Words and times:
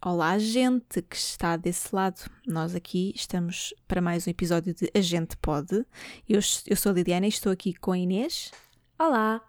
Olá, 0.00 0.38
gente 0.38 1.02
que 1.02 1.16
está 1.16 1.56
desse 1.56 1.94
lado. 1.94 2.20
Nós 2.46 2.74
aqui 2.74 3.12
estamos 3.16 3.74
para 3.86 4.00
mais 4.00 4.26
um 4.26 4.30
episódio 4.30 4.72
de 4.74 4.90
A 4.94 5.00
Gente 5.00 5.36
Pode. 5.38 5.84
Eu, 6.28 6.40
eu 6.66 6.76
sou 6.76 6.92
a 6.92 6.94
Liliana 6.94 7.26
e 7.26 7.28
estou 7.28 7.50
aqui 7.50 7.74
com 7.74 7.92
a 7.92 7.98
Inês 7.98 8.52
Olá! 8.98 9.40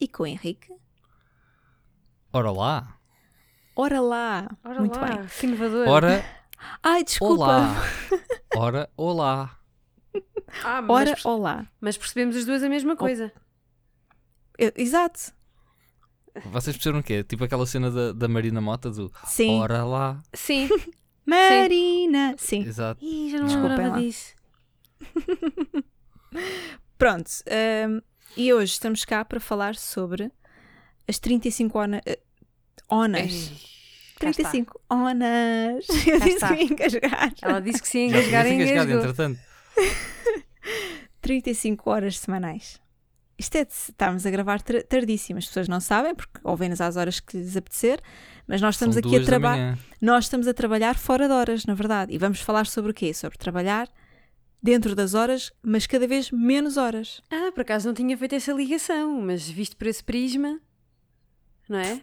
e 0.00 0.06
com 0.06 0.24
o 0.24 0.26
Henrique. 0.26 0.72
Ora 2.32 2.50
lá. 2.50 2.98
Ora 3.74 4.00
lá! 4.00 4.48
Ora 4.64 4.80
Muito 4.80 4.98
lá, 4.98 5.16
bem. 5.16 5.26
que 5.26 5.46
inovador! 5.46 5.88
Ora 5.88 6.24
Ai, 6.82 7.04
desculpa! 7.04 7.42
olá. 7.44 7.74
Ora 8.56 8.90
olá. 8.96 9.58
Ah, 10.64 10.82
mas, 10.82 10.90
Ora, 10.90 11.06
perce- 11.10 11.28
olá! 11.28 11.66
mas 11.80 11.96
percebemos 11.96 12.36
as 12.36 12.44
duas 12.44 12.62
a 12.62 12.68
mesma 12.68 12.96
coisa. 12.96 13.32
Eu- 14.58 14.72
exato! 14.76 15.32
Vocês 16.46 16.76
perceberam 16.76 17.00
o 17.00 17.02
quê? 17.02 17.22
Tipo 17.24 17.44
aquela 17.44 17.66
cena 17.66 17.90
da, 17.90 18.12
da 18.12 18.28
Marina 18.28 18.60
Mota 18.60 18.90
do 18.90 19.10
Sim. 19.26 19.58
Ora 19.60 19.84
lá. 19.84 20.22
Sim. 20.34 20.68
Marina! 21.26 22.34
Sim. 22.38 22.62
Exato. 22.64 23.04
Ih, 23.04 23.30
já 23.30 23.38
não 23.38 23.48
lembrava 23.48 23.88
lá. 23.88 23.98
disso. 23.98 24.34
Pronto. 26.96 27.30
hum, 27.88 28.00
e 28.36 28.52
hoje 28.52 28.72
estamos 28.72 29.04
cá 29.04 29.24
para 29.24 29.40
falar 29.40 29.74
sobre 29.76 30.30
as 31.06 31.18
35 31.18 31.78
ona, 31.78 32.00
eh, 32.06 32.18
onas. 32.88 33.30
está. 33.32 33.68
35 34.20 34.80
onas! 34.90 35.86
Eu 36.06 36.18
Cá 36.18 36.24
disse 36.24 36.34
está. 36.36 36.48
que 36.48 36.54
ia 36.54 36.64
engasgar. 36.64 37.34
Ela 37.42 37.60
disse 37.60 37.82
que 37.82 37.88
se 37.88 37.98
ia 37.98 38.08
Já 38.10 38.18
engasgar 38.20 38.46
engasgado, 38.48 38.90
engasgou. 38.90 38.98
entretanto. 39.10 39.40
35 41.20 41.90
horas 41.90 42.18
semanais. 42.18 42.80
Isto 43.38 43.56
é 43.56 43.64
de 43.64 43.72
estamos 43.72 44.26
a 44.26 44.30
gravar 44.30 44.60
tar- 44.60 44.82
tardíssimo. 44.82 45.38
As 45.38 45.46
pessoas 45.46 45.68
não 45.68 45.80
sabem, 45.80 46.14
porque 46.14 46.40
ouvem-nos 46.42 46.80
às 46.80 46.96
horas 46.96 47.20
que 47.20 47.36
lhes 47.36 47.56
apetecer, 47.56 48.00
mas 48.46 48.60
nós 48.60 48.74
estamos 48.74 48.96
São 48.96 49.00
aqui 49.04 49.16
a 49.16 49.24
trabalhar. 49.24 49.78
Nós 50.00 50.24
estamos 50.24 50.48
a 50.48 50.54
trabalhar 50.54 50.98
fora 50.98 51.28
de 51.28 51.32
horas, 51.32 51.64
na 51.64 51.74
verdade. 51.74 52.12
E 52.12 52.18
vamos 52.18 52.40
falar 52.40 52.66
sobre 52.66 52.90
o 52.90 52.94
quê? 52.94 53.14
Sobre 53.14 53.38
trabalhar 53.38 53.88
dentro 54.60 54.94
das 54.96 55.14
horas, 55.14 55.52
mas 55.62 55.86
cada 55.86 56.06
vez 56.08 56.32
menos 56.32 56.76
horas. 56.76 57.22
Ah, 57.30 57.52
por 57.52 57.60
acaso 57.60 57.86
não 57.86 57.94
tinha 57.94 58.18
feito 58.18 58.34
essa 58.34 58.52
ligação, 58.52 59.20
mas 59.22 59.48
visto 59.48 59.76
por 59.76 59.86
esse 59.86 60.02
prisma, 60.02 60.60
não 61.68 61.78
é? 61.78 62.02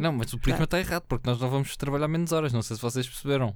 Não, 0.00 0.12
mas 0.12 0.32
o 0.32 0.38
prisma 0.38 0.64
está 0.64 0.78
errado, 0.78 1.04
porque 1.06 1.28
nós 1.28 1.38
não 1.38 1.48
vamos 1.50 1.76
trabalhar 1.76 2.08
menos 2.08 2.32
horas. 2.32 2.52
Não 2.52 2.62
sei 2.62 2.74
se 2.76 2.82
vocês 2.82 3.06
perceberam. 3.06 3.54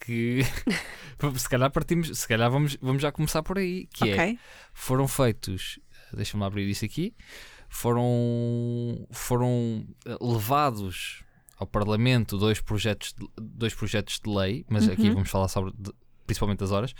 Que 0.00 0.40
se 1.38 1.48
calhar 1.48 1.70
partimos, 1.70 2.18
se 2.18 2.26
calhar 2.26 2.50
vamos, 2.50 2.76
vamos 2.80 3.02
já 3.02 3.12
começar 3.12 3.42
por 3.42 3.58
aí. 3.58 3.86
Que 3.92 4.10
é 4.10 4.14
ok? 4.14 4.38
foram 4.72 5.06
feitos, 5.06 5.78
deixa-me 6.12 6.44
abrir 6.44 6.68
isso 6.68 6.84
aqui, 6.84 7.14
foram, 7.68 9.06
foram 9.10 9.86
eh, 10.04 10.16
levados 10.20 11.22
ao 11.58 11.66
Parlamento 11.66 12.36
dois 12.38 12.60
projetos 12.60 13.12
de, 13.14 13.26
dois 13.40 13.74
projetos 13.74 14.20
de 14.22 14.30
lei, 14.30 14.64
mas 14.68 14.88
aqui 14.88 15.08
Uhum. 15.08 15.14
vamos 15.14 15.30
falar 15.30 15.48
sobre 15.48 15.72
de- 15.78 15.92
principalmente 16.26 16.58
das 16.58 16.70
horas, 16.72 16.92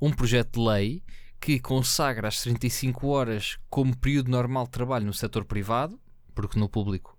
um 0.00 0.10
projeto 0.12 0.60
de 0.60 0.66
lei 0.66 1.02
que 1.40 1.58
consagra 1.60 2.28
as 2.28 2.40
35 2.42 3.06
horas 3.08 3.58
como 3.68 3.96
período 3.96 4.30
normal 4.30 4.64
de 4.64 4.70
trabalho 4.70 5.04
no 5.06 5.12
setor 5.12 5.44
privado, 5.44 6.00
porque 6.34 6.58
no 6.58 6.68
público 6.68 7.18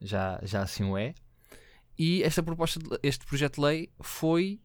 já, 0.00 0.38
já 0.42 0.62
assim 0.62 0.84
o 0.84 0.96
é, 0.96 1.14
e 1.98 2.22
esta 2.22 2.42
proposta, 2.42 2.78
de- 2.78 2.98
este 3.02 3.24
projeto 3.26 3.56
de 3.56 3.60
lei 3.62 3.90
foi 4.00 4.60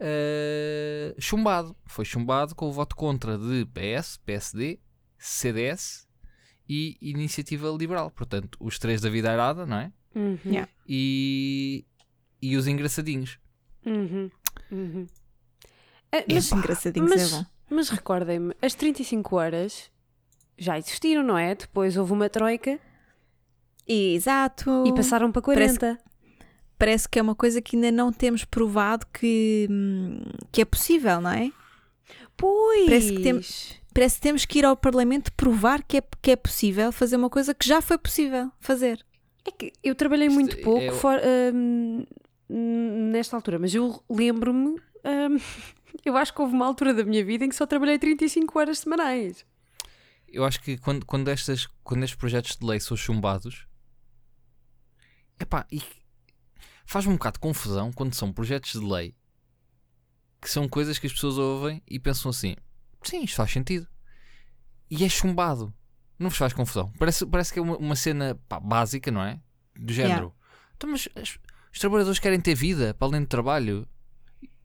eh, 0.00 1.14
chumbado. 1.18 1.76
Foi 1.86 2.04
chumbado 2.04 2.54
com 2.54 2.68
o 2.68 2.72
voto 2.72 2.94
contra 2.94 3.36
de 3.38 3.66
PS, 3.66 4.18
PSD, 4.24 4.78
CDS 5.18 6.06
e 6.68 6.96
Iniciativa 7.00 7.68
Liberal. 7.70 8.10
Portanto, 8.10 8.56
os 8.60 8.78
três 8.78 9.00
da 9.00 9.10
vida 9.10 9.30
arada, 9.32 9.66
não 9.66 9.78
é? 9.78 9.92
Uhum, 10.14 10.38
Yeah. 10.44 10.68
E, 10.88 11.84
e 12.40 12.56
os 12.56 12.66
engraçadinhos. 12.66 13.38
uhum, 13.84 14.30
uhum. 14.72 15.06
Ah, 16.10 16.24
mas, 16.32 16.50
engraçadinhos 16.52 17.10
mas- 17.10 17.32
é 17.32 17.36
bom. 17.36 17.46
mas 17.70 17.88
recordem-me, 17.90 18.54
as 18.62 18.74
35 18.74 19.36
horas 19.36 19.90
já 20.56 20.78
existiram, 20.78 21.22
não 21.22 21.36
é? 21.36 21.54
Depois 21.54 21.96
houve 21.96 22.12
uma 22.12 22.28
troika 22.30 22.80
Exato. 23.86 24.84
e 24.86 24.92
passaram 24.94 25.30
para 25.32 25.42
Parece 25.42 25.78
40. 25.78 26.02
Parece 26.78 27.08
que 27.08 27.18
é 27.18 27.22
uma 27.22 27.34
coisa 27.34 27.60
que 27.60 27.76
ainda 27.76 27.90
não 27.90 28.12
temos 28.12 28.44
provado 28.44 29.06
que, 29.12 29.66
hum, 29.70 30.20
que 30.52 30.60
é 30.60 30.64
possível, 30.64 31.20
não 31.20 31.30
é? 31.30 31.50
Pois! 32.36 32.84
Parece 32.86 33.12
que 33.16 33.22
tem- 33.22 33.40
Parece 33.98 34.14
que 34.14 34.22
temos 34.22 34.44
que 34.44 34.60
ir 34.60 34.64
ao 34.64 34.76
Parlamento 34.76 35.32
provar 35.32 35.82
que 35.82 35.96
é, 35.96 36.02
que 36.22 36.30
é 36.30 36.36
possível 36.36 36.92
fazer 36.92 37.16
uma 37.16 37.28
coisa 37.28 37.52
que 37.52 37.66
já 37.66 37.82
foi 37.82 37.98
possível 37.98 38.48
fazer. 38.60 39.04
É 39.44 39.50
que 39.50 39.72
eu 39.82 39.92
trabalhei 39.92 40.28
Isto 40.28 40.34
muito 40.38 40.56
é- 40.56 40.62
pouco 40.62 40.84
é- 40.84 40.92
fora, 40.92 41.20
hum, 41.52 42.06
nesta 42.48 43.34
altura, 43.34 43.58
mas 43.58 43.74
eu 43.74 44.00
lembro-me. 44.08 44.76
hum, 45.04 45.36
eu 46.06 46.16
acho 46.16 46.32
que 46.32 46.40
houve 46.40 46.54
uma 46.54 46.64
altura 46.64 46.94
da 46.94 47.02
minha 47.02 47.24
vida 47.24 47.44
em 47.44 47.48
que 47.48 47.56
só 47.56 47.66
trabalhei 47.66 47.98
35 47.98 48.56
horas 48.56 48.78
semanais. 48.78 49.44
Eu 50.28 50.44
acho 50.44 50.60
que 50.62 50.78
quando, 50.78 51.04
quando, 51.04 51.26
estas, 51.26 51.66
quando 51.82 52.04
estes 52.04 52.16
projetos 52.16 52.56
de 52.56 52.64
lei 52.64 52.78
são 52.78 52.96
chumbados, 52.96 53.66
epá, 55.40 55.66
e 55.72 55.82
faz-me 56.86 57.14
um 57.14 57.16
bocado 57.16 57.34
de 57.34 57.40
confusão 57.40 57.92
quando 57.92 58.14
são 58.14 58.32
projetos 58.32 58.70
de 58.70 58.78
lei 58.86 59.16
que 60.40 60.48
são 60.48 60.68
coisas 60.68 61.00
que 61.00 61.08
as 61.08 61.12
pessoas 61.12 61.36
ouvem 61.36 61.82
e 61.84 61.98
pensam 61.98 62.30
assim: 62.30 62.54
sim, 63.02 63.22
isto 63.24 63.36
faz 63.36 63.50
sentido. 63.50 63.86
E 64.90 65.04
é 65.04 65.08
chumbado. 65.08 65.72
Não 66.18 66.30
vos 66.30 66.38
faz 66.38 66.52
confusão. 66.52 66.92
Parece, 66.98 67.24
parece 67.26 67.52
que 67.52 67.58
é 67.58 67.62
uma, 67.62 67.76
uma 67.76 67.94
cena 67.96 68.38
pá, 68.48 68.58
básica, 68.58 69.10
não 69.10 69.22
é? 69.22 69.40
Do 69.78 69.92
género. 69.92 70.34
Então, 70.76 70.90
mas 70.90 71.08
as- 71.14 71.38
os 71.72 71.78
trabalhadores 71.78 72.18
querem 72.18 72.40
ter 72.40 72.54
vida 72.54 72.94
para 72.94 73.06
além 73.08 73.20
do 73.22 73.26
trabalho. 73.28 73.86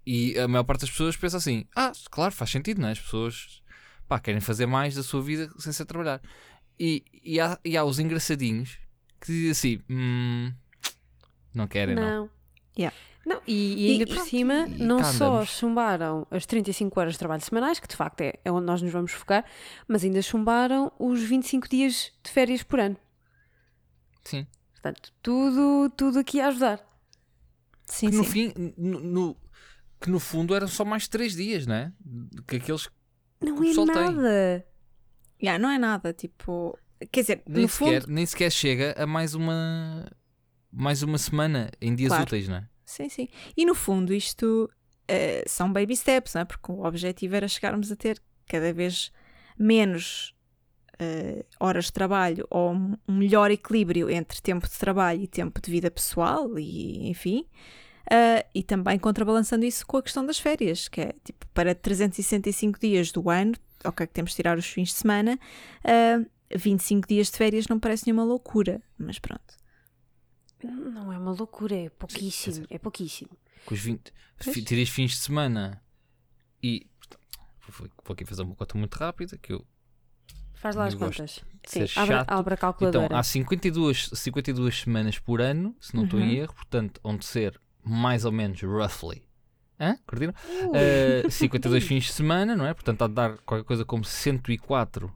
E 0.05 0.37
a 0.39 0.47
maior 0.47 0.63
parte 0.63 0.81
das 0.81 0.89
pessoas 0.89 1.15
pensa 1.15 1.37
assim: 1.37 1.65
ah, 1.75 1.91
claro, 2.09 2.33
faz 2.33 2.49
sentido, 2.51 2.81
não 2.81 2.87
é? 2.87 2.91
As 2.91 2.99
pessoas 2.99 3.61
pá, 4.07 4.19
querem 4.19 4.41
fazer 4.41 4.65
mais 4.65 4.95
da 4.95 5.03
sua 5.03 5.21
vida 5.21 5.49
sem 5.59 5.71
ser 5.71 5.85
trabalhar. 5.85 6.21
E, 6.79 7.05
e, 7.23 7.39
há, 7.39 7.57
e 7.63 7.77
há 7.77 7.83
os 7.83 7.99
engraçadinhos 7.99 8.77
que 9.21 9.27
dizem 9.27 9.51
assim: 9.51 9.81
hum, 9.89 10.51
não 11.53 11.67
querem, 11.67 11.95
não. 11.95 12.01
Não. 12.23 12.29
Yeah. 12.77 12.95
Não, 13.25 13.41
e, 13.47 13.87
e 13.87 13.91
ainda 13.91 14.03
E- 14.03 14.07
por 14.07 14.15
pronto, 14.15 14.29
cima, 14.29 14.53
e 14.67 14.83
não 14.83 14.97
cá 14.97 15.03
só 15.13 15.27
andamos. 15.31 15.49
chumbaram 15.49 16.27
as 16.29 16.45
35 16.45 16.99
horas 16.99 17.13
de 17.13 17.19
trabalho 17.19 17.41
semanais, 17.41 17.79
que 17.79 17.87
de 17.87 17.95
facto 17.95 18.19
é, 18.21 18.33
é 18.43 18.51
onde 18.51 18.65
nós 18.65 18.81
nos 18.81 18.91
vamos 18.91 19.11
focar, 19.13 19.45
mas 19.87 20.03
ainda 20.03 20.21
chumbaram 20.21 20.91
os 20.99 21.21
25 21.21 21.69
dias 21.69 22.11
de 22.21 22.29
férias 22.29 22.63
por 22.63 22.79
ano. 22.81 22.97
Sim. 24.25 24.45
Portanto, 24.73 25.13
tudo, 25.21 25.89
tudo 25.95 26.19
aqui 26.19 26.41
a 26.41 26.47
ajudar. 26.49 26.79
Sim, 27.85 28.09
Que 28.09 28.15
no 28.17 28.23
sim. 28.25 28.29
fim, 28.51 28.73
no, 28.77 28.99
no- 28.99 29.37
que 30.01 30.09
no 30.09 30.19
fundo 30.19 30.53
eram 30.53 30.67
só 30.67 30.83
mais 30.83 31.07
3 31.07 31.33
dias, 31.35 31.65
não 31.65 31.75
é? 31.75 31.91
Que 32.47 32.57
aqueles 32.57 32.89
Não 33.41 33.55
O 33.57 33.63
é 33.63 33.73
tem. 33.73 33.85
nada. 33.85 34.65
Yeah, 35.41 35.57
não 35.61 35.69
é 35.69 35.77
nada, 35.77 36.13
tipo. 36.13 36.77
Quer 37.11 37.21
dizer, 37.21 37.43
nem 37.47 37.63
no 37.63 37.69
sequer, 37.69 38.01
fundo. 38.01 38.13
nem 38.13 38.25
sequer 38.25 38.49
chega 38.51 38.95
a 38.97 39.05
mais 39.05 39.33
uma 39.33 40.09
mais 40.71 41.03
uma 41.03 41.17
semana 41.17 41.69
em 41.81 41.93
dias 41.93 42.09
Claro. 42.09 42.23
úteis, 42.23 42.47
não 42.47 42.55
é? 42.57 42.69
Sim, 42.93 43.09
sim. 43.09 43.27
E 43.57 43.65
no 43.65 43.73
fundo, 43.75 44.13
isto 44.13 44.69
eh, 45.07 45.43
são 45.47 45.71
baby 45.71 45.95
steps, 45.95 46.33
não 46.35 46.41
é? 46.41 46.45
Porque 46.45 46.71
o 46.71 46.83
objetivo 46.85 47.35
era 47.35 47.47
chegarmos 47.47 47.91
a 47.91 47.95
ter 47.95 48.21
cada 48.47 48.71
vez 48.73 49.11
menos 49.57 50.35
eh, 50.99 51.45
horas 51.59 51.85
de 51.85 51.93
trabalho 51.93 52.45
ou 52.49 52.71
um 52.73 52.97
melhor 53.07 53.51
equilíbrio 53.51 54.09
entre 54.09 54.41
tempo 54.41 54.67
de 54.67 54.77
trabalho 54.77 55.21
e 55.23 55.27
tempo 55.27 55.59
de 55.61 55.71
vida 55.71 55.89
pessoal 55.91 56.57
e 56.59 57.09
enfim. 57.09 57.45
eh, 58.11 58.45
e 58.53 58.63
também 58.63 58.99
contrabalançando 58.99 59.65
isso 59.65 59.85
com 59.87 59.97
a 59.97 60.03
questão 60.03 60.25
das 60.25 60.39
férias, 60.39 60.87
que 60.87 61.01
é 61.01 61.13
tipo 61.23 61.47
para 61.53 61.73
365 61.75 62.79
dias 62.79 63.11
do 63.11 63.29
ano, 63.29 63.53
ok, 63.85 64.05
que 64.07 64.13
temos 64.13 64.31
de 64.31 64.37
tirar 64.37 64.57
os 64.57 64.65
fins 64.67 64.89
de 64.89 64.95
semana, 64.95 65.39
eh, 65.83 66.19
25 66.55 67.07
dias 67.07 67.31
de 67.31 67.37
férias 67.37 67.67
não 67.67 67.79
parece 67.79 68.05
nenhuma 68.07 68.23
loucura, 68.23 68.81
mas 68.97 69.19
pronto. 69.19 69.55
Não 70.67 71.11
é 71.11 71.17
uma 71.17 71.31
loucura, 71.31 71.75
é 71.75 71.89
pouquíssimo. 71.89 72.65
É 72.69 72.77
pouquíssimo. 72.77 73.31
Com 73.65 73.73
os 73.73 73.79
20, 73.79 74.13
Pois. 74.43 74.55
fi- 74.55 74.63
tirei 74.63 74.85
fins 74.85 75.11
de 75.11 75.17
semana 75.17 75.81
e 76.61 76.85
vou 77.69 77.87
vou 78.05 78.13
aqui 78.13 78.25
fazer 78.25 78.41
uma 78.43 78.55
conta 78.55 78.77
muito 78.77 78.95
rápida 78.95 79.37
que 79.37 79.53
eu 79.53 79.65
Faz 80.55 80.75
lá 80.77 80.85
as 80.85 80.95
contas. 80.95 81.43
Sim, 81.65 81.81
abre, 81.97 82.15
abre 82.15 82.53
a 82.53 82.55
Então, 82.55 82.57
calculadora. 82.57 83.19
há 83.19 83.23
52, 83.23 84.09
52 84.13 84.79
semanas 84.81 85.19
por 85.19 85.41
ano, 85.41 85.75
se 85.81 85.93
não 85.93 86.05
estou 86.05 86.19
em 86.21 86.23
Uhum. 86.29 86.35
erro, 86.43 86.53
portanto, 86.53 87.01
onde 87.03 87.25
ser 87.25 87.59
mais 87.83 88.23
ou 88.23 88.31
menos 88.31 88.61
roughly. 88.61 89.23
Hã? 89.77 89.97
Curtiram? 90.07 90.33
Uh, 91.23 91.29
52 91.29 91.83
fins 91.83 92.05
de 92.05 92.13
semana, 92.13 92.55
não 92.55 92.65
é? 92.65 92.73
Portanto, 92.73 93.01
há 93.01 93.07
de 93.07 93.13
dar 93.13 93.37
qualquer 93.39 93.65
coisa 93.65 93.83
como 93.83 94.05
104 94.05 95.13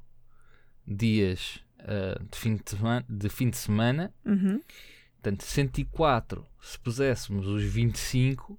dias 0.86 1.60
uh, 1.82 2.24
de, 2.30 2.38
fim 2.38 2.56
de, 2.58 2.70
semana, 2.70 3.06
de 3.08 3.30
fim 3.30 3.50
de 3.50 3.58
semana. 3.58 4.14
Uhum. 4.26 4.62
Portanto, 5.28 5.44
104, 5.44 6.48
se 6.62 6.80
puséssemos 6.80 7.48
os 7.48 7.62
25, 7.62 8.58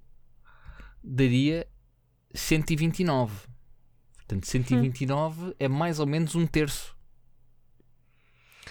daria 1.03 1.67
129. 2.31 3.47
Portanto, 4.17 4.45
129 4.45 5.55
é 5.57 5.67
mais 5.67 5.99
ou 5.99 6.05
menos 6.05 6.35
um 6.35 6.45
terço 6.45 6.95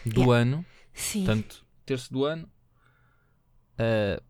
do 0.07 0.31
ano. 0.31 0.65
Sim. 0.95 1.25
Portanto, 1.25 1.67
terço 1.85 2.13
do 2.13 2.25
ano. 2.25 2.49
ah, 3.77 4.23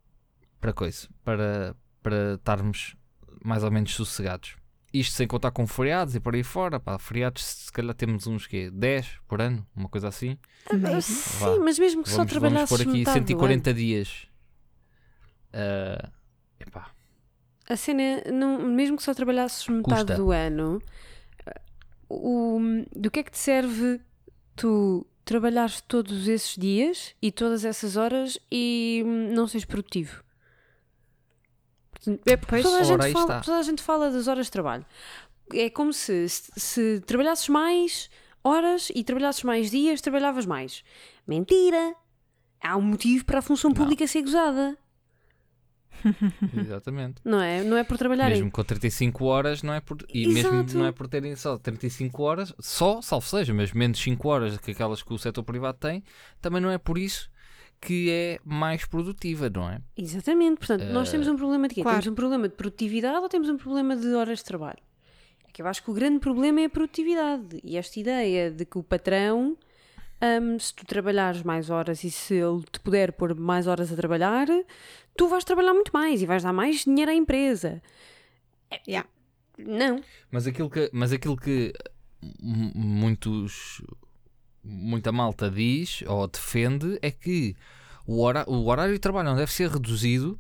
para 0.58 0.72
coisa, 0.72 1.06
para, 1.22 1.76
para 2.02 2.36
estarmos 2.36 2.96
mais 3.44 3.62
ou 3.62 3.70
menos 3.70 3.94
sossegados. 3.94 4.56
Isto 4.92 5.14
sem 5.16 5.26
contar 5.26 5.50
com 5.50 5.66
feriados 5.66 6.14
e 6.14 6.20
por 6.20 6.34
aí 6.34 6.42
fora, 6.42 6.80
pá, 6.80 6.98
feriados 6.98 7.44
se 7.44 7.72
calhar 7.72 7.94
temos 7.94 8.26
uns 8.26 8.46
quê? 8.46 8.70
10 8.70 9.18
por 9.28 9.40
ano, 9.40 9.66
uma 9.76 9.88
coisa 9.88 10.08
assim. 10.08 10.38
Mesmo. 10.72 11.02
Sim, 11.02 11.38
Vá. 11.38 11.56
mas 11.58 11.78
mesmo 11.78 12.02
que 12.02 12.08
só 12.08 12.18
Vamos, 12.18 12.32
vamos 12.32 12.48
trabalhasses 12.50 12.76
pôr 12.76 12.88
aqui 12.88 12.98
metade 13.00 13.20
do 13.20 13.26
140 13.26 13.74
dias. 13.74 14.26
Ah, 15.52 16.10
epá, 16.60 16.90
A 17.68 17.76
cena, 17.76 18.22
não, 18.32 18.62
mesmo 18.62 18.96
que 18.96 19.02
só 19.02 19.12
trabalhasses 19.12 19.66
metade 19.68 20.00
Custa. 20.00 20.16
do 20.16 20.30
ano, 20.30 20.80
o, 22.08 22.58
do 22.94 23.10
que 23.10 23.20
é 23.20 23.22
que 23.22 23.30
te 23.30 23.38
serve 23.38 24.00
tu 24.56 25.06
trabalhares 25.24 25.82
todos 25.82 26.26
esses 26.26 26.56
dias 26.56 27.14
e 27.20 27.30
todas 27.30 27.64
essas 27.64 27.96
horas 27.96 28.38
e 28.50 29.02
hum, 29.04 29.34
não 29.34 29.46
seres 29.46 29.66
produtivo? 29.66 30.22
É 32.26 32.36
porque 32.36 32.50
Pois. 32.50 32.62
toda, 32.62 32.78
a 32.78 32.82
gente 32.84 33.12
fala, 33.12 33.40
toda 33.40 33.58
a 33.58 33.62
gente 33.62 33.82
fala 33.82 34.10
das 34.10 34.28
horas 34.28 34.46
de 34.46 34.52
trabalho. 34.52 34.86
É 35.52 35.68
como 35.70 35.92
se, 35.92 36.28
se, 36.28 36.52
se 36.56 37.00
trabalhasses 37.06 37.48
mais 37.48 38.10
horas 38.44 38.90
e 38.94 39.02
trabalhasses 39.02 39.42
mais 39.42 39.70
dias, 39.70 40.00
trabalhavas 40.00 40.46
mais. 40.46 40.84
Mentira! 41.26 41.94
Há 42.62 42.76
um 42.76 42.82
motivo 42.82 43.24
para 43.24 43.38
a 43.38 43.42
função 43.42 43.70
Não. 43.70 43.76
pública 43.76 44.06
ser 44.06 44.22
gozada, 44.22 44.76
exatamente. 46.56 47.20
não 47.24 47.40
é? 47.40 47.62
Não 47.62 47.76
é 47.76 47.84
por 47.84 47.98
trabalharem. 47.98 48.36
Mesmo 48.36 48.50
com 48.50 48.62
35 48.64 49.24
horas, 49.24 49.62
não 49.62 49.74
é 49.74 49.80
por. 49.80 49.98
E 50.12 50.26
Exato. 50.26 50.54
mesmo 50.54 50.78
não 50.80 50.86
é 50.86 50.92
por 50.92 51.08
terem 51.08 51.34
só 51.36 51.56
35 51.58 52.22
horas, 52.22 52.54
só, 52.58 53.00
salvo 53.02 53.26
seja, 53.26 53.52
mas 53.54 53.72
menos 53.72 53.98
5 54.00 54.28
horas 54.28 54.56
que 54.58 54.70
aquelas 54.72 55.02
que 55.02 55.12
o 55.12 55.18
setor 55.18 55.42
privado 55.42 55.78
tem, 55.78 56.02
também 56.40 56.60
não 56.60 56.70
é 56.70 56.78
por 56.78 56.98
isso 56.98 57.30
que 57.80 58.10
é 58.10 58.38
mais 58.44 58.84
produtiva, 58.84 59.48
não 59.48 59.68
é? 59.70 59.80
Exatamente, 59.96 60.58
portanto, 60.58 60.84
nós 60.86 61.08
Eh, 61.08 61.12
temos 61.12 61.28
um 61.28 61.36
problema 61.36 61.68
de 61.68 61.74
quê? 61.76 61.82
claro. 61.82 61.98
Temos 61.98 62.12
um 62.12 62.14
problema 62.14 62.48
de 62.48 62.54
produtividade 62.54 63.18
ou 63.18 63.28
temos 63.28 63.48
um 63.48 63.56
problema 63.56 63.96
de 63.96 64.12
horas 64.14 64.38
de 64.38 64.44
trabalho? 64.44 64.78
É 65.46 65.50
que 65.52 65.62
eu 65.62 65.66
acho 65.66 65.82
que 65.82 65.90
o 65.90 65.94
grande 65.94 66.18
problema 66.18 66.60
é 66.60 66.64
a 66.64 66.70
produtividade 66.70 67.60
e 67.62 67.76
esta 67.76 67.98
ideia 68.00 68.50
de 68.50 68.64
que 68.64 68.78
o 68.78 68.82
patrão, 68.82 69.56
hum, 70.42 70.58
se 70.58 70.74
tu 70.74 70.84
trabalhares 70.86 71.42
mais 71.42 71.70
horas 71.70 72.02
e 72.04 72.10
se 72.10 72.34
ele 72.34 72.62
te 72.70 72.80
puder 72.80 73.12
pôr 73.12 73.34
mais 73.34 73.66
horas 73.66 73.92
a 73.92 73.96
trabalhar, 73.96 74.46
tu 75.16 75.28
vais 75.28 75.44
trabalhar 75.44 75.72
muito 75.74 75.90
mais 75.92 76.20
e 76.20 76.26
vais 76.26 76.42
dar 76.42 76.52
mais 76.52 76.84
dinheiro 76.84 77.10
à 77.10 77.14
empresa. 77.14 77.80
Yeah. 78.86 79.08
Não. 79.56 80.00
Mas 80.30 80.46
aquilo 80.46 80.68
que, 80.68 80.90
mas 80.92 81.12
aquilo 81.12 81.36
que 81.36 81.72
muitos, 82.44 83.82
muita 84.68 85.10
malta 85.10 85.50
diz 85.50 86.02
ou 86.06 86.28
defende 86.28 86.98
é 87.02 87.10
que 87.10 87.56
o, 88.06 88.20
hora- 88.20 88.44
o 88.48 88.66
horário 88.66 88.92
de 88.94 88.98
trabalho 89.00 89.28
não 89.30 89.36
deve 89.36 89.50
ser 89.52 89.70
reduzido. 89.70 90.38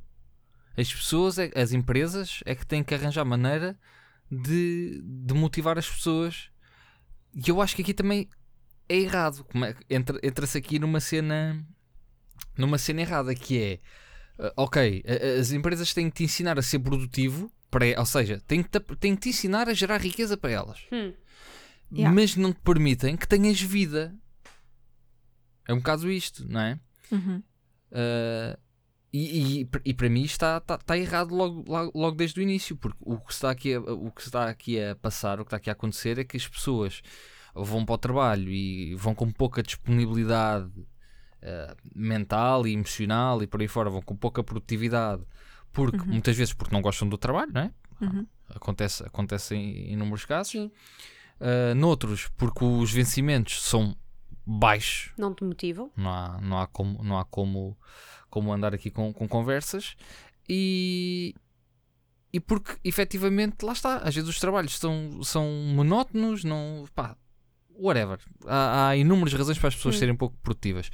As 0.76 0.92
pessoas, 0.92 1.38
é- 1.38 1.50
as 1.56 1.72
empresas, 1.72 2.40
é 2.46 2.54
que 2.54 2.66
têm 2.66 2.84
que 2.84 2.94
arranjar 2.94 3.24
maneira 3.24 3.76
de, 4.30 5.00
de 5.02 5.34
motivar 5.34 5.78
as 5.78 5.88
pessoas. 5.88 6.50
E 7.34 7.48
eu 7.50 7.60
acho 7.60 7.74
que 7.74 7.82
aqui 7.82 7.94
também 7.94 8.28
é 8.88 8.96
errado. 8.96 9.44
É 9.88 9.96
entra- 9.96 10.20
Entra-se 10.22 10.56
aqui 10.58 10.78
numa 10.78 11.00
cena, 11.00 11.64
numa 12.56 12.78
cena 12.78 13.00
errada 13.00 13.34
que 13.34 13.58
é 13.60 13.80
Uh, 14.40 14.52
ok, 14.56 15.02
as 15.40 15.50
empresas 15.50 15.92
têm 15.92 16.08
que 16.08 16.18
te 16.18 16.22
ensinar 16.22 16.56
a 16.60 16.62
ser 16.62 16.78
produtivo, 16.78 17.50
para, 17.68 17.86
ou 17.98 18.06
seja, 18.06 18.40
têm 18.46 18.62
que, 18.62 18.68
te, 18.68 18.78
têm 18.94 19.16
que 19.16 19.22
te 19.22 19.28
ensinar 19.30 19.68
a 19.68 19.74
gerar 19.74 20.00
riqueza 20.00 20.36
para 20.36 20.52
elas, 20.52 20.78
Hum. 20.92 21.12
Yeah. 21.90 22.14
mas 22.14 22.36
não 22.36 22.52
te 22.52 22.60
permitem 22.60 23.16
que 23.16 23.26
tenhas 23.26 23.60
vida. 23.60 24.14
É 25.66 25.72
um 25.72 25.78
bocado 25.78 26.10
isto, 26.10 26.46
não 26.48 26.60
é? 26.60 26.80
Uhum. 27.10 27.42
Uh, 27.90 28.58
e, 29.12 29.62
e, 29.62 29.68
e 29.86 29.94
para 29.94 30.10
mim 30.10 30.22
está, 30.22 30.58
está, 30.58 30.74
está 30.74 30.98
errado 30.98 31.34
logo, 31.34 31.64
logo, 31.66 31.92
logo 31.94 32.16
desde 32.16 32.40
o 32.40 32.42
início, 32.42 32.76
porque 32.76 32.98
o 33.00 33.18
que, 33.18 33.32
está 33.32 33.50
aqui 33.50 33.74
a, 33.74 33.80
o 33.80 34.10
que 34.10 34.20
está 34.20 34.48
aqui 34.48 34.82
a 34.82 34.94
passar, 34.96 35.40
o 35.40 35.44
que 35.44 35.48
está 35.48 35.56
aqui 35.56 35.70
a 35.70 35.72
acontecer 35.72 36.18
é 36.18 36.24
que 36.24 36.36
as 36.36 36.46
pessoas 36.46 37.00
vão 37.54 37.84
para 37.84 37.94
o 37.94 37.98
trabalho 37.98 38.50
e 38.50 38.94
vão 38.94 39.14
com 39.14 39.30
pouca 39.32 39.62
disponibilidade 39.62 40.68
uh, 40.68 41.76
mental 41.94 42.66
e 42.66 42.72
emocional 42.72 43.42
e 43.42 43.46
por 43.46 43.60
aí 43.60 43.68
fora, 43.68 43.88
vão 43.88 44.02
com 44.02 44.14
pouca 44.14 44.44
produtividade, 44.44 45.22
porque 45.72 45.98
muitas 45.98 46.36
vezes 46.36 46.52
porque 46.52 46.74
não 46.74 46.82
gostam 46.82 47.08
do 47.08 47.16
trabalho, 47.16 47.52
não 47.52 47.62
é? 47.62 47.72
Uhum. 48.00 48.26
Acontece, 48.50 49.02
acontece 49.04 49.54
em, 49.54 49.88
em 49.88 49.92
inúmeros 49.94 50.24
casos. 50.24 50.52
Sim. 50.52 50.70
Uh, 51.40 51.74
noutros, 51.74 52.28
porque 52.36 52.64
os 52.64 52.90
vencimentos 52.92 53.62
são 53.62 53.94
baixos, 54.44 55.12
Não 55.16 55.32
te 55.34 55.44
motivam? 55.44 55.90
não 55.96 56.10
há, 56.10 56.40
não 56.40 56.58
há, 56.58 56.66
como, 56.66 57.02
não 57.04 57.18
há 57.18 57.24
como, 57.24 57.78
como 58.28 58.52
andar 58.52 58.74
aqui 58.74 58.90
com, 58.90 59.12
com 59.12 59.28
conversas. 59.28 59.94
E, 60.48 61.34
e 62.32 62.40
porque 62.40 62.76
efetivamente, 62.82 63.62
lá 63.64 63.72
está, 63.72 63.98
às 63.98 64.14
vezes 64.14 64.28
os 64.28 64.40
trabalhos 64.40 64.78
são, 64.78 65.22
são 65.22 65.46
monótonos, 65.74 66.42
não. 66.44 66.86
pá, 66.94 67.16
whatever. 67.78 68.18
Há, 68.46 68.88
há 68.88 68.96
inúmeras 68.96 69.32
razões 69.34 69.58
para 69.58 69.68
as 69.68 69.76
pessoas 69.76 69.94
Hum. 69.94 69.98
serem 69.98 70.16
pouco 70.16 70.36
produtivas. 70.42 70.90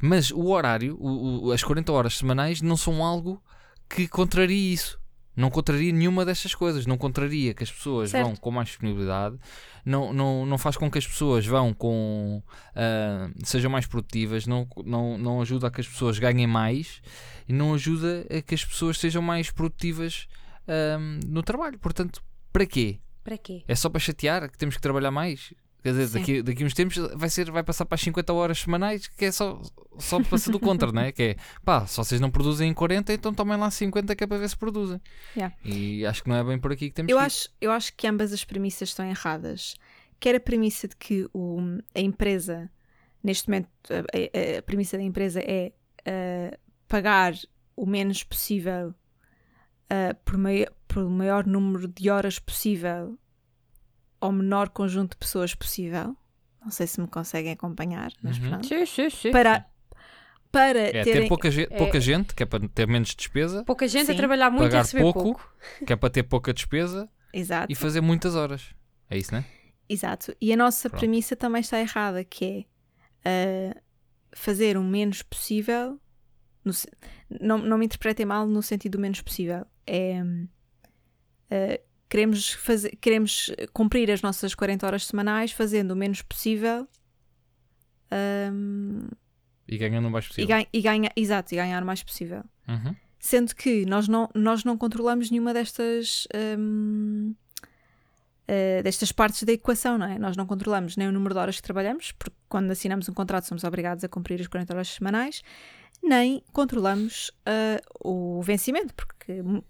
Mas 0.00 0.30
o 0.30 0.46
horário, 0.48 0.96
o- 1.00 1.46
o- 1.48 1.52
as 1.52 1.64
40 1.64 1.90
horas 1.92 2.16
semanais, 2.18 2.60
não 2.60 2.76
são 2.76 3.02
algo 3.04 3.42
que 3.88 4.06
contrarie 4.06 4.72
isso. 4.72 5.00
Não 5.34 5.50
contraria 5.50 5.92
nenhuma 5.92 6.24
destas 6.24 6.54
coisas. 6.54 6.86
Não 6.86 6.98
contraria 6.98 7.54
que 7.54 7.62
as 7.62 7.72
pessoas 7.72 8.10
Certo. 8.10 8.24
vão 8.26 8.36
com 8.36 8.50
mais 8.50 8.68
disponibilidade. 8.68 9.36
Não, 9.84 10.12
não, 10.12 10.44
não 10.44 10.58
faz 10.58 10.76
com 10.76 10.90
que 10.90 10.98
as 10.98 11.06
pessoas 11.06 11.46
vão 11.46 11.72
com. 11.72 12.42
ah, 12.74 13.30
sejam 13.42 13.70
mais 13.70 13.86
produtivas. 13.86 14.46
Não, 14.46 14.68
não, 14.84 15.16
não 15.16 15.40
ajuda 15.40 15.68
a 15.68 15.70
que 15.70 15.80
as 15.80 15.88
pessoas 15.88 16.18
ganhem 16.18 16.46
mais. 16.46 17.00
E 17.48 17.52
não 17.52 17.74
ajuda 17.74 18.26
a 18.30 18.42
que 18.42 18.54
as 18.54 18.64
pessoas 18.64 18.98
sejam 18.98 19.22
mais 19.22 19.50
produtivas 19.50 20.26
ah, 20.68 20.98
no 21.26 21.42
trabalho. 21.42 21.78
Portanto, 21.78 22.22
para 22.52 22.66
quê? 22.66 23.00
Para 23.24 23.38
quê? 23.38 23.62
É 23.66 23.74
só 23.74 23.88
para 23.88 24.00
chatear 24.00 24.50
que 24.50 24.58
temos 24.58 24.74
que 24.76 24.82
trabalhar 24.82 25.10
mais? 25.10 25.54
Quer 25.82 25.90
dizer, 25.90 26.06
Sim. 26.06 26.18
daqui, 26.20 26.42
daqui 26.42 26.64
uns 26.64 26.74
tempos 26.74 26.96
vai, 27.14 27.28
ser, 27.28 27.50
vai 27.50 27.62
passar 27.64 27.84
para 27.84 27.96
as 27.96 28.00
50 28.02 28.32
horas 28.32 28.58
semanais, 28.60 29.08
que 29.08 29.24
é 29.24 29.32
só, 29.32 29.60
só 29.98 30.22
passa 30.22 30.50
do 30.52 30.60
contra, 30.60 30.92
não 30.92 31.02
é? 31.02 31.10
Que 31.10 31.22
é 31.22 31.36
pá, 31.64 31.86
se 31.86 31.96
vocês 31.96 32.20
não 32.20 32.30
produzem 32.30 32.70
em 32.70 32.74
40, 32.74 33.12
então 33.12 33.34
tomem 33.34 33.56
lá 33.58 33.68
50 33.70 34.14
que 34.14 34.22
é 34.22 34.26
para 34.26 34.38
ver 34.38 34.48
se 34.48 34.56
produzem. 34.56 35.00
Yeah. 35.36 35.54
E 35.64 36.06
acho 36.06 36.22
que 36.22 36.28
não 36.28 36.36
é 36.36 36.44
bem 36.44 36.58
por 36.58 36.70
aqui 36.72 36.88
que 36.88 36.94
temos 36.94 37.10
Eu 37.10 37.18
que 37.18 37.24
acho, 37.24 37.48
eu 37.60 37.72
acho 37.72 37.92
que 37.96 38.06
ambas 38.06 38.32
as 38.32 38.44
premissas 38.44 38.90
estão 38.90 39.04
erradas. 39.04 39.74
Quer 40.20 40.36
a 40.36 40.40
premissa 40.40 40.86
de 40.86 40.94
que 40.94 41.26
o, 41.34 41.58
a 41.94 42.00
empresa, 42.00 42.70
neste 43.22 43.48
momento, 43.48 43.68
a, 43.90 43.96
a- 43.98 44.58
a 44.58 44.62
premissa 44.62 44.96
da 44.96 45.02
empresa 45.02 45.40
é 45.40 45.72
ah, 46.06 46.56
pagar 46.86 47.34
o 47.74 47.86
menos 47.86 48.22
possível 48.22 48.94
ah, 49.90 50.14
por, 50.24 50.38
mai, 50.38 50.64
por 50.86 51.10
maior 51.10 51.44
número 51.44 51.88
de 51.88 52.08
horas 52.08 52.38
possível 52.38 53.18
ao 54.22 54.32
menor 54.32 54.68
conjunto 54.70 55.10
de 55.12 55.16
pessoas 55.18 55.54
possível. 55.54 56.16
Não 56.62 56.70
sei 56.70 56.86
se 56.86 57.00
me 57.00 57.06
conseguem 57.08 57.52
acompanhar, 57.52 58.12
mas 58.22 58.38
Uhum. 58.38 58.48
pronto. 58.48 58.66
Sim, 58.66 58.86
sim, 58.86 59.10
sim. 59.10 59.30
Para, 59.32 59.66
para 60.50 60.78
É 60.78 61.02
terem. 61.04 61.22
ter 61.22 61.28
pouca, 61.28 61.50
ge- 61.50 61.66
é- 61.70 61.76
pouca 61.78 62.00
gente, 62.00 62.34
que 62.34 62.42
é 62.42 62.46
para 62.46 62.66
ter 62.68 62.86
menos 62.86 63.14
despesa, 63.14 63.64
Pouca 63.64 63.86
gente 63.88 64.10
a 64.10 64.12
Sim. 64.12 64.16
trabalhar 64.16 64.50
muito 64.50 64.62
e 64.62 64.66
a 64.66 64.68
pagar 64.70 64.82
receber 64.82 65.02
pouco, 65.02 65.22
pouco. 65.22 65.54
que 65.86 65.92
é 65.92 65.96
para 65.96 66.10
ter 66.10 66.22
pouca 66.22 66.52
despesa 66.54 67.08
Exato. 67.32 67.72
e 67.72 67.74
fazer 67.74 68.00
muitas 68.00 68.34
horas. 68.36 68.74
É 69.10 69.18
isso, 69.18 69.32
não 69.32 69.40
é? 69.40 69.44
Exato. 69.88 70.34
E 70.40 70.52
a 70.52 70.56
nossa 70.56 70.88
Pronto. 70.88 71.00
premissa 71.00 71.34
também 71.36 71.60
está 71.60 71.80
errada, 71.80 72.22
que 72.24 72.66
é 73.24 73.72
ah, 73.74 73.80
fazer 74.32 74.76
o 74.76 74.82
menos 74.82 75.20
possível. 75.22 75.98
no 76.64 76.72
se- 76.72 76.88
não, 77.40 77.58
não 77.58 77.76
me 77.76 77.84
interpretem 77.86 78.24
mal 78.24 78.46
no 78.46 78.62
sentido 78.62 78.92
do 78.92 79.00
menos 79.00 79.20
possível. 79.20 79.66
É, 79.86 80.22
ah, 81.50 81.80
queremos, 82.12 82.52
fazer, 82.52 82.94
queremos 83.00 83.50
cumprir 83.72 84.10
as 84.10 84.20
nossas 84.20 84.54
40 84.54 84.86
horas 84.86 85.06
semanais 85.06 85.50
fazendo 85.50 85.92
o 85.92 85.96
menos 85.96 86.20
possível 86.20 86.86
hum, 88.52 89.08
E 89.66 89.78
ganhando 89.78 90.08
o 90.08 90.10
mais 90.10 90.26
e, 90.26 90.28
possível. 90.28 90.48
ganha, 90.48 90.66
e 90.70 90.80
ganha, 90.82 91.10
exato, 91.16 91.54
e 91.54 91.56
ganhar 91.56 91.82
o 91.82 91.86
mais 91.86 92.02
possível. 92.02 92.44
Uhum. 92.68 92.94
Sendo 93.18 93.56
que 93.56 93.86
nós 93.86 94.08
não, 94.08 94.28
nós 94.34 94.62
não 94.62 94.76
controlamos 94.76 95.30
nenhuma 95.30 95.54
destas. 95.54 96.28
hum, 96.58 97.34
eh, 98.46 98.82
destas 98.82 99.10
partes 99.10 99.44
da 99.44 99.52
equação, 99.52 99.96
não 99.96 100.06
é? 100.06 100.18
Nós 100.18 100.36
não 100.36 100.44
controlamos 100.44 100.98
nem 100.98 101.08
o 101.08 101.12
número 101.12 101.32
de 101.32 101.40
horas 101.40 101.56
que 101.56 101.62
trabalhamos, 101.62 102.12
porque 102.12 102.36
quando 102.46 102.70
assinamos 102.70 103.08
um 103.08 103.14
contrato 103.14 103.44
somos 103.44 103.64
obrigados 103.64 104.04
a 104.04 104.08
cumprir 104.08 104.38
as 104.38 104.48
40 104.48 104.74
horas 104.74 104.88
semanais, 104.88 105.42
nem 106.02 106.42
controlamos 106.52 107.30
ah, 107.46 107.80
o 108.04 108.42
vencimento, 108.42 108.92
porque 108.94 109.11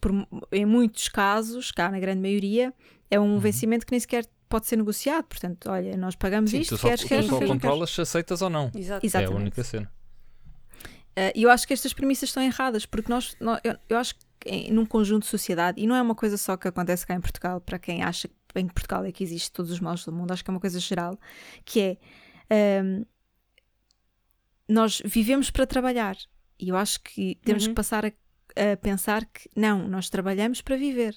por- 0.00 0.12
em 0.50 0.64
muitos 0.66 1.08
casos, 1.08 1.70
cá 1.72 1.90
na 1.90 1.98
grande 2.00 2.20
maioria, 2.20 2.72
é 3.10 3.18
um 3.20 3.38
vencimento 3.38 3.84
que 3.86 3.92
nem 3.92 4.00
sequer 4.00 4.26
pode 4.48 4.66
ser 4.66 4.76
negociado. 4.76 5.24
Portanto, 5.24 5.70
olha, 5.70 5.96
nós 5.96 6.14
pagamos 6.14 6.50
Sim, 6.50 6.60
isto, 6.60 6.76
tu 6.76 6.78
só, 6.78 6.88
queres, 6.88 7.02
tu 7.02 7.08
queres, 7.08 7.26
só 7.26 7.38
controlas 7.46 7.90
se 7.90 8.00
aceitas 8.00 8.42
ou 8.42 8.50
não. 8.50 8.70
Exato. 8.74 9.04
É 9.04 9.06
a 9.06 9.06
Exatamente. 9.06 9.36
única 9.40 9.64
cena. 9.64 9.90
Uh, 11.14 11.30
E 11.34 11.42
eu 11.42 11.50
acho 11.50 11.66
que 11.66 11.72
estas 11.74 11.92
premissas 11.92 12.30
estão 12.30 12.42
erradas, 12.42 12.86
porque 12.86 13.10
nós, 13.10 13.36
nó- 13.40 13.58
eu, 13.62 13.76
eu 13.88 13.98
acho 13.98 14.14
que 14.14 14.22
em, 14.46 14.70
num 14.72 14.86
conjunto 14.86 15.22
de 15.24 15.28
sociedade, 15.28 15.80
e 15.80 15.86
não 15.86 15.94
é 15.94 16.00
uma 16.02 16.14
coisa 16.14 16.36
só 16.38 16.56
que 16.56 16.66
acontece 16.66 17.06
cá 17.06 17.14
em 17.14 17.20
Portugal, 17.20 17.60
para 17.60 17.78
quem 17.78 18.02
acha 18.02 18.28
que 18.28 18.58
em 18.58 18.66
Portugal 18.66 19.04
é 19.04 19.12
que 19.12 19.22
existe 19.22 19.52
todos 19.52 19.70
os 19.70 19.78
males 19.80 20.04
do 20.04 20.12
mundo, 20.12 20.32
acho 20.32 20.42
que 20.42 20.50
é 20.50 20.54
uma 20.54 20.60
coisa 20.60 20.80
geral, 20.80 21.18
que 21.64 21.98
é 22.50 22.82
um, 22.82 23.04
nós 24.68 25.02
vivemos 25.04 25.50
para 25.50 25.66
trabalhar. 25.66 26.16
E 26.58 26.68
eu 26.68 26.76
acho 26.76 27.00
que 27.02 27.34
temos 27.44 27.64
Uhum. 27.64 27.70
que 27.70 27.74
passar 27.74 28.06
a, 28.06 28.12
a 28.56 28.76
pensar 28.76 29.24
que 29.26 29.48
não, 29.56 29.86
nós 29.88 30.08
trabalhamos 30.10 30.60
para 30.60 30.76
viver. 30.76 31.14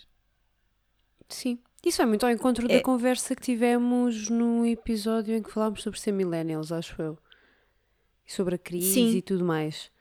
Sim. 1.30 1.60
Isso 1.86 2.02
é 2.02 2.06
muito 2.06 2.26
ao 2.26 2.32
encontro 2.32 2.66
É- 2.72 2.78
da 2.78 2.84
conversa 2.84 3.36
que 3.36 3.42
tivemos 3.42 4.30
no 4.30 4.66
episódio 4.66 5.36
em 5.36 5.42
que 5.44 5.52
falámos 5.52 5.84
sobre 5.84 6.00
ser 6.00 6.12
millennials, 6.12 6.72
acho 6.72 7.00
eu. 7.02 7.18
E 8.28 8.32
sobre 8.34 8.56
a 8.56 8.58
crise 8.58 8.94
Sim. 8.94 9.18
e 9.18 9.22
tudo 9.22 9.46
mais. 9.46 9.92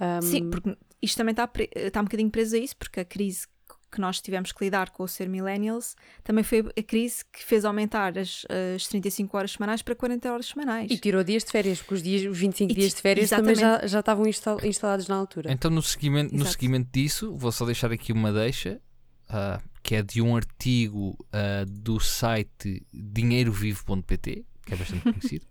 Ahm, 0.00 0.22
Sim, 0.22 0.50
porque 0.50 0.76
isto 1.02 1.16
também 1.16 1.32
está, 1.32 1.46
pre- 1.48 1.70
está 1.74 2.00
um 2.00 2.04
bocadinho 2.04 2.30
preso 2.30 2.54
a 2.54 2.58
isso, 2.58 2.76
porque 2.76 3.00
a 3.00 3.04
crise 3.04 3.46
que 3.90 4.00
nós 4.00 4.20
tivemos 4.20 4.52
que 4.52 4.64
lidar 4.64 4.90
com 4.90 5.02
o 5.02 5.08
ser 5.08 5.28
millennials 5.28 5.96
também 6.22 6.44
foi 6.44 6.60
a 6.76 6.82
crise 6.82 7.24
que 7.32 7.42
fez 7.44 7.64
aumentar 7.64 8.18
as, 8.18 8.44
as 8.74 8.86
35 8.86 9.36
horas 9.36 9.52
semanais 9.52 9.80
para 9.82 9.94
40 9.94 10.30
horas 10.32 10.46
semanais. 10.46 10.90
E 10.90 10.98
tirou 10.98 11.24
dias 11.24 11.42
de 11.44 11.50
férias, 11.50 11.78
porque 11.78 11.94
os, 11.94 12.02
dias, 12.02 12.30
os 12.30 12.38
25 12.38 12.70
E 12.70 12.74
dias 12.74 12.94
de 12.94 13.00
férias 13.00 13.30
também 13.30 13.54
já, 13.54 13.60
exatamente. 13.68 13.88
já 13.90 14.00
estavam 14.00 14.26
instal- 14.26 14.64
instalados 14.64 15.08
na 15.08 15.16
altura. 15.16 15.50
Então, 15.52 15.70
no 15.70 15.82
seguimento, 15.82 16.34
no 16.36 16.44
seguimento 16.46 16.88
disso, 16.92 17.34
vou 17.36 17.50
só 17.52 17.64
deixar 17.64 17.90
aqui 17.90 18.12
uma 18.12 18.32
deixa, 18.32 18.80
ah, 19.28 19.60
que 19.82 19.94
é 19.94 20.02
de 20.02 20.20
um 20.20 20.36
artigo 20.36 21.16
ah, 21.32 21.64
do 21.66 21.98
site 21.98 22.86
dinheirovivo.pt, 22.92 24.44
que 24.66 24.74
é 24.74 24.76
bastante 24.76 25.02
conhecido, 25.10 25.46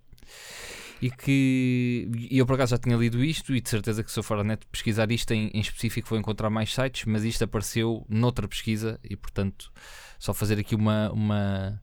e 1.01 1.11
que 1.11 2.09
e 2.29 2.37
eu 2.37 2.45
por 2.45 2.55
acaso 2.55 2.71
já 2.71 2.77
tinha 2.77 2.95
lido 2.95 3.23
isto 3.23 3.55
e 3.55 3.61
de 3.61 3.69
certeza 3.69 4.03
que 4.03 4.11
se 4.11 4.19
eu 4.19 4.23
for 4.23 4.39
à 4.39 4.43
net 4.43 4.65
pesquisar 4.71 5.11
isto 5.11 5.31
em, 5.31 5.49
em 5.53 5.59
específico 5.59 6.09
vou 6.09 6.17
encontrar 6.17 6.49
mais 6.49 6.73
sites, 6.73 7.05
mas 7.05 7.23
isto 7.23 7.43
apareceu 7.43 8.05
noutra 8.09 8.47
pesquisa 8.47 8.99
e 9.03 9.15
portanto 9.15 9.71
só 10.19 10.33
fazer 10.33 10.59
aqui 10.59 10.75
uma, 10.75 11.11
uma, 11.11 11.81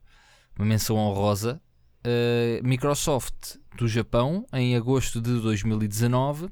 uma 0.57 0.65
menção 0.65 0.97
honrosa. 0.97 1.61
Ah, 2.03 2.61
Microsoft 2.63 3.57
do 3.77 3.87
Japão, 3.87 4.45
em 4.53 4.75
agosto 4.75 5.19
de 5.21 5.39
2019, 5.41 6.49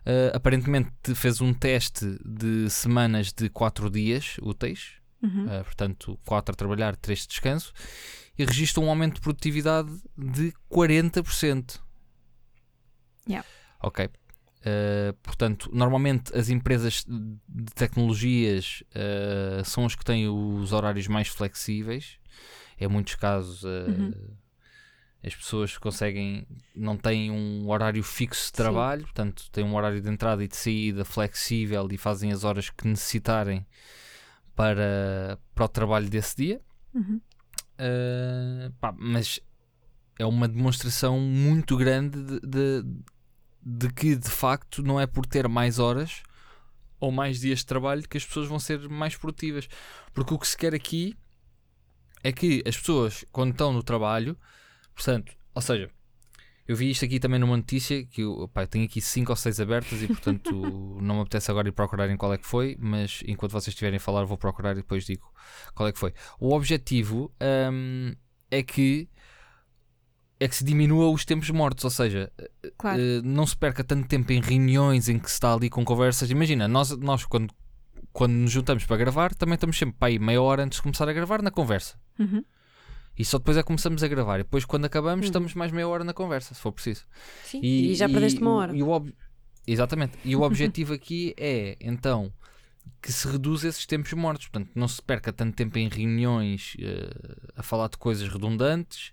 Uh, 0.00 0.34
aparentemente 0.34 1.14
fez 1.14 1.42
um 1.42 1.52
teste 1.52 2.18
de 2.24 2.70
semanas 2.70 3.34
de 3.34 3.50
4 3.50 3.90
dias 3.90 4.36
úteis, 4.40 4.92
Uhum. 5.22 5.44
uh, 5.44 5.62
portanto 5.62 6.18
4 6.24 6.54
a 6.54 6.56
trabalhar, 6.56 6.96
3 6.96 7.20
de 7.20 7.28
descanso, 7.28 7.70
e 8.40 8.44
registra 8.44 8.82
um 8.82 8.88
aumento 8.88 9.16
de 9.16 9.20
produtividade 9.20 9.90
de 10.16 10.52
40%. 10.70 11.80
Yeah. 13.28 13.46
Ok. 13.82 14.06
Uh, 14.06 15.12
portanto, 15.22 15.70
normalmente 15.72 16.36
as 16.36 16.48
empresas 16.48 17.04
de 17.06 17.72
tecnologias 17.74 18.82
uh, 18.90 19.64
são 19.64 19.86
as 19.86 19.94
que 19.94 20.04
têm 20.04 20.28
os 20.28 20.72
horários 20.72 21.06
mais 21.06 21.28
flexíveis. 21.28 22.18
Em 22.78 22.88
muitos 22.88 23.14
casos, 23.14 23.62
uh, 23.62 23.68
Uhum. 23.88 24.36
as 25.22 25.34
pessoas 25.34 25.76
conseguem, 25.76 26.46
não 26.74 26.96
têm 26.96 27.30
um 27.30 27.68
horário 27.68 28.02
fixo 28.02 28.46
de 28.46 28.52
trabalho, 28.52 29.02
portanto, 29.02 29.50
têm 29.50 29.64
um 29.64 29.74
horário 29.74 30.00
de 30.00 30.08
entrada 30.08 30.42
e 30.42 30.48
de 30.48 30.56
saída 30.56 31.04
flexível 31.04 31.86
e 31.90 31.98
fazem 31.98 32.32
as 32.32 32.44
horas 32.44 32.70
que 32.70 32.86
necessitarem 32.86 33.66
para, 34.54 35.38
para 35.54 35.64
o 35.64 35.68
trabalho 35.68 36.08
desse 36.08 36.36
dia. 36.36 36.60
Uhum. 36.94 37.20
Uh, 37.80 38.70
pá, 38.78 38.94
mas 38.96 39.40
é 40.18 40.26
uma 40.26 40.46
demonstração 40.46 41.18
muito 41.18 41.76
grande 41.78 42.22
de, 42.22 42.40
de, 42.40 42.84
de 43.62 43.92
que 43.92 44.14
de 44.14 44.28
facto 44.28 44.82
não 44.82 45.00
é 45.00 45.06
por 45.06 45.24
ter 45.24 45.48
mais 45.48 45.78
horas 45.78 46.22
ou 46.98 47.10
mais 47.10 47.40
dias 47.40 47.60
de 47.60 47.66
trabalho 47.66 48.06
que 48.06 48.18
as 48.18 48.24
pessoas 48.24 48.46
vão 48.46 48.58
ser 48.58 48.86
mais 48.88 49.16
produtivas. 49.16 49.66
Porque 50.12 50.34
o 50.34 50.38
que 50.38 50.46
se 50.46 50.56
quer 50.56 50.74
aqui 50.74 51.16
é 52.22 52.30
que 52.30 52.62
as 52.66 52.76
pessoas, 52.76 53.24
quando 53.32 53.52
estão 53.52 53.72
no 53.72 53.82
trabalho, 53.82 54.36
portanto, 54.94 55.32
ou 55.54 55.62
seja, 55.62 55.90
eu 56.70 56.76
vi 56.76 56.88
isto 56.88 57.04
aqui 57.04 57.18
também 57.18 57.40
numa 57.40 57.56
notícia 57.56 58.04
que 58.04 58.20
eu, 58.22 58.48
pá, 58.54 58.64
tenho 58.64 58.84
aqui 58.84 59.00
5 59.00 59.32
ou 59.32 59.34
6 59.34 59.58
abertas 59.58 60.00
e 60.04 60.06
portanto 60.06 60.52
não 61.02 61.16
me 61.16 61.20
apetece 61.22 61.50
agora 61.50 61.68
ir 61.68 61.72
procurar 61.72 62.08
em 62.08 62.16
qual 62.16 62.32
é 62.32 62.38
que 62.38 62.46
foi, 62.46 62.76
mas 62.78 63.24
enquanto 63.26 63.50
vocês 63.50 63.72
estiverem 63.72 63.96
a 63.96 64.00
falar, 64.00 64.22
vou 64.24 64.38
procurar 64.38 64.72
e 64.72 64.76
depois 64.76 65.04
digo 65.04 65.28
qual 65.74 65.88
é 65.88 65.92
que 65.92 65.98
foi. 65.98 66.14
O 66.38 66.54
objetivo 66.54 67.32
hum, 67.72 68.14
é 68.52 68.62
que 68.62 69.08
é 70.38 70.46
que 70.46 70.54
se 70.54 70.62
diminua 70.62 71.10
os 71.10 71.24
tempos 71.24 71.50
mortos, 71.50 71.84
ou 71.84 71.90
seja, 71.90 72.32
Claro. 72.78 73.00
eh, 73.00 73.20
não 73.24 73.44
se 73.44 73.56
perca 73.56 73.82
tanto 73.82 74.06
tempo 74.06 74.32
em 74.32 74.40
reuniões 74.40 75.08
em 75.08 75.18
que 75.18 75.26
se 75.28 75.34
está 75.34 75.52
ali 75.52 75.68
com 75.68 75.84
conversas. 75.84 76.30
Imagina, 76.30 76.68
nós, 76.68 76.96
nós 76.98 77.24
quando, 77.24 77.52
quando 78.12 78.32
nos 78.34 78.52
juntamos 78.52 78.86
para 78.86 78.96
gravar, 78.96 79.34
também 79.34 79.54
estamos 79.56 79.76
sempre 79.76 79.96
para 79.98 80.06
aí 80.08 80.20
meia 80.20 80.40
hora 80.40 80.62
antes 80.62 80.76
de 80.76 80.82
começar 80.82 81.08
a 81.08 81.12
gravar 81.12 81.42
na 81.42 81.50
conversa. 81.50 81.98
Uhum. 82.16 82.44
E 83.18 83.24
só 83.24 83.38
depois 83.38 83.56
é 83.56 83.60
que 83.60 83.66
começamos 83.66 84.02
a 84.02 84.08
gravar. 84.08 84.40
E 84.40 84.42
depois, 84.44 84.64
quando 84.64 84.86
acabamos, 84.86 85.24
Uhum. 85.26 85.30
estamos 85.30 85.54
mais 85.54 85.72
meia 85.72 85.86
hora 85.86 86.04
na 86.04 86.14
conversa, 86.14 86.54
se 86.54 86.60
for 86.60 86.72
preciso. 86.72 87.04
Sim. 87.44 87.60
E, 87.62 87.94
já 87.94 88.08
perdeste 88.08 88.40
uma 88.40 88.52
hora. 88.52 88.76
E 88.76 88.82
o 88.82 89.12
Exatamente. 89.66 90.18
E 90.24 90.34
o 90.34 90.40
objetivo 90.42 90.94
aqui 90.94 91.34
é, 91.36 91.76
então, 91.80 92.32
que 93.02 93.12
se 93.12 93.28
reduza 93.28 93.68
esses 93.68 93.86
tempos 93.86 94.12
mortos. 94.14 94.48
Portanto, 94.48 94.70
não 94.74 94.88
se 94.88 95.02
perca 95.02 95.32
tanto 95.32 95.54
tempo 95.54 95.78
em 95.78 95.88
reuniões 95.88 96.76
eh, 96.80 97.10
a 97.56 97.62
falar 97.62 97.88
de 97.88 97.98
coisas 97.98 98.28
redundantes, 98.28 99.12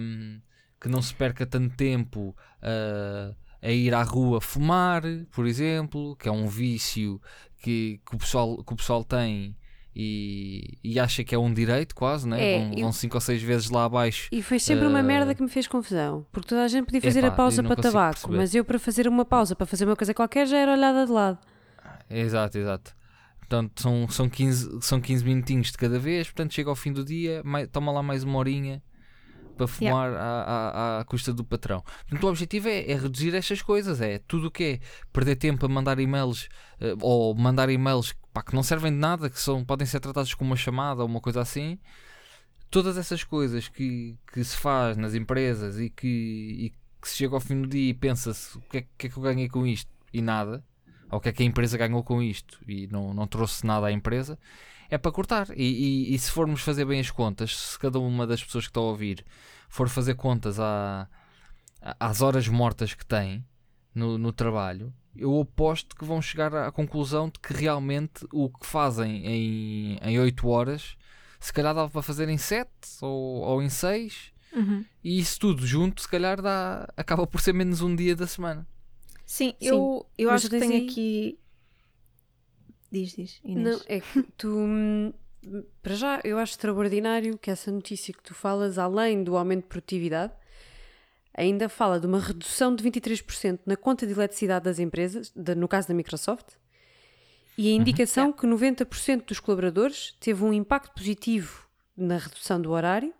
hum, 0.00 0.40
que 0.80 0.88
não 0.88 1.02
se 1.02 1.14
perca 1.14 1.44
tanto 1.46 1.74
tempo 1.76 2.36
eh, 2.62 3.34
a 3.62 3.70
ir 3.70 3.92
à 3.94 4.02
rua 4.02 4.40
fumar, 4.40 5.02
por 5.32 5.46
exemplo, 5.46 6.14
que 6.16 6.28
é 6.28 6.32
um 6.32 6.46
vício 6.46 7.20
que, 7.60 8.00
que, 8.08 8.14
o, 8.14 8.18
pessoal, 8.18 8.62
que 8.62 8.72
o 8.72 8.76
pessoal 8.76 9.02
tem. 9.04 9.56
E, 9.98 10.76
e 10.84 11.00
acha 11.00 11.24
que 11.24 11.34
é 11.34 11.38
um 11.38 11.50
direito, 11.54 11.94
quase, 11.94 12.28
né? 12.28 12.38
É, 12.54 12.58
vão, 12.58 12.72
eu- 12.74 12.80
vão 12.82 12.92
cinco 12.92 13.14
ou 13.16 13.20
seis 13.20 13.40
vezes 13.42 13.70
lá 13.70 13.84
abaixo 13.84 14.28
E 14.30 14.42
foi 14.42 14.58
sempre 14.58 14.86
uma 14.86 14.98
Eh, 14.98 15.02
merda 15.02 15.34
que 15.34 15.42
me 15.42 15.48
fez 15.48 15.66
confusão. 15.66 16.26
Porque 16.30 16.48
toda 16.48 16.64
a 16.64 16.68
gente 16.68 16.84
podia 16.84 17.00
fazer 17.00 17.20
epá, 17.20 17.28
a 17.28 17.30
pausa 17.30 17.62
para 17.62 17.76
tabaco, 17.76 18.12
perceber. 18.14 18.36
mas 18.36 18.54
eu 18.54 18.62
para 18.62 18.78
fazer 18.78 19.08
uma 19.08 19.24
pausa 19.24 19.56
para 19.56 19.64
fazer 19.64 19.86
uma 19.86 19.96
coisa 19.96 20.12
qualquer 20.12 20.46
já 20.46 20.58
era 20.58 20.72
olhada 20.72 21.06
de 21.06 21.12
lado. 21.12 21.38
Exato, 22.10 22.58
exato. 22.58 22.94
Portanto, 23.38 23.80
são, 23.80 24.06
são, 24.10 24.28
15, 24.28 24.78
são 24.82 25.00
15 25.00 25.24
minutinhos 25.24 25.70
de 25.70 25.78
cada 25.78 25.98
vez, 25.98 26.26
portanto, 26.26 26.52
chega 26.52 26.68
ao 26.68 26.76
fim 26.76 26.92
do 26.92 27.02
dia, 27.04 27.40
mai- 27.42 27.66
toma 27.66 27.90
lá 27.90 28.02
mais 28.02 28.22
uma 28.22 28.38
horinha 28.38 28.82
para 29.56 29.66
fumar 29.66 30.12
à, 30.12 30.42
à, 30.42 31.00
à 31.00 31.04
custa 31.04 31.32
do 31.32 31.42
patrão. 31.42 31.82
Portanto, 32.02 32.24
o 32.24 32.28
objetivo 32.28 32.68
é, 32.68 32.90
é 32.90 32.94
reduzir 32.94 33.34
estas 33.34 33.62
coisas, 33.62 34.00
é 34.02 34.18
tudo 34.18 34.48
o 34.48 34.50
que 34.50 34.64
é 34.64 34.80
perder 35.12 35.36
tempo 35.36 35.64
a 35.64 35.68
mandar 35.68 35.98
e-mails 35.98 36.48
eh, 36.80 36.94
ou 37.00 37.34
mandar 37.34 37.70
e-mails 37.70 38.12
pá, 38.36 38.42
que 38.42 38.54
não 38.54 38.62
servem 38.62 38.92
de 38.92 38.98
nada, 38.98 39.30
que 39.30 39.40
são, 39.40 39.64
podem 39.64 39.86
ser 39.86 39.98
tratados 39.98 40.34
como 40.34 40.50
uma 40.50 40.56
chamada 40.56 41.00
ou 41.00 41.08
uma 41.08 41.22
coisa 41.22 41.40
assim. 41.40 41.78
Todas 42.70 42.98
essas 42.98 43.24
coisas 43.24 43.66
que, 43.66 44.14
que 44.30 44.44
se 44.44 44.54
faz 44.58 44.94
nas 44.98 45.14
empresas 45.14 45.78
e 45.80 45.88
que, 45.88 46.06
e 46.06 46.72
que 47.00 47.08
se 47.08 47.16
chega 47.16 47.34
ao 47.34 47.40
fim 47.40 47.62
do 47.62 47.66
dia 47.68 47.88
e 47.90 47.94
pensa-se 47.94 48.58
o 48.58 48.60
que 48.60 48.76
é, 48.78 48.86
que 48.98 49.06
é 49.06 49.10
que 49.10 49.16
eu 49.16 49.22
ganhei 49.22 49.48
com 49.48 49.66
isto 49.66 49.90
e 50.12 50.20
nada, 50.20 50.62
ou 51.10 51.16
o 51.16 51.20
que 51.20 51.30
é 51.30 51.32
que 51.32 51.42
a 51.42 51.46
empresa 51.46 51.78
ganhou 51.78 52.02
com 52.04 52.22
isto 52.22 52.60
e 52.68 52.86
não, 52.88 53.14
não 53.14 53.26
trouxe 53.26 53.64
nada 53.64 53.86
à 53.86 53.92
empresa, 53.92 54.38
é 54.90 54.98
para 54.98 55.12
cortar. 55.12 55.48
E, 55.56 55.62
e- 56.10 56.14
e 56.14 56.18
se 56.18 56.30
formos 56.30 56.60
fazer 56.60 56.84
bem 56.84 57.00
as 57.00 57.10
contas, 57.10 57.56
se 57.56 57.78
cada 57.78 57.98
uma 57.98 58.26
das 58.26 58.44
pessoas 58.44 58.64
que 58.66 58.70
estão 58.70 58.82
a 58.82 58.86
ouvir 58.90 59.24
for 59.68 59.88
fazer 59.88 60.14
contas 60.14 60.60
à- 60.60 61.08
às 61.98 62.20
horas 62.20 62.46
mortas 62.48 62.92
que 62.92 63.06
tem 63.06 63.42
no, 63.94 64.18
no 64.18 64.30
trabalho, 64.30 64.92
eu 65.18 65.40
aposto 65.40 65.94
que 65.96 66.04
vão 66.04 66.20
chegar 66.22 66.54
à 66.54 66.70
conclusão 66.72 67.28
de 67.28 67.38
que 67.40 67.52
realmente 67.52 68.26
o 68.32 68.48
que 68.48 68.66
fazem 68.66 69.26
em, 69.26 69.98
em 70.02 70.18
8 70.18 70.48
horas, 70.48 70.96
se 71.40 71.52
calhar 71.52 71.74
dava 71.74 71.90
para 71.90 72.02
fazer 72.02 72.28
em 72.28 72.38
7 72.38 72.70
ou, 73.02 73.40
ou 73.42 73.62
em 73.62 73.68
6. 73.68 74.32
Uhum. 74.54 74.84
E 75.04 75.18
isso 75.18 75.38
tudo 75.38 75.66
junto, 75.66 76.00
se 76.00 76.08
calhar 76.08 76.40
dá, 76.40 76.88
acaba 76.96 77.26
por 77.26 77.40
ser 77.40 77.52
menos 77.52 77.82
um 77.82 77.94
dia 77.94 78.16
da 78.16 78.26
semana. 78.26 78.66
Sim, 79.26 79.50
Sim, 79.60 79.66
eu, 79.66 80.06
eu 80.16 80.30
acho 80.30 80.48
que 80.48 80.58
tenho 80.58 80.72
aí- 80.72 80.86
aqui. 80.88 81.38
Diz, 82.90 83.14
diz, 83.16 83.40
Inês. 83.44 83.78
Não, 83.78 83.84
é 83.88 84.00
que 84.00 84.22
tu. 84.38 84.48
hum, 84.48 85.12
Para 85.82 85.94
já, 85.94 86.20
eu 86.24 86.38
acho 86.38 86.52
extraordinário 86.52 87.36
que 87.38 87.50
essa 87.50 87.70
notícia 87.70 88.14
que 88.14 88.22
tu 88.22 88.32
falas, 88.34 88.78
além 88.78 89.22
do 89.24 89.36
aumento 89.36 89.62
de 89.62 89.68
produtividade, 89.68 90.32
ainda 91.36 91.68
fala 91.68 92.00
de 92.00 92.06
uma 92.06 92.18
redução 92.20 92.74
de 92.74 92.82
23% 92.82 93.60
na 93.66 93.76
conta 93.76 94.06
de 94.06 94.12
eletricidade 94.12 94.64
das 94.64 94.78
empresas, 94.78 95.30
da- 95.36 95.54
no 95.54 95.68
caso 95.68 95.88
da 95.88 95.94
Microsoft, 95.94 96.54
e 97.58 97.68
a 97.68 97.72
indicação 97.72 98.32
que 98.32 98.46
90% 98.46 99.26
dos 99.26 99.38
colaboradores 99.40 100.14
teve 100.20 100.42
um 100.44 100.52
impacto 100.52 100.92
positivo 100.94 101.66
na 101.96 102.18
redução 102.18 102.60
do 102.60 102.70
horário, 102.70 103.12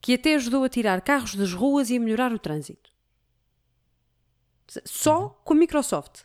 que 0.00 0.14
até 0.14 0.34
ajudou 0.34 0.64
a 0.64 0.68
tirar 0.68 1.00
carros 1.02 1.34
das 1.34 1.52
ruas 1.52 1.90
e 1.90 1.96
a 1.96 2.00
melhorar 2.00 2.32
o 2.32 2.38
trânsito. 2.38 2.90
Só 4.84 5.28
com 5.44 5.52
a 5.54 5.56
Microsoft. 5.56 6.24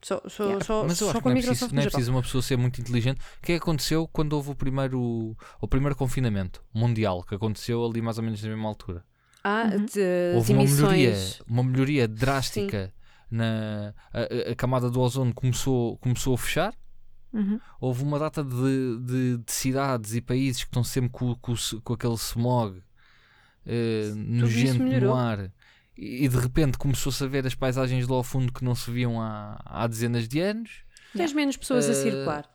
Só, 0.00 0.22
só, 0.28 0.44
Yeah. 0.44 0.64
só, 0.64 0.84
Mas 0.84 1.00
eu 1.00 1.06
só 1.08 1.10
acho 1.10 1.18
que 1.18 1.22
com 1.24 1.28
não 1.30 1.36
a 1.36 1.38
é, 1.38 1.42
preciso, 1.42 1.74
não 1.74 1.82
é 1.82 1.86
preciso 1.86 2.12
uma 2.12 2.22
pessoa 2.22 2.40
ser 2.42 2.56
muito 2.56 2.80
inteligente. 2.80 3.18
O 3.18 3.42
que 3.42 3.52
é 3.52 3.56
que 3.58 3.62
aconteceu 3.62 4.06
quando 4.06 4.32
houve 4.34 4.50
o 4.50 4.54
primeiro, 4.54 5.36
o 5.60 5.68
primeiro 5.68 5.96
confinamento 5.96 6.64
mundial, 6.72 7.24
que 7.24 7.34
aconteceu 7.34 7.84
ali 7.84 8.00
mais 8.00 8.16
ou 8.18 8.22
menos 8.24 8.40
na 8.40 8.48
mesma 8.48 8.68
altura? 8.68 9.04
Ah, 9.44 9.70
Uhum. 9.72 9.84
de, 9.86 10.32
houve 10.34 10.52
uma 10.52 10.64
melhoria, 10.64 11.14
uma 11.46 11.62
melhoria 11.64 12.08
drástica 12.08 12.92
na 13.30 13.94
a, 14.12 14.50
a- 14.52 14.54
camada 14.56 14.90
do 14.90 15.00
ozono 15.00 15.32
começou, 15.34 15.96
começou 15.98 16.34
a 16.34 16.38
fechar. 16.38 16.74
Uhum. 17.32 17.60
Houve 17.80 18.02
uma 18.02 18.18
data 18.18 18.42
de, 18.42 18.98
de- 19.00 19.38
de 19.38 19.52
cidades 19.52 20.14
e 20.14 20.20
países 20.20 20.62
que 20.64 20.68
estão 20.70 20.82
sempre 20.82 21.10
com, 21.10 21.34
com, 21.36 21.54
com 21.84 21.92
aquele 21.92 22.14
smog 22.14 22.82
eh, 23.66 24.12
nojento 24.16 24.82
no 24.82 25.14
ar 25.14 25.50
e 25.96 26.26
de 26.28 26.36
repente 26.38 26.78
começou-se 26.78 27.22
a 27.22 27.26
ver 27.26 27.46
as 27.46 27.54
paisagens 27.54 28.06
lá 28.08 28.16
ao 28.16 28.24
fundo 28.24 28.52
que 28.52 28.64
não 28.64 28.74
se 28.74 28.90
viam 28.90 29.20
há, 29.20 29.60
há 29.64 29.86
dezenas 29.86 30.26
de 30.28 30.40
anos. 30.40 30.82
Tens 31.14 31.32
menos 31.32 31.56
pessoas 31.56 31.86
a 31.88 31.92
Eh, 31.92 31.94
circular. 31.94 32.48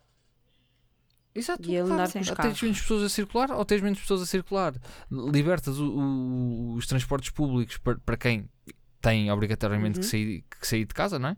Exato, 1.36 1.64
E 1.64 1.74
claro, 1.78 1.94
andar 1.94 2.06
os 2.08 2.14
tens 2.14 2.62
menos 2.62 2.82
pessoas 2.82 3.04
a 3.04 3.10
circular 3.10 3.52
ou 3.52 3.66
tens 3.66 3.82
menos 3.82 4.00
pessoas 4.00 4.22
a 4.22 4.26
circular. 4.26 4.74
Libertas 5.12 5.80
o- 5.80 5.90
o- 5.92 6.74
os 6.76 6.86
transportes 6.86 7.30
públicos 7.32 7.78
para, 7.78 7.98
para 8.00 8.18
quem 8.18 8.48
tem 9.02 9.32
obrigatoriamente 9.32 10.00
que, 10.00 10.06
Uhum. 10.06 10.10
sair, 10.12 10.44
que 10.60 10.68
sair 10.68 10.86
de 10.86 10.94
casa, 10.94 11.18
não 11.20 11.30
é? 11.30 11.38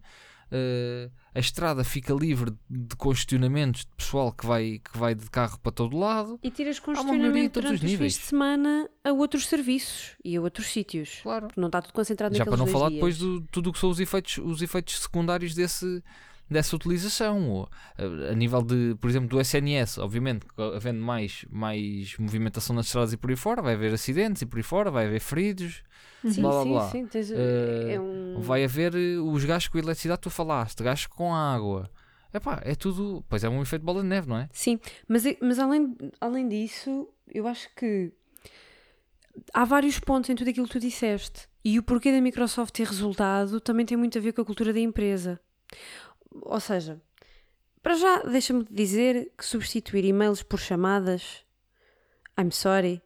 Eh, 0.52 1.10
a 1.34 1.40
estrada 1.40 1.84
fica 1.84 2.14
livre 2.14 2.52
de 2.70 2.96
congestionamentos 2.98 3.82
de 3.82 3.92
pessoal 3.98 4.32
que 4.32 4.46
vai, 4.46 4.80
que 4.80 4.96
vai 4.96 5.16
de 5.16 5.28
carro 5.30 5.58
para 5.60 5.72
todo 5.72 5.98
lado. 5.98 6.40
E 6.44 6.52
tiras 6.52 6.80
congestionamento 6.80 7.58
os 7.60 7.64
durante 7.64 7.76
os 7.76 7.82
fins 7.82 7.90
níveis. 7.92 8.14
de 8.14 8.20
semana 8.20 8.88
a 9.04 9.12
outros 9.12 9.48
serviços 9.48 10.16
e 10.24 10.36
a 10.38 10.42
outros 10.42 10.68
sítios. 10.68 11.20
Claro. 11.24 11.48
Porque 11.48 11.60
não 11.60 11.68
está 11.68 11.82
tudo 11.82 11.94
concentrado 11.94 12.36
Já 12.36 12.46
para 12.46 12.58
não 12.58 12.68
falar 12.68 12.90
dias. 12.90 12.98
depois 13.00 13.18
de 13.18 13.44
tudo 13.52 13.72
o 13.72 13.74
que 13.74 13.80
são 13.80 13.90
os 13.90 14.00
efeitos, 14.00 14.38
os 14.38 14.62
efeitos 14.62 15.00
secundários 15.02 15.56
desse, 15.56 16.04
dessa 16.50 16.76
utilização. 16.76 17.68
A, 18.32 18.34
nível 18.34 18.62
de, 18.62 18.96
por 19.00 19.10
exemplo, 19.10 19.28
do 19.30 19.40
SNS, 19.40 20.00
obviamente, 20.00 20.46
havendo 20.76 21.00
mais, 21.02 21.46
mais 21.50 22.18
movimentação 22.18 22.76
nas 22.76 22.86
estradas 22.88 23.14
e 23.14 23.18
por 23.18 23.30
aí 23.30 23.36
fora, 23.36 23.62
vai 23.62 23.74
haver 23.74 23.94
acidentes 23.94 24.42
e 24.42 24.46
por 24.46 24.58
aí 24.58 24.64
fora, 24.64 24.92
vai 24.92 25.06
haver 25.08 25.20
feridos, 25.20 25.84
Sim, 26.24 26.42
blá 26.42 26.64
sim, 26.64 26.70
blá. 26.70 26.90
sim. 26.90 27.06
Tens, 27.08 27.32
Eh, 27.32 27.94
é 27.94 28.00
um... 28.00 28.40
vai 28.40 28.64
haver 28.64 28.96
eh, 28.96 29.18
os 29.18 29.44
gastos 29.46 29.68
com 29.70 29.78
a 29.78 29.82
eletricidade 29.82 30.20
que 30.20 30.24
tu 30.24 30.30
falaste, 30.30 30.84
gastos 30.84 31.08
com 31.08 31.34
água. 31.34 31.90
Epá, 32.34 32.62
é 32.66 32.76
tudo. 32.76 33.24
Pois 33.30 33.44
é 33.44 33.50
um 33.50 33.62
efeito 33.62 33.84
bola 33.86 34.02
de 34.02 34.08
neve, 34.08 34.28
não 34.28 34.38
é? 34.38 34.50
Sim, 34.52 34.80
mas, 35.08 35.26
é- 35.26 35.38
mas 35.42 35.58
além, 35.58 35.96
além 36.20 36.48
disso, 36.50 37.08
eu 37.34 37.48
acho 37.48 37.70
que 37.76 38.12
há 39.54 39.64
vários 39.66 40.00
pontos 40.00 40.30
em 40.30 40.36
tudo 40.36 40.50
aquilo 40.50 40.68
que 40.68 40.74
tu 40.74 40.80
disseste. 40.80 41.48
E 41.64 41.80
o 41.80 41.84
porquê 41.84 42.12
da 42.12 42.22
Microsoft 42.22 42.74
ter 42.74 42.86
resultado 42.88 43.60
também 43.60 43.86
tem 43.86 43.98
muito 43.98 44.18
a 44.18 44.22
ver 44.22 44.34
com 44.34 44.42
a 44.42 44.46
cultura 44.46 44.72
da 44.74 44.80
empresa. 44.80 45.40
Ou 46.42 46.60
seja, 46.60 47.02
para 47.82 47.96
já, 47.96 48.20
deixa-me 48.24 48.66
dizer 48.70 49.32
que 49.38 49.46
substituir 49.46 50.06
e-mails 50.06 50.42
por 50.44 50.60
chamadas, 50.60 51.44
I'm 52.40 52.52
sorry, 52.52 53.02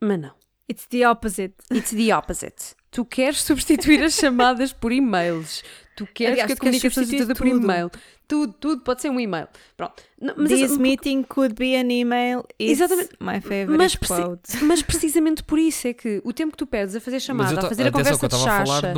mas 0.00 0.18
não. 0.20 0.34
It's 0.70 0.86
the 0.86 1.08
opposite. 1.08 1.54
It's 1.70 1.90
the 1.90 2.16
opposite. 2.16 2.74
Tu 2.90 3.04
queres 3.04 3.42
substituir 3.42 4.02
as 4.02 4.14
chamadas 4.14 4.72
por 4.72 4.92
e-mails. 4.92 5.62
Tu 5.96 6.06
queres 6.06 6.32
Aliás, 6.32 6.46
que 6.46 6.52
a 6.52 6.56
comunicação 6.56 7.04
seja 7.04 7.18
substituir 7.18 7.26
toda 7.26 7.34
por 7.34 7.46
e-mail. 7.46 7.90
Tudo, 8.26 8.52
tudo 8.54 8.82
pode 8.82 9.02
ser 9.02 9.10
um 9.10 9.20
e-mail. 9.20 9.46
Pronto. 9.76 10.02
Não, 10.20 10.34
mas 10.38 10.48
This 10.48 10.62
essa- 10.62 10.78
meeting 10.80 11.22
could 11.24 11.54
be 11.54 11.76
an 11.76 11.90
email. 11.92 12.44
It's 12.58 12.80
Exatamente. 12.80 13.10
my 13.20 13.40
favorite 13.40 13.76
Mas, 13.76 13.94
quote. 13.96 14.64
mas 14.64 14.80
precisamente 14.82 15.42
por 15.42 15.58
isso 15.58 15.86
é 15.88 15.92
que 15.92 16.22
o 16.24 16.32
tempo 16.32 16.52
que 16.52 16.58
tu 16.58 16.66
perdes 16.66 16.96
a 16.96 17.00
fazer 17.00 17.20
chamada, 17.20 17.52
eu 17.52 17.58
a 17.58 17.68
fazer 17.68 17.86
a 17.88 17.92
conversa 17.92 18.26
de 18.28 18.34
estava 18.34 18.42
a 18.62 18.64
falar 18.66 18.80
chacha. 18.80 18.92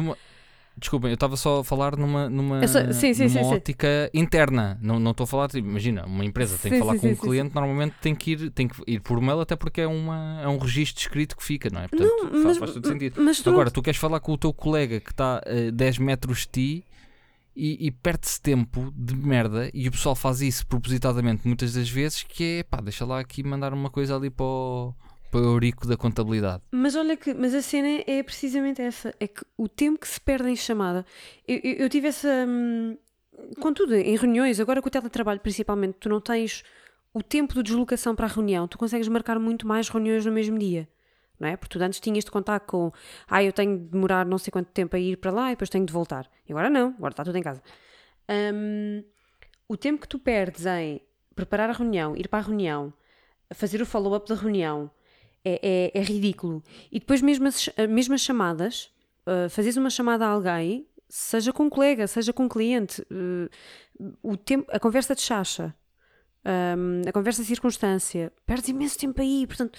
Desculpem, 0.79 1.11
eu 1.11 1.15
estava 1.15 1.37
só 1.39 1.61
a 1.61 1.65
falar 1.65 1.97
numa, 1.97 2.29
numa, 2.29 2.67
só- 2.69 2.93
sim, 2.93 3.15
sim, 3.15 3.25
numa 3.29 3.45
sim, 3.45 3.55
ótica 3.55 4.11
interna. 4.13 4.79
Não 4.83 4.99
não 4.99 5.13
estou 5.13 5.25
a 5.25 5.27
falar, 5.27 5.49
tipo, 5.49 5.67
imagina, 5.67 6.05
uma 6.05 6.23
empresa 6.25 6.59
tem 6.59 6.73
que 6.73 6.79
falar 6.79 6.99
com 6.99 7.09
um 7.09 7.17
cliente, 7.17 7.55
normalmente 7.55 7.95
tem 8.03 8.15
que, 8.15 8.33
ir, 8.33 8.51
tem 8.51 8.69
que 8.69 8.83
ir 8.87 9.01
por 9.01 9.19
mail, 9.21 9.41
até 9.41 9.57
porque 9.57 9.81
é, 9.81 9.87
uma, 9.87 10.41
é 10.43 10.47
um 10.49 10.59
registro 10.59 11.01
escrito 11.01 11.35
que 11.35 11.43
fica, 11.43 11.71
não 11.71 11.81
é? 11.81 11.89
Portanto, 11.89 12.11
Não, 12.25 12.31
faz, 12.31 12.45
mas, 12.45 12.59
faz 12.59 12.73
todo 12.75 12.87
sentido. 12.89 13.23
mas 13.23 13.41
tu 13.41 13.49
Agora, 13.51 13.71
tu 13.71 13.81
queres 13.81 13.99
falar 13.99 14.21
com 14.21 14.33
o 14.33 14.37
teu 14.39 14.53
colega 14.53 15.01
que 15.01 15.11
está 15.13 15.39
a 15.39 15.71
10 15.73 15.97
metros 15.99 16.41
de 16.41 16.49
ti 16.49 16.85
e, 17.57 17.87
e 17.87 17.91
perde-se 17.91 18.39
tempo 18.39 18.93
de 18.95 19.17
merda 19.17 19.71
e 19.73 19.89
o 19.89 19.91
pessoal 19.93 20.15
faz 20.15 20.43
isso 20.43 20.67
propositadamente 20.67 21.47
muitas 21.47 21.73
das 21.73 21.89
vezes 21.89 22.23
que 22.23 22.59
é 22.59 22.63
pá, 22.63 22.83
deixa 22.83 23.07
lá 23.07 23.19
aqui 23.19 23.43
mandar 23.43 23.73
uma 23.73 23.89
coisa 23.89 24.15
ali 24.15 24.29
para 24.29 24.45
o 24.45 24.95
eurico 25.35 25.87
da 25.87 25.97
contabilidade. 25.97 26.63
Mas 26.71 26.95
olha 26.95 27.17
que, 27.17 27.35
mas 27.35 27.55
a 27.55 27.63
cena 27.63 28.03
é 28.07 28.23
precisamente 28.23 28.81
essa, 28.81 29.15
é 29.19 29.27
que 29.27 29.43
o 29.57 29.69
tempo 29.69 29.99
que 29.99 30.09
se 30.09 30.21
perde 30.21 30.49
em 30.49 30.57
chamada, 30.57 31.05
eu, 31.47 31.61
eu, 31.63 31.73
eu 31.75 31.89
tive 31.89 32.09
essa, 32.09 32.29
hum, 32.47 32.97
contudo, 33.61 33.95
em 33.95 34.17
reuniões, 34.17 34.61
agora 34.61 34.81
com 34.81 34.89
o 34.89 34.91
teletrabalho 34.91 35.41
principalmente, 35.41 35.97
tu 36.01 36.09
não 36.09 36.21
tens 36.21 36.63
o 37.13 37.23
tempo 37.23 37.55
de 37.55 37.63
deslocação 37.63 38.15
para 38.15 38.27
a 38.27 38.29
reunião, 38.29 38.69
tu 38.69 38.77
consegues 38.77 39.09
marcar 39.09 39.39
muito 39.39 39.67
mais 39.67 39.89
reuniões 39.89 40.25
no 40.27 40.33
mesmo 40.33 40.59
dia, 40.59 40.89
não 41.41 41.49
é? 41.49 41.57
Porque 41.57 41.79
tu 41.79 41.83
antes 41.83 41.99
tinhas 41.99 42.25
de 42.25 42.31
contar 42.31 42.61
com, 42.61 42.93
ah, 43.29 43.43
eu 43.43 43.53
tenho 43.53 43.79
de 43.79 43.85
demorar 43.85 44.27
não 44.27 44.39
sei 44.39 44.51
quanto 44.51 44.71
tempo 44.71 44.97
a 44.97 44.99
ir 44.99 45.17
para 45.17 45.31
lá 45.31 45.49
e 45.49 45.53
depois 45.53 45.71
tenho 45.71 45.87
de 45.87 45.93
voltar. 45.93 46.31
E 46.47 46.53
agora 46.53 46.69
não, 46.69 46.89
agora 46.89 47.13
está 47.13 47.25
tudo 47.25 47.37
em 47.39 47.43
casa. 47.43 47.63
Hum, 48.29 49.03
o 49.69 49.77
tempo 49.77 50.03
que 50.03 50.09
tu 50.09 50.19
perdes 50.19 50.67
em 50.67 51.01
preparar 51.35 51.71
a 51.71 51.73
reunião, 51.73 52.17
ir 52.17 52.29
para 52.29 52.41
a 52.41 52.43
reunião, 52.43 52.93
fazer 53.55 53.81
o 53.81 53.87
follow-up 53.87 54.29
da 54.29 54.35
reunião, 54.35 54.91
é, 55.49 55.91
é, 55.95 55.99
é 56.01 56.03
ridículo. 56.03 56.63
E 56.91 56.99
depois, 56.99 57.23
mesmo 57.23 57.47
as, 57.47 57.69
mesmo 57.89 58.15
as 58.15 58.21
chamadas, 58.21 58.91
uh, 59.27 59.49
fazes 59.49 59.77
uma 59.77 59.91
chamada 59.91 60.27
a 60.27 60.31
alguém, 60.31 60.87
seja 61.09 61.53
com 61.53 61.65
um 61.65 61.71
colega, 61.71 62.07
seja 62.07 62.33
com 62.33 62.45
um 62.45 62.49
cliente, 62.49 63.01
uh, 63.03 63.49
o 64.23 64.37
tempo, 64.37 64.67
a 64.73 64.79
conversa 64.81 65.15
de 65.15 65.21
chacha, 65.23 65.75
um, 66.45 67.09
a 67.09 67.13
conversa 67.13 67.43
de 67.43 67.49
circunstância, 67.49 68.33
perdes 68.45 68.69
imenso 68.69 68.99
tempo 68.99 69.21
aí. 69.21 69.47
Portanto, 69.47 69.79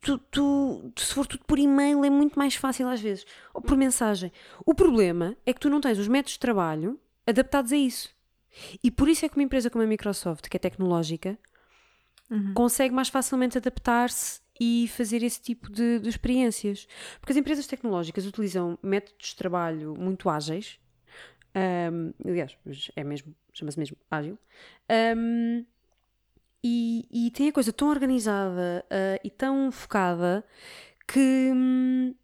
tu, 0.00 0.18
tu- 0.30 0.92
se 0.96 1.14
for 1.14 1.26
tudo 1.26 1.44
por 1.46 1.58
e-mail, 1.58 2.04
é 2.04 2.10
muito 2.10 2.38
mais 2.38 2.54
fácil 2.56 2.88
às 2.88 3.00
vezes, 3.00 3.24
ou 3.54 3.60
por 3.62 3.76
mensagem. 3.76 4.32
O 4.66 4.74
problema 4.74 5.36
é 5.46 5.52
que 5.52 5.60
tu 5.60 5.70
não 5.70 5.80
tens 5.80 5.98
os 5.98 6.08
métodos 6.08 6.34
de 6.34 6.38
trabalho 6.40 6.98
adaptados 7.26 7.72
a 7.72 7.76
isso. 7.76 8.12
E 8.82 8.90
por 8.90 9.08
isso 9.08 9.24
é 9.24 9.28
que 9.28 9.36
uma 9.36 9.42
empresa 9.42 9.68
como 9.70 9.82
a 9.82 9.86
Microsoft, 9.86 10.48
que 10.48 10.56
é 10.56 10.60
tecnológica, 10.60 11.38
consegue 12.54 12.92
mais 12.94 13.08
facilmente 13.08 13.58
adaptar-se 13.58 14.40
e 14.60 14.88
fazer 14.88 15.22
esse 15.22 15.40
tipo 15.40 15.70
de, 15.70 15.98
de 15.98 16.08
experiências. 16.08 16.86
Porque 17.20 17.32
as 17.32 17.36
empresas 17.36 17.66
tecnológicas 17.66 18.26
utilizam 18.26 18.78
métodos 18.82 19.28
de 19.28 19.36
trabalho 19.36 19.94
muito 19.98 20.28
ágeis. 20.28 20.78
ahm, 21.54 22.12
aliás, 22.24 22.56
é 22.96 23.04
mesmo, 23.04 23.34
chama-se 23.52 23.78
mesmo 23.78 23.96
ágil. 24.10 24.38
ahm, 24.88 25.64
e, 26.66 27.06
e 27.12 27.30
tem 27.30 27.48
a 27.48 27.52
coisa 27.52 27.72
tão 27.72 27.88
organizada 27.90 28.84
ah, 28.90 29.20
e 29.22 29.28
tão 29.28 29.70
focada 29.70 30.42
que 31.06 31.50
hum, 31.54 32.14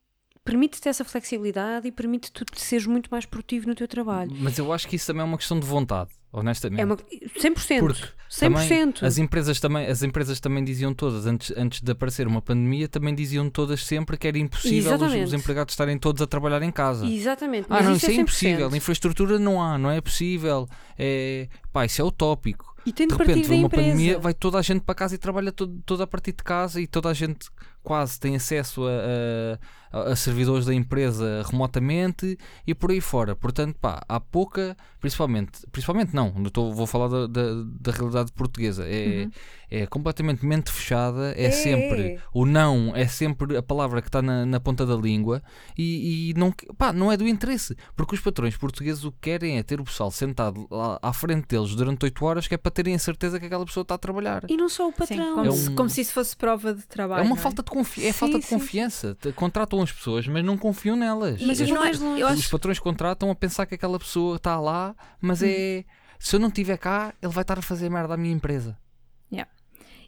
permite-te 0.42 0.88
essa 0.88 1.04
flexibilidade 1.04 1.86
e 1.86 1.92
permite-te 1.92 2.44
seres 2.56 2.86
muito 2.86 3.10
mais 3.10 3.26
produtivo 3.26 3.68
no 3.68 3.74
teu 3.74 3.86
trabalho. 3.86 4.32
Mas 4.38 4.58
eu 4.58 4.72
acho 4.72 4.88
que 4.88 4.96
isso 4.96 5.06
também 5.06 5.20
é 5.20 5.24
uma 5.24 5.36
questão 5.36 5.60
de 5.60 5.66
vontade, 5.66 6.10
honestamente. 6.32 6.80
É 6.80 6.84
uma, 6.84 6.96
100%. 6.96 7.80
Porque 7.80 8.02
100%. 8.30 8.40
Também, 8.40 8.94
as, 9.02 9.18
empresas 9.18 9.60
também, 9.60 9.86
as 9.86 10.02
empresas 10.02 10.40
também 10.40 10.62
diziam 10.62 10.94
todas, 10.94 11.26
antes, 11.26 11.52
antes 11.56 11.80
de 11.80 11.90
aparecer 11.90 12.26
uma 12.26 12.40
pandemia, 12.40 12.88
também 12.88 13.14
diziam 13.14 13.50
todas 13.50 13.84
sempre 13.84 14.16
que 14.16 14.28
era 14.28 14.38
impossível 14.38 14.94
os, 14.94 15.14
os 15.14 15.34
empregados 15.34 15.72
estarem 15.72 15.98
todos 15.98 16.22
a 16.22 16.26
trabalhar 16.26 16.62
em 16.62 16.70
casa. 16.70 17.06
Exatamente. 17.06 17.66
Ah, 17.68 17.76
mas 17.76 17.84
não, 17.84 17.96
isso, 17.96 18.06
isso 18.06 18.12
é, 18.12 18.18
100%. 18.18 18.22
impossível. 18.22 18.76
Infraestrutura 18.76 19.38
não 19.38 19.60
há, 19.60 19.76
não 19.76 19.90
é 19.90 20.00
possível. 20.00 20.68
É, 20.98 21.48
pá, 21.72 21.84
isso 21.84 22.00
é 22.00 22.04
utópico. 22.04 22.70
E 22.86 22.92
tem 22.92 23.06
De 23.06 23.14
repente, 23.14 23.50
uma 23.52 23.68
pandemia, 23.68 24.18
vai 24.18 24.32
toda 24.32 24.58
a 24.58 24.62
gente 24.62 24.80
para 24.80 24.94
casa 24.94 25.14
e 25.14 25.18
trabalha 25.18 25.52
todo, 25.52 25.82
toda 25.84 26.04
a 26.04 26.06
partir 26.06 26.32
de 26.32 26.42
casa 26.42 26.80
e 26.80 26.86
toda 26.86 27.10
a 27.10 27.14
gente 27.14 27.50
quase 27.82 28.18
tem 28.20 28.36
acesso 28.36 28.82
a, 28.86 28.90
a- 28.90 30.12
a 30.12 30.16
servidores 30.16 30.66
da 30.66 30.72
empresa 30.74 31.42
remotamente 31.50 32.38
e 32.66 32.74
por 32.74 32.90
aí 32.92 33.00
fora. 33.00 33.34
Portanto, 33.34 33.76
pá, 33.80 34.00
há 34.08 34.20
pouca, 34.20 34.76
principalmente, 35.00 35.66
principalmente 35.72 36.14
não, 36.14 36.32
não 36.32 36.46
estou- 36.46 36.72
vou 36.72 36.86
falar 36.86 37.08
da, 37.08 37.26
da, 37.26 37.42
da 37.80 37.90
realidade 37.92 38.30
portuguesa. 38.32 38.84
É, 38.86 39.26
é 39.72 39.86
completamente 39.86 40.44
mente 40.46 40.70
fechada, 40.70 41.32
é, 41.36 41.44
É. 41.46 41.50
sempre 41.50 42.20
o 42.32 42.44
não, 42.46 42.92
é 42.94 43.06
sempre 43.06 43.56
a 43.56 43.62
palavra 43.62 44.00
que 44.02 44.08
está 44.08 44.20
na, 44.22 44.44
na 44.46 44.58
ponta 44.60 44.84
da 44.86 44.94
língua 44.96 45.42
e, 45.78 46.30
e 46.30 46.34
não, 46.34 46.52
pá, 46.76 46.92
não 46.92 47.10
é 47.10 47.16
do 47.16 47.26
interesse, 47.26 47.76
porque 47.96 48.14
os 48.16 48.20
patrões 48.20 48.56
portugueses 48.56 49.04
o 49.04 49.12
que 49.12 49.18
querem 49.22 49.58
é 49.58 49.62
ter 49.62 49.80
o 49.80 49.84
pessoal 49.84 50.10
sentado 50.10 50.66
lá 50.70 50.98
à 51.02 51.12
frente 51.12 51.46
deles 51.48 51.74
durante 51.74 52.04
8 52.04 52.24
horas, 52.24 52.46
que 52.48 52.54
é 52.54 52.58
para 52.58 52.70
terem 52.70 52.94
a 52.94 52.98
certeza 52.98 53.38
que 53.40 53.46
aquela 53.46 53.64
pessoa 53.64 53.82
está 53.82 53.94
a 53.94 53.98
trabalhar. 53.98 54.44
E 54.48 54.56
não 54.56 54.68
só 54.68 54.88
o 54.88 54.90
Sim, 54.92 54.96
patrão. 54.98 55.34
como, 55.34 55.46
É 55.46 55.52
se, 55.52 55.68
um- 55.70 55.74
como 55.76 55.88
se 55.88 56.00
isso 56.00 56.12
fosse 56.12 56.36
prova 56.36 56.74
de 56.74 56.82
trabalho. 56.86 57.20
É 57.20 57.22
uma 57.22 57.36
não 57.36 57.36
falta 57.36 57.62
de 57.62 57.69
confiança, 57.70 58.08
é 58.08 58.12
Sim, 58.12 58.18
falta 58.18 58.38
de 58.38 58.44
sim, 58.46 58.54
confiança. 58.58 59.16
Contratam 59.34 59.80
as 59.80 59.90
pessoas, 59.92 60.26
mas 60.26 60.44
não 60.44 60.58
confiam 60.58 60.96
nelas. 60.96 61.40
Mas 61.42 61.60
As- 61.60 61.70
não 61.70 61.84
é- 61.84 61.90
eu 62.20 62.26
os 62.26 62.40
acho- 62.40 62.50
patrões 62.50 62.78
contratam 62.78 63.30
a 63.30 63.34
pensar 63.34 63.64
que 63.66 63.74
aquela 63.74 63.98
pessoa 63.98 64.36
está 64.36 64.60
lá, 64.60 64.94
mas 65.20 65.42
é 65.42 65.84
se 66.18 66.36
eu 66.36 66.40
não 66.40 66.48
estiver 66.48 66.76
cá, 66.76 67.14
ele 67.22 67.32
vai 67.32 67.42
estar 67.42 67.58
a 67.58 67.62
fazer 67.62 67.88
merda 67.88 68.14
à 68.14 68.16
minha 68.16 68.34
empresa. 68.34 68.76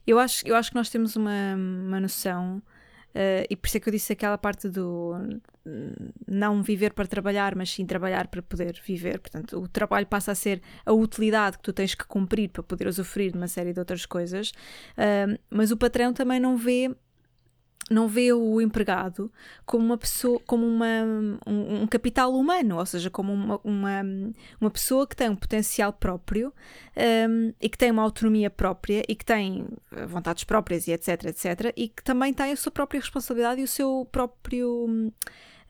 Eu 0.05 0.19
acho, 0.19 0.45
eu 0.47 0.57
acho 0.57 0.71
que 0.71 0.75
nós 0.75 0.91
temos 0.91 1.15
uma, 1.15 1.55
uma 1.55 2.01
noção, 2.01 2.61
eh, 3.15 3.47
e 3.49 3.55
por 3.55 3.69
isso 3.69 3.77
é 3.77 3.81
que 3.81 3.89
eu 3.89 3.93
disse 3.93 4.13
aquela 4.13 4.37
parte 4.37 4.69
do 4.69 5.15
hum, 5.65 5.93
não 6.27 6.61
viver 6.61 6.93
para 6.93 7.07
trabalhar, 7.07 7.55
mas 7.55 7.71
sim 7.71 7.87
trabalhar 7.87 8.27
para 8.27 8.43
poder 8.43 8.81
viver. 8.85 9.21
Portanto, 9.21 9.61
o 9.61 9.69
trabalho 9.69 10.05
passa 10.09 10.33
a 10.33 10.35
ser 10.35 10.61
a 10.85 10.93
utilidade 10.93 11.57
que 11.59 11.63
tu 11.63 11.73
tens 11.73 11.95
que 11.95 12.05
cumprir 12.05 12.49
para 12.51 12.65
poder 12.65 12.89
usufruir 12.89 13.31
de 13.31 13.39
uma 13.39 13.47
série 13.47 13.73
de 13.73 13.79
outras 13.79 14.05
coisas, 14.05 14.51
Ahm, 14.97 15.37
mas 15.49 15.71
o 15.71 15.77
patrão 15.77 16.13
também 16.13 16.41
não 16.41 16.57
vê. 16.57 16.91
Não 17.91 18.09
vê 18.09 18.33
o 18.33 18.61
empregado 18.61 19.31
como 19.67 19.85
uma 19.85 19.99
pessoa, 19.99 20.41
como 20.47 20.67
uma, 20.67 20.87
um, 21.47 21.83
um 21.83 21.87
capital 21.87 22.33
humano, 22.33 22.79
ou 22.79 22.87
seja, 22.87 23.11
como 23.11 23.33
uma, 23.33 23.61
uma, 23.65 24.03
uma 24.61 24.71
pessoa 24.71 25.07
que 25.07 25.17
tem 25.17 25.29
um 25.29 25.37
potencial 25.37 25.93
próprio 25.93 26.53
um, 26.97 27.53
e 27.61 27.69
que 27.69 27.77
tem 27.77 27.91
uma 27.91 28.03
autonomia 28.03 28.49
própria 28.49 29.03
e 29.09 29.15
que 29.15 29.25
tem 29.25 29.67
eh, 29.93 30.07
vontades 30.07 30.45
próprias 30.45 30.87
e 30.87 30.93
etc, 30.93 31.25
etc, 31.25 31.73
e 31.77 31.89
que 31.89 32.03
também 32.03 32.33
tem 32.33 32.53
a 32.53 32.57
sua 32.57 32.73
própria 32.73 33.01
responsabilidade 33.01 33.61
e 33.61 33.65
o 33.65 33.69
seu 33.69 34.09
próprio 34.11 34.87
hum, 34.89 35.11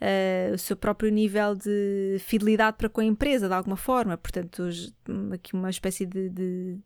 uh, 0.03 0.55
o 0.55 0.59
seu 0.59 0.77
próprio 0.77 1.11
nível 1.11 1.55
de 1.55 2.17
fidelidade 2.21 2.77
para 2.77 2.89
com 2.89 3.01
a 3.01 3.05
empresa, 3.05 3.49
de 3.49 3.55
alguma 3.55 3.77
forma. 3.77 4.17
Portanto, 4.17 4.65
os, 4.65 4.93
aqui 5.33 5.55
uma 5.55 5.71
espécie 5.71 6.05
de, 6.05 6.29
de 6.29 6.79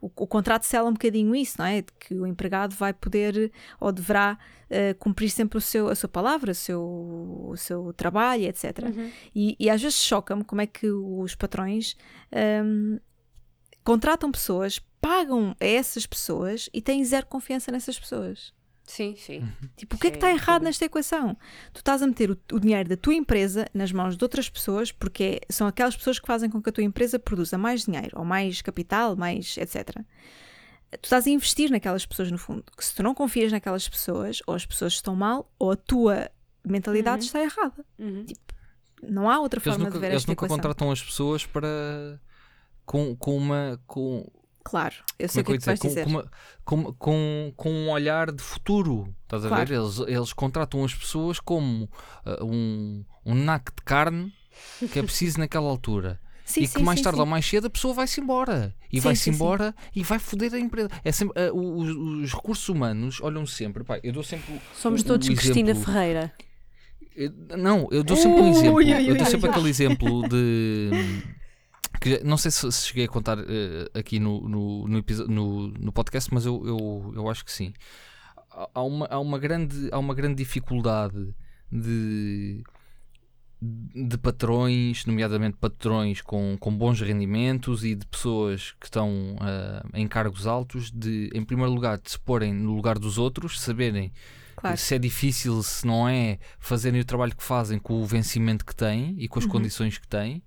o, 0.00 0.06
o, 0.06 0.26
contrato 0.26 0.64
sela 0.64 0.88
um 0.88 0.92
bocadinho 0.92 1.34
isso, 1.34 1.56
não 1.58 1.66
é? 1.66 1.82
De 1.82 1.92
que 1.98 2.14
o 2.14 2.26
empregado 2.26 2.74
vai 2.74 2.92
poder 2.92 3.52
ou 3.78 3.92
deverá 3.92 4.36
uh, 4.68 4.98
cumprir 4.98 5.30
sempre 5.30 5.58
o 5.58 5.60
seu, 5.60 5.88
a 5.88 5.94
sua 5.94 6.08
palavra, 6.08 6.50
o 6.50 6.54
seu, 6.54 6.82
o 6.82 7.56
seu 7.56 7.92
trabalho, 7.92 8.44
etc. 8.44 8.78
Uhum. 8.84 9.10
E, 9.34 9.56
e, 9.58 9.70
às 9.70 9.80
vezes 9.80 9.98
choca-me 10.02 10.44
como 10.44 10.60
é 10.60 10.66
que 10.66 10.90
os 10.90 11.34
patrões 11.36 11.96
um, 12.64 12.98
contratam 13.84 14.32
pessoas, 14.32 14.80
pagam 15.00 15.54
a 15.60 15.64
essas 15.64 16.06
pessoas 16.06 16.68
e 16.72 16.82
têm 16.82 17.04
zero 17.04 17.26
confiança 17.26 17.70
nessas 17.70 17.98
pessoas. 17.98 18.52
Sim, 18.84 19.14
sim. 19.16 19.38
Uhum. 19.38 19.68
Tipo, 19.76 19.96
o 19.96 19.98
que 19.98 20.08
é 20.08 20.10
que 20.10 20.16
está 20.16 20.30
errado 20.30 20.62
nesta 20.62 20.84
equação? 20.84 21.36
Tu 21.72 21.78
estás 21.78 22.02
a 22.02 22.06
meter 22.06 22.30
o, 22.32 22.38
o, 22.52 22.58
dinheiro 22.60 22.88
da 22.88 22.96
tua 22.96 23.14
empresa 23.14 23.66
nas 23.72 23.92
mãos 23.92 24.16
de 24.16 24.24
outras 24.24 24.48
pessoas 24.50 24.90
porque 24.90 25.40
são 25.48 25.66
aquelas 25.66 25.96
pessoas 25.96 26.18
que 26.18 26.26
fazem 26.26 26.50
com 26.50 26.60
que 26.60 26.68
a 26.68 26.72
tua 26.72 26.82
empresa 26.84 27.18
produza 27.18 27.56
mais 27.56 27.84
dinheiro, 27.84 28.18
ou 28.18 28.24
mais 28.24 28.60
capital, 28.60 29.14
mais 29.16 29.56
etc. 29.56 30.00
Tu 31.00 31.04
estás 31.04 31.26
a 31.26 31.30
investir 31.30 31.70
naquelas 31.70 32.04
pessoas, 32.04 32.30
no 32.30 32.36
fundo. 32.36 32.64
Que 32.76 32.84
se 32.84 32.94
tu 32.94 33.02
não 33.02 33.14
confias 33.14 33.50
naquelas 33.50 33.88
pessoas, 33.88 34.42
ou 34.46 34.54
as 34.54 34.66
pessoas 34.66 34.92
estão 34.94 35.14
mal, 35.16 35.50
ou 35.58 35.70
a 35.70 35.76
tua 35.76 36.28
mentalidade 36.64 37.22
Uhum. 37.22 37.26
está 37.26 37.40
errada. 37.42 37.84
Uhum. 37.98 38.24
Tipo, 38.26 38.40
não 39.02 39.30
há 39.30 39.38
outra 39.40 39.58
Eles 39.58 39.64
forma 39.64 39.84
nunca, 39.86 39.94
de 39.94 40.00
ver 40.00 40.06
eles 40.08 40.16
esta 40.22 40.30
nunca 40.30 40.40
equação. 40.44 40.56
contratam 40.56 40.90
as 40.90 41.02
pessoas 41.02 41.46
para. 41.46 42.20
com, 42.84 43.16
com 43.16 43.36
uma. 43.36 43.80
Com, 43.86 44.28
Claro, 44.64 44.94
eu 45.18 45.28
sei 45.28 45.40
é 45.40 45.42
o 45.42 45.44
que 45.46 45.52
é 45.52 45.58
que 45.58 45.66
vais 45.66 45.80
dizer. 45.80 46.04
Com, 46.04 46.22
com, 46.64 46.92
com, 46.94 47.52
com, 47.56 47.70
um 47.70 47.90
olhar 47.90 48.30
de 48.30 48.42
futuro. 48.42 49.12
Estás 49.24 49.44
a 49.44 49.48
Claro. 49.48 49.66
ver? 49.66 49.74
Eles, 49.76 49.98
eles 50.06 50.32
contratam 50.32 50.84
as 50.84 50.94
pessoas 50.94 51.40
como 51.40 51.88
ah, 52.24 52.44
um, 52.44 53.04
um 53.26 53.34
naco 53.34 53.72
de 53.76 53.82
carne 53.84 54.32
que 54.92 54.98
é 54.98 55.02
preciso 55.02 55.38
naquela 55.40 55.68
altura. 55.68 56.20
Sim, 56.44 56.62
e 56.62 56.66
sim, 56.66 56.78
que 56.78 56.82
mais 56.84 56.98
sim, 56.98 57.04
tarde 57.04 57.20
ou 57.20 57.24
mais 57.26 57.46
cedo 57.46 57.66
a 57.68 57.70
pessoa 57.70 57.94
vai-se 57.94 58.20
embora. 58.20 58.74
E 58.92 59.00
vai-se 59.00 59.30
embora 59.30 59.74
e 59.94 60.02
vai 60.02 60.18
foder 60.18 60.52
a 60.52 60.58
empresa. 60.58 60.90
É 61.04 61.10
sempre, 61.10 61.40
ah, 61.42 61.52
os, 61.54 61.88
os 61.90 62.32
recursos 62.32 62.68
humanos 62.68 63.20
olham 63.22 63.46
sempre. 63.46 63.82
Pá, 63.84 63.98
eu 64.02 64.12
dou 64.12 64.22
sempre. 64.22 64.60
Somos 64.74 65.02
um- 65.02 65.04
todos 65.04 65.28
um 65.28 65.34
Cristina 65.34 65.70
exemplo- 65.70 65.92
Ferreira. 65.92 66.32
Eu- 67.16 67.32
Não, 67.56 67.88
eu 67.90 68.02
dou 68.02 68.16
sempre 68.16 68.40
um 68.42 68.50
exemplo. 68.50 68.74
Ui, 68.74 68.84
ui, 68.92 69.10
eu 69.10 69.16
dou 69.16 69.26
sempre 69.26 69.50
aquele 69.50 69.68
exemplo 69.70 70.28
de. 70.28 70.90
Que 72.00 72.22
não 72.24 72.36
sei 72.36 72.50
se, 72.50 72.70
se 72.72 72.86
cheguei 72.88 73.04
a 73.04 73.08
contar 73.08 73.38
eh, 73.38 73.88
aqui 73.94 74.18
no, 74.18 74.48
no, 74.48 74.88
no, 74.88 75.04
no, 75.28 75.68
no 75.68 75.92
podcast, 75.92 76.32
mas 76.32 76.44
eu, 76.46 76.60
eu, 76.66 77.12
eu 77.14 77.30
acho 77.30 77.44
que 77.44 77.52
sim. 77.52 77.72
Há- 78.74 78.82
uma, 78.82 79.06
há, 79.06 79.18
uma 79.18 79.38
grande, 79.38 79.88
há 79.92 79.98
uma 79.98 80.14
grande 80.14 80.34
dificuldade 80.36 81.34
de, 81.70 82.62
de 83.60 84.18
patrões, 84.18 85.06
nomeadamente 85.06 85.56
patrões 85.56 86.20
com, 86.20 86.56
com 86.58 86.76
bons 86.76 87.00
rendimentos 87.00 87.84
e 87.84 87.94
de 87.94 88.04
pessoas 88.06 88.72
que 88.80 88.86
estão 88.86 89.36
ah, 89.40 89.86
em 89.94 90.06
cargos 90.08 90.46
altos, 90.46 90.90
de, 90.90 91.30
em 91.32 91.44
primeiro 91.44 91.72
lugar, 91.72 91.98
de 91.98 92.10
se 92.10 92.18
porem 92.18 92.52
no 92.52 92.74
lugar 92.74 92.98
dos 92.98 93.16
outros, 93.18 93.60
saberem 93.60 94.12
Claro. 94.62 94.76
se 94.78 94.94
é 94.94 94.98
difícil, 94.98 95.62
se 95.62 95.86
não 95.86 96.08
é, 96.08 96.38
fazerem 96.58 97.00
o 97.00 97.04
trabalho 97.04 97.36
que 97.36 97.42
fazem 97.42 97.78
com 97.78 98.00
o 98.00 98.06
vencimento 98.06 98.64
que 98.64 98.74
têm 98.74 99.14
e 99.18 99.28
com 99.28 99.38
as 99.38 99.44
Uhum. 99.44 99.50
condições 99.50 99.98
que 99.98 100.08
têm. 100.08 100.42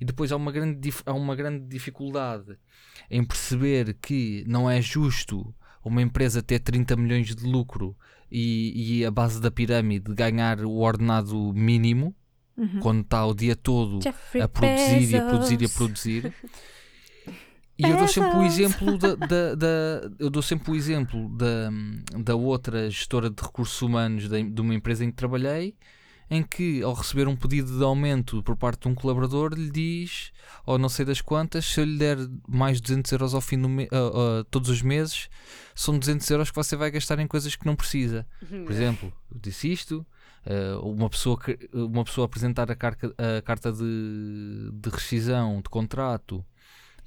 E 0.00 0.04
depois 0.04 0.32
há 0.32 0.36
uma, 0.36 0.50
grande, 0.50 0.92
há 1.06 1.12
uma 1.12 1.36
grande 1.36 1.66
dificuldade 1.66 2.56
em 3.10 3.24
perceber 3.24 3.94
que 4.00 4.42
não 4.46 4.68
é 4.70 4.80
justo 4.80 5.54
uma 5.84 6.02
empresa 6.02 6.42
ter 6.42 6.58
30 6.58 6.96
milhões 6.96 7.34
de 7.34 7.44
lucro 7.44 7.96
e, 8.30 8.98
e 9.00 9.04
a 9.04 9.10
base 9.10 9.40
da 9.40 9.50
pirâmide 9.50 10.12
ganhar 10.14 10.60
o 10.64 10.72
ordenado 10.78 11.52
mínimo 11.54 12.14
Uhum. 12.56 12.80
quando 12.80 13.02
está 13.02 13.24
o 13.24 13.32
dia 13.32 13.54
todo 13.54 14.02
Jeffrey 14.02 14.42
a 14.42 14.48
produzir 14.48 15.10
e 15.12 15.16
a 15.16 15.24
produzir 15.28 15.52
e 15.52 15.56
a 15.56 15.58
Bezos. 15.58 15.76
produzir. 15.76 16.34
E 17.78 17.82
eu 17.84 17.96
dou 17.96 18.08
sempre 18.08 18.30
o 18.38 18.42
exemplo 18.44 18.98
da, 18.98 19.14
da- 19.26 19.54
da- 19.54 20.10
eu 20.18 20.28
dou 20.30 20.42
sempre 20.42 20.70
o 20.72 20.74
exemplo 20.76 21.28
da, 21.36 21.70
da 22.20 22.34
outra 22.34 22.90
gestora 22.90 23.30
de 23.30 23.40
recursos 23.42 23.80
humanos 23.80 24.28
de, 24.28 24.42
de 24.42 24.60
uma 24.60 24.74
empresa 24.74 25.04
em 25.04 25.10
que 25.10 25.16
trabalhei, 25.16 25.74
em 26.30 26.42
que 26.42 26.82
ao 26.82 26.92
receber 26.92 27.26
um 27.28 27.36
pedido 27.36 27.78
de 27.78 27.82
aumento 27.84 28.42
por 28.42 28.56
parte 28.56 28.82
de 28.82 28.88
um 28.88 28.94
colaborador 28.94 29.54
lhe 29.54 29.70
diz, 29.70 30.32
ou 30.66 30.76
não 30.78 30.88
sei 30.88 31.04
das 31.04 31.20
quantas, 31.20 31.64
se 31.64 31.80
eu 31.80 31.84
lhe 31.84 31.96
der 31.96 32.18
mais 32.46 32.80
200 32.80 33.10
euros 33.12 33.32
ao 33.34 33.40
fim 33.40 33.58
do 33.62 33.68
me- 33.68 33.88
ah, 33.92 34.40
ah, 34.40 34.44
todos 34.50 34.68
os 34.68 34.82
meses, 34.82 35.28
são 35.74 35.98
200 35.98 36.28
euros 36.30 36.50
que 36.50 36.56
você 36.56 36.74
vai 36.76 36.90
gastar 36.90 37.18
em 37.20 37.26
coisas 37.26 37.54
que 37.56 37.64
não 37.64 37.76
precisa. 37.76 38.26
Por 38.40 38.72
exemplo, 38.72 39.12
eu 39.32 39.40
disse 39.40 39.72
isto, 39.72 40.04
eh, 40.44 40.74
uma, 40.82 41.08
pessoa, 41.08 41.38
uma 41.72 42.04
pessoa 42.04 42.24
apresentar 42.26 42.70
a, 42.70 42.74
carca- 42.74 43.14
a 43.16 43.40
carta 43.40 43.72
de, 43.72 44.70
de 44.72 44.90
rescisão 44.90 45.56
de 45.62 45.70
contrato 45.70 46.44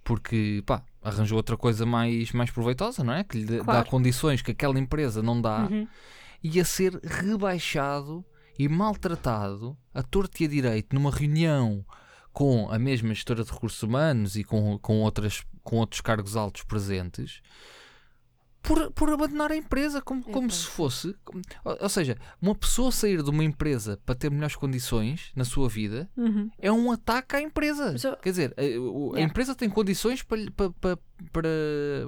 porque 0.03 0.63
pá, 0.65 0.83
arranjou 1.01 1.37
outra 1.37 1.55
coisa 1.57 1.85
mais, 1.85 2.31
mais 2.31 2.49
proveitosa, 2.51 3.03
não 3.03 3.13
é? 3.13 3.23
Que 3.23 3.37
lhe 3.39 3.45
dê- 3.45 3.57
dá 3.59 3.63
Claro. 3.63 3.89
condições 3.89 4.41
que 4.41 4.51
aquela 4.51 4.79
empresa 4.79 5.21
não 5.21 5.41
dá, 5.41 5.67
Uhum. 5.69 5.87
ia 6.43 6.65
ser 6.65 6.99
rebaixado 7.03 8.25
e 8.57 8.67
maltratado 8.67 9.77
a 9.93 10.03
torto 10.03 10.41
e 10.41 10.45
a 10.45 10.49
direito 10.49 10.93
numa 10.93 11.11
reunião 11.11 11.85
com 12.33 12.69
a 12.71 12.77
mesma 12.79 13.13
gestora 13.13 13.43
de 13.43 13.51
recursos 13.51 13.81
humanos 13.83 14.35
e 14.35 14.43
com, 14.43 14.77
com, 14.79 15.01
outras, 15.01 15.43
com 15.63 15.77
outros 15.77 16.01
cargos 16.01 16.35
altos 16.35 16.63
presentes 16.63 17.41
por, 18.61 18.91
por 18.91 19.09
abandonar 19.09 19.51
a 19.51 19.55
empresa 19.55 20.01
como, 20.01 20.23
como 20.23 20.47
Epá. 20.47 20.53
se 20.55 20.67
fosse. 20.67 21.15
como- 21.25 21.41
ou, 21.65 21.77
ou 21.81 21.89
seja, 21.89 22.15
uma 22.41 22.53
pessoa 22.55 22.91
sair 22.91 23.23
de 23.23 23.29
uma 23.29 23.43
empresa 23.43 23.99
para 24.05 24.13
ter 24.15 24.29
melhores 24.29 24.55
condições 24.55 25.31
na 25.35 25.43
sua 25.43 25.67
vida 25.67 26.09
Uhum. 26.15 26.49
é 26.59 26.71
um 26.71 26.91
ataque 26.91 27.35
à 27.35 27.41
empresa. 27.41 27.95
Eu- 28.03 28.17
Quer 28.17 28.29
dizer, 28.29 28.53
a, 28.57 28.61
o- 28.79 29.13
a 29.13 29.17
Yeah. 29.17 29.21
empresa 29.23 29.55
tem 29.55 29.69
condições 29.69 30.21
para, 30.21 30.39
para, 30.51 30.69
para, 30.71 30.99
para 31.31 31.49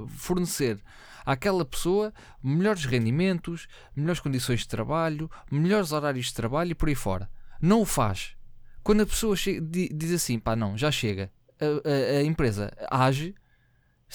fornecer 0.09 0.79
àquela 1.25 1.65
pessoa 1.65 2.13
melhores 2.43 2.85
rendimentos, 2.85 3.67
melhores 3.95 4.19
condições 4.19 4.61
de 4.61 4.67
trabalho, 4.67 5.29
melhores 5.51 5.91
horários 5.91 6.27
de 6.27 6.33
trabalho 6.33 6.71
e 6.71 6.75
por 6.75 6.89
aí 6.89 6.95
fora. 6.95 7.29
Não 7.61 7.81
o 7.81 7.85
faz. 7.85 8.35
Quando 8.83 9.01
a 9.01 9.05
pessoa 9.05 9.35
che- 9.35 9.61
di- 9.61 9.89
diz 9.93 10.11
assim, 10.11 10.37
pá, 10.37 10.55
não, 10.55 10.77
já 10.77 10.91
chega, 10.91 11.31
a, 11.59 11.65
a- 11.65 12.19
a 12.19 12.23
empresa 12.23 12.71
age 12.91 13.33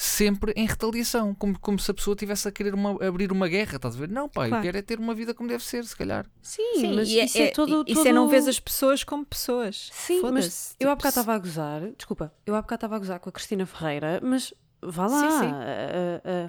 sempre 0.01 0.53
em 0.55 0.65
retaliação, 0.65 1.35
como, 1.35 1.59
como 1.59 1.77
se 1.77 1.91
a 1.91 1.93
pessoa 1.93 2.15
tivesse 2.15 2.47
a 2.47 2.51
querer 2.53 2.73
uma- 2.73 2.91
abrir 3.05 3.33
uma 3.33 3.49
guerra, 3.49 3.75
estás 3.75 3.95
a 3.95 3.99
ver? 3.99 4.07
Não, 4.07 4.29
pá, 4.29 4.45
eu 4.45 4.49
Claro. 4.49 4.63
quero 4.63 4.77
é 4.77 4.81
ter 4.81 4.97
uma 4.97 5.13
vida 5.13 5.33
como 5.33 5.49
deve 5.49 5.61
ser, 5.61 5.83
se 5.83 5.93
calhar. 5.93 6.25
Sim, 6.41 6.61
Sim, 6.79 6.95
mas 6.95 7.09
e 7.09 7.19
isso 7.21 7.37
é, 7.37 7.47
todo, 7.51 7.83
Isso 7.85 8.07
é 8.07 8.13
não 8.13 8.23
todo- 8.23 8.31
vês 8.31 8.47
as 8.47 8.59
pessoas 8.61 9.03
como 9.03 9.25
pessoas. 9.25 9.89
Sim, 9.91 10.21
mas 10.31 10.73
eu 10.79 10.89
há 10.89 10.93
Tipo, 10.93 10.99
bocado 10.99 11.09
estava 11.09 11.33
a 11.35 11.37
gozar, 11.37 11.81
desculpa, 11.97 12.33
eu 12.45 12.55
há 12.55 12.61
bocado 12.61 12.77
estava 12.77 12.95
a 12.95 12.99
gozar 12.99 13.19
com 13.19 13.27
a 13.27 13.31
Cristina 13.33 13.65
Ferreira, 13.65 14.21
mas 14.23 14.53
vá 14.81 15.05
lá, 15.07 15.19
Sim, 15.31 15.39
sim. 15.39 15.45
a- 15.47 16.21
a- 16.23 16.45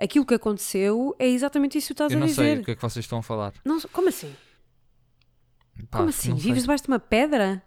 a- 0.00 0.04
aquilo 0.04 0.24
que 0.24 0.32
aconteceu 0.32 1.14
é 1.18 1.28
exatamente 1.28 1.76
isso 1.76 1.88
que 1.88 1.94
tu 1.94 1.96
estás 2.04 2.12
eu 2.12 2.16
a 2.16 2.20
não 2.20 2.26
sei 2.28 2.34
dizer. 2.52 2.62
o 2.62 2.64
que 2.64 2.70
é 2.70 2.74
que 2.74 2.80
vocês 2.80 3.04
estão 3.04 3.18
a 3.18 3.22
falar. 3.22 3.52
Não, 3.66 3.78
como 3.92 4.08
assim? 4.08 4.34
Pá, 5.90 5.98
como 5.98 6.08
assim? 6.08 6.34
Vives 6.34 6.62
debaixo 6.62 6.84
de 6.84 6.88
uma 6.88 6.98
pedra? 6.98 7.62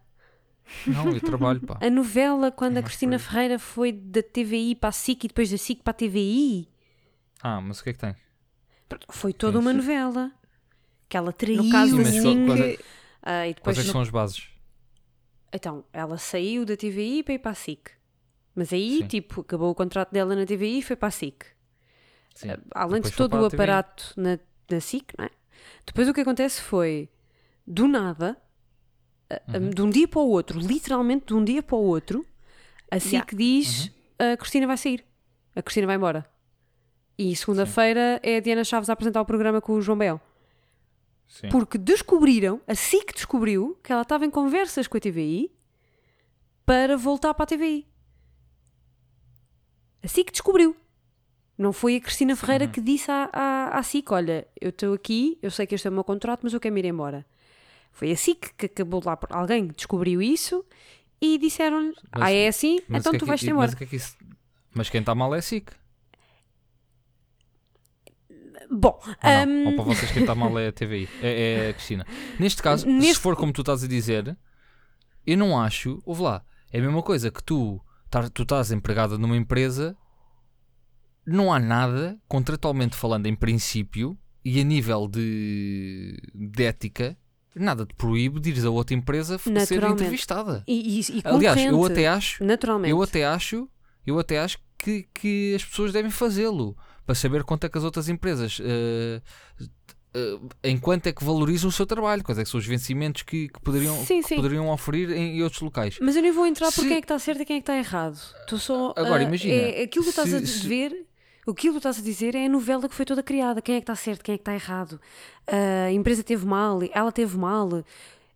Não, 0.85 1.09
eu 1.13 1.21
trabalho, 1.21 1.61
pá. 1.61 1.77
A 1.81 1.89
novela, 1.89 2.51
quando 2.51 2.77
a 2.77 2.83
Cristina 2.83 3.17
foi- 3.17 3.31
Ferreira 3.31 3.59
foi 3.59 3.91
da 3.91 4.21
TVI 4.21 4.75
para 4.75 4.89
a 4.89 4.91
SIC 4.91 5.23
e 5.25 5.27
depois 5.29 5.49
da 5.49 5.57
SIC 5.57 5.81
para 5.83 5.91
a 5.91 5.93
TVI, 5.93 6.67
Ah, 7.41 7.61
mas 7.61 7.79
o 7.79 7.83
que 7.83 7.89
é 7.91 7.93
que 7.93 7.99
tem? 7.99 8.15
foi 9.09 9.31
toda 9.33 9.57
Sim, 9.57 9.63
uma 9.63 9.71
sim. 9.71 9.77
novela. 9.77 10.31
Que 11.09 11.15
ela 11.17 11.31
traiu. 11.31 11.63
No 11.63 11.69
caso 11.71 11.91
Sim, 11.91 11.97
da 11.97 12.03
mas 12.03 12.19
qual- 12.21 12.35
qual 12.45 12.57
é- 12.57 12.71
SIC, 12.71 12.85
Ah, 13.29 13.47
e 13.47 13.53
Quais 13.53 13.55
depois 13.55 13.77
é 13.79 13.81
que 13.83 13.89
são 13.91 14.01
as 14.01 14.09
bases? 14.09 14.49
Então, 15.51 15.83
ela 15.91 16.17
saiu 16.17 16.65
da 16.65 16.75
TVI 16.77 17.23
para 17.23 17.33
ir 17.33 17.39
para 17.39 17.51
a 17.51 17.55
SIC. 17.55 17.91
Mas 18.55 18.71
aí, 18.73 18.99
Sim. 18.99 19.07
tipo, 19.07 19.41
acabou 19.41 19.69
o 19.69 19.75
contrato 19.75 20.11
dela 20.11 20.35
na 20.35 20.45
TVI 20.45 20.79
e 20.79 20.81
foi 20.81 20.95
para 20.95 21.09
a 21.09 21.11
SIC. 21.11 21.45
Sim. 22.33 22.49
Eh, 22.51 22.59
Além 22.73 22.95
Depois 23.01 23.11
de 23.11 23.17
todo 23.17 23.33
o 23.37 23.45
aparato 23.45 24.13
na, 24.17 24.39
na 24.69 24.79
SIC, 24.79 25.13
não 25.17 25.25
é? 25.25 25.29
Depois 25.85 26.07
o 26.07 26.13
que 26.13 26.21
acontece 26.21 26.61
foi, 26.61 27.09
do 27.65 27.87
nada, 27.87 28.37
Uhum. 29.53 29.69
de 29.71 29.81
um 29.81 29.89
dia 29.89 30.07
para 30.07 30.19
o 30.21 30.29
outro, 30.29 30.59
literalmente 30.59 31.25
de 31.27 31.33
um 31.33 31.43
dia 31.43 31.61
para 31.61 31.75
o 31.75 31.81
outro, 31.83 32.25
a 32.89 32.97
SIC 32.99 33.35
diz 33.35 33.87
Uhum. 34.19 34.33
a 34.33 34.37
Cristina 34.37 34.65
vai 34.67 34.77
sair. 34.77 35.03
A 35.55 35.61
Cristina 35.61 35.85
vai 35.87 35.95
embora. 35.97 36.25
E 37.17 37.35
segunda-feira 37.35 38.19
é 38.23 38.37
a 38.37 38.39
Diana 38.39 38.63
Chaves 38.63 38.89
a 38.89 38.93
apresentar 38.93 39.19
o 39.21 39.25
programa 39.25 39.59
com 39.59 39.73
o 39.73 39.81
João 39.81 39.97
Bel. 39.97 40.21
Sim. 41.27 41.49
Porque 41.49 41.77
descobriram, 41.77 42.61
a 42.67 42.73
SIC 42.75 43.13
descobriu 43.13 43.77
que 43.83 43.91
ela 43.91 44.03
estava 44.03 44.25
em 44.25 44.29
conversas 44.29 44.87
com 44.87 44.95
a 44.95 44.99
TVI 44.99 45.51
para 46.65 46.95
voltar 46.95 47.33
para 47.33 47.43
a 47.43 47.47
TVI. 47.47 47.85
A 50.03 50.07
SIC 50.07 50.31
descobriu. 50.31 50.75
Não 51.57 51.73
foi 51.73 51.95
a 51.95 51.99
Cristina 52.01 52.35
Ferreira 52.35 52.65
Uhum. 52.65 52.71
que 52.71 52.79
disse 52.81 53.09
à, 53.11 53.29
à, 53.33 53.77
à 53.79 53.83
SIC: 53.83 54.11
Olha, 54.11 54.47
eu 54.61 54.69
estou 54.69 54.93
aqui, 54.93 55.37
eu 55.41 55.49
sei 55.49 55.65
que 55.65 55.73
este 55.75 55.87
é 55.87 55.89
o 55.89 55.93
meu 55.93 56.03
contrato, 56.03 56.41
mas 56.43 56.53
eu 56.53 56.59
quero 56.59 56.73
me 56.73 56.81
ir 56.81 56.85
embora. 56.85 57.25
Foi 57.97 58.11
a 58.11 58.15
SIC 58.15 58.53
que 58.55 58.67
acabou 58.67 59.01
lá 59.03 59.17
por 59.17 59.33
alguém 59.33 59.65
descobriu 59.67 60.21
isso 60.21 60.63
e 61.19 61.39
disseram-lhe: 61.39 61.95
Mas- 62.13 62.21
Ah, 62.23 62.31
é 62.31 62.47
assim? 62.47 62.79
Mas 62.87 63.01
então 63.01 63.11
é 63.13 63.17
tu 63.17 63.23
que- 63.25 63.27
vais-te 63.29 63.45
mas 63.47 63.51
embora. 63.53 63.71
o 63.71 63.75
que 63.75 63.83
é 63.83 63.87
que 63.87 63.95
isso- 63.95 64.15
Mas 64.75 64.87
quem 64.87 64.99
está 64.99 65.15
mal 65.15 65.33
é 65.33 65.39
a 65.39 65.41
SIC. 65.41 65.71
Bom, 68.69 68.99
hum, 69.47 69.65
Ou 69.67 69.75
para 69.75 69.83
vocês 69.85 70.11
quem 70.11 70.21
está 70.23 70.35
mal 70.35 70.57
é 70.59 70.67
a 70.67 70.71
TVI, 70.71 71.07
é, 71.21 71.65
é 71.65 71.69
a 71.69 71.73
Cristina. 71.73 72.05
Neste 72.39 72.61
caso, 72.61 72.83
se 72.83 72.91
Neste- 72.91 73.21
for 73.21 73.35
como 73.35 73.51
tu 73.53 73.61
estás 73.61 73.83
a 73.83 73.87
dizer, 73.87 74.37
eu 75.25 75.37
não 75.37 75.59
acho, 75.59 76.01
ouve 76.05 76.21
lá, 76.21 76.43
é 76.71 76.77
a 76.77 76.81
mesma 76.81 77.01
coisa 77.01 77.31
que 77.31 77.41
tu, 77.43 77.81
tar- 78.11 78.29
tu 78.29 78.43
estás 78.43 78.71
empregada 78.71 79.17
numa 79.17 79.37
empresa, 79.37 79.95
não 81.25 81.51
há 81.51 81.59
nada, 81.59 82.19
contratualmente 82.27 82.95
falando, 82.95 83.25
em 83.25 83.35
princípio, 83.35 84.17
e 84.43 84.59
a 84.59 84.63
nível 84.63 85.07
de, 85.07 86.17
de 86.35 86.63
ética, 86.63 87.17
nada 87.59 87.85
te 87.85 87.93
proíbe 87.95 88.39
de 88.39 88.49
ires 88.49 88.65
a 88.65 88.69
outra 88.69 88.95
empresa 88.95 89.37
ser 89.37 89.83
entrevistada. 89.83 90.63
e, 90.67 90.99
e, 90.99 91.17
e 91.19 91.21
Aliás, 91.23 91.61
eu 91.63 91.83
até 91.85 92.07
acho, 92.07 92.43
Naturalmente. 92.43 92.91
eu 92.91 93.01
até 93.01 93.25
acho, 93.25 93.67
eu 94.05 94.19
até 94.19 94.39
acho 94.39 94.57
que, 94.77 95.07
que 95.13 95.53
as 95.55 95.63
pessoas 95.65 95.91
devem 95.91 96.11
fazê-lo 96.11 96.77
para 97.05 97.15
saber 97.15 97.43
quanto 97.43 97.65
é 97.65 97.69
que 97.69 97.77
as 97.77 97.83
outras 97.83 98.09
empresas 98.09 98.59
eh, 98.61 99.21
em 100.63 100.77
quanto 100.77 101.05
é 101.07 101.11
que 101.11 101.23
valorizam 101.23 101.69
o 101.69 101.71
seu 101.71 101.85
trabalho, 101.85 102.23
quais 102.23 102.39
é 102.39 102.43
que 102.43 102.49
são 102.49 102.59
os 102.59 102.65
vencimentos 102.65 103.21
que, 103.21 103.49
que 103.49 103.59
poderiam, 103.61 103.95
Sim, 104.05 104.21
que 104.21 104.27
sim. 104.29 104.35
poderiam 104.35 104.67
oferir 104.69 105.11
em, 105.11 105.37
em 105.37 105.43
outros 105.43 105.61
locais. 105.61 105.97
Mas 106.01 106.15
eu 106.15 106.21
nem 106.23 106.31
vou 106.31 106.45
entrar 106.45 106.67
por 106.71 106.81
Se- 106.81 106.87
quem 106.87 106.97
é 106.97 107.01
que 107.01 107.05
está 107.05 107.19
certo 107.19 107.41
e 107.41 107.45
quem 107.45 107.57
é 107.57 107.59
que 107.59 107.63
está 107.63 107.77
errado. 107.77 108.17
Estou 108.41 108.57
só. 108.57 108.93
Agora, 108.95 109.19
a- 109.19 109.23
imagina, 109.23 109.53
É, 109.53 109.83
aquilo 109.83 110.05
que 110.05 110.11
tu 110.13 110.21
estás 110.21 110.33
a 110.33 110.39
se- 110.45 110.67
ver. 110.67 111.05
Aquilo 111.47 111.75
que 111.75 111.79
tu 111.81 111.89
estás 111.89 111.99
a 111.99 112.01
dizer 112.01 112.35
é 112.35 112.45
a 112.45 112.49
novela 112.49 112.87
que 112.89 112.95
foi 112.95 113.05
toda 113.05 113.23
criada. 113.23 113.61
Quem 113.61 113.75
é 113.75 113.79
que 113.79 113.83
está 113.83 113.95
certo, 113.95 114.23
quem 114.23 114.33
é 114.35 114.37
que 114.37 114.41
está 114.41 114.53
errado. 114.53 114.99
A 115.47 115.91
empresa 115.91 116.23
teve 116.23 116.45
mal, 116.45 116.79
ela 116.93 117.11
teve 117.11 117.37
mal. 117.37 117.83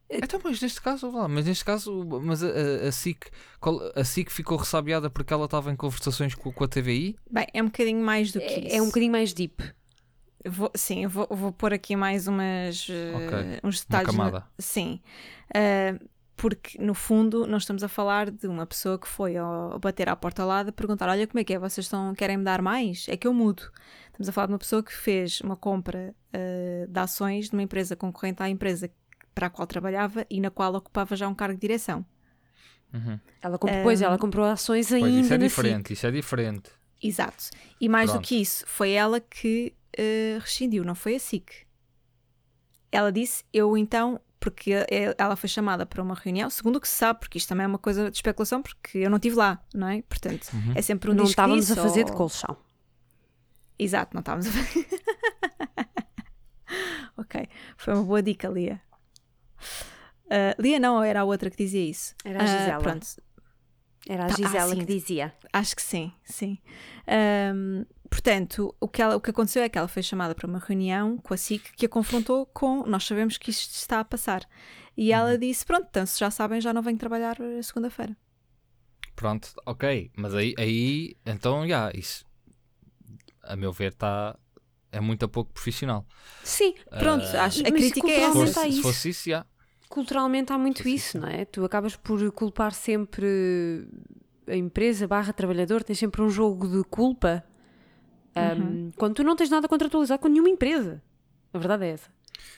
Então, 0.09 0.39
mas 0.43 0.61
neste 0.61 0.81
caso, 0.81 1.09
lá, 1.09 1.27
mas 1.27 1.45
neste 1.45 1.63
caso, 1.63 2.03
mas 2.21 2.43
a, 2.43 2.47
a, 2.47 2.87
a 2.87 2.91
SIC, 2.91 3.29
a 3.95 4.03
SIC 4.03 4.29
ficou 4.29 4.57
ressabiada 4.57 5.09
porque 5.09 5.33
ela 5.33 5.45
estava 5.45 5.71
em 5.71 5.75
conversações 5.75 6.35
com, 6.35 6.51
com 6.51 6.63
a 6.63 6.67
TVI? 6.67 7.15
Bem, 7.29 7.47
é 7.53 7.61
um 7.61 7.67
bocadinho 7.67 8.03
mais 8.03 8.31
do 8.31 8.39
que 8.41 8.59
isso. 8.59 8.75
É, 8.75 8.77
é 8.77 8.81
um 8.81 8.87
bocadinho 8.87 9.11
mais 9.11 9.33
deep. 9.33 9.63
Vou- 10.45 10.71
sim, 10.75 11.03
eu 11.03 11.09
vou, 11.09 11.27
vou 11.29 11.51
pôr 11.53 11.71
aqui 11.71 11.95
mais 11.95 12.27
umas, 12.27 12.87
eh, 12.89 13.13
Ok, 13.15 13.59
uns 13.63 13.79
Uma 13.79 13.99
detalhes. 13.99 14.07
na- 14.07 14.23
camada. 14.25 14.47
Sim. 14.59 14.99
Ah, 15.53 15.97
porque, 16.41 16.81
no 16.81 16.95
fundo, 16.95 17.45
nós 17.45 17.61
estamos 17.61 17.83
a 17.83 17.87
falar 17.87 18.31
de 18.31 18.47
uma 18.47 18.65
pessoa 18.65 18.97
que 18.97 19.07
foi 19.07 19.37
ao, 19.37 19.77
bater 19.77 20.09
à 20.09 20.15
porta 20.15 20.41
ao 20.41 20.47
lado 20.47 20.69
e 20.69 20.71
perguntar: 20.71 21.07
Olha, 21.07 21.27
como 21.27 21.39
é 21.39 21.43
que 21.43 21.53
é? 21.53 21.59
Vocês 21.59 21.85
estão, 21.85 22.15
querem 22.15 22.35
me 22.35 22.43
dar 22.43 22.63
mais? 22.63 23.05
É 23.07 23.15
que 23.15 23.27
eu 23.27 23.33
mudo. 23.33 23.71
Estamos 24.07 24.27
a 24.27 24.31
falar 24.31 24.47
de 24.47 24.53
uma 24.53 24.57
pessoa 24.57 24.81
que 24.81 24.91
fez 24.91 25.39
uma 25.41 25.55
compra 25.55 26.15
ah, 26.33 26.87
de 26.89 26.99
ações 26.99 27.49
de 27.49 27.53
uma 27.55 27.61
empresa 27.61 27.95
concorrente 27.95 28.41
à 28.41 28.49
empresa 28.49 28.89
para 29.35 29.45
a 29.45 29.49
qual 29.51 29.67
trabalhava 29.67 30.25
e 30.31 30.41
na 30.41 30.49
qual 30.49 30.73
ocupava 30.73 31.15
já 31.15 31.27
um 31.27 31.35
cargo 31.35 31.53
de 31.53 31.61
direção. 31.61 32.03
Uhum. 32.91 33.19
Ela 33.39 33.59
comprou, 33.59 33.83
Pois, 33.83 34.01
ela 34.01 34.17
comprou 34.17 34.45
ações 34.47 34.91
ainda 34.91 35.09
Pois, 35.09 35.25
isso 35.25 35.33
é 35.35 35.37
na 35.37 35.43
diferente, 35.45 35.93
isso 35.93 36.07
é 36.07 36.11
diferente. 36.11 36.71
Exato. 37.03 37.51
E 37.79 37.87
mais 37.87 38.09
Pronto. 38.09 38.23
do 38.23 38.27
que 38.27 38.41
isso, 38.41 38.65
foi 38.65 38.93
ela 38.93 39.19
que 39.19 39.75
eh, 39.95 40.39
rescindiu, 40.41 40.83
não 40.83 40.95
foi 40.95 41.17
a 41.17 41.19
SIC. 41.19 41.67
Ela 42.91 43.11
disse, 43.11 43.43
eu 43.53 43.77
então, 43.77 44.19
porque 44.41 44.73
eh, 44.73 45.15
ela 45.17 45.35
foi 45.35 45.47
chamada 45.47 45.85
para 45.85 46.01
uma 46.01 46.15
reunião, 46.15 46.49
segundo 46.49 46.77
o 46.77 46.81
que 46.81 46.87
se 46.89 46.97
sabe, 46.97 47.19
porque 47.19 47.37
isto 47.37 47.47
também 47.47 47.63
é 47.63 47.67
uma 47.67 47.77
coisa 47.77 48.09
de 48.09 48.17
especulação, 48.17 48.61
porque 48.61 48.97
eu 48.97 49.09
não 49.09 49.17
estive 49.17 49.35
lá, 49.35 49.63
não 49.73 49.87
é? 49.87 50.01
Portanto, 50.01 50.49
Uhum. 50.53 50.73
é 50.75 50.81
sempre 50.81 51.11
um 51.11 51.13
não 51.13 51.25
estávamos 51.25 51.67
disse, 51.67 51.79
a 51.79 51.83
fazer 51.83 52.03
de 52.05 52.11
ou- 52.11 52.17
colchão. 52.17 52.57
Exato, 53.79 54.13
não 54.15 54.19
estávamos 54.21 54.47
a 54.47 54.51
fazer. 54.51 54.87
ok, 57.17 57.47
foi 57.77 57.93
uma 57.93 58.03
boa 58.03 58.21
dica, 58.21 58.47
Lia. 58.49 58.81
Ah, 60.29 60.55
Lia 60.59 60.79
não, 60.79 60.95
ou 60.95 61.03
era 61.03 61.21
a 61.21 61.23
outra 61.23 61.49
que 61.49 61.57
dizia 61.57 61.83
isso? 61.89 62.15
Era 62.23 62.39
a 62.39 62.43
Ah, 62.43 62.47
Gisela. 62.47 62.81
pronto, 62.81 63.07
Era 64.07 64.25
a 64.25 64.27
Tá, 64.27 64.33
ah, 64.33 64.37
Gisela 64.37 64.73
sim. 64.73 64.79
que 64.79 64.85
dizia. 64.85 65.33
Acho 65.53 65.75
que 65.75 65.81
sim, 65.81 66.11
sim. 66.23 66.57
Ahm, 67.07 67.85
portanto, 68.11 68.75
o 68.79 68.87
que, 68.87 69.01
ela- 69.01 69.15
o 69.15 69.21
que 69.21 69.31
aconteceu 69.31 69.63
é 69.63 69.69
que 69.69 69.77
ela 69.79 69.87
foi 69.87 70.03
chamada 70.03 70.35
para 70.35 70.45
uma 70.47 70.59
reunião 70.59 71.17
com 71.17 71.33
a 71.33 71.37
SIC 71.37 71.71
que 71.75 71.85
a 71.87 71.89
confrontou 71.89 72.45
com 72.45 72.85
nós 72.85 73.05
sabemos 73.05 73.37
que 73.39 73.49
isto 73.49 73.73
está 73.73 74.01
a 74.01 74.05
passar. 74.05 74.47
E 74.95 75.11
ela 75.11 75.37
disse: 75.37 75.65
Pronto, 75.65 75.87
então 75.89 76.05
se 76.05 76.19
já 76.19 76.29
sabem, 76.29 76.61
já 76.61 76.71
não 76.73 76.83
venho 76.83 76.97
trabalhar 76.99 77.39
eh, 77.41 77.61
segunda-feira. 77.63 78.15
Pronto, 79.15 79.49
ok, 79.65 80.11
mas 80.17 80.33
aí, 80.35 80.53
aí 80.57 81.15
então, 81.25 81.67
já, 81.67 81.91
isso, 81.93 82.25
a 83.43 83.55
meu 83.55 83.71
ver, 83.71 83.91
está, 83.93 84.37
é 84.91 84.99
muito 84.99 85.25
a 85.25 85.27
pouco 85.27 85.51
profissional. 85.53 86.05
Sim, 86.43 86.73
Pronto, 86.97 87.25
Ah, 87.35 87.45
acho, 87.45 87.61
a 87.61 87.71
mas 87.71 87.71
crítica 87.71 88.11
é 88.11 88.31
Se 88.31 88.31
culturalmente 88.31 88.51
essa. 88.51 88.61
há 88.61 88.63
fosse, 88.63 88.71
se 88.73 88.79
isso. 88.79 88.81
fosse 88.81 89.09
isso, 89.09 89.29
já. 89.29 89.45
culturalmente 89.89 90.51
há 90.53 90.57
muito 90.57 90.87
isso, 90.87 91.11
sim. 91.11 91.19
não 91.19 91.27
é? 91.27 91.45
Tu 91.45 91.63
acabas 91.65 91.95
por 91.95 92.31
culpar 92.31 92.73
sempre 92.73 93.87
a 94.47 94.55
empresa 94.55 95.07
barra 95.07 95.33
trabalhador, 95.33 95.83
tens 95.83 95.99
sempre 95.99 96.21
um 96.21 96.29
jogo 96.29 96.67
de 96.67 96.83
culpa 96.89 97.43
um, 98.35 98.91
quando 98.95 99.15
tu 99.15 99.23
não 99.23 99.35
tens 99.35 99.49
nada 99.49 99.67
contratualizado 99.67 100.21
com 100.21 100.27
nenhuma 100.27 100.49
empresa. 100.49 101.01
A 101.53 101.57
verdade 101.57 101.85
é 101.85 101.89
essa. 101.91 102.09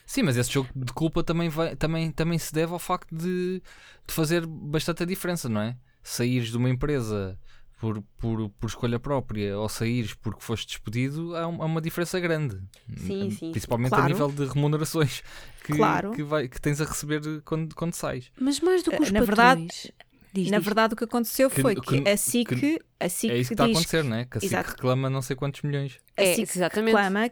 Sim, 0.06 0.24
mas 0.24 0.38
esse 0.38 0.52
jogo 0.52 0.70
de 0.76 0.94
culpa 0.94 1.24
também, 1.24 1.50
vai, 1.50 1.76
também, 1.76 2.12
também 2.12 2.38
se 2.38 2.54
deve 2.54 2.72
ao 2.74 2.80
facto 2.80 3.14
de, 3.16 3.62
de 4.08 4.14
fazer 4.14 4.46
bastante 4.46 5.04
a 5.04 5.06
diferença, 5.06 5.50
não 5.50 5.62
é? 5.62 5.76
Saíres 6.02 6.50
de 6.50 6.58
uma 6.58 6.70
empresa 6.70 7.38
por, 7.80 8.02
por, 8.18 8.50
por 8.52 8.68
escolha 8.68 8.98
própria 9.00 9.58
ou 9.58 9.68
saíres 9.68 10.14
porque 10.14 10.42
foste 10.42 10.68
despedido, 10.68 11.36
há, 11.36 11.48
um- 11.48 11.62
uma 11.66 11.82
diferença 11.82 12.18
grande. 12.20 12.62
Sim, 12.96 13.30
sim. 13.32 13.52
Principalmente 13.52 13.90
Claro. 13.90 14.06
a 14.06 14.08
nível 14.10 14.32
de 14.32 14.46
remunerações 14.46 15.22
que, 15.66 15.74
Claro. 15.76 16.12
que, 16.12 16.24
vai, 16.24 16.48
que 16.48 16.62
tens 16.62 16.80
a 16.80 16.86
receber 16.86 17.42
quando, 17.44 17.76
quando 17.76 17.94
sais. 17.94 18.32
Mas 18.40 18.60
mais 18.62 18.84
do 18.84 18.90
que 18.92 18.98
Eh, 18.98 19.02
os 19.02 19.12
na 19.12 19.20
patrões... 19.20 19.28
verdade- 19.28 19.94
Diz, 20.34 20.50
Na 20.50 20.58
diz. 20.58 20.66
verdade, 20.66 20.94
o 20.96 20.98
que 20.98 21.04
aconteceu 21.04 21.50
Que- 21.50 21.62
foi 21.62 21.76
que- 21.76 22.02
que, 22.02 22.10
a 22.10 22.18
SIC, 22.18 22.56
que- 22.56 22.82
a 23.00 23.08
SIC 23.08 23.32
é 23.32 23.38
isso 23.38 23.50
que 23.50 23.54
está 23.54 23.66
a 23.66 23.68
acontecer, 23.68 24.04
não 24.04 24.18
é? 24.18 24.26
Que 24.26 24.38
a 24.38 24.42
SIC 24.42 24.50
Exato. 24.52 24.70
reclama 24.72 25.10
não 25.10 25.22
sei 25.22 25.36
quantos 25.36 25.62
milhões. 25.62 26.00
a 26.18 26.24
É, 26.24 26.34
SIC 26.34 26.50
exatamente. 26.56 26.96
reclama 26.96 27.30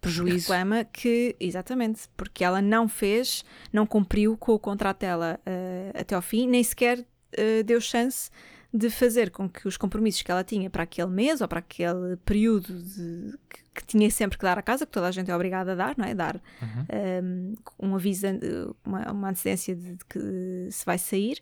prejuízo. 0.00 0.52
reclama 0.52 0.84
que, 0.84 1.34
exatamente, 1.40 2.02
porque 2.16 2.44
ela 2.44 2.62
não 2.62 2.88
fez, 2.88 3.44
não 3.72 3.86
cumpriu 3.86 4.36
com 4.36 4.52
o 4.52 4.58
contrato 4.58 5.00
dela 5.00 5.40
eh, 5.44 5.90
até 5.94 6.14
ao 6.14 6.22
fim, 6.22 6.46
nem 6.46 6.62
sequer 6.62 7.04
eh, 7.32 7.62
deu 7.64 7.80
chance 7.80 8.30
de 8.72 8.88
fazer 8.90 9.30
com 9.30 9.48
que 9.48 9.66
os 9.66 9.76
compromissos 9.76 10.22
que 10.22 10.30
ela 10.30 10.44
tinha 10.44 10.68
para 10.70 10.82
aquele 10.84 11.08
mês 11.10 11.40
ou 11.40 11.48
para 11.48 11.58
aquele 11.60 12.16
período 12.24 12.72
de- 12.72 13.36
que, 13.48 13.63
que 13.74 13.84
tinha 13.84 14.10
sempre 14.10 14.38
que 14.38 14.44
dar 14.44 14.58
à 14.58 14.62
casa, 14.62 14.86
que 14.86 14.92
toda 14.92 15.08
a 15.08 15.10
gente 15.10 15.30
é 15.30 15.34
obrigada 15.34 15.72
a 15.72 15.74
dar, 15.74 15.94
não 15.98 16.04
é? 16.04 16.14
Dar 16.14 16.40
Uhum. 16.62 17.54
um, 17.80 17.88
um 17.88 17.94
aviso, 17.94 18.26
uma, 18.84 19.10
uma 19.10 19.30
antecedência 19.30 19.74
de, 19.74 19.96
de 19.96 20.04
que 20.04 20.68
se 20.70 20.84
vai 20.86 20.96
sair, 20.98 21.38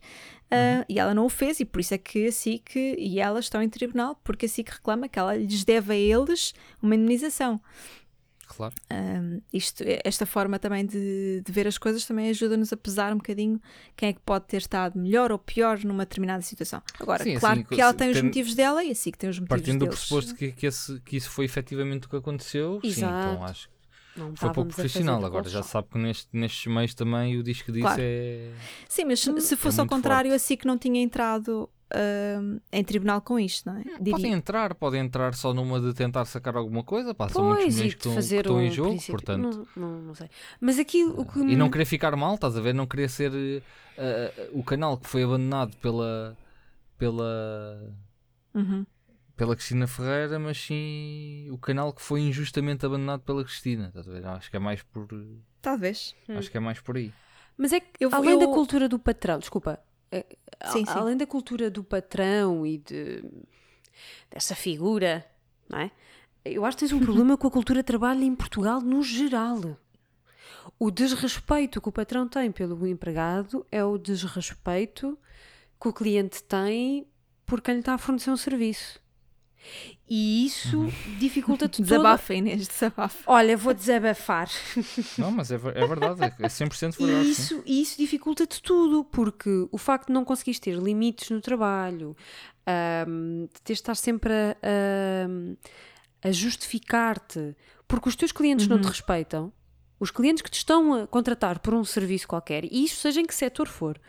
uh, 0.46 0.84
e 0.88 0.98
ela 0.98 1.14
não 1.14 1.26
o 1.26 1.28
fez, 1.28 1.60
e 1.60 1.64
por 1.64 1.80
isso 1.80 1.94
é 1.94 1.98
que 1.98 2.26
a 2.26 2.32
SIC 2.32 2.76
e 2.76 3.20
ela 3.20 3.40
estão 3.40 3.62
em 3.62 3.68
tribunal, 3.68 4.18
porque 4.24 4.46
a 4.46 4.48
SIC 4.48 4.68
reclama 4.70 5.08
que 5.08 5.18
ela 5.18 5.36
lhes 5.36 5.64
deve 5.64 5.92
a 5.92 5.96
eles 5.96 6.54
uma 6.82 6.94
indemnização. 6.94 7.60
Claro. 8.54 8.74
Um, 8.92 9.40
isto, 9.52 9.82
esta 10.04 10.26
forma 10.26 10.58
também 10.58 10.84
de, 10.84 11.42
de 11.44 11.52
ver 11.52 11.66
as 11.66 11.78
coisas 11.78 12.04
também 12.04 12.28
ajuda-nos 12.30 12.72
a 12.72 12.76
pesar 12.76 13.12
um 13.12 13.16
bocadinho 13.16 13.60
quem 13.96 14.10
é 14.10 14.12
que 14.12 14.20
pode 14.20 14.46
ter 14.46 14.58
estado 14.58 14.98
melhor 14.98 15.32
ou 15.32 15.38
pior 15.38 15.78
numa 15.84 16.04
determinada 16.04 16.42
situação. 16.42 16.82
Agora, 17.00 17.22
Sim, 17.24 17.38
claro 17.38 17.60
assim, 17.60 17.74
que 17.74 17.80
ela 17.80 17.92
se- 17.92 17.96
tem 17.98 18.10
os 18.10 18.20
motivos 18.22 18.54
dela 18.54 18.84
e 18.84 18.90
a 18.90 18.94
SIC 18.94 19.16
tem 19.16 19.30
os 19.30 19.38
motivos 19.38 19.60
Partindo 19.60 19.78
do 19.80 19.84
deles. 19.86 19.98
pressuposto 19.98 20.34
que, 20.34 20.52
que, 20.52 20.66
esse, 20.66 21.00
que 21.00 21.16
isso 21.16 21.30
foi 21.30 21.44
efetivamente 21.46 22.06
o 22.06 22.10
que 22.10 22.16
aconteceu, 22.16 22.78
sim, 22.82 22.88
Exato. 22.88 23.28
então 23.32 23.44
acho 23.44 23.68
que 23.68 24.20
Não 24.20 24.36
foi 24.36 24.52
pouco 24.52 24.70
profissional. 24.74 25.24
Agora 25.24 25.48
já 25.48 25.62
sabe 25.62 25.88
que 25.90 25.98
neste, 25.98 26.28
nestes 26.32 26.66
meios 26.66 26.92
também 26.94 27.38
o 27.38 27.42
disco 27.42 27.72
disso 27.72 27.86
Claro. 27.86 28.02
é. 28.04 28.50
Sim, 28.88 29.04
mas 29.06 29.20
se, 29.20 29.40
se 29.40 29.56
fosse 29.56 29.80
ao 29.80 29.84
muito 29.86 29.94
contrário, 29.96 30.30
forte. 30.30 30.42
a 30.42 30.46
SIC 30.46 30.64
não 30.66 30.76
tinha 30.76 31.00
entrado 31.02 31.68
um, 31.94 32.58
em 32.72 32.82
tribunal 32.84 33.20
com 33.20 33.38
isto, 33.38 33.66
não 33.70 33.78
é? 33.78 33.82
Diria- 34.00 34.12
Podem 34.12 34.32
entrar, 34.32 34.74
podem 34.74 35.00
entrar 35.00 35.34
só 35.34 35.52
numa 35.52 35.80
de 35.80 35.92
tentar 35.94 36.24
sacar 36.24 36.56
alguma 36.56 36.82
coisa, 36.82 37.14
pá, 37.14 37.28
são 37.28 37.44
muitos 37.44 37.74
milhões 37.74 37.94
que 37.94 37.98
estão, 38.00 38.12
que 38.12 38.16
fazer 38.16 38.36
estão 38.40 38.62
em 38.62 38.68
um 38.68 38.70
jogo, 38.72 38.88
princípio- 38.90 39.12
portanto. 39.14 39.68
Não, 39.76 39.88
não, 39.90 40.02
não 40.02 40.14
sei. 40.14 40.28
Mas 40.60 40.78
aqui 40.78 41.04
o 41.04 41.24
que. 41.24 41.38
E 41.40 41.56
não 41.56 41.70
querer 41.70 41.84
ficar 41.84 42.14
mal, 42.16 42.34
estás 42.34 42.56
a 42.56 42.60
ver? 42.60 42.72
Não 42.74 42.86
querer 42.86 43.08
ser 43.08 43.32
eh, 43.96 44.50
o 44.52 44.62
canal 44.62 44.96
que 44.96 45.08
foi 45.08 45.22
abandonado 45.22 45.76
pela, 45.76 46.36
pela, 46.98 47.94
Uhum. 48.54 48.84
pela 49.36 49.54
Cristina 49.56 49.86
Ferreira, 49.86 50.38
mas 50.38 50.58
sim 50.58 51.48
o 51.50 51.58
canal 51.58 51.92
que 51.92 52.02
foi 52.02 52.20
injustamente 52.20 52.84
abandonado 52.86 53.20
pela 53.20 53.42
Cristina. 53.44 53.88
Estás 53.88 54.08
a 54.08 54.12
ver? 54.12 54.26
Acho 54.26 54.50
que 54.50 54.56
é 54.56 54.60
mais 54.60 54.82
por, 54.82 55.06
Talvez. 55.60 56.14
Hum. 56.28 56.38
acho 56.38 56.50
que 56.50 56.56
é 56.56 56.60
mais 56.60 56.80
por 56.80 56.96
aí. 56.96 57.12
Mas 57.56 57.72
é 57.72 57.80
que, 57.80 57.88
Eu 58.00 58.08
além 58.12 58.38
da 58.38 58.44
eu- 58.46 58.50
cultura 58.52 58.88
do 58.88 58.98
patrão, 58.98 59.38
desculpa, 59.38 59.78
é, 60.12 60.26
a- 60.60 60.70
Sim, 60.72 60.84
sim. 60.84 60.92
além 60.94 61.16
da 61.16 61.26
cultura 61.26 61.70
do 61.70 61.82
patrão 61.82 62.64
e 62.66 62.78
de, 62.78 63.24
dessa 64.30 64.54
figura, 64.54 65.24
não 65.68 65.78
é? 65.80 65.90
Eu 66.44 66.64
acho 66.64 66.76
que 66.76 66.84
tens 66.86 66.92
um 66.92 67.00
problema 67.00 67.36
com 67.36 67.46
a 67.46 67.50
cultura 67.50 67.80
de 67.80 67.86
trabalho 67.86 68.22
em 68.22 68.34
Portugal 68.34 68.80
no 68.80 69.02
geral. 69.02 69.76
O 70.78 70.90
desrespeito 70.90 71.80
que 71.80 71.88
o 71.88 71.92
patrão 71.92 72.26
tem 72.28 72.50
pelo 72.50 72.86
empregado 72.86 73.64
é 73.70 73.84
o 73.84 73.96
desrespeito 73.96 75.16
que 75.80 75.88
o 75.88 75.92
cliente 75.92 76.42
tem 76.42 77.06
por 77.46 77.60
quem 77.60 77.74
lhe 77.74 77.80
está 77.80 77.94
a 77.94 77.98
fornecer 77.98 78.30
um 78.30 78.36
serviço. 78.36 79.00
E 80.08 80.46
isso 80.46 80.92
dificulta-te 81.18 81.78
toda... 81.82 81.84
Desabafa, 81.84 82.34
Inês, 82.34 82.68
desabafa. 82.68 83.18
Olha, 83.26 83.56
vou 83.56 83.72
desabafar. 83.72 84.48
Não, 85.16 85.30
mas 85.30 85.50
é, 85.50 85.54
é 85.54 85.58
verdade, 85.86 86.24
é 86.38 86.48
100% 86.48 86.98
verdade. 86.98 87.28
E 87.28 87.32
isso, 87.32 87.62
isso 87.66 87.96
dificulta-te 87.98 88.60
tudo, 88.62 89.04
porque 89.04 89.48
o 89.70 89.78
facto 89.78 90.08
de 90.08 90.12
não 90.12 90.24
conseguires 90.24 90.58
ter 90.60 90.76
limites 90.76 91.30
no 91.30 91.40
trabalho, 91.40 92.16
ahm, 92.66 93.46
de 93.46 93.60
teres 93.62 93.78
de 93.78 93.82
estar 93.82 93.94
sempre 93.94 94.32
a, 94.32 94.56
a- 96.24 96.28
a 96.28 96.32
justificar-te 96.32 97.54
Porque 97.88 98.08
os 98.08 98.16
teus 98.16 98.32
clientes 98.32 98.68
não 98.68 98.78
te 98.78 98.84
Uhum. 98.84 98.90
respeitam, 98.90 99.52
os 100.00 100.10
clientes 100.10 100.40
que 100.42 100.50
te 100.50 100.56
estão 100.58 100.94
a 100.94 101.06
contratar 101.06 101.58
por 101.58 101.74
um 101.74 101.84
serviço 101.84 102.26
qualquer, 102.26 102.64
e 102.64 102.84
isto 102.84 102.96
seja 102.98 103.20
em 103.20 103.26
que 103.26 103.34
setor 103.34 103.68
for, 103.68 104.00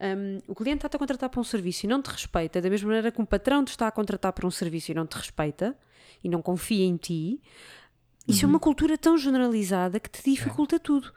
hum, 0.00 0.40
o 0.46 0.54
cliente 0.54 0.78
está-te 0.78 0.96
a 0.96 0.98
contratar 0.98 1.28
por 1.30 1.40
um 1.40 1.44
serviço 1.44 1.86
e 1.86 1.88
não 1.88 2.00
te 2.02 2.08
respeita, 2.10 2.60
da 2.60 2.68
mesma 2.70 2.88
maneira 2.88 3.10
que 3.10 3.20
um 3.20 3.24
patrão 3.24 3.64
te 3.64 3.68
está 3.68 3.86
a 3.88 3.90
contratar 3.90 4.32
por 4.32 4.44
um 4.44 4.50
serviço 4.50 4.90
e 4.90 4.94
não 4.94 5.06
te 5.06 5.14
respeita 5.16 5.76
e 6.22 6.28
não 6.28 6.40
confia 6.42 6.84
em 6.84 6.96
ti, 6.96 7.40
isso 8.26 8.44
é 8.44 8.48
uma 8.48 8.58
cultura 8.58 8.98
tão 8.98 9.16
generalizada 9.16 10.00
que 10.00 10.10
te 10.10 10.22
dificulta 10.30 10.78
tudo, 10.80 11.12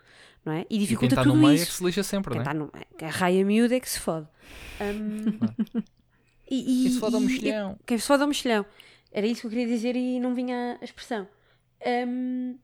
não 0.45 0.53
é? 0.53 0.59
E 0.61 0.63
E 0.63 0.67
quem 0.67 0.79
dificulta 0.79 1.15
está 1.15 1.23
no 1.25 1.31
tudo 1.31 1.41
meio 1.41 1.51
é 1.51 1.55
isso. 1.55 1.65
que 1.67 1.73
se 1.73 1.83
lixa 1.83 2.03
sempre, 2.03 2.31
Quem 2.33 2.41
não 2.43 2.51
é? 2.51 2.67
está 2.67 2.81
no, 3.01 3.07
a 3.07 3.09
raia 3.09 3.43
miúda 3.43 3.75
é 3.75 3.79
que 3.79 3.89
se 3.89 3.99
fode. 3.99 4.27
Hum, 4.79 5.39
e, 6.49 6.59
e- 6.59 6.83
Quem 6.83 6.91
se 6.91 6.99
fode 6.99 7.15
ao 7.15 7.21
e- 7.21 7.25
mexilhão. 7.25 7.79
quem 7.85 7.97
se 7.97 8.05
fode 8.07 8.21
ao 8.21 8.27
mexilhão. 8.27 8.65
Era 9.11 9.25
isso 9.25 9.41
que 9.41 9.47
eu 9.47 9.51
queria 9.51 9.65
dizer 9.67 9.95
e 9.95 10.19
não 10.19 10.35
vinha 10.35 10.77
a 10.79 10.85
expressão. 10.85 11.27
Hum, 12.07 12.57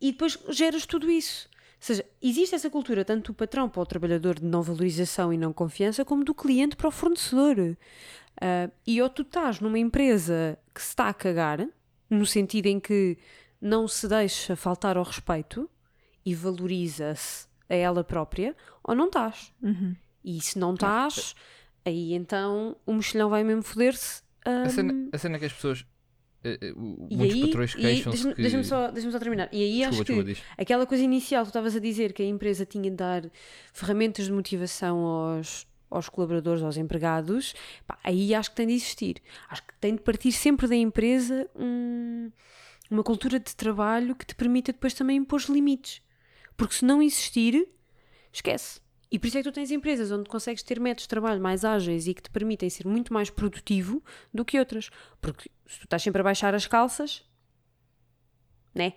e 0.00 0.12
depois 0.12 0.38
geras 0.50 0.86
tudo 0.86 1.10
isso. 1.10 1.48
Ou 1.78 1.84
seja, 1.84 2.04
existe 2.20 2.54
essa 2.54 2.68
cultura 2.68 3.04
tanto 3.04 3.32
do 3.32 3.36
patrão 3.36 3.68
para 3.68 3.80
o 3.80 3.86
trabalhador 3.86 4.40
de 4.40 4.44
não 4.44 4.62
valorização 4.62 5.32
e 5.32 5.38
não 5.38 5.52
confiança, 5.52 6.04
como 6.04 6.24
do 6.24 6.34
cliente 6.34 6.74
para 6.74 6.88
o 6.88 6.90
fornecedor. 6.90 7.76
Ah, 8.40 8.70
e 8.86 9.00
ou 9.00 9.08
tu 9.08 9.22
estás 9.22 9.60
numa 9.60 9.78
empresa 9.78 10.58
que 10.74 10.80
se 10.80 10.88
está 10.88 11.08
a 11.08 11.14
cagar, 11.14 11.66
no 12.08 12.26
sentido 12.26 12.66
em 12.66 12.80
que 12.80 13.18
não 13.60 13.86
se 13.88 14.08
deixa 14.08 14.56
faltar 14.56 14.96
ao 14.96 15.04
respeito 15.04 15.68
e 16.24 16.34
valoriza-se 16.34 17.46
a 17.68 17.74
ela 17.74 18.02
própria, 18.02 18.56
ou 18.82 18.94
não 18.94 19.06
estás. 19.06 19.52
Uhum. 19.62 19.94
E 20.24 20.40
se 20.40 20.58
não 20.58 20.74
estás, 20.74 21.34
aí 21.84 22.14
então 22.14 22.76
o 22.86 22.94
mexilhão 22.94 23.28
vai 23.28 23.44
mesmo 23.44 23.62
foder-se. 23.62 24.22
A 24.44 24.50
hum, 24.50 24.70
cena, 24.70 25.08
a 25.12 25.18
cena 25.18 25.36
é 25.36 25.38
que 25.38 25.44
as 25.46 25.52
pessoas. 25.52 25.86
E 26.60 27.16
muitos 27.16 27.34
aí, 27.34 27.40
patrões 27.46 27.74
queixam-se 27.74 28.08
deixa-me 28.10 28.34
que. 28.34 28.42
deixa-me 28.42 28.64
só, 28.64 28.90
deixa 28.90 29.10
só 29.10 29.18
terminar. 29.18 29.48
E 29.52 29.62
aí 29.62 29.84
acho 29.84 29.96
desculpa, 29.98 30.22
que 30.22 30.28
desculpa, 30.32 30.52
diz. 30.54 30.62
aquela 30.62 30.86
coisa 30.86 31.02
inicial 31.04 31.42
que 31.42 31.48
tu 31.48 31.50
estavas 31.50 31.76
a 31.76 31.78
dizer, 31.80 32.12
que 32.12 32.22
a 32.22 32.26
empresa 32.26 32.64
tinha 32.64 32.90
de 32.90 32.96
dar 32.96 33.22
ferramentas 33.72 34.26
de 34.26 34.32
motivação 34.32 34.98
aos, 35.00 35.66
aos 35.90 36.08
colaboradores, 36.08 36.62
aos 36.62 36.76
empregados, 36.76 37.54
pá, 37.86 37.98
aí 38.04 38.34
acho 38.34 38.50
que 38.50 38.56
tem 38.56 38.66
de 38.66 38.74
existir. 38.74 39.16
Acho 39.48 39.62
que 39.62 39.74
tem 39.80 39.94
de 39.94 40.00
partir 40.02 40.32
sempre 40.32 40.66
da 40.66 40.76
empresa 40.76 41.48
um- 41.56 42.30
uma 42.90 43.02
cultura 43.02 43.38
de 43.38 43.54
trabalho 43.54 44.14
que 44.14 44.24
te 44.26 44.34
permita 44.34 44.72
depois 44.72 44.94
também 44.94 45.16
impor 45.18 45.40
limites. 45.50 46.00
Porque 46.56 46.74
se 46.74 46.84
não 46.84 47.02
existir, 47.02 47.68
esquece. 48.32 48.80
E 49.10 49.18
por 49.18 49.26
isso 49.26 49.38
é 49.38 49.42
que 49.42 49.48
tu 49.50 49.54
tens 49.54 49.70
empresas 49.70 50.10
onde 50.10 50.28
consegues 50.28 50.62
ter 50.62 50.78
métodos 50.78 51.04
de 51.04 51.08
trabalho 51.08 51.40
mais 51.40 51.64
ágeis 51.64 52.06
e 52.06 52.12
que 52.12 52.20
te 52.22 52.28
permitem 52.30 52.68
ser 52.68 52.86
muito 52.86 53.10
mais 53.12 53.30
produtivo 53.30 54.02
do 54.34 54.44
que 54.44 54.58
outras. 54.58 54.90
Porque 55.20 55.50
se 55.68 55.78
tu 55.80 55.84
estás 55.84 56.02
sempre 56.02 56.20
a 56.20 56.24
baixar 56.24 56.54
as 56.54 56.66
calças, 56.66 57.24
né? 58.74 58.92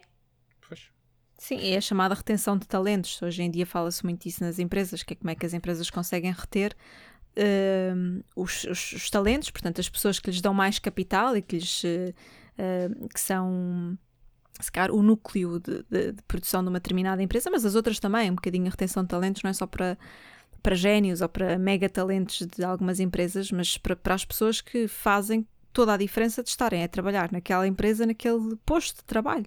Pois. 0.67 0.89
Sim, 1.37 1.59
é 1.73 1.77
a 1.77 1.81
chamada 1.81 2.13
retenção 2.15 2.57
de 2.57 2.67
talentos. 2.67 3.21
Hoje 3.21 3.41
em 3.43 3.49
dia 3.51 3.65
fala-se 3.65 4.03
muito 4.03 4.23
disso 4.23 4.43
nas 4.43 4.59
empresas, 4.59 5.03
que 5.03 5.13
é 5.13 5.15
como 5.15 5.29
é 5.31 5.35
que 5.35 5.45
as 5.45 5.53
empresas 5.53 5.89
conseguem 5.89 6.31
reter 6.31 6.75
hum, 7.95 8.21
os, 8.35 8.63
os- 8.65 8.91
os 8.93 9.09
talentos, 9.09 9.49
portanto, 9.51 9.79
as 9.81 9.89
pessoas 9.89 10.19
que 10.19 10.29
lhes 10.29 10.41
dão 10.41 10.53
mais 10.53 10.79
capital 10.79 11.35
e 11.35 11.41
que 11.41 11.57
lhes 11.57 11.83
eh, 11.85 12.13
que 13.13 13.19
são 13.19 13.97
se 14.59 14.71
calhar, 14.71 14.91
o 14.91 15.01
núcleo 15.01 15.59
de, 15.59 15.83
de- 15.89 16.11
de 16.13 16.21
produção 16.27 16.61
de 16.63 16.69
uma 16.69 16.79
determinada 16.79 17.23
empresa, 17.23 17.49
mas 17.49 17.65
as 17.65 17.73
outras 17.75 17.99
também, 17.99 18.29
um 18.29 18.35
bocadinho 18.35 18.67
a 18.67 18.69
retenção 18.69 19.03
de 19.03 19.09
talentos, 19.09 19.41
não 19.43 19.49
é 19.49 19.53
só 19.53 19.65
para, 19.65 19.97
para 20.61 20.75
génios 20.75 21.21
ou 21.21 21.29
para 21.29 21.57
mega 21.57 21.89
talentos 21.89 22.45
de 22.45 22.63
algumas 22.63 22.99
empresas, 22.99 23.51
mas 23.51 23.77
para, 23.77 23.95
para 23.95 24.13
as 24.15 24.25
pessoas 24.25 24.61
que 24.61 24.87
fazem 24.87 25.47
toda 25.71 25.93
a 25.93 25.97
diferença 25.97 26.43
de 26.43 26.49
estarem 26.49 26.83
a 26.83 26.87
trabalhar 26.87 27.31
naquela 27.31 27.67
empresa, 27.67 28.05
naquele 28.05 28.55
posto 28.65 28.97
de 28.97 29.03
trabalho. 29.05 29.45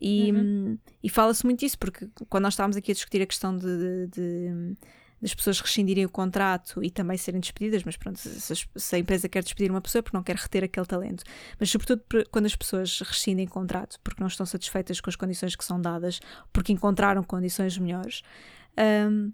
E, 0.00 0.30
hum, 0.32 0.78
e 1.02 1.08
fala-se 1.08 1.44
muito 1.44 1.60
disso, 1.60 1.78
porque 1.78 2.08
quando 2.28 2.42
nós 2.44 2.52
estávamos 2.54 2.76
aqui 2.76 2.90
a 2.90 2.94
discutir 2.94 3.22
a 3.22 3.26
questão 3.26 3.56
de, 3.56 3.66
de- 3.66 4.06
de- 4.08 4.76
das 5.22 5.34
pessoas 5.34 5.58
rescindirem 5.58 6.04
o 6.04 6.10
contrato 6.10 6.84
e 6.84 6.90
também 6.90 7.16
serem 7.16 7.40
despedidas, 7.40 7.82
mas 7.84 7.96
pronto, 7.96 8.18
se, 8.18 8.66
se 8.76 8.94
a 8.96 8.98
empresa 8.98 9.26
quer 9.30 9.42
despedir 9.42 9.70
uma 9.70 9.80
pessoa 9.80 10.00
é 10.00 10.02
porque 10.02 10.14
não 10.16 10.22
quer 10.22 10.36
reter 10.36 10.62
aquele 10.62 10.84
talento, 10.84 11.24
mas 11.58 11.70
sobretudo 11.70 12.02
quando 12.30 12.44
as 12.44 12.54
pessoas 12.54 13.00
rescindem 13.00 13.46
contrato 13.46 13.98
porque 14.04 14.20
não 14.20 14.28
estão 14.28 14.44
satisfeitas 14.44 15.00
com 15.00 15.08
as 15.08 15.16
condições 15.16 15.56
que 15.56 15.64
são 15.64 15.80
dadas, 15.80 16.20
porque 16.52 16.70
encontraram 16.72 17.22
condições 17.24 17.78
melhores. 17.78 18.20
hum, 19.10 19.32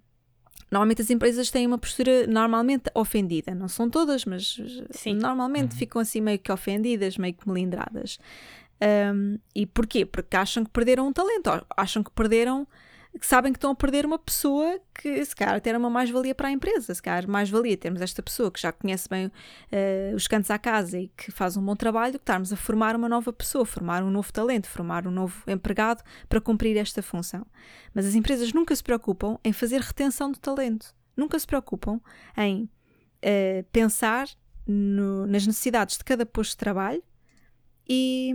Normalmente 0.72 1.02
as 1.02 1.10
empresas 1.10 1.50
têm 1.50 1.66
uma 1.66 1.76
postura 1.76 2.26
normalmente 2.26 2.84
ofendida, 2.94 3.54
não 3.54 3.68
são 3.68 3.90
todas, 3.90 4.24
mas 4.24 4.58
Sim. 4.90 5.16
normalmente 5.16 5.76
ficam 5.76 6.00
assim 6.00 6.22
meio 6.22 6.38
que 6.38 6.50
ofendidas, 6.50 7.18
meio 7.18 7.34
que 7.34 7.46
melindradas. 7.46 8.18
Um, 9.14 9.38
e 9.54 9.66
porquê? 9.66 10.06
Porque 10.06 10.34
acham 10.34 10.64
que 10.64 10.70
perderam 10.70 11.06
um 11.06 11.12
talento, 11.12 11.50
acham 11.76 12.02
que 12.02 12.10
perderam, 12.10 12.66
que 13.18 13.26
sabem 13.26 13.52
que 13.52 13.58
estão 13.58 13.70
a 13.70 13.74
perder 13.74 14.06
uma 14.06 14.18
pessoa 14.18 14.80
que 14.94 15.24
se 15.24 15.36
calhar 15.36 15.54
até 15.56 15.68
era 15.70 15.78
uma 15.78 15.90
mais-valia 15.90 16.34
para 16.34 16.48
a 16.48 16.50
empresa, 16.50 16.94
se 16.94 17.02
calhar 17.02 17.28
mais-valia 17.28 17.76
termos 17.76 18.00
esta 18.00 18.22
pessoa 18.22 18.50
que 18.50 18.60
já 18.60 18.72
conhece 18.72 19.08
bem 19.08 19.30
eh, 19.70 20.12
os 20.14 20.26
cantos 20.26 20.50
à 20.50 20.58
casa 20.58 20.98
e 20.98 21.08
que 21.08 21.30
faz 21.30 21.56
um 21.56 21.64
bom 21.64 21.76
trabalho, 21.76 22.12
do 22.14 22.18
que 22.18 22.22
estarmos 22.22 22.52
a 22.52 22.56
formar 22.56 22.96
uma 22.96 23.08
nova 23.08 23.32
pessoa, 23.32 23.66
formar 23.66 24.02
um 24.02 24.10
novo 24.10 24.32
talento, 24.32 24.66
formar 24.66 25.06
um 25.06 25.10
novo 25.10 25.42
empregado 25.46 26.02
para 26.28 26.40
cumprir 26.40 26.76
esta 26.78 27.02
função. 27.02 27.46
Mas 27.94 28.06
as 28.06 28.14
empresas 28.14 28.52
nunca 28.52 28.74
se 28.74 28.82
preocupam 28.82 29.38
em 29.44 29.52
fazer 29.52 29.80
retenção 29.82 30.32
de 30.32 30.40
talento, 30.40 30.94
nunca 31.16 31.38
se 31.38 31.46
preocupam 31.46 32.00
em 32.36 32.68
eh, 33.20 33.64
pensar 33.70 34.26
no- 34.66 35.26
nas 35.26 35.46
necessidades 35.46 35.98
de 35.98 36.04
cada 36.04 36.24
posto 36.24 36.52
de 36.52 36.56
trabalho 36.56 37.02
e, 37.88 38.32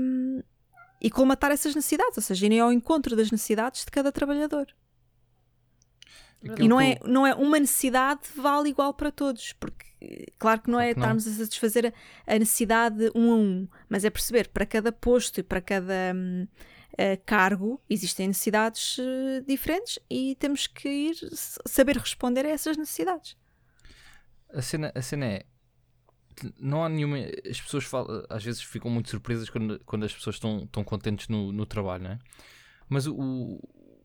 e 0.99 1.09
colmatar 1.09 1.51
essas 1.51 1.75
necessidades, 1.75 2.17
ou 2.17 2.23
seja, 2.23 2.45
irem 2.45 2.59
ao 2.59 2.71
encontro 2.71 3.15
das 3.15 3.31
necessidades 3.31 3.85
de 3.85 3.91
cada 3.91 4.11
trabalhador. 4.11 4.67
Aquilo 6.43 6.63
E 6.63 6.67
não 6.67 6.79
é, 6.79 6.99
não 7.03 7.27
é 7.27 7.33
uma 7.33 7.59
necessidade 7.59 8.21
vale 8.35 8.69
igual 8.69 8.93
para 8.93 9.11
todos, 9.11 9.53
porque 9.53 9.85
eh, 10.01 10.25
claro 10.37 10.61
que 10.61 10.69
não 10.69 10.79
é 10.79 10.93
que 10.93 10.99
não. 10.99 11.05
estarmos 11.05 11.27
a 11.27 11.31
satisfazer 11.31 11.93
a, 12.25 12.39
necessidade 12.39 13.11
um 13.15 13.31
a 13.31 13.35
um, 13.35 13.67
mas 13.89 14.05
é 14.05 14.09
perceber 14.09 14.49
para 14.49 14.65
cada 14.65 14.91
posto 14.91 15.39
e 15.39 15.43
para 15.43 15.61
cada 15.61 16.13
hum, 16.15 16.47
eh, 16.97 17.17
cargo 17.17 17.81
existem 17.89 18.27
necessidades 18.27 18.97
eh, 18.99 19.41
diferentes 19.47 19.99
e 20.09 20.35
temos 20.35 20.67
que 20.67 20.89
ir 20.89 21.15
saber 21.31 21.97
responder 21.97 22.45
a 22.45 22.49
essas 22.49 22.77
necessidades. 22.77 23.35
A 24.53 24.61
cena, 24.61 24.91
a 24.95 25.01
cena 25.01 25.25
é. 25.25 25.45
Não 26.59 26.83
há 26.83 26.89
nenhuma. 26.89 27.17
As 27.49 27.59
pessoas 27.61 27.83
falam, 27.83 28.23
às 28.29 28.43
vezes 28.43 28.61
ficam 28.61 28.89
muito 28.89 29.09
surpresas 29.09 29.49
quando, 29.49 29.79
quando 29.85 30.05
as 30.05 30.13
pessoas 30.13 30.35
estão, 30.35 30.63
estão 30.63 30.83
contentes 30.83 31.27
no, 31.27 31.51
no 31.51 31.65
trabalho, 31.65 32.03
não 32.03 32.11
é? 32.11 32.19
Mas 32.89 33.07
o, 33.07 33.59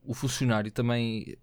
o, 0.05 0.15
funcionário 0.15 0.71
também. 0.71 1.37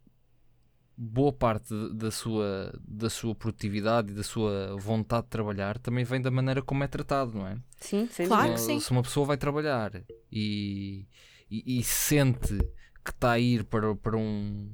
Boa 1.01 1.31
parte 1.31 1.73
da 1.93 2.11
sua, 2.11 2.77
da 2.85 3.09
sua 3.09 3.33
produtividade 3.33 4.11
e 4.11 4.13
da 4.15 4.23
sua 4.23 4.75
vontade 4.77 5.23
de 5.23 5.29
trabalhar 5.29 5.77
também 5.77 6.03
vem 6.03 6.21
da 6.21 6.29
maneira 6.29 6.61
como 6.61 6.83
é 6.83 6.87
tratado, 6.87 7.37
não 7.37 7.47
é? 7.47 7.57
Sim, 7.79 8.05
sem 8.11 8.27
Claro 8.27 8.51
que 8.51 8.59
Se 8.59 8.65
sim. 8.65 8.79
Se 8.81 8.91
uma 8.91 9.01
pessoa 9.01 9.25
vai 9.25 9.37
trabalhar 9.37 9.93
e, 10.29 11.07
e, 11.49 11.79
e 11.79 11.83
sente 11.83 12.57
que 13.01 13.11
está 13.11 13.31
a 13.31 13.39
ir 13.39 13.63
para, 13.63 13.95
para, 13.95 14.17
um, 14.17 14.69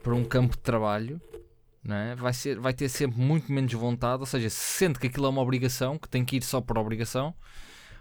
para 0.00 0.14
um 0.14 0.24
campo 0.24 0.54
de 0.54 0.62
trabalho, 0.62 1.20
é? 1.90 2.14
vai, 2.14 2.32
ser, 2.32 2.58
vai 2.58 2.72
ter 2.72 2.88
sempre 2.88 3.20
muito 3.20 3.52
menos 3.52 3.72
vontade, 3.72 4.20
ou 4.20 4.26
seja, 4.26 4.48
se 4.48 4.56
sente 4.56 4.98
que 4.98 5.08
aquilo 5.08 5.26
é 5.26 5.28
uma 5.28 5.42
obrigação, 5.42 5.98
que 5.98 6.08
tem 6.08 6.24
que 6.24 6.36
ir 6.36 6.42
só 6.42 6.60
por 6.60 6.78
obrigação, 6.78 7.34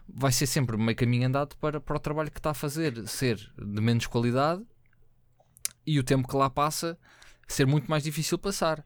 vai 0.08 0.32
ser 0.32 0.48
sempre 0.48 0.78
meio 0.78 0.96
caminho 0.96 1.28
andado 1.28 1.56
para, 1.58 1.82
para 1.82 1.98
o 1.98 2.00
trabalho 2.00 2.32
que 2.32 2.40
está 2.40 2.52
a 2.52 2.54
fazer 2.54 3.08
ser 3.08 3.38
de 3.58 3.82
menos 3.82 4.08
qualidade 4.08 4.62
e 5.86 6.00
o 6.00 6.04
tempo 6.04 6.28
que 6.28 6.36
lá 6.36 6.50
passa 6.50 6.98
ser 7.48 7.66
muito 7.66 7.90
mais 7.90 8.04
difícil 8.04 8.38
passar. 8.38 8.84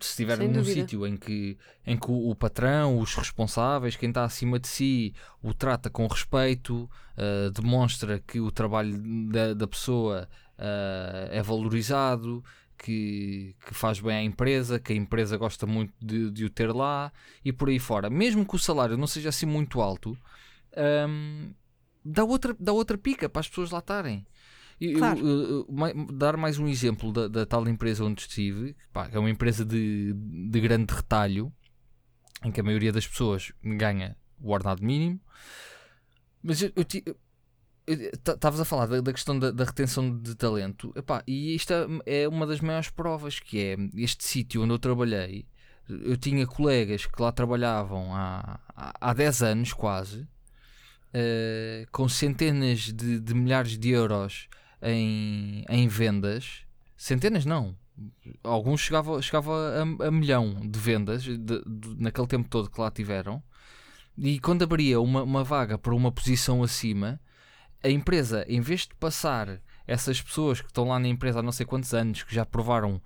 Se 0.00 0.10
estiver 0.10 0.38
Sem 0.38 0.48
num 0.48 0.64
sítio 0.64 1.06
em 1.06 1.16
que, 1.16 1.58
em 1.84 1.96
que 1.96 2.10
o, 2.10 2.30
o 2.30 2.34
patrão, 2.34 2.98
os 2.98 3.14
responsáveis, 3.14 3.96
quem 3.96 4.08
está 4.08 4.24
acima 4.24 4.58
de 4.58 4.68
si, 4.68 5.12
o 5.42 5.52
trata 5.52 5.90
com 5.90 6.06
respeito, 6.06 6.88
uh, 7.18 7.50
demonstra 7.50 8.20
que 8.20 8.40
o 8.40 8.50
trabalho 8.50 8.96
da, 9.28 9.52
da 9.52 9.66
pessoa 9.66 10.28
uh, 10.56 11.28
é 11.30 11.42
valorizado, 11.42 12.42
que, 12.82 13.54
que 13.66 13.74
faz 13.74 14.00
bem 14.00 14.16
à 14.16 14.22
empresa, 14.22 14.80
que 14.80 14.92
a 14.92 14.96
empresa 14.96 15.36
gosta 15.36 15.66
muito 15.66 15.92
de, 16.00 16.30
de 16.30 16.44
o 16.46 16.50
ter 16.50 16.72
lá 16.74 17.12
e 17.44 17.52
por 17.52 17.68
aí 17.68 17.78
fora. 17.78 18.08
Mesmo 18.08 18.46
que 18.46 18.56
o 18.56 18.58
salário 18.58 18.96
não 18.96 19.06
seja 19.06 19.28
assim 19.28 19.46
muito 19.46 19.80
alto, 19.82 20.16
um, 21.08 21.52
dá, 22.04 22.24
outra, 22.24 22.56
dá 22.58 22.72
outra 22.72 22.96
pica 22.96 23.28
para 23.28 23.40
as 23.40 23.48
pessoas 23.48 23.70
lá 23.70 23.78
estarem. 23.80 24.26
Eu- 24.80 24.98
Claro. 24.98 25.18
eu- 25.18 25.42
eu- 25.50 25.66
mai- 25.70 25.92
dar 26.12 26.36
mais 26.38 26.58
um 26.58 26.66
exemplo 26.66 27.12
da, 27.12 27.28
da 27.28 27.44
tal 27.44 27.68
empresa 27.68 28.02
onde 28.02 28.22
estive, 28.22 28.74
pá, 28.92 29.08
que 29.10 29.16
é 29.16 29.20
uma 29.20 29.28
empresa 29.28 29.62
de, 29.64 30.14
de 30.14 30.60
grande 30.60 30.92
retalho, 30.94 31.52
em 32.42 32.50
que 32.50 32.60
a 32.60 32.64
maioria 32.64 32.90
das 32.92 33.06
pessoas 33.06 33.52
ganha 33.62 34.16
o 34.40 34.50
ordenado 34.52 34.82
mínimo, 34.82 35.20
mas 36.42 36.62
eu, 36.62 36.72
eu 36.74 36.84
eu- 37.04 37.16
Estavas 37.86 38.60
a 38.60 38.64
falar 38.64 38.86
da, 38.86 39.00
da 39.00 39.12
questão 39.12 39.38
da, 39.38 39.50
da 39.50 39.64
retenção 39.64 40.16
de 40.18 40.34
talento, 40.34 40.92
Epá, 40.96 41.22
e 41.26 41.54
isto 41.54 41.72
é, 41.72 42.22
é 42.22 42.28
uma 42.28 42.46
das 42.46 42.60
maiores 42.60 42.88
provas, 42.90 43.40
que 43.40 43.58
é 43.58 43.76
este 43.96 44.24
sítio 44.24 44.62
onde 44.62 44.72
eu 44.72 44.78
trabalhei. 44.78 45.46
Eu 45.88 46.16
tinha 46.16 46.46
colegas 46.46 47.06
que 47.06 47.20
lá 47.20 47.32
trabalhavam 47.32 48.14
há, 48.14 48.60
há, 48.76 48.92
há 49.10 49.12
10 49.12 49.42
anos 49.42 49.72
quase, 49.72 50.28
eh, 51.12 51.84
com 51.90 52.08
centenas 52.08 52.92
de, 52.92 53.18
de 53.18 53.34
milhares 53.34 53.76
de 53.76 53.90
euros 53.90 54.48
em, 54.80 55.64
em 55.68 55.88
vendas, 55.88 56.60
centenas 56.96 57.44
não, 57.44 57.76
alguns 58.44 58.80
chegavam 58.82 59.20
chegava 59.20 59.52
a, 60.00 60.06
a 60.06 60.10
milhão 60.12 60.60
de 60.64 60.78
vendas 60.78 61.24
de- 61.24 61.36
de- 61.38 61.96
naquele 61.98 62.26
tempo 62.28 62.48
todo 62.48 62.70
que 62.70 62.80
lá 62.80 62.90
tiveram. 62.90 63.42
E 64.16 64.38
quando 64.38 64.62
abria 64.62 65.00
uma, 65.00 65.22
uma 65.22 65.42
vaga 65.42 65.76
para 65.78 65.94
uma 65.94 66.12
posição 66.12 66.62
acima, 66.62 67.20
a 67.82 67.88
empresa, 67.88 68.44
em 68.48 68.60
vez 68.60 68.82
de 68.82 68.94
passar 68.96 69.60
essas 69.86 70.20
pessoas 70.20 70.60
que 70.60 70.68
estão 70.68 70.88
lá 70.88 70.98
na 70.98 71.08
empresa 71.08 71.40
há 71.40 71.42
não 71.42 71.52
sei 71.52 71.66
quantos 71.66 71.92
anos, 71.94 72.22
que 72.22 72.34
já 72.34 72.44
provaram 72.44 73.00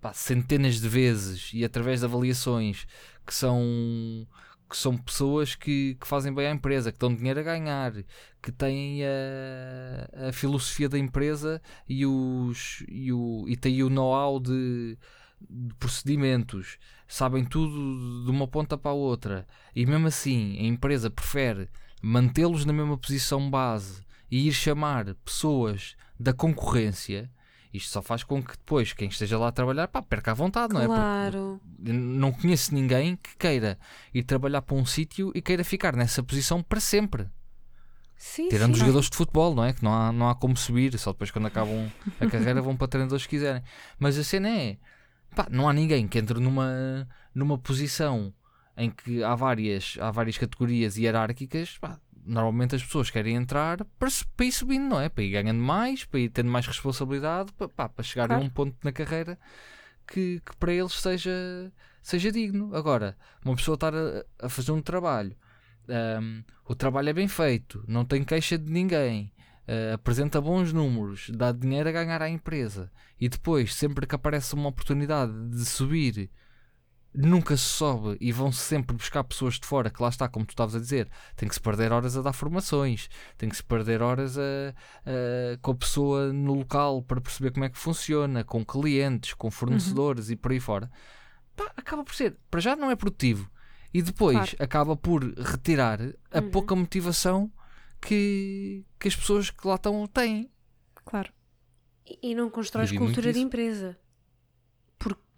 pá, 0.00 0.12
centenas 0.12 0.80
de 0.80 0.88
vezes 0.88 1.50
e 1.54 1.64
através 1.64 2.00
de 2.00 2.06
avaliações 2.06 2.86
que 3.26 3.34
são 3.34 4.26
que 4.68 4.76
são 4.78 4.96
pessoas 4.96 5.54
que, 5.54 5.96
que 6.00 6.06
fazem 6.08 6.32
bem 6.32 6.46
à 6.46 6.50
empresa, 6.50 6.90
que 6.90 6.98
dão 6.98 7.14
dinheiro 7.14 7.38
a 7.40 7.42
ganhar, 7.42 7.92
que 8.42 8.50
têm 8.50 9.02
a, 9.04 10.28
a 10.28 10.32
filosofia 10.32 10.88
da 10.88 10.98
empresa 10.98 11.60
e, 11.86 12.06
os, 12.06 12.82
e, 12.88 13.12
o, 13.12 13.44
e 13.46 13.54
têm 13.54 13.82
o 13.82 13.90
know-how 13.90 14.40
de, 14.40 14.96
de 15.48 15.74
procedimentos, 15.74 16.78
sabem 17.06 17.44
tudo 17.44 18.24
de 18.24 18.30
uma 18.30 18.48
ponta 18.48 18.78
para 18.78 18.92
a 18.92 18.94
outra, 18.94 19.46
e 19.76 19.84
mesmo 19.84 20.06
assim 20.06 20.58
a 20.58 20.62
empresa 20.62 21.10
prefere 21.10 21.68
mantê-los 22.02 22.64
na 22.64 22.72
mesma 22.72 22.98
posição 22.98 23.48
base 23.48 24.02
e 24.30 24.48
ir 24.48 24.52
chamar 24.52 25.14
pessoas 25.24 25.94
da 26.18 26.32
concorrência. 26.32 27.30
Isto 27.72 27.90
só 27.90 28.02
faz 28.02 28.22
com 28.22 28.42
que 28.42 28.52
depois 28.52 28.92
quem 28.92 29.08
esteja 29.08 29.38
lá 29.38 29.48
a 29.48 29.52
trabalhar 29.52 29.88
pá, 29.88 30.02
perca 30.02 30.32
a 30.32 30.34
vontade, 30.34 30.74
não 30.74 30.82
é? 30.82 30.86
Claro. 30.86 31.60
não 31.78 32.32
conheço 32.32 32.74
ninguém 32.74 33.16
que 33.16 33.34
queira 33.38 33.78
ir 34.12 34.24
trabalhar 34.24 34.60
para 34.60 34.76
um 34.76 34.84
sítio 34.84 35.32
e 35.34 35.40
queira 35.40 35.64
ficar 35.64 35.96
nessa 35.96 36.22
posição 36.22 36.62
para 36.62 36.80
sempre. 36.80 37.28
Sim, 38.14 38.48
Tirando 38.48 38.72
os 38.72 38.78
sim. 38.78 38.80
jogadores 38.84 39.10
de 39.10 39.16
futebol, 39.16 39.54
não 39.54 39.64
é? 39.64 39.72
Que 39.72 39.82
não 39.82 39.92
há, 39.92 40.12
não 40.12 40.28
há 40.28 40.34
como 40.34 40.56
subir, 40.56 40.96
só 40.98 41.12
depois 41.12 41.30
quando 41.30 41.46
acabam 41.46 41.90
a 42.20 42.26
carreira 42.26 42.60
vão 42.62 42.76
para 42.76 42.88
treinadores 42.88 43.24
que 43.24 43.30
quiserem. 43.30 43.62
Mas 43.98 44.18
a 44.18 44.22
cena 44.22 44.48
é, 44.48 44.76
pá, 45.34 45.48
não 45.50 45.68
há 45.68 45.72
ninguém 45.72 46.06
que 46.06 46.18
entre 46.18 46.38
numa, 46.38 47.08
numa 47.34 47.58
posição 47.58 48.32
em 48.76 48.90
que 48.90 49.22
há 49.22 49.34
várias, 49.34 49.96
há 50.00 50.10
várias 50.10 50.38
categorias 50.38 50.96
hierárquicas, 50.96 51.78
pá, 51.78 51.98
normalmente 52.24 52.74
as 52.74 52.82
pessoas 52.82 53.10
querem 53.10 53.34
entrar 53.36 53.84
para, 53.98 54.08
para 54.36 54.46
ir 54.46 54.52
subindo, 54.52 54.88
não 54.88 55.00
é? 55.00 55.08
Para 55.08 55.24
ir 55.24 55.30
ganhando 55.30 55.60
mais, 55.60 56.04
para 56.04 56.20
ir 56.20 56.28
tendo 56.30 56.50
mais 56.50 56.66
responsabilidade, 56.66 57.52
para, 57.52 57.68
pá, 57.68 57.88
para 57.88 58.02
chegar 58.04 58.28
Claro. 58.28 58.42
a 58.42 58.46
um 58.46 58.48
ponto 58.50 58.76
na 58.82 58.92
carreira 58.92 59.38
que, 60.06 60.40
que 60.44 60.56
para 60.56 60.72
eles 60.72 60.92
seja, 60.92 61.72
seja 62.02 62.30
digno. 62.32 62.74
Agora, 62.74 63.16
uma 63.44 63.56
pessoa 63.56 63.74
estar 63.74 63.94
a, 63.94 64.24
a 64.40 64.48
fazer 64.48 64.72
um 64.72 64.80
trabalho, 64.82 65.36
ahm, 65.88 66.42
o 66.66 66.74
trabalho 66.74 67.08
é 67.08 67.12
bem 67.12 67.28
feito, 67.28 67.84
não 67.86 68.04
tem 68.04 68.24
queixa 68.24 68.56
de 68.56 68.70
ninguém, 68.70 69.32
ah, 69.66 69.94
apresenta 69.94 70.40
bons 70.40 70.72
números, 70.72 71.30
dá 71.30 71.52
dinheiro 71.52 71.88
a 71.88 71.92
ganhar 71.92 72.22
à 72.22 72.28
empresa 72.28 72.90
e 73.20 73.28
depois, 73.28 73.74
sempre 73.74 74.06
que 74.06 74.14
aparece 74.14 74.54
uma 74.54 74.68
oportunidade 74.68 75.32
de 75.50 75.64
subir, 75.64 76.30
nunca 77.14 77.56
se 77.56 77.64
sobe 77.64 78.16
e 78.20 78.32
vão 78.32 78.50
sempre 78.50 78.96
buscar 78.96 79.22
pessoas 79.24 79.54
de 79.60 79.66
fora, 79.66 79.90
que 79.90 80.02
lá 80.02 80.08
está, 80.08 80.28
como 80.28 80.46
tu 80.46 80.50
estavas 80.50 80.74
a 80.74 80.78
dizer, 80.78 81.08
tem 81.36 81.48
que 81.48 81.54
se 81.54 81.60
perder 81.60 81.92
horas 81.92 82.16
a 82.16 82.22
dar 82.22 82.32
formações, 82.32 83.08
tem 83.36 83.48
que 83.48 83.56
se 83.56 83.62
perder 83.62 84.00
horas 84.02 84.38
a, 84.38 84.42
a- 85.04 85.56
com 85.60 85.72
a 85.72 85.74
pessoa 85.74 86.32
no 86.32 86.54
local 86.54 87.02
para 87.02 87.20
perceber 87.20 87.50
como 87.52 87.64
é 87.64 87.68
que 87.68 87.78
funciona, 87.78 88.42
com 88.44 88.64
clientes, 88.64 89.34
com 89.34 89.50
fornecedores 89.50 90.30
e 90.30 90.36
por 90.36 90.52
aí 90.52 90.60
fora. 90.60 90.90
Pá, 91.54 91.70
acaba 91.76 92.02
por 92.02 92.14
ser, 92.14 92.36
para 92.50 92.60
já 92.60 92.74
não 92.74 92.90
é 92.90 92.96
produtivo 92.96 93.50
e 93.92 94.00
depois 94.00 94.36
Claro. 94.36 94.56
acaba 94.58 94.96
por 94.96 95.22
retirar 95.38 96.00
a 96.30 96.38
Uhum. 96.40 96.50
pouca 96.50 96.74
motivação 96.74 97.52
que, 98.00 98.86
que 98.98 99.08
as 99.08 99.14
pessoas 99.14 99.50
que 99.50 99.66
lá 99.68 99.74
estão 99.74 100.06
têm. 100.06 100.50
Claro. 101.04 101.30
E 102.06 102.30
e 102.30 102.34
não 102.34 102.48
constróis 102.50 102.90
cultura 102.90 103.32
de 103.32 103.38
empresa. 103.40 103.98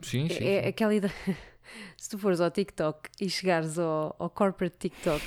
Sim, 0.03 0.29
sim. 0.29 0.35
É, 0.45 0.57
é 0.57 0.63
sim. 0.63 0.69
aquela 0.69 0.95
ideia. 0.95 1.13
Se 1.97 2.09
tu 2.11 2.19
fores 2.19 2.41
ao 2.41 2.51
TikTok 2.51 3.09
e 3.21 3.29
chegares 3.29 3.79
ao, 3.79 4.15
ao 4.19 4.31
corporate 4.31 4.77
TikTok, 4.79 5.23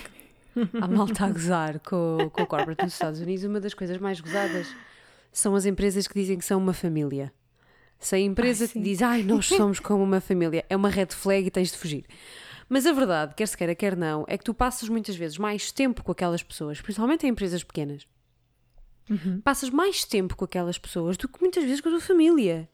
a 0.81 0.88
malta 0.88 1.25
a 1.25 1.29
gozar 1.31 1.79
com, 1.79 2.29
com 2.31 2.41
o 2.43 2.47
corporate 2.47 2.83
nos 2.83 2.93
Estados 2.93 3.19
Unidos, 3.19 3.43
uma 3.43 3.59
das 3.59 3.73
coisas 3.73 3.97
mais 3.97 4.19
gozadas 4.19 4.67
são 5.31 5.55
as 5.55 5.65
empresas 5.65 6.07
que 6.07 6.13
dizem 6.19 6.38
que 6.38 6.45
são 6.45 6.59
uma 6.59 6.73
família. 6.73 7.31
Se 7.99 8.15
a 8.15 8.19
empresa 8.19 8.65
Ai, 8.65 8.67
te 8.67 8.73
sim. 8.73 8.81
diz, 8.81 9.01
ai, 9.01 9.23
nós 9.23 9.47
somos 9.47 9.79
como 9.79 10.03
uma 10.03 10.21
família, 10.21 10.63
é 10.69 10.75
uma 10.75 10.89
red 10.89 11.07
flag 11.11 11.47
e 11.47 11.51
tens 11.51 11.71
de 11.71 11.77
fugir. 11.77 12.05
Mas 12.69 12.85
a 12.85 12.91
verdade, 12.91 13.33
quer 13.33 13.47
se 13.47 13.55
queira, 13.57 13.73
quer 13.73 13.95
não, 13.95 14.25
é 14.27 14.38
que 14.38 14.43
tu 14.43 14.53
passas 14.53 14.89
muitas 14.89 15.15
vezes 15.15 15.38
mais 15.38 15.71
tempo 15.71 16.03
com 16.03 16.11
aquelas 16.11 16.43
pessoas, 16.43 16.81
principalmente 16.81 17.25
em 17.25 17.29
empresas 17.29 17.63
pequenas. 17.63 18.05
Uhum. 19.09 19.39
Passas 19.41 19.69
mais 19.69 20.03
tempo 20.03 20.35
com 20.35 20.43
aquelas 20.45 20.77
pessoas 20.77 21.15
do 21.17 21.27
que 21.29 21.39
muitas 21.39 21.63
vezes 21.63 21.79
com 21.81 21.88
a 21.89 21.91
tua 21.93 22.01
família 22.01 22.69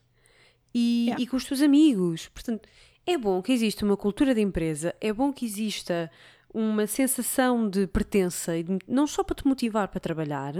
e, 0.74 1.04
Yeah. 1.06 1.22
e 1.22 1.26
com 1.26 1.36
os 1.36 1.44
teus 1.44 1.62
amigos. 1.62 2.28
Portanto, 2.28 2.68
é 3.06 3.16
bom 3.18 3.40
que 3.42 3.52
exista 3.52 3.84
uma 3.84 3.96
cultura 3.96 4.34
de 4.34 4.40
empresa, 4.40 4.94
é 5.00 5.12
bom 5.12 5.32
que 5.32 5.44
exista 5.44 6.10
uma 6.52 6.86
sensação 6.86 7.68
de 7.68 7.86
pertença, 7.86 8.56
e 8.56 8.62
de- 8.62 8.78
não 8.88 9.06
só 9.06 9.24
para 9.24 9.34
te 9.34 9.46
motivar 9.46 9.88
para 9.88 9.98
trabalhar, 10.00 10.54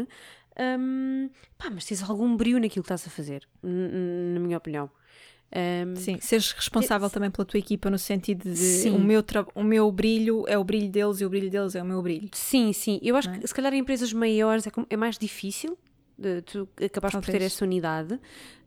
hum, 0.79 1.31
pá, 1.57 1.71
mas 1.71 1.85
tens 1.85 2.03
algum 2.03 2.37
brilho 2.37 2.59
naquilo 2.61 2.83
que 2.83 2.93
estás 2.93 3.07
a 3.07 3.11
fazer, 3.11 3.47
na 3.63 4.41
minha 4.41 4.57
opinião. 4.59 4.91
Hum, 5.57 5.95
Sim, 5.95 6.19
seres 6.21 6.51
responsável 6.51 7.09
também 7.09 7.31
pela 7.31 7.45
tua 7.45 7.59
equipa 7.59 7.89
no 7.89 7.99
sentido 7.99 8.43
de 8.43 8.57
Sim. 8.57 8.91
o 8.91 8.99
meu, 8.99 9.23
o 9.55 9.63
meu 9.63 9.93
brilho 9.93 10.45
é 10.49 10.59
o 10.59 10.65
brilho 10.65 10.91
deles 10.91 11.21
e 11.21 11.25
o 11.25 11.31
brilho 11.31 11.49
deles 11.49 11.77
é 11.77 11.83
o 11.83 11.87
meu 11.87 12.03
brilho. 12.03 12.29
Sim, 12.33 12.73
sim. 12.73 12.99
Eu 13.01 13.15
acho 13.15 13.31
é? 13.31 13.39
que 13.39 13.47
se 13.47 13.55
calhar 13.55 13.73
em 13.73 13.79
empresas 13.79 14.13
maiores 14.13 14.67
é, 14.67 14.71
como- 14.71 14.87
é 14.91 14.97
mais 14.97 15.17
difícil 15.17 15.79
de 16.19 16.43
tu 16.43 16.69
acabares 16.85 17.15
por 17.15 17.25
ter 17.25 17.41
essa 17.43 17.65
unidade. 17.65 18.19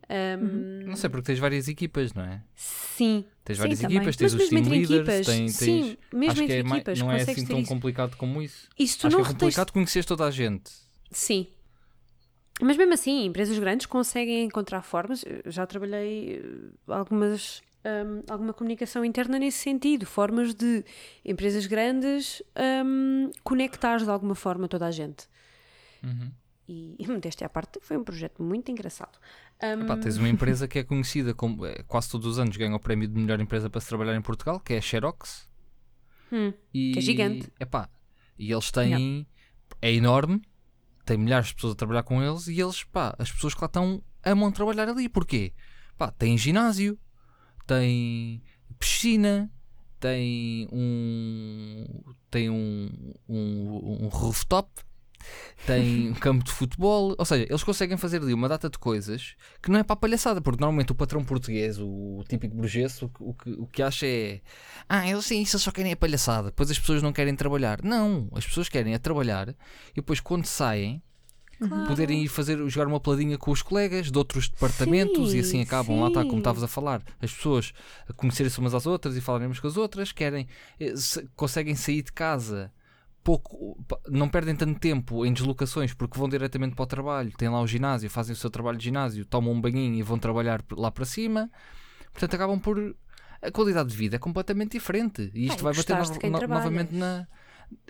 Hum, 0.09 0.86
Não 0.86 0.95
sei, 0.95 1.09
porque 1.09 1.25
tens 1.25 1.39
várias 1.39 1.67
equipas, 1.67 2.13
não 2.13 2.23
é? 2.23 2.41
Sim, 2.55 3.25
Tens 3.48 3.56
Sim, 3.56 3.62
várias 3.64 3.82
equipas, 3.82 4.16
tens 4.18 4.34
Mas 4.34 4.43
os 4.43 4.50
mesmo 4.52 4.70
team 4.70 4.78
leaders, 4.82 5.08
equipas, 5.08 5.26
tens, 5.26 5.56
sim, 5.56 5.66
tens- 5.66 5.98
mesmo 6.12 6.32
acho 6.34 6.36
que 6.36 6.43
entre 6.43 6.56
é 6.56 6.60
equipas, 6.60 7.00
não 7.00 7.10
é 7.10 7.22
assim 7.22 7.45
tão 7.45 7.60
isso. 7.62 7.70
complicado 7.70 8.18
como 8.18 8.41
isso. 8.41 8.68
Tu 8.76 9.08
acho 9.08 9.16
não 9.16 9.24
que 9.24 9.30
é 9.30 9.34
complicado 9.34 9.72
conhecer 9.72 10.04
toda 10.04 10.26
a 10.26 10.32
gente. 10.32 10.70
Sim. 11.10 11.48
Mas 12.62 12.76
mesmo 12.76 12.93
assim, 12.93 13.24
empresas 13.24 13.58
grandes 13.58 13.86
conseguem 13.86 14.43
encontrar 14.43 14.82
formas. 14.82 15.24
Eu 15.24 15.50
Já 15.50 15.66
trabalhei 15.66 16.41
eh, 16.43 16.91
algumas, 16.93 17.62
hum, 17.86 18.24
alguma 18.30 18.52
comunicação 18.52 19.06
interna 19.06 19.39
nesse 19.39 19.60
sentido, 19.60 20.06
formas 20.06 20.54
de 20.54 20.84
empresas 21.24 21.66
grandes 21.68 22.43
hum, 22.86 23.32
conectar 23.45 23.98
de 23.98 24.10
alguma 24.10 24.36
forma 24.36 24.68
toda 24.68 24.88
a 24.88 24.91
gente. 24.91 25.26
Uhum. 26.04 26.30
E 26.68 26.98
desta 27.22 27.45
à 27.45 27.50
parte 27.50 27.80
foi 27.82 27.95
um 27.95 28.04
projeto 28.04 28.43
muito 28.43 28.70
engraçado. 28.70 29.18
Hum, 29.62 29.82
Epá, 29.82 29.97
tens 29.97 30.18
uma 30.18 30.30
empresa 30.30 30.68
que 30.68 30.80
é 30.80 30.84
conhecida 30.84 31.34
como 31.34 31.66
eh, 31.66 31.84
quase 31.88 32.10
todos 32.10 32.28
os 32.28 32.39
anos 32.39 32.55
ganha 32.55 32.76
o 32.76 32.80
prémio 32.80 33.08
de 33.08 33.20
melhor 33.20 33.39
empresa 33.39 33.70
para 33.70 33.82
se 33.82 33.88
trabalhar 33.88 34.16
em 34.16 34.22
Portugal, 34.22 34.60
que 34.60 34.74
é 34.74 34.78
a 34.78 34.82
Xerox. 34.82 35.49
hum, 36.32 36.53
E, 36.74 36.91
Que 36.93 36.99
é 36.99 37.01
gigante. 37.01 37.51
epá, 37.60 37.89
e 38.38 38.51
eles 38.51 38.72
têm. 38.72 39.28
É 39.82 39.91
enorme, 39.91 40.41
tem 41.05 41.18
milhares 41.18 41.47
de 41.47 41.55
pessoas 41.55 41.74
a 41.74 41.76
trabalhar 41.76 42.03
com 42.03 42.22
eles 42.22 42.47
e 42.47 42.60
eles, 42.60 42.84
pá, 42.84 43.16
as 43.18 43.32
pessoas 43.32 43.53
que 43.53 43.62
lá 43.62 43.66
estão 43.68 44.03
amam 44.24 44.51
trabalhar 44.51 44.89
ali. 44.89 45.10
Porquê? 45.10 45.53
Pá, 45.97 46.12
tem 46.12 46.38
ginásio, 46.38 46.97
tem 47.66 48.43
piscina, 48.78 49.51
tem 49.99 50.68
um. 50.72 51.86
tem 52.30 52.49
um, 52.49 53.14
um, 53.28 54.03
um 54.05 54.08
rooftop, 54.08 54.70
tem 55.65 56.09
um 56.11 56.13
campo 56.13 56.43
de 56.43 56.51
futebol. 56.51 57.15
Ou 57.18 57.26
seja, 57.26 57.45
eles 57.49 57.63
conseguem 57.63 57.97
fazer 57.97 58.22
ali 58.22 58.34
uma 58.34 58.47
data 58.49 58.70
de 58.70 58.78
coisas 58.78 59.36
que 59.61 59.70
não 59.72 59.80
é 59.80 59.84
para 59.84 59.93
a 59.93 59.97
palhaçada, 59.97 60.41
porque 60.41 60.59
normalmente 60.59 60.91
o 60.91 60.95
patrão 60.95 61.24
português, 61.24 61.78
o 61.80 62.24
típico 62.28 62.55
burguês, 62.55 63.01
o, 63.01 63.09
que- 63.09 63.24
o, 63.24 63.34
que, 63.34 63.49
o 63.51 63.68
que 63.68 63.82
acha 63.82 64.05
é 64.05 64.41
ah, 64.88 65.09
eles 65.09 65.26
sim, 65.26 65.41
isso 65.41 65.59
só 65.59 65.72
querem 65.72 65.91
a 65.93 65.97
palhaçada, 65.97 66.47
depois 66.47 66.72
as 66.72 66.80
pessoas 66.80 67.01
não 67.03 67.11
querem 67.13 67.36
trabalhar. 67.36 67.82
Não, 67.84 68.30
as 68.34 68.45
pessoas 68.45 68.70
querem 68.70 68.93
é 68.93 68.97
trabalhar 68.97 69.49
e 69.49 69.95
depois 69.95 70.20
quando 70.20 70.45
saem 70.45 71.01
claro. 71.59 71.84
poderem 71.86 72.24
ir 72.24 72.28
fazer, 72.28 72.57
jogar 72.70 72.88
uma 72.88 72.99
peladinha 72.99 73.38
com 73.38 73.51
os 73.51 73.61
colegas 73.61 74.11
de 74.11 74.18
outros 74.18 74.47
departamentos 74.49 75.34
e 75.34 75.39
assim 75.39 75.57
Sim, 75.57 75.61
acabam, 75.63 75.99
lá 75.99 76.07
está, 76.07 76.22
como 76.24 76.34
sim. 76.34 76.38
estavas 76.39 76.63
a 76.63 76.68
falar, 76.68 77.01
as 77.22 77.34
pessoas 77.34 77.74
a 78.07 78.13
conhecerem-se 78.13 78.59
umas 78.59 78.74
às 78.74 78.86
outras 78.86 79.15
e 79.18 79.22
falarem 79.22 79.47
umas 79.47 79.59
com 79.59 79.68
as 79.68 79.78
outras, 79.78 80.11
querem, 80.11 80.47
eh, 80.80 80.95
se- 80.95 81.28
conseguem 81.36 81.76
sair 81.76 82.01
de 82.03 82.11
casa 82.11 82.72
pouco, 83.28 83.78
não 84.07 84.30
perdem 84.30 84.55
tanto 84.55 84.80
tempo 84.80 85.25
em 85.25 85.34
deslocações 85.34 85.93
porque 85.93 86.17
vão 86.17 86.30
diretamente 86.30 86.75
para 86.75 86.84
o 86.84 86.88
trabalho, 86.88 87.30
têm 87.38 87.49
lá 87.49 87.59
o 87.59 87.67
ginásio, 87.67 88.09
fazem 88.09 88.32
o 88.32 88.38
seu 88.38 88.49
trabalho 88.49 88.78
de 88.78 88.86
ginásio, 88.86 89.25
tomam 89.25 89.51
um 89.53 89.59
banhinho 89.59 89.95
e 89.95 90.01
vão 90.01 90.17
trabalhar 90.17 90.63
lá 90.71 90.89
para 90.89 91.03
cima, 91.03 91.51
portanto 92.13 92.34
acabam 92.36 92.57
por 92.57 92.95
a 93.41 93.51
qualidade 93.51 93.89
de 93.89 93.97
vida 93.97 94.15
é 94.15 94.19
completamente 94.19 94.71
diferente 94.71 95.30
e 95.34 95.47
isto 95.47 95.59
e 95.59 95.63
vai 95.63 95.73
bater 95.73 95.95
no- 95.97 96.30
no- 96.39 96.47
novamente 96.47 96.95
na 96.95 97.28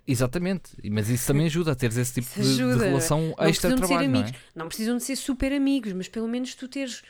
Exatamente, 0.08 0.72
mas 0.90 1.08
isso 1.10 1.28
também 1.28 1.46
ajuda 1.46 1.74
a 1.74 1.76
teres 1.76 1.98
esse 1.98 2.14
tipo 2.16 2.28
de, 2.42 2.56
de 2.56 2.78
relação 2.86 3.20
Não 3.28 3.36
precisam 3.36 3.46
de 3.52 3.60
ser 3.60 3.68
extra-trabalho, 3.68 4.10
não 4.10 4.20
é? 4.20 4.24
amigos. 4.24 4.40
Não 4.56 4.68
precisam 4.68 4.98
de 4.98 5.04
ser 5.04 5.16
super 5.18 5.54
amigos, 5.54 5.94
mas 5.94 6.08
pelo 6.08 6.28
menos 6.28 6.56
tu 6.56 6.68
teres, 6.68 7.04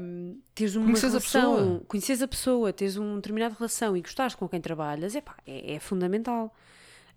hum, 0.00 0.38
teres 0.54 0.76
uma 0.76 0.84
Conheces 0.84 1.04
a 1.04 1.08
relação, 1.18 1.54
pessoa. 1.56 1.84
conheces 1.88 2.22
a 2.22 2.28
pessoa, 2.28 2.72
teres 2.72 2.96
uma 2.96 3.16
determinada 3.16 3.54
relação 3.58 3.96
e 3.96 4.02
gostares 4.02 4.34
com 4.34 4.48
quem 4.48 4.60
trabalhas, 4.60 5.14
epá, 5.14 5.34
é, 5.46 5.74
é 5.74 5.80
fundamental. 5.80 6.54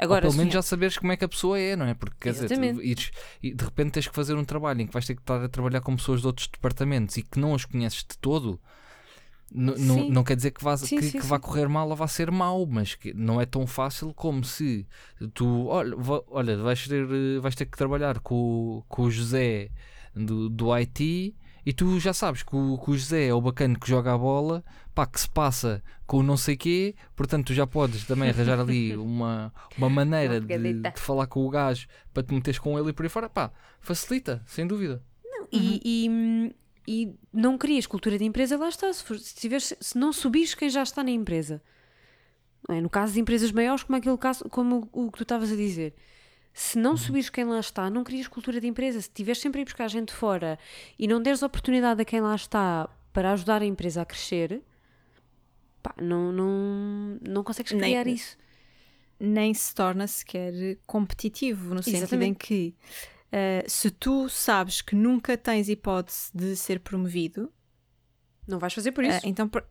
Agora, 0.01 0.25
Ou 0.25 0.31
pelo 0.31 0.37
menos 0.39 0.53
já 0.53 0.61
saberes 0.61 0.97
como 0.97 1.11
é 1.11 1.17
que 1.17 1.23
a 1.23 1.29
pessoa 1.29 1.59
é, 1.59 1.75
não 1.75 1.85
é? 1.85 1.93
Porque 1.93 2.15
quer 2.19 2.31
dizer, 2.33 2.45
Exatamente. 2.45 2.81
ires- 2.85 3.11
e 3.41 3.53
de 3.53 3.63
repente 3.63 3.91
tens 3.91 4.07
que 4.07 4.15
fazer 4.15 4.33
um 4.35 4.43
trabalho 4.43 4.81
em 4.81 4.87
que 4.87 4.93
vais 4.93 5.05
ter 5.05 5.13
que 5.15 5.21
estar 5.21 5.41
a 5.43 5.47
trabalhar 5.47 5.81
com 5.81 5.95
pessoas 5.95 6.21
de 6.21 6.27
outros 6.27 6.47
departamentos 6.47 7.17
e 7.17 7.21
que 7.23 7.39
não 7.39 7.53
as 7.53 7.65
conheces 7.65 7.99
de 7.99 8.17
todo. 8.19 8.59
n- 9.53 9.75
Não, 9.77 9.95
Sim. 9.95 10.09
não 10.11 10.23
quer 10.23 10.35
dizer 10.37 10.51
que, 10.51 10.63
vá, 10.63 10.75
Sim, 10.77 10.95
que, 10.97 11.03
sim, 11.03 11.19
que 11.19 11.25
vá 11.25 11.37
correr 11.37 11.67
mal 11.67 11.89
ou 11.89 11.95
vá 11.95 12.07
ser 12.07 12.31
mau, 12.31 12.65
mas 12.65 12.95
que 12.95 13.13
não 13.13 13.39
é 13.39 13.45
tão 13.45 13.67
fácil 13.67 14.13
como 14.13 14.43
se 14.45 14.87
tu, 15.33 15.67
olha, 15.67 15.93
olha 16.29 16.57
vais, 16.57 16.87
ter, 16.87 17.05
vais 17.41 17.53
ter 17.55 17.65
que 17.65 17.77
trabalhar 17.77 18.19
com, 18.21 18.33
o- 18.79 18.83
com 18.87 19.03
o 19.03 19.11
José 19.11 19.69
do, 20.15 20.49
do 20.49 20.71
IT 20.79 21.35
e 21.65 21.71
tu 21.73 21.99
já 21.99 22.13
sabes 22.13 22.43
que 22.43 22.55
o, 22.55 22.77
que 22.77 22.91
o 22.91 22.97
José 22.97 23.27
é 23.27 23.33
o 23.33 23.41
bacana 23.41 23.77
que 23.79 23.87
joga 23.87 24.13
a 24.13 24.17
bola, 24.17 24.63
pá, 24.95 25.05
que 25.05 25.19
se 25.21 25.29
passa 25.29 25.83
com 26.07 26.17
o 26.17 26.23
não 26.23 26.35
sei 26.37 26.55
quê, 26.57 26.95
portanto 27.15 27.47
tu 27.47 27.53
já 27.53 27.65
podes 27.67 28.05
também 28.05 28.29
arranjar 28.29 28.59
ali 28.59 28.95
uma, 28.97 29.53
uma 29.77 29.89
maneira 29.89 30.39
Uma 30.39 30.47
de, 30.57 30.73
de 30.73 30.99
falar 30.99 31.27
com 31.27 31.45
o 31.45 31.49
gajo 31.49 31.87
para 32.13 32.23
te 32.23 32.33
meteres 32.33 32.59
com 32.59 32.77
ele 32.79 32.89
e 32.89 32.93
por 32.93 33.03
aí 33.03 33.09
fora, 33.09 33.29
pá, 33.29 33.51
facilita, 33.79 34.41
sem 34.45 34.65
dúvida. 34.67 35.01
E, 35.51 35.81
e, 35.83 36.55
e 36.87 37.13
não 37.33 37.57
crias 37.57 37.85
cultura 37.85 38.17
de 38.17 38.23
empresa, 38.23 38.57
lá 38.57 38.69
está. 38.69 38.91
Se, 38.93 39.03
for- 39.03 39.19
se, 39.19 39.35
tiveres, 39.35 39.73
se 39.79 39.97
não 39.97 40.11
subires 40.13 40.55
quem 40.55 40.69
já 40.69 40.81
está 40.81 41.03
na 41.03 41.11
empresa, 41.11 41.61
não 42.67 42.75
é? 42.75 42.81
no 42.81 42.89
caso 42.89 43.13
de 43.13 43.19
empresas 43.19 43.51
maiores, 43.51 43.83
como, 43.83 43.97
aquele 43.97 44.17
caso, 44.17 44.45
como 44.49 44.89
o, 44.93 45.07
o 45.07 45.11
que 45.11 45.17
tu 45.17 45.23
estavas 45.23 45.51
a 45.51 45.55
dizer, 45.55 45.93
se 46.53 46.77
não 46.77 46.97
subires 46.97 47.29
quem 47.29 47.45
lá 47.45 47.59
está, 47.59 47.89
não 47.89 48.03
crias 48.03 48.27
cultura 48.27 48.59
de 48.59 48.67
empresa. 48.67 48.99
Se 49.01 49.09
tiveres 49.09 49.39
sempre 49.41 49.59
a 49.59 49.61
ir 49.61 49.65
buscar 49.65 49.87
gente 49.87 50.13
fora 50.13 50.59
e 50.99 51.07
não 51.07 51.21
deres 51.21 51.41
oportunidade 51.43 52.01
a 52.01 52.05
quem 52.05 52.19
lá 52.21 52.35
está 52.35 52.89
para 53.13 53.31
ajudar 53.33 53.61
a 53.61 53.65
empresa 53.65 54.01
a 54.01 54.05
crescer, 54.05 54.61
pá, 55.81 55.93
não, 56.01 56.31
não, 56.31 57.19
não 57.27 57.43
consegues 57.43 57.71
Nem- 57.71 57.81
criar 57.81 58.07
isso. 58.07 58.37
nem 59.19 59.53
se 59.53 59.73
torna 59.73 60.07
sequer 60.07 60.77
competitivo, 60.85 61.73
no 61.73 61.81
sentido 61.83 61.95
em 61.95 62.03
Exatamente. 62.03 62.37
que 62.39 62.75
eh, 63.31 63.63
se 63.67 63.89
tu 63.91 64.27
sabes 64.29 64.81
que 64.81 64.95
nunca 64.95 65.37
tens 65.37 65.69
hipótese 65.69 66.29
de 66.33 66.55
ser 66.55 66.79
promovido, 66.81 67.51
Não 68.47 68.59
vais 68.59 68.73
fazer 68.73 68.91
por 68.91 69.03
isso. 69.05 69.17
eh, 69.25 69.29
então. 69.29 69.47
por- 69.47 69.65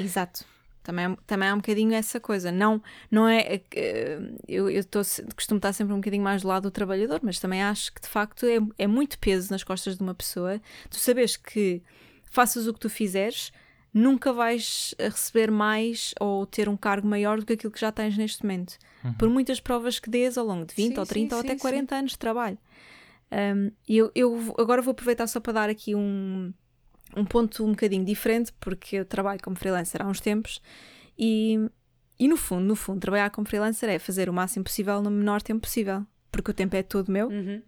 Exato. 0.00 0.44
Também, 0.86 1.06
é- 1.06 1.16
também 1.26 1.48
há 1.48 1.54
um 1.54 1.56
bocadinho 1.56 1.92
essa 1.94 2.20
coisa. 2.20 2.52
Não, 2.52 2.80
não 3.10 3.26
é. 3.26 3.60
eh, 3.74 4.20
eu 4.46 4.70
eu 4.70 4.84
tô, 4.84 5.00
costumo 5.34 5.58
estar 5.58 5.72
sempre 5.72 5.92
um 5.92 5.96
bocadinho 5.96 6.22
mais 6.22 6.42
do 6.42 6.48
lado 6.48 6.62
do 6.62 6.70
trabalhador, 6.70 7.18
mas 7.24 7.40
também 7.40 7.60
acho 7.60 7.92
que 7.92 8.00
de 8.00 8.06
facto 8.06 8.46
é, 8.46 8.58
é 8.78 8.86
muito 8.86 9.18
peso 9.18 9.50
nas 9.50 9.64
costas 9.64 9.96
de 9.96 10.02
uma 10.04 10.14
pessoa. 10.14 10.60
Tu 10.88 10.96
sabes 10.96 11.36
que 11.36 11.82
faças 12.30 12.68
o 12.68 12.72
que 12.72 12.78
tu 12.78 12.88
fizeres, 12.88 13.50
nunca 13.92 14.32
vais 14.32 14.94
receber 15.00 15.50
mais 15.50 16.14
ou 16.20 16.46
ter 16.46 16.68
um 16.68 16.76
cargo 16.76 17.08
maior 17.08 17.40
do 17.40 17.46
que 17.46 17.54
aquilo 17.54 17.72
que 17.72 17.80
já 17.80 17.90
tens 17.90 18.16
neste 18.16 18.44
momento. 18.44 18.78
Por 19.18 19.28
muitas 19.28 19.58
provas 19.58 19.98
que 19.98 20.08
dês 20.08 20.38
ao 20.38 20.46
longo 20.46 20.66
de 20.66 20.74
20 20.74 20.94
Sim, 20.94 21.00
ou 21.00 21.06
30 21.06 21.34
ou 21.36 21.40
sim, 21.42 21.46
até 21.48 21.54
sim, 21.56 21.62
40 21.62 21.96
anos 21.96 22.10
de 22.12 22.18
trabalho. 22.18 22.58
Um, 23.32 23.70
e 23.88 23.96
eu, 23.98 24.12
eu 24.14 24.54
agora 24.58 24.80
vou 24.80 24.92
aproveitar 24.92 25.26
só 25.26 25.40
para 25.40 25.52
dar 25.52 25.68
aqui 25.70 25.94
um, 25.96 26.52
um 27.14 27.24
ponto 27.24 27.64
um 27.64 27.70
bocadinho 27.70 28.04
diferente, 28.04 28.52
porque 28.60 28.96
eu 28.96 29.04
trabalho 29.04 29.40
como 29.42 29.56
freelancer 29.56 30.02
há 30.02 30.06
uns 30.06 30.20
tempos 30.20 30.60
e, 31.18 31.58
e 32.18 32.28
no 32.28 32.36
fundo, 32.36 32.64
no 32.64 32.76
fundo, 32.76 33.00
trabalhar 33.00 33.30
como 33.30 33.46
freelancer 33.46 33.88
é 33.88 33.98
fazer 33.98 34.28
o 34.28 34.32
máximo 34.32 34.64
possível 34.64 35.02
no 35.02 35.10
menor 35.10 35.42
tempo 35.42 35.60
possível, 35.60 36.04
porque 36.30 36.50
o 36.50 36.54
tempo 36.54 36.76
é 36.76 36.82
todo 36.82 37.10
meu. 37.10 37.28
Uhum. 37.28 37.62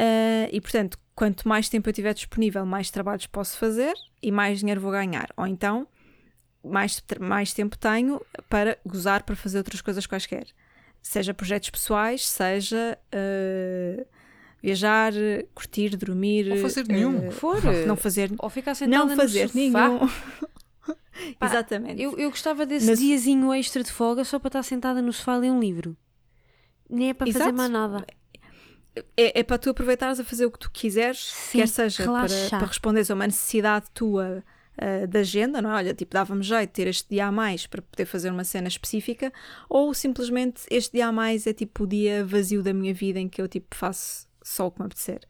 Uh, 0.00 0.48
e 0.52 0.60
portanto, 0.60 0.98
quanto 1.14 1.48
mais 1.48 1.68
tempo 1.68 1.88
eu 1.88 1.92
tiver 1.92 2.14
disponível, 2.14 2.64
mais 2.64 2.90
trabalhos 2.90 3.26
posso 3.26 3.58
fazer 3.58 3.92
e 4.22 4.30
mais 4.30 4.60
dinheiro 4.60 4.80
vou 4.80 4.92
ganhar. 4.92 5.28
Ou 5.36 5.46
então, 5.46 5.88
mais, 6.64 7.02
mais 7.20 7.52
tempo 7.52 7.76
tenho 7.76 8.20
para 8.48 8.78
gozar, 8.86 9.24
para 9.24 9.34
fazer 9.34 9.58
outras 9.58 9.80
coisas 9.80 10.06
quaisquer. 10.06 10.46
Seja 11.02 11.34
projetos 11.34 11.70
pessoais, 11.70 12.28
seja 12.28 12.98
uh, 13.12 14.06
viajar, 14.62 15.12
curtir, 15.54 15.96
dormir. 15.96 16.50
Ou 16.50 16.58
fazer 16.58 16.86
nenhum. 16.86 17.28
uh, 17.28 17.30
For. 17.32 17.60
não 17.86 17.96
fazer, 17.96 18.30
Ou 18.38 18.50
ficar 18.50 18.74
sentada 18.74 19.04
não 19.04 19.16
fazer 19.16 19.42
no 19.44 19.48
sofá. 19.48 19.58
nenhum. 19.58 19.98
Pá, 21.38 21.46
Exatamente. 21.46 22.00
Eu, 22.00 22.16
eu 22.16 22.30
gostava 22.30 22.64
desse 22.64 22.86
Mas- 22.86 22.98
diazinho 23.00 23.52
extra 23.52 23.82
de 23.82 23.90
folga 23.90 24.24
só 24.24 24.38
para 24.38 24.48
estar 24.48 24.62
sentada 24.62 25.02
no 25.02 25.12
sofá 25.12 25.34
a 25.34 25.38
ler 25.38 25.50
um 25.50 25.60
livro. 25.60 25.96
Nem 26.88 27.10
é 27.10 27.14
para 27.14 27.26
fazer 27.26 27.38
Exato. 27.40 27.56
mais 27.56 27.70
nada. 27.70 28.06
É, 29.16 29.40
é 29.40 29.42
para 29.42 29.58
tu 29.58 29.70
aproveitares 29.70 30.18
a 30.18 30.24
fazer 30.24 30.46
o 30.46 30.50
que 30.50 30.58
tu 30.58 30.70
quiseres, 30.72 31.18
Sim, 31.32 31.58
quer 31.58 31.68
seja 31.68 32.04
para, 32.04 32.28
para 32.50 32.66
responderes 32.66 33.10
a 33.10 33.14
uma 33.14 33.26
necessidade 33.26 33.86
tua 33.92 34.42
ah, 34.76 35.06
da 35.06 35.20
agenda, 35.20 35.60
não 35.60 35.70
é? 35.70 35.74
Olha, 35.74 35.94
tipo, 35.94 36.14
dava-me 36.14 36.42
jeito 36.42 36.68
de 36.70 36.72
ter 36.72 36.86
este 36.86 37.08
dia 37.10 37.26
a 37.26 37.32
mais 37.32 37.66
para 37.66 37.82
poder 37.82 38.06
fazer 38.06 38.30
uma 38.30 38.44
cena 38.44 38.68
específica, 38.68 39.32
ou 39.68 39.92
simplesmente 39.92 40.62
este 40.70 40.92
dia 40.94 41.08
a 41.08 41.12
mais 41.12 41.46
é 41.46 41.52
tipo 41.52 41.82
o 41.82 41.86
dia 41.86 42.24
vazio 42.24 42.62
da 42.62 42.72
minha 42.72 42.94
vida 42.94 43.18
em 43.18 43.28
que 43.28 43.42
eu 43.42 43.48
tipo 43.48 43.74
faço 43.76 44.27
só 44.48 44.66
o 44.66 44.70
que 44.70 44.80
me 44.80 44.86
apetecer. 44.86 45.20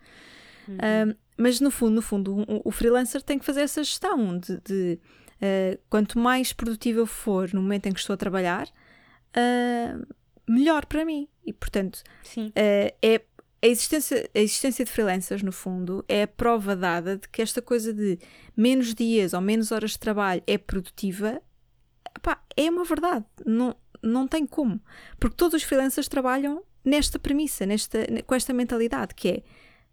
Ah, 0.79 1.15
mas 1.37 1.61
no 1.61 1.71
fundo, 1.71 1.95
no 1.95 2.03
fundo, 2.03 2.45
o, 2.49 2.69
o 2.69 2.71
freelancer 2.71 3.23
tem 3.23 3.39
que 3.39 3.45
fazer 3.45 3.63
essa 3.63 3.83
gestão 3.83 4.39
de, 4.39 4.61
de, 4.61 4.99
ah, 5.41 5.79
quanto 5.89 6.19
mais 6.19 6.53
produtivo 6.53 7.01
eu 7.01 7.07
for 7.07 7.53
no 7.53 7.63
momento 7.63 7.87
em 7.87 7.93
que 7.93 8.01
estou 8.01 8.15
a 8.15 8.17
trabalhar, 8.17 8.69
ah, 9.35 9.99
melhor 10.49 10.87
para 10.87 11.05
mim. 11.05 11.29
E 11.45 11.53
portanto, 11.53 12.03
eh, 12.55 12.95
é 13.01 13.23
a 13.61 13.67
existência, 13.67 14.29
a 14.35 14.39
existência 14.39 14.85
de 14.85 14.91
freelancers, 14.91 15.43
no 15.43 15.51
fundo, 15.51 16.05
é 16.09 16.23
a 16.23 16.29
prova 16.29 16.77
dada 16.77 17.17
de 17.17 17.29
que 17.29 17.43
esta 17.43 17.61
coisa 17.61 17.93
de 17.93 18.19
menos 18.57 18.95
dias 18.95 19.33
ou 19.33 19.41
menos 19.41 19.73
horas 19.73 19.93
de 19.93 19.99
trabalho 19.99 20.43
é 20.47 20.57
produtiva. 20.57 21.41
Epá, 22.17 22.43
é 22.57 22.71
uma 22.71 22.85
verdade. 22.85 23.25
Não, 23.45 23.75
não 24.03 24.29
tem 24.29 24.47
como. 24.47 24.81
Porque 25.19 25.37
todos 25.37 25.55
os 25.55 25.63
freelancers 25.63 26.07
trabalham 26.07 26.63
nesta 26.85 27.19
premissa, 27.19 27.67
nesta, 27.67 27.99
com 28.27 28.35
esta 28.35 28.53
mentalidade, 28.53 29.15
que 29.15 29.29
é 29.29 29.43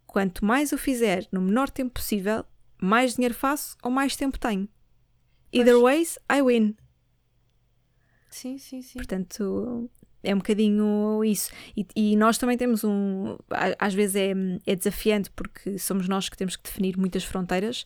quanto 0.06 0.46
mais 0.46 0.72
eu 0.72 0.78
fizer 0.78 1.28
no 1.32 1.42
menor 1.42 1.70
tempo 1.70 1.94
possível, 1.94 2.46
mais 2.82 3.16
dinheiro 3.16 3.34
faço 3.34 3.76
ou 3.84 3.92
mais 3.92 4.16
tempo 4.16 4.40
tenho. 4.40 4.68
Either 5.52 5.80
ways, 5.80 6.18
I 6.32 6.42
win. 6.42 6.76
Sim, 8.30 8.58
sim, 8.58 8.82
sim. 8.82 8.98
Portanto, 8.98 9.90
é 10.26 10.34
um 10.34 10.40
bocadinho 10.40 11.24
isso. 11.24 11.52
E, 11.78 11.86
e 11.96 12.16
nós 12.16 12.38
também 12.38 12.58
temos 12.58 12.84
um. 12.84 13.38
Às 13.80 13.94
vezes 13.94 14.16
é, 14.16 14.34
é 14.66 14.76
desafiante 14.76 15.30
porque 15.32 15.78
somos 15.78 16.10
nós 16.10 16.28
que 16.28 16.36
temos 16.36 16.56
que 16.56 16.64
definir 16.64 16.98
muitas 16.98 17.24
fronteiras. 17.24 17.86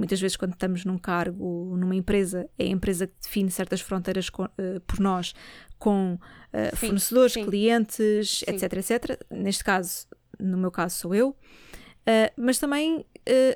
Muitas 0.00 0.20
vezes, 0.20 0.36
quando 0.36 0.52
estamos 0.54 0.84
num 0.84 0.98
cargo, 0.98 1.76
numa 1.76 1.94
empresa, 1.94 2.48
é 2.58 2.64
a 2.64 2.68
empresa 2.68 3.06
que 3.06 3.14
define 3.22 3.50
certas 3.50 3.80
fronteiras 3.80 4.28
co- 4.30 4.48
eh, 4.58 4.80
por 4.86 4.98
nós 4.98 5.34
com 5.78 6.18
eh, 6.52 6.70
Sim, 6.70 6.76
fornecedores, 6.88 7.32
sim. 7.34 7.44
clientes, 7.44 8.38
Sim. 8.40 8.44
etc, 8.54 8.72
etc. 8.74 9.20
Neste 9.30 9.62
caso, 9.62 10.06
no 10.38 10.56
meu 10.58 10.70
caso, 10.70 10.96
sou 10.96 11.14
eu. 11.14 11.28
Uh, 11.30 12.32
mas 12.36 12.58
também 12.58 13.00
uh, 13.00 13.04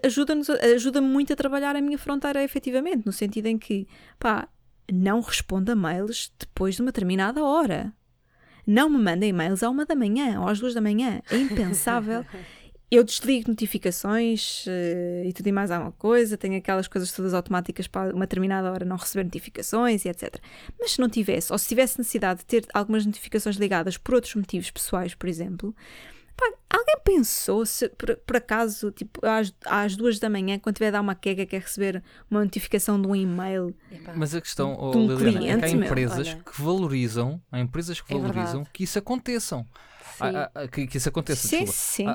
ajuda-nos 0.07 0.51
ajuda-me 0.51 1.09
muito 1.09 1.33
a 1.33 1.37
trabalhar 1.37 1.75
a 1.75 1.81
minha 1.81 1.97
fronteira 1.99 2.45
efetivamente, 2.45 3.05
no 3.07 3.11
sentido 3.13 3.47
em 3.47 3.57
que, 3.59 3.89
pá, 4.19 4.47
não 4.93 5.21
responda 5.23 5.75
mails 5.75 6.31
depois 6.39 6.75
de 6.77 6.83
uma 6.83 6.93
determinada 6.93 7.43
hora. 7.43 7.93
Não 8.67 8.89
me 8.91 8.99
manda 8.99 9.25
e-mails 9.27 9.63
à 9.63 9.69
uma 9.71 9.85
da 9.87 9.95
manhã 9.95 10.41
ou 10.41 10.47
às 10.49 10.59
duas 10.61 10.75
da 10.75 10.81
manhã. 10.81 11.21
É 11.31 11.37
impensável. 11.37 12.25
Eu 12.95 13.03
desligo 13.03 13.49
notificações 13.49 14.65
uh, 14.67 15.27
e 15.27 15.33
tudo 15.33 15.49
e 15.49 15.53
mais 15.53 15.71
alguma 15.71 15.91
coisa. 15.93 16.37
Tenho 16.37 16.57
aquelas 16.57 16.87
coisas 16.87 17.11
todas 17.13 17.35
automáticas 17.35 17.87
para 17.89 18.15
uma 18.15 18.25
determinada 18.25 18.71
hora 18.71 18.85
não 18.85 18.97
receber 18.97 19.25
notificações 19.25 20.05
e 20.05 20.09
etc. 20.09 20.37
Mas 20.79 20.93
se 20.93 21.01
não 21.01 21.09
tivesse, 21.09 21.53
ou 21.53 21.59
se 21.59 21.67
tivesse 21.69 21.99
necessidade 21.99 22.41
de 22.41 22.47
ter 22.47 22.67
algumas 22.73 23.05
notificações 23.05 23.57
ligadas 23.57 23.97
por 23.97 24.15
outros 24.15 24.35
motivos 24.37 24.71
pessoais, 24.71 25.15
por 25.15 25.29
exemplo, 25.29 25.75
Pá, 26.37 26.53
alguém 26.69 26.97
pensou 27.05 27.65
se 27.65 27.89
por, 27.91 28.17
por 28.17 28.37
acaso, 28.37 28.91
tipo, 28.91 29.25
às, 29.25 29.55
às 29.65 29.95
duas 29.95 30.19
da 30.19 30.29
manhã, 30.29 30.59
quando 30.59 30.75
tiver 30.77 30.89
a 30.89 30.93
dar 30.93 31.01
uma 31.01 31.15
quega, 31.15 31.47
quer 31.47 31.61
receber 31.63 32.03
uma 32.29 32.43
notificação 32.43 33.01
de 33.01 33.07
um 33.07 33.15
e-mail? 33.15 33.73
Mas 34.17 34.35
a 34.35 34.41
questão, 34.41 34.77
oh, 34.79 34.91
De 34.91 34.99
um 34.99 35.07
Liliana, 35.07 35.29
é 35.31 35.43
que 35.43 35.49
há 35.51 35.59
cliente, 35.59 35.77
meu, 35.77 35.87
empresas 35.87 36.29
olha. 36.29 36.43
que 36.45 36.61
valorizam, 36.61 37.41
há 37.53 37.61
empresas 37.61 38.01
que 38.01 38.13
É 38.13 38.17
valorizam 38.17 38.45
verdade. 38.45 38.71
que 38.73 38.83
isso 38.83 38.99
aconteçam. 38.99 39.65
Sim. 40.17 40.25
Há- 40.37 40.51
há- 40.55 40.69
que, 40.69 40.87
que 40.87 40.97
isso 40.99 41.09
aconteça, 41.09 41.49
sim, 41.49 41.67
sim. 41.67 42.07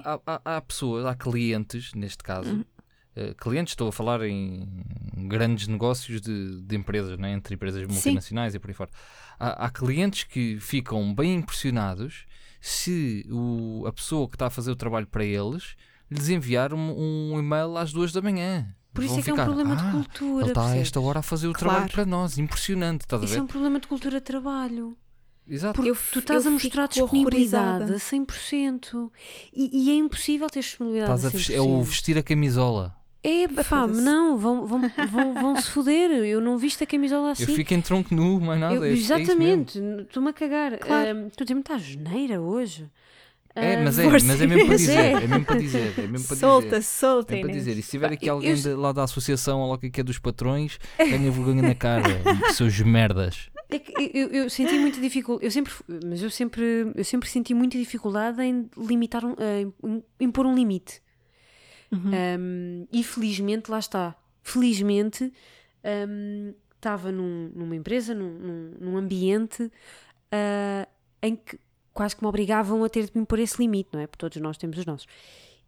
Há, 0.46 0.62
pessoas, 0.62 1.06
há 1.06 1.16
clientes, 1.16 1.94
neste 1.94 2.24
caso, 2.24 2.50
Uhum. 2.52 2.66
eh, 3.16 3.34
clientes, 3.38 3.74
estou 3.74 3.90
a 3.90 3.92
falar 3.92 4.22
em 4.24 4.68
grandes 5.28 5.68
negócios 5.68 6.22
de, 6.22 6.62
de 6.62 6.76
empresas, 6.76 7.18
né, 7.18 7.32
entre 7.32 7.56
empresas 7.56 7.86
multinacionais 7.88 8.56
e 8.56 8.60
por 8.60 8.70
aí 8.70 8.74
fora. 8.74 8.90
Há, 9.40 9.70
clientes 9.70 10.24
que 10.24 10.58
ficam 10.60 11.14
bem 11.14 11.36
impressionados 11.36 12.26
se 12.62 13.26
o- 13.32 13.86
a 13.88 13.94
pessoa 13.94 14.28
que 14.28 14.36
está 14.36 14.48
a 14.48 14.50
fazer 14.50 14.72
o 14.72 14.76
trabalho 14.76 15.08
para 15.08 15.24
eles 15.24 15.76
lhes 16.12 16.30
enviar 16.30 16.74
um, 16.74 17.32
um 17.34 17.40
e-mail 17.40 17.78
às 17.78 17.92
duas 17.94 18.12
da 18.12 18.22
manhã. 18.22 18.68
Por 18.94 19.04
isso 19.04 19.20
é 19.20 19.22
que 19.22 19.30
é 19.30 19.34
um 19.34 19.36
ficar, 19.36 19.46
problema 19.46 19.76
de 19.76 19.84
"Ah, 19.84 19.92
cultura. 19.92 20.44
Ele 20.46 20.52
está 20.52 20.68
a 20.72 20.76
esta 20.78 21.00
hora 21.00 21.20
a 21.20 21.22
fazer 21.22 21.48
o 21.48 21.54
Claro. 21.54 21.70
trabalho 21.74 21.92
para 21.92 22.06
nós. 22.06 22.38
Impressionante, 22.38 23.02
estás 23.02 23.22
a 23.22 23.26
Isso 23.26 23.34
ver? 23.36 23.40
é 23.40 23.44
um 23.44 23.48
problema 23.48 23.80
de 23.80 23.88
cultura 23.88 24.20
de 24.20 24.26
trabalho. 24.26 24.98
Exato. 25.50 25.74
Porque 25.76 25.90
Eu- 25.90 25.98
tu 26.12 26.20
estás 26.20 26.46
a 26.46 26.50
mostrar 26.52 26.88
disponibilidade 26.88 27.66
horrorizada. 27.84 27.96
a 27.96 28.00
100%. 28.00 29.12
E, 29.54 29.86
e 29.86 29.92
é 29.92 29.96
impossível 29.96 30.50
ter 30.50 30.60
disponibilidade 30.60 31.12
Estás 31.14 31.26
a 31.26 31.28
a 31.28 31.32
ves- 31.32 31.48
100%. 31.48 31.56
é 31.56 31.62
o 31.62 31.82
vestir 31.84 32.18
a 32.18 32.24
camisola. 32.24 32.96
É, 33.22 33.48
pá, 33.50 33.64
Foda-se. 33.66 34.02
não, 34.02 34.38
vão, 34.38 34.66
vão, 34.66 34.80
vão, 35.12 35.34
vão 35.34 35.56
se 35.62 35.70
foder. 35.72 36.10
Eu 36.12 36.40
não 36.40 36.58
visto 36.58 36.82
a 36.84 36.88
camisola 36.88 37.32
assim. 37.32 37.44
Eu 37.44 37.50
fico 37.50 37.74
em 37.74 37.82
tronco 37.82 38.16
nu, 38.16 38.40
mais 38.40 38.60
nada. 38.62 38.76
Eu- 38.76 38.84
é 38.84 38.88
é 38.88 38.92
mesmo. 38.92 39.04
exatamente, 39.16 39.80
estou-me 40.04 40.30
a 40.30 40.34
cagar. 40.34 40.78
Claro. 40.78 41.28
Estou 41.28 41.42
a 41.42 41.46
dizer 41.46 41.54
muita 41.56 41.78
geneira 41.78 42.40
hoje. 42.42 42.88
É, 43.56 43.84
mas 43.84 44.00
é, 44.00 44.06
mas 44.08 44.24
é 44.42 44.48
mesmo 44.48 44.68
para 44.68 44.76
dizer. 44.78 44.98
é. 44.98 45.12
É 45.12 45.28
mesmo 45.28 45.44
para 45.46 45.60
dizer. 45.60 45.94
É 45.98 46.08
mesmo 46.08 46.28
para 46.28 46.38
Solta, 46.38 46.68
dizer. 46.80 46.82
solta, 46.84 47.36
É 47.36 47.40
para 47.42 47.50
Inês. 47.50 47.66
dizer, 47.66 47.78
e 47.78 47.82
se 47.84 47.90
tiver 47.92 48.14
aqui 48.14 48.30
alguém 48.30 48.52
eu- 48.52 48.56
de- 48.56 48.74
lá 48.74 48.92
da 48.94 49.04
associação 49.04 49.60
ou 49.60 49.72
lá 49.72 49.78
que 49.78 50.00
é 50.00 50.04
dos 50.04 50.18
patrões, 50.20 50.80
tenha 50.96 51.30
vergonha 51.32 51.62
na 51.64 51.76
cara, 51.76 52.04
seus 52.56 52.80
merdas. 52.80 53.50
É 53.72 53.78
que 53.80 53.94
eu, 54.18 54.28
eu 54.30 54.50
senti 54.50 54.74
muita 54.80 55.00
dificuldade, 55.00 55.46
eu 55.46 55.52
sempre, 55.52 55.72
mas 56.06 56.22
eu 56.24 56.30
sempre, 56.32 56.92
eu 56.96 57.04
sempre 57.04 57.30
senti 57.30 57.54
muita 57.54 57.78
dificuldade 57.78 58.42
em 58.42 58.68
limitar, 58.76 59.24
um, 59.24 59.36
em 59.84 60.04
impor 60.20 60.46
um 60.46 60.56
limite. 60.56 61.02
Uhum. 61.92 62.12
Um, 62.40 62.88
e 62.92 63.04
felizmente, 63.04 63.70
lá 63.70 63.80
está. 63.80 64.16
Felizmente, 64.42 65.32
um, 66.08 66.54
estava 66.76 67.12
num- 67.12 67.52
numa 67.54 67.76
empresa, 67.76 68.16
num, 68.16 68.74
num- 68.80 68.98
ambiente 68.98 69.72
ah, 70.32 70.88
em 71.22 71.36
que 71.36 71.60
quase 71.94 72.16
que 72.16 72.24
me 72.24 72.28
obrigavam 72.30 72.84
a 72.84 72.90
ter 72.90 73.06
de 73.06 73.12
me 73.14 73.22
impor 73.22 73.38
esse 73.40 73.60
limite, 73.62 73.90
não 73.94 74.00
é? 74.00 74.08
Porque 74.08 74.20
todos 74.20 74.38
nós 74.38 74.58
temos 74.58 74.78
os 74.78 74.86
nossos. 74.86 75.08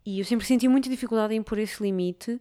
E 0.05 0.19
eu 0.19 0.25
sempre 0.25 0.45
senti 0.47 0.67
muita 0.67 0.89
dificuldade 0.89 1.33
em 1.33 1.37
impor 1.37 1.59
esse 1.59 1.81
limite, 1.83 2.39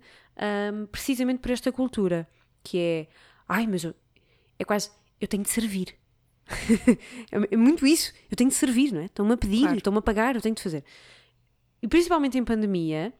um, 0.73 0.87
precisamente 0.87 1.41
por 1.41 1.51
esta 1.51 1.71
cultura, 1.73 2.27
que 2.63 2.79
é, 2.79 3.07
ai, 3.49 3.67
mas 3.67 3.85
eu, 3.85 3.95
é 4.59 4.65
quase, 4.65 4.91
eu 5.21 5.29
tenho 5.29 5.43
de 5.43 5.51
servir. 5.51 5.95
é, 7.31 7.55
é 7.55 7.57
muito 7.57 7.87
isso, 7.87 8.13
eu 8.31 8.37
tenho 8.37 8.51
de 8.51 8.57
servir, 8.57 8.93
não 8.93 9.01
é? 9.01 9.05
Estão-me 9.05 9.33
a 9.33 9.37
pedir, 9.37 9.61
Claro. 9.63 9.77
estão-me 9.77 9.99
a 9.99 10.03
pagar, 10.03 10.35
eu 10.35 10.41
tenho 10.41 10.55
de 10.55 10.63
fazer. 10.63 10.85
E 11.83 11.89
principalmente 11.89 12.37
em 12.37 12.45
pandemia, 12.45 13.13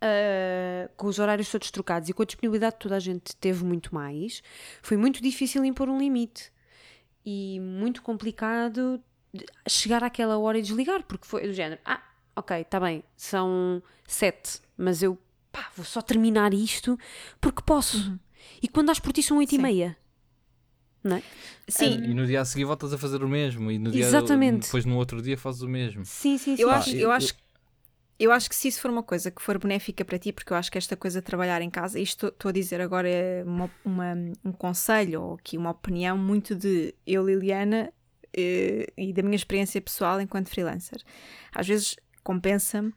ah, 0.00 0.90
com 0.96 1.06
os 1.06 1.18
horários 1.18 1.50
todos 1.50 1.70
trocados 1.70 2.08
e 2.08 2.12
com 2.12 2.22
a 2.22 2.26
disponibilidade 2.26 2.74
que 2.74 2.82
toda 2.82 2.96
a 2.96 3.00
gente 3.00 3.34
teve 3.36 3.64
muito 3.64 3.94
mais, 3.94 4.42
foi 4.82 4.96
muito 4.96 5.22
difícil 5.22 5.64
impor 5.64 5.88
um 5.88 5.98
limite 5.98 6.52
e 7.24 7.58
muito 7.60 8.02
complicado 8.02 9.00
chegar 9.66 10.04
àquela 10.04 10.36
hora 10.38 10.58
e 10.58 10.62
desligar, 10.62 11.04
porque 11.04 11.26
foi 11.26 11.46
do 11.46 11.54
género: 11.54 11.80
ah, 11.86 12.02
ok, 12.36 12.60
está 12.60 12.78
bem, 12.78 13.02
são 13.16 13.82
sete, 14.06 14.60
mas 14.76 15.02
eu 15.02 15.18
pá, 15.50 15.70
vou 15.74 15.86
só 15.86 16.02
terminar 16.02 16.52
isto 16.52 16.98
porque 17.40 17.62
posso. 17.62 18.18
E 18.62 18.68
quando 18.68 18.88
dás 18.88 18.98
por 19.00 19.12
ti 19.12 19.22
são 19.22 19.38
oito 19.38 19.54
e 19.54 19.58
meia. 19.58 19.96
Não 21.04 21.16
é? 21.16 21.22
Sim, 21.68 22.00
E 22.02 22.14
no 22.14 22.26
dia 22.26 22.40
a 22.40 22.44
seguir 22.44 22.64
voltas 22.64 22.92
a 22.92 22.98
fazer 22.98 23.22
o 23.22 23.28
mesmo. 23.28 23.70
E 23.70 23.78
no 23.78 23.90
dia, 23.90 24.06
Exatamente. 24.06 24.64
depois 24.66 24.84
no 24.86 24.96
outro 24.96 25.20
dia 25.20 25.36
fazes 25.36 25.60
o 25.62 25.68
mesmo. 25.68 26.04
Sim, 26.04 26.38
sim, 26.38 26.56
sim. 26.56 26.62
eu 26.62 26.68
Pá, 26.68 26.76
acho, 26.76 26.90
eu- 26.96 27.00
eu 27.00 27.10
acho 27.12 27.34
eu 28.16 28.30
acho 28.30 28.48
que 28.48 28.54
se 28.54 28.68
isso 28.68 28.80
for 28.80 28.90
uma 28.92 29.02
coisa 29.02 29.28
que 29.28 29.42
for 29.42 29.58
benéfica 29.58 30.04
para 30.04 30.16
ti, 30.18 30.32
porque 30.32 30.52
eu 30.52 30.56
acho 30.56 30.70
que 30.70 30.78
esta 30.78 30.96
coisa 30.96 31.20
de 31.20 31.26
trabalhar 31.26 31.60
em 31.60 31.68
casa, 31.68 31.98
isto 31.98 32.28
estou 32.28 32.48
a 32.48 32.52
dizer 32.52 32.80
agora 32.80 33.08
é 33.08 33.42
uma, 33.44 33.68
uma- 33.84 34.14
um 34.44 34.52
conselho 34.52 35.20
ou 35.20 35.34
aqui 35.34 35.58
uma 35.58 35.70
opinião 35.70 36.16
muito 36.16 36.54
de 36.54 36.94
eu, 37.04 37.26
Liliana, 37.26 37.92
eh, 38.32 38.86
e 38.96 39.12
da 39.12 39.20
minha 39.22 39.34
experiência 39.34 39.80
pessoal 39.80 40.20
enquanto 40.20 40.48
freelancer. 40.48 41.02
Às 41.52 41.66
vezes 41.66 41.96
compensa-me 42.22 42.94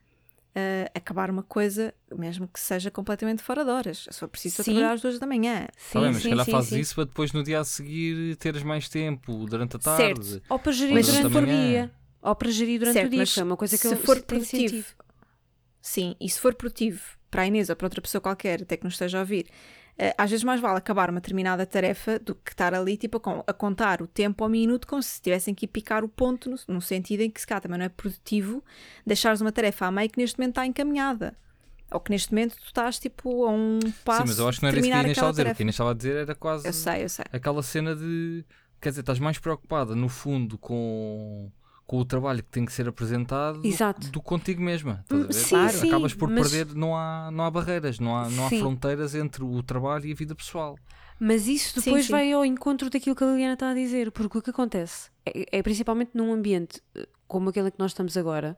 eh, 0.60 0.90
acabar 0.96 1.30
uma 1.30 1.44
coisa, 1.44 1.94
mesmo 2.18 2.48
que 2.48 2.60
seja 2.60 2.90
completamente 2.90 3.44
fora 3.44 3.64
de 3.64 3.70
horas. 3.70 4.08
Se 4.10 4.20
for 4.20 4.28
preciso 4.28 4.64
Sim. 4.64 4.64
trabalhar 4.64 4.94
às 4.94 5.02
duas 5.02 5.20
da 5.20 5.28
manhã. 5.28 5.68
Sim, 5.78 6.00
bem, 6.00 6.08
mas 6.08 6.16
se 6.18 6.24
sim, 6.24 6.30
calhar 6.32 6.46
sim, 6.46 6.52
fazes 6.52 6.70
sim. 6.72 6.80
isso 6.80 6.96
para 6.96 7.04
depois 7.06 7.32
no 7.32 7.44
dia 7.44 7.60
a 7.60 7.64
seguir 7.64 8.36
teres 8.38 8.64
mais 8.64 8.90
tempo 8.90 9.46
durante 9.46 9.76
a 9.76 9.80
tarde. 9.80 10.26
Certo. 10.26 10.44
Ou 10.50 10.58
para 10.58 10.72
gerir 10.72 10.96
Mas 10.96 11.06
durante 11.06 11.32
se 11.32 11.38
o 11.38 11.46
dia. 11.46 11.92
Ou 12.24 12.36
para 12.36 12.50
gerir 12.50 12.80
durante 12.80 12.94
Certo, 12.96 13.08
o 13.08 13.10
dia, 13.12 13.20
mas 13.20 13.38
é 13.38 13.44
uma 13.44 13.56
coisa 13.56 13.78
que 13.78 13.88
se 13.88 13.94
eu 13.94 13.98
for 13.98 14.20
tenho 14.20 14.42
produtivo, 14.42 14.88
sim, 15.80 16.16
e 16.20 16.28
se 16.28 16.40
for 16.40 16.56
produtivo 16.56 17.02
para 17.30 17.44
a 17.44 17.46
Inês 17.46 17.70
ou 17.70 17.76
para 17.76 17.86
outra 17.86 18.02
pessoa 18.02 18.20
qualquer, 18.20 18.64
até 18.64 18.78
que 18.78 18.84
nos 18.84 18.96
esteja 18.96 19.20
a 19.20 19.22
ouvir, 19.22 19.46
às 20.18 20.30
vezes 20.30 20.44
mais 20.44 20.62
vale 20.62 20.78
acabar 20.78 21.10
uma 21.10 21.20
determinada 21.20 21.66
tarefa 21.66 22.20
do 22.20 22.36
que 22.36 22.52
estar 22.52 22.74
ali 22.74 22.98
tipo, 22.98 23.18
a, 23.18 23.20
con- 23.20 23.44
a 23.48 23.54
contar 23.54 24.02
o 24.02 24.08
tempo 24.08 24.44
ao 24.44 24.50
minuto 24.50 24.88
como 24.88 25.02
se 25.02 25.22
tivessem 25.22 25.56
que 25.56 25.66
ir 25.66 25.70
picar 25.70 26.04
o 26.04 26.08
ponto, 26.10 26.50
no, 26.50 26.58
no 26.68 26.82
sentido 26.82 27.22
em 27.22 27.30
que 27.32 27.42
se 27.42 27.48
cá 27.48 27.60
também 27.60 27.78
não 27.80 27.86
é 27.86 27.90
produtivo 27.90 28.64
deixares 29.06 29.42
uma 29.42 29.52
tarefa 29.52 29.88
à 29.88 29.92
meio 29.92 30.10
que 30.10 30.20
neste 30.20 30.38
momento 30.38 30.52
está 30.52 30.66
encaminhada. 30.66 31.36
Ou 31.90 32.00
que 32.02 32.12
neste 32.12 32.32
momento 32.34 32.56
tu 32.58 32.66
estás 32.66 33.00
tipo 33.00 33.46
a 33.46 33.50
um 33.50 33.80
passo 34.04 34.24
Sim, 34.24 34.28
mas 34.28 34.40
eu 34.40 34.48
acho 34.50 34.60
que 34.60 34.64
não 34.64 34.70
era 34.70 34.78
isso 34.80 34.90
que 34.90 34.94
a 34.94 35.00
Inês 35.00 35.12
estava 35.18 35.30
a 35.30 35.32
dizer. 35.32 35.48
O 35.52 35.56
que 35.56 35.62
a 35.62 35.64
Inês 35.64 35.74
estava 35.74 35.92
a 35.92 35.94
dizer 35.94 36.16
era 36.18 36.36
quase 36.36 36.68
Eu 36.68 36.74
sei, 36.74 37.04
eu 37.04 37.10
sei. 37.10 37.26
aquela 37.32 37.64
cena 37.64 37.96
de. 37.96 38.44
Quer 38.82 38.90
dizer, 38.90 39.02
estás 39.02 39.20
mais 39.20 39.40
preocupada 39.40 39.96
no 39.96 40.10
fundo 40.10 40.58
com, 40.58 41.50
com 41.88 41.98
o 42.00 42.06
trabalho 42.06 42.44
que 42.44 42.50
tem 42.50 42.66
que 42.66 42.74
ser 42.74 42.88
apresentado 42.88 43.62
do- 43.62 43.68
Exato. 43.68 44.12
do, 44.12 44.22
contigo 44.22 44.62
mesma. 44.62 45.06
Hum, 45.10 45.32
sim, 45.32 45.50
Claro, 45.50 45.74
sim, 45.78 45.88
Acabas 45.88 46.14
por 46.14 46.30
mas- 46.30 46.52
perder, 46.52 46.76
não 46.76 46.96
há, 46.96 47.32
não 47.32 47.46
há 47.46 47.50
barreiras, 47.50 47.98
não 47.98 48.16
há, 48.16 48.30
não 48.30 48.46
há 48.46 48.50
Sim. 48.50 48.60
fronteiras 48.60 49.16
entre 49.16 49.42
o 49.44 49.64
trabalho 49.64 50.06
e 50.06 50.12
a 50.12 50.16
vida 50.16 50.36
pessoal. 50.36 50.78
Mas 51.20 51.48
isso 51.48 51.80
depois 51.82 52.06
sim. 52.06 52.12
vai 52.12 52.32
ao 52.32 52.44
encontro 52.46 52.90
daquilo 52.90 53.16
que 53.16 53.24
a 53.24 53.28
Liliana 53.28 53.54
está 53.54 53.70
a 53.70 53.74
dizer, 53.74 54.12
porque 54.12 54.38
o 54.38 54.42
que 54.42 54.50
acontece 54.50 55.10
é, 55.26 55.58
é 55.60 55.64
principalmente 55.64 56.12
num 56.14 56.32
ambiente 56.34 56.82
eh, 56.94 57.08
como 57.26 57.50
aquele 57.50 57.70
em 57.70 57.72
que 57.72 57.80
nós 57.80 57.92
estamos 57.92 58.16
agora. 58.18 58.56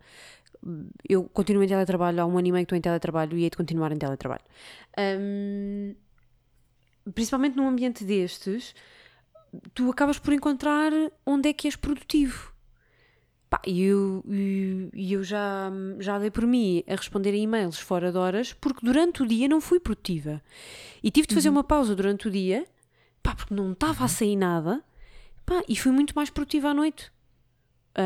Eu 1.08 1.24
continuo 1.26 1.64
em 1.64 1.68
teletrabalho, 1.68 2.22
há 2.22 2.26
um 2.26 2.38
ano 2.38 2.48
e 2.48 2.52
meio 2.52 2.66
que 2.66 2.66
estou 2.66 2.78
em 2.78 2.82
teletrabalho 2.82 3.38
e 3.38 3.44
hei 3.44 3.50
de 3.50 3.56
continuar 3.56 3.92
em 3.94 3.98
teletrabalho. 3.98 4.44
Hum, 4.98 5.96
principalmente 7.14 7.56
num 7.56 7.68
ambiente 7.68 8.04
destes, 8.04 8.74
tu 9.74 9.90
acabas 9.90 10.20
por 10.20 10.34
encontrar 10.34 10.92
onde 11.26 11.48
é 11.50 11.54
que 11.54 11.68
és 11.68 11.76
produtivo. 11.76 12.52
Pá, 13.50 13.60
e 13.66 13.82
eu, 13.84 14.24
eu 14.94 15.24
já, 15.24 15.72
já 16.00 16.20
dei 16.20 16.30
por 16.30 16.46
mim 16.46 16.84
a 16.88 16.96
responder 16.96 17.32
a 17.32 17.36
e-mails 17.36 17.80
fora 17.80 18.12
de 18.12 18.18
horas 18.18 18.54
porque 18.54 18.86
durante 18.86 19.24
o 19.24 19.28
dia 19.28 19.48
não 19.48 19.60
fui 19.60 19.80
produtiva. 19.80 20.42
E 21.02 21.10
tive 21.10 21.28
de 21.28 21.34
fazer 21.34 21.50
uma 21.50 21.64
pausa 21.64 21.96
durante 21.96 22.28
o 22.28 22.32
dia, 22.32 22.66
pá, 23.24 23.34
porque 23.34 23.54
não 23.54 23.72
estava 23.72 24.06
a 24.06 24.08
sair 24.08 24.36
nada, 24.36 24.84
pá, 25.46 25.64
e 25.68 25.76
fui 25.76 25.92
muito 25.92 26.14
mais 26.16 26.30
produtiva 26.30 26.70
à 26.70 26.74
noite. 26.74 27.12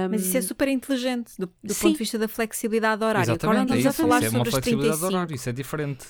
Mas 0.09 0.25
isso 0.25 0.37
é 0.37 0.41
super 0.41 0.67
inteligente 0.69 1.33
do, 1.37 1.45
do 1.63 1.75
ponto 1.75 1.91
de 1.91 1.99
vista 1.99 2.17
da 2.17 2.27
flexibilidade 2.27 3.03
horária. 3.03 3.33
Agora 3.33 3.33
Exatamente, 3.33 3.57
é 3.57 3.61
andamos 3.61 3.85
a 3.85 3.89
isso. 3.89 4.01
falar 4.01 4.17
Isso 4.17 4.25
é 4.25 4.29
uma 4.29 4.37
sobre 4.37 4.51
flexibilidade 4.51 4.95
de 4.95 4.99
35. 5.01 5.15
horário, 5.15 5.35
isso 5.35 5.49
é 5.49 5.51
diferente. 5.51 6.07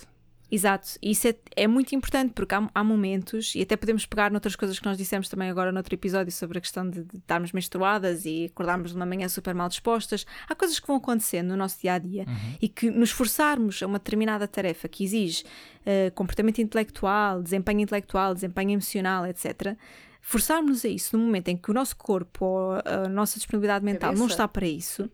Exato, 0.52 0.88
isso 1.02 1.28
é, 1.28 1.36
é 1.56 1.68
muito 1.68 1.96
importante 1.96 2.32
porque 2.34 2.54
há, 2.54 2.70
há 2.76 2.84
momentos, 2.84 3.56
e 3.56 3.62
até 3.62 3.76
podemos 3.76 4.06
pegar 4.06 4.30
noutras 4.30 4.56
coisas 4.56 4.78
que 4.78 4.86
nós 4.86 4.98
dissemos 4.98 5.28
também 5.28 5.50
agora 5.50 5.72
noutro 5.72 5.96
episódio 5.96 6.32
sobre 6.32 6.60
a 6.60 6.62
questão 6.62 6.88
de, 6.88 7.04
de 7.04 7.18
estarmos 7.18 7.52
menstruadas 7.52 8.24
e 8.26 8.46
acordarmos 8.46 8.94
numa 8.94 9.06
manhã 9.06 9.28
super 9.28 9.56
mal 9.56 9.68
dispostas. 9.68 10.26
Há 10.48 10.54
coisas 10.54 10.80
que 10.80 10.86
vão 10.86 10.98
acontecendo 10.98 11.50
no 11.50 11.58
nosso 11.58 11.82
dia 11.82 11.94
a 11.94 11.98
dia 11.98 12.26
e 12.62 12.70
que 12.70 12.92
nos 12.92 13.10
forçarmos 13.10 13.82
a 13.82 13.88
uma 13.88 13.98
determinada 13.98 14.48
tarefa 14.48 14.88
que 14.88 15.04
exige 15.04 15.44
eh, 15.86 16.12
comportamento 16.12 16.60
intelectual, 16.60 17.42
desempenho 17.42 17.80
intelectual, 17.82 18.34
desempenho 18.34 18.72
emocional, 18.72 19.26
etc. 19.26 19.76
Forçarmos 20.22 20.86
a 20.86 20.88
isso 20.88 21.18
no 21.18 21.26
momento 21.26 21.50
em 21.50 21.58
que 21.58 21.72
o 21.72 21.74
nosso 21.74 21.98
corpo 21.98 22.46
ou 22.46 22.72
a 22.86 23.10
nossa 23.10 23.38
disponibilidade 23.38 23.84
mental 23.84 24.12
não 24.12 24.20
Cabeça. 24.20 24.34
está 24.34 24.48
para 24.48 24.68
isso, 24.68 25.10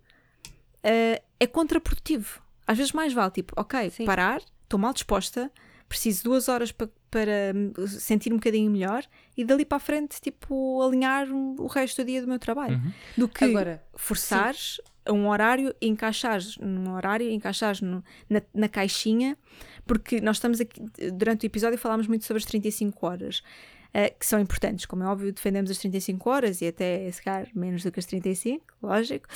eh, 0.83 1.21
é 1.39 1.47
contraprodutivo. 1.47 2.41
Às 2.67 2.77
vezes 2.77 2.91
mais 2.91 3.13
vale, 3.13 3.31
tipo, 3.31 3.53
ok, 3.57 3.89
Sim. 3.89 4.05
parar, 4.05 4.41
estou 4.69 4.79
mal 4.79 4.93
disposta, 4.93 5.51
preciso 5.87 6.19
de 6.19 6.23
duas 6.25 6.47
horas 6.47 6.71
pa- 6.71 6.87
para 7.09 7.51
me 7.53 7.73
sentir 7.87 8.31
um 8.31 8.35
bocadinho 8.35 8.69
melhor 8.69 9.03
e 9.35 9.43
dali 9.43 9.65
para 9.65 9.77
a 9.77 9.79
frente, 9.79 10.21
tipo, 10.21 10.81
alinhar 10.83 11.27
o 11.31 11.65
resto 11.67 12.03
do 12.03 12.05
dia 12.07 12.21
do 12.21 12.27
meu 12.27 12.37
trabalho. 12.37 12.75
Uhum. 12.77 12.91
Do 13.17 13.27
que 13.27 13.43
Agora, 13.45 13.83
forçares 13.95 14.79
a 15.05 15.11
um 15.11 15.27
horário 15.27 15.73
e 15.81 15.87
encaixares 15.87 16.55
num 16.57 16.93
horário, 16.93 17.27
encaixares 17.31 17.81
no- 17.81 18.03
na, 18.29 18.41
na 18.53 18.69
caixinha, 18.69 19.35
porque 19.87 20.21
nós 20.21 20.37
estamos 20.37 20.61
aqui, 20.61 20.79
durante 21.13 21.45
o 21.45 21.47
episódio 21.47 21.79
falámos 21.79 22.05
muito 22.05 22.23
sobre 22.25 22.37
as 22.43 22.45
35 22.45 23.05
horas. 23.07 23.41
eh, 23.91 24.11
que 24.11 24.23
são 24.23 24.39
importantes, 24.39 24.85
como 24.85 25.01
é 25.01 25.07
óbvio, 25.07 25.33
defendemos 25.33 25.71
as 25.71 25.79
35 25.79 26.29
horas 26.29 26.61
e 26.61 26.67
até 26.67 27.09
se 27.11 27.23
calhar 27.23 27.47
menos 27.55 27.81
do 27.81 27.91
que 27.91 27.99
as 27.99 28.05
35, 28.05 28.63
lógico. 28.83 29.27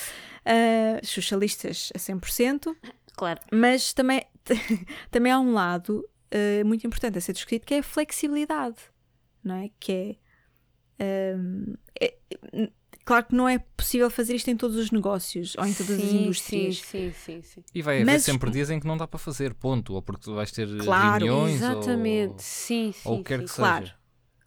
Uh, 0.46 1.04
socialistas 1.04 1.92
a 1.96 1.98
100%, 1.98 2.76
claro, 3.16 3.40
mas 3.52 3.94
também, 3.94 4.22
também 5.12 5.32
há 5.32 5.40
um 5.40 5.54
lado 5.54 6.08
eh, 6.32 6.64
muito 6.64 6.86
importante 6.86 7.18
a 7.18 7.22
ser 7.22 7.34
discutido 7.34 7.66
que 7.66 7.74
é 7.76 7.80
a 7.80 7.84
flexibilidade, 7.84 8.78
não 9.44 9.56
é? 9.56 9.70
Que 9.80 10.18
é, 11.00 11.34
ehm, 11.34 11.74
é- 12.00 12.18
Claro 13.06 13.26
que 13.26 13.36
não 13.36 13.50
é 13.50 13.60
possível 13.60 14.10
fazer 14.10 14.34
isto 14.36 14.50
em 14.50 14.56
todos 14.56 14.78
os 14.78 14.90
negócios 14.90 15.56
ou 15.58 15.66
em 15.66 15.74
todas 15.74 16.00
as 16.00 16.00
Sim, 16.00 16.24
indústrias. 16.24 16.78
Sim, 16.78 17.12
sim, 17.12 17.42
sim, 17.42 17.42
sim. 17.42 17.64
E 17.76 17.82
vai 17.82 17.96
haver 18.02 18.06
Mas- 18.06 18.24
sempre 18.24 18.50
dias 18.50 18.70
em 18.70 18.80
que 18.80 18.88
não 18.88 18.96
dá 18.96 19.06
para 19.06 19.20
fazer, 19.20 19.54
ponto. 19.54 19.94
Ou 19.94 20.02
porque 20.02 20.22
tu 20.24 20.36
vais 20.36 20.50
ter 20.54 20.68
Claro, 20.78 21.26
reuniões 21.26 21.56
Exatamente, 21.56 22.32
ou, 22.34 22.40
sim, 22.40 22.92
sim. 22.94 23.10
ou 23.10 23.16
o 23.16 23.18
que 23.18 23.24
quer 23.26 23.40
sim, 23.40 23.46
que 23.46 23.52
sim. 23.52 23.58
Claro. 23.58 23.86
seja. 23.88 23.96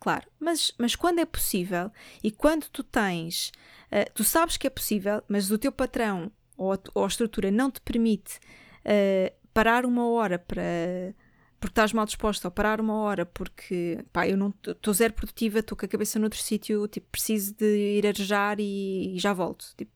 Claro, 0.01 0.27
mas, 0.41 0.73
mas 0.79 0.97
quando 0.97 1.19
é 1.19 1.27
possível 1.27 1.91
e 2.23 2.31
quando 2.31 2.67
tu 2.69 2.83
tens, 2.83 3.51
eh, 3.91 4.05
tu 4.07 4.25
sabes 4.25 4.57
que 4.57 4.67
é 4.67 4.71
possível, 4.71 5.23
mas 5.29 5.51
o 5.51 5.59
teu 5.59 5.73
patrão 5.73 6.31
ou 6.57 6.73
a, 6.73 6.79
ou 6.95 7.05
a 7.05 7.09
estrutura 7.09 7.51
não 7.51 7.71
te 7.71 7.81
permite 7.83 8.39
eh, 8.85 9.35
parar 9.57 9.87
uma 9.87 10.07
hora 10.11 10.39
para 10.39 11.15
porque 11.59 11.73
estás 11.73 11.91
mal 11.95 12.05
disposta 12.05 12.47
ou 12.47 12.53
parar 12.53 12.79
uma 12.79 12.93
hora 12.97 13.25
porque 13.25 14.05
pá, 14.13 14.29
eu 14.29 14.37
não 14.37 14.53
estou 14.63 14.93
zero 14.93 15.15
produtiva, 15.15 15.61
estou 15.61 15.79
com 15.79 15.87
a 15.87 15.89
cabeça 15.89 16.19
noutro 16.19 16.39
sítio, 16.39 16.87
tipo, 16.87 17.07
preciso 17.11 17.55
de 17.55 17.65
ir 17.97 18.07
arejar 18.07 18.61
e, 18.61 19.17
e 19.17 19.19
já 19.19 19.33
volto, 19.33 19.65
tipo, 19.75 19.91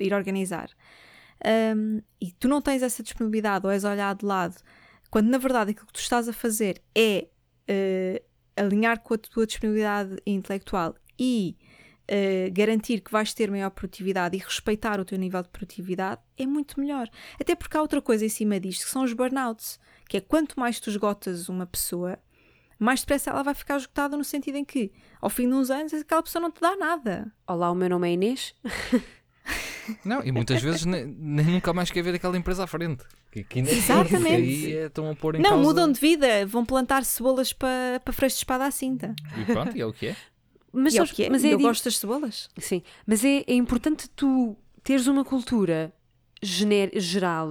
ir 0.00 0.12
organizar. 0.12 0.68
Um, 1.76 2.02
e 2.20 2.32
tu 2.32 2.48
não 2.48 2.60
tens 2.60 2.82
essa 2.82 3.00
disponibilidade 3.00 3.64
ou 3.64 3.70
és 3.70 3.84
olhado 3.84 4.18
de 4.18 4.26
lado 4.26 4.56
quando 5.08 5.28
na 5.28 5.38
verdade 5.38 5.70
aquilo 5.70 5.86
que 5.86 5.92
tu 5.92 6.00
estás 6.00 6.28
a 6.28 6.32
fazer 6.32 6.82
é 6.92 7.28
eh, 7.68 8.20
alinhar 8.56 8.98
com 8.98 9.14
a 9.14 9.18
tua 9.18 9.46
disponibilidade 9.46 10.20
intelectual 10.26 10.96
e 11.16 11.56
eh, 12.08 12.48
garantir 12.50 13.00
que 13.00 13.12
vais 13.12 13.34
ter 13.34 13.50
maior 13.50 13.70
produtividade 13.70 14.34
e 14.34 14.40
respeitar 14.40 14.98
o 14.98 15.04
teu 15.04 15.18
nível 15.18 15.42
de 15.42 15.50
produtividade, 15.50 16.20
é 16.38 16.46
muito 16.46 16.80
melhor. 16.80 17.08
Até 17.38 17.54
porque 17.54 17.76
há 17.76 17.82
outra 17.82 18.00
coisa 18.00 18.24
em 18.24 18.30
cima 18.30 18.58
disto, 18.58 18.86
que 18.86 18.90
são 18.90 19.04
os 19.04 19.12
burnouts, 19.12 19.78
que 20.08 20.16
é 20.16 20.20
quanto 20.20 20.58
mais 20.58 20.80
tu 20.80 20.88
esgotas 20.88 21.50
uma 21.50 21.66
pessoa, 21.66 22.18
mais 22.78 23.00
depressa 23.00 23.30
ela 23.30 23.42
vai 23.42 23.54
ficar 23.54 23.76
esgotada 23.76 24.16
no 24.16 24.24
sentido 24.24 24.56
em 24.56 24.64
que, 24.64 24.90
ao 25.20 25.28
fim 25.28 25.48
de 25.48 25.54
uns 25.54 25.70
anos, 25.70 25.92
aquela 25.92 26.22
pessoa 26.22 26.40
não 26.40 26.50
te 26.50 26.60
dá 26.60 26.76
nada. 26.76 27.30
Olá, 27.46 27.70
o 27.70 27.74
meu 27.74 27.90
nome 27.90 28.08
é 28.08 28.12
Inês. 28.12 28.54
Não, 30.04 30.22
e 30.22 30.30
muitas 30.30 30.60
vezes 30.62 30.84
nem, 30.84 31.06
nem 31.06 31.46
nunca 31.46 31.72
mais 31.72 31.90
quer 31.90 32.02
ver 32.02 32.14
aquela 32.14 32.36
empresa 32.36 32.64
à 32.64 32.66
frente. 32.66 33.04
Que, 33.30 33.42
que 33.42 33.60
Exatamente. 33.60 34.34
aí 34.34 34.76
é, 34.76 34.86
estão 34.86 35.10
a 35.10 35.14
pôr 35.14 35.34
em 35.34 35.38
não, 35.38 35.50
causa... 35.50 35.64
mudam 35.64 35.92
de 35.92 35.98
vida, 35.98 36.46
vão 36.46 36.64
plantar 36.64 37.04
cebolas 37.04 37.52
para 37.52 38.00
pa 38.04 38.12
freixo 38.12 38.36
de 38.36 38.40
espada 38.40 38.66
à 38.66 38.70
cinta. 38.70 39.14
E 39.36 39.44
pronto, 39.46 39.76
e 39.76 39.80
é 39.80 39.86
o 39.86 39.92
que 39.92 40.08
é. 40.08 40.16
Mas, 40.72 40.94
é 40.94 40.98
sabes- 40.98 41.12
que 41.12 41.24
é. 41.24 41.30
mas 41.30 41.42
eu 41.44 41.56
di- 41.56 41.62
gosto 41.62 41.84
das 41.84 41.96
cebolas. 41.98 42.48
Sim, 42.58 42.82
mas 43.06 43.24
é, 43.24 43.44
é 43.46 43.54
importante 43.54 44.08
tu 44.10 44.56
teres 44.82 45.06
uma 45.06 45.24
cultura 45.24 45.92
gener- 46.42 46.92
geral, 46.96 47.50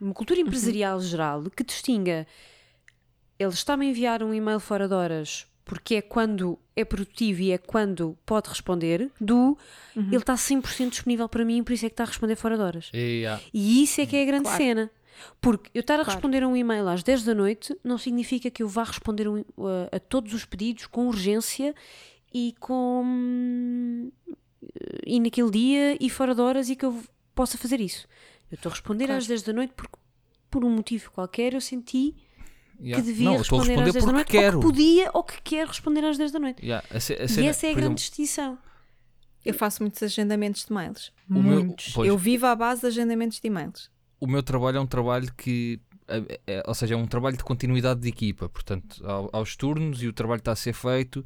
uma 0.00 0.12
cultura 0.14 0.40
Uhum. 0.40 0.46
empresarial 0.46 1.00
geral, 1.00 1.42
que 1.54 1.64
distinga 1.64 2.26
ele 3.38 3.50
está-me 3.52 3.86
a 3.86 3.90
enviar 3.90 4.22
um 4.22 4.32
e-mail 4.32 4.60
fora 4.60 4.86
de 4.86 4.94
horas 4.94 5.46
porque 5.64 5.94
é 5.96 6.02
quando 6.02 6.58
é 6.76 6.84
produtivo 6.84 7.40
e 7.40 7.52
é 7.52 7.56
quando 7.58 8.16
pode 8.26 8.48
responder, 8.48 9.10
do 9.20 9.56
Uhum. 9.96 10.08
ele 10.08 10.16
está 10.16 10.36
100% 10.36 10.90
disponível 10.90 11.28
para 11.28 11.44
mim, 11.44 11.62
por 11.62 11.72
isso 11.72 11.86
é 11.86 11.88
que 11.88 11.94
está 11.94 12.02
a 12.04 12.06
responder 12.06 12.34
fora 12.36 12.56
de 12.56 12.62
horas. 12.62 12.90
E, 12.92 13.24
ah, 13.26 13.40
E 13.54 13.82
isso 13.84 14.00
é 14.00 14.06
que 14.06 14.16
é 14.16 14.22
a 14.22 14.26
grande 14.26 14.42
Claro. 14.44 14.58
cena. 14.58 14.90
Porque 15.40 15.70
eu 15.72 15.80
estar 15.80 15.94
a 15.94 15.96
Claro. 15.98 16.10
responder 16.10 16.42
a 16.42 16.48
um 16.48 16.56
e-mail 16.56 16.88
às 16.88 17.02
10 17.04 17.22
da 17.22 17.32
noite 17.34 17.76
não 17.84 17.96
significa 17.96 18.50
que 18.50 18.62
eu 18.62 18.68
vá 18.68 18.82
responder 18.82 19.28
um- 19.28 19.44
a, 19.92 19.96
a 19.96 20.00
todos 20.00 20.34
os 20.34 20.44
pedidos 20.44 20.86
com 20.86 21.06
urgência 21.06 21.74
e 22.34 22.54
com. 22.60 24.10
e 25.06 25.20
naquele 25.20 25.50
dia 25.50 25.96
e 26.00 26.08
fora 26.10 26.34
de 26.34 26.40
horas 26.40 26.68
e 26.70 26.76
que 26.76 26.84
eu 26.84 27.02
possa 27.34 27.58
fazer 27.58 27.80
isso. 27.80 28.06
Eu 28.50 28.56
estou 28.56 28.70
a 28.70 28.72
responder 28.74 29.06
Claro. 29.06 29.18
às 29.20 29.26
10 29.26 29.42
da 29.42 29.52
noite 29.52 29.72
porque, 29.76 29.96
por 30.50 30.64
um 30.64 30.70
motivo 30.70 31.10
qualquer, 31.10 31.54
eu 31.54 31.60
senti 31.60 32.14
yeah. 32.80 32.96
que 32.96 33.02
devia 33.10 33.30
Não, 33.30 33.38
responder, 33.38 33.68
responder 33.76 33.88
às 33.88 33.92
10 33.94 34.04
da 34.04 34.12
porque 34.12 34.14
noite 34.14 34.30
quero. 34.30 34.56
ou 34.56 34.62
que 34.62 34.68
podia 34.68 35.10
ou 35.14 35.24
que 35.24 35.42
quer 35.42 35.66
responder 35.66 36.04
às 36.04 36.18
10 36.18 36.32
da 36.32 36.38
noite. 36.38 36.62
Yeah, 36.62 36.86
a 36.90 36.94
a 36.94 36.98
e 36.98 37.00
cena- 37.00 37.46
essa 37.48 37.66
é 37.66 37.70
a 37.70 37.72
grande 37.72 37.78
exemplo, 37.86 37.94
distinção. 37.96 38.58
Eu 39.44 39.54
faço 39.54 39.82
muitos 39.82 40.00
agendamentos 40.02 40.64
de 40.64 40.72
mails. 40.72 41.12
Meu- 41.28 41.42
muitos. 41.42 41.92
pois. 41.94 42.08
Eu 42.08 42.16
vivo 42.16 42.46
à 42.46 42.54
base 42.54 42.82
de 42.82 42.86
agendamentos 42.88 43.40
de 43.40 43.46
e-mails. 43.48 43.90
o 44.20 44.26
meu 44.28 44.40
trabalho 44.42 44.76
é 44.76 44.80
um 44.80 44.86
trabalho 44.86 45.32
que, 45.36 45.80
é- 46.06 46.40
é- 46.46 46.62
ou 46.64 46.74
seja, 46.74 46.94
é 46.94 46.96
um 46.96 47.08
trabalho 47.08 47.36
de 47.36 47.42
continuidade 47.42 47.98
de 48.00 48.08
equipa, 48.08 48.48
portanto, 48.48 49.04
ao- 49.04 49.28
aos 49.32 49.56
turnos 49.56 50.00
e 50.00 50.06
o 50.06 50.12
trabalho 50.12 50.38
está 50.38 50.52
a 50.52 50.56
ser 50.56 50.72
feito 50.74 51.24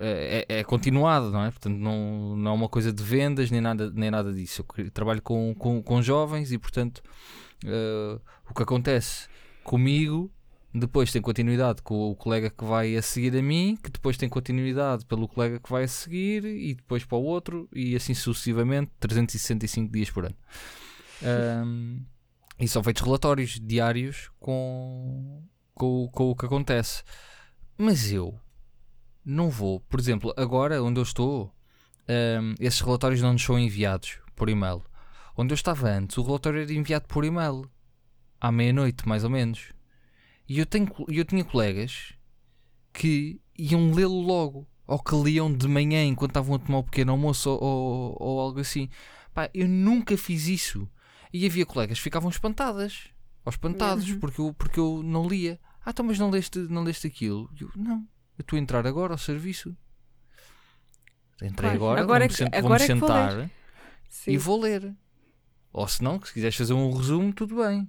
é, 0.00 0.46
é- 0.48 0.58
é 0.60 0.64
continuado, 0.64 1.30
não 1.30 1.44
é? 1.44 1.50
Portanto, 1.50 1.76
não, 1.76 2.34
não 2.36 2.50
é 2.52 2.54
uma 2.54 2.68
coisa 2.68 2.92
de 2.92 3.02
vendas 3.02 3.50
nem 3.50 3.60
nada, 3.60 3.90
nem 3.90 4.10
nada 4.10 4.32
disso. 4.32 4.64
Eu 4.78 4.90
trabalho 4.90 5.20
com, 5.20 5.54
com, 5.54 5.82
com 5.82 6.00
jovens 6.02 6.50
e, 6.50 6.58
portanto, 6.58 7.02
eh, 7.64 8.18
o 8.48 8.54
que 8.54 8.62
acontece 8.62 9.28
comigo 9.62 10.32
depois 10.72 11.10
tem 11.12 11.20
continuidade 11.20 11.82
com 11.82 12.10
o 12.10 12.14
colega 12.16 12.48
que 12.48 12.64
vai 12.64 12.96
a 12.96 13.02
seguir 13.02 13.36
a 13.36 13.42
mim, 13.42 13.76
que 13.82 13.90
depois 13.90 14.16
tem 14.16 14.28
continuidade 14.28 15.04
pelo 15.04 15.26
colega 15.28 15.58
que 15.58 15.70
vai 15.70 15.84
a 15.84 15.88
seguir 15.88 16.44
e 16.44 16.74
depois 16.74 17.04
para 17.04 17.18
o 17.18 17.22
outro 17.22 17.68
e 17.74 17.96
assim 17.96 18.14
sucessivamente, 18.14 18.90
365 19.00 19.92
dias 19.92 20.10
por 20.10 20.24
ano. 20.24 20.36
Ahm, 21.22 22.04
e 22.58 22.68
são 22.68 22.84
feitos 22.84 23.02
relatórios 23.02 23.58
diários 23.60 24.30
com, 24.38 25.42
com, 25.74 26.08
com 26.12 26.30
o 26.30 26.36
que 26.36 26.46
acontece. 26.46 27.02
Mas 27.76 28.12
eu 28.12 28.38
não 29.24 29.50
vou, 29.50 29.80
por 29.80 30.00
exemplo, 30.00 30.32
agora 30.36 30.82
onde 30.82 30.98
eu 30.98 31.02
estou, 31.02 31.52
ahm, 32.08 32.54
esses 32.58 32.80
relatórios 32.80 33.20
não 33.20 33.32
nos 33.32 33.42
são 33.42 33.58
enviados 33.58 34.18
por 34.34 34.48
e-mail. 34.48 34.82
Onde 35.36 35.52
eu 35.52 35.54
estava 35.54 35.88
antes, 35.88 36.18
o 36.18 36.22
relatório 36.22 36.60
era 36.60 36.72
enviado 36.72 37.06
por 37.06 37.24
e-mail 37.24 37.70
à 38.40 38.50
meia-noite, 38.50 39.06
mais 39.08 39.24
ou 39.24 39.30
menos. 39.30 39.72
E 40.48 40.58
eu, 40.58 40.66
tenho, 40.66 40.88
eu 41.08 41.24
tinha 41.24 41.44
colegas 41.44 42.14
que 42.92 43.40
iam 43.56 43.92
lê-lo 43.92 44.20
logo, 44.20 44.66
ou 44.86 44.98
que 44.98 45.14
liam 45.14 45.52
de 45.52 45.68
manhã 45.68 46.04
enquanto 46.04 46.32
estavam 46.32 46.56
a 46.56 46.58
tomar 46.58 46.78
o 46.78 46.84
pequeno 46.84 47.12
almoço 47.12 47.48
ou, 47.50 47.62
ou, 47.62 48.16
ou 48.18 48.40
algo 48.40 48.58
assim. 48.58 48.88
Pá, 49.32 49.48
eu 49.54 49.68
nunca 49.68 50.16
fiz 50.16 50.48
isso. 50.48 50.90
E 51.32 51.46
havia 51.46 51.64
colegas 51.64 51.98
que 51.98 52.02
ficavam 52.02 52.28
espantadas, 52.28 53.08
ou 53.44 53.50
espantados, 53.50 54.12
porque, 54.14 54.40
eu, 54.40 54.52
porque 54.52 54.80
eu 54.80 55.00
não 55.04 55.28
lia. 55.28 55.60
Ah, 55.84 55.90
então, 55.90 56.04
mas 56.04 56.18
não 56.18 56.28
leste, 56.28 56.58
não 56.58 56.82
leste 56.82 57.06
aquilo? 57.06 57.48
Eu, 57.58 57.70
não, 57.76 58.04
eu 58.40 58.42
estou 58.42 58.56
a 58.56 58.60
entrar 58.60 58.86
agora 58.86 59.12
ao 59.12 59.18
serviço. 59.18 59.76
Entrei 61.42 61.70
Claro, 61.70 61.76
agora, 61.76 62.00
agora 62.00 62.28
vou-me 62.28 62.34
é 62.34 62.36
que- 62.50 62.56
agora 62.56 62.60
vou-me 62.62 62.74
é 62.74 62.78
vou 62.78 62.86
sentar 62.86 63.50
Sim. 64.08 64.30
e 64.32 64.38
vou 64.38 64.60
ler. 64.60 64.94
Ou 65.72 65.86
se 65.86 66.02
não, 66.02 66.18
que 66.18 66.28
se 66.28 66.34
quiseres 66.34 66.56
fazer 66.56 66.72
um 66.72 66.90
resumo, 66.92 67.32
tudo 67.32 67.56
bem. 67.56 67.88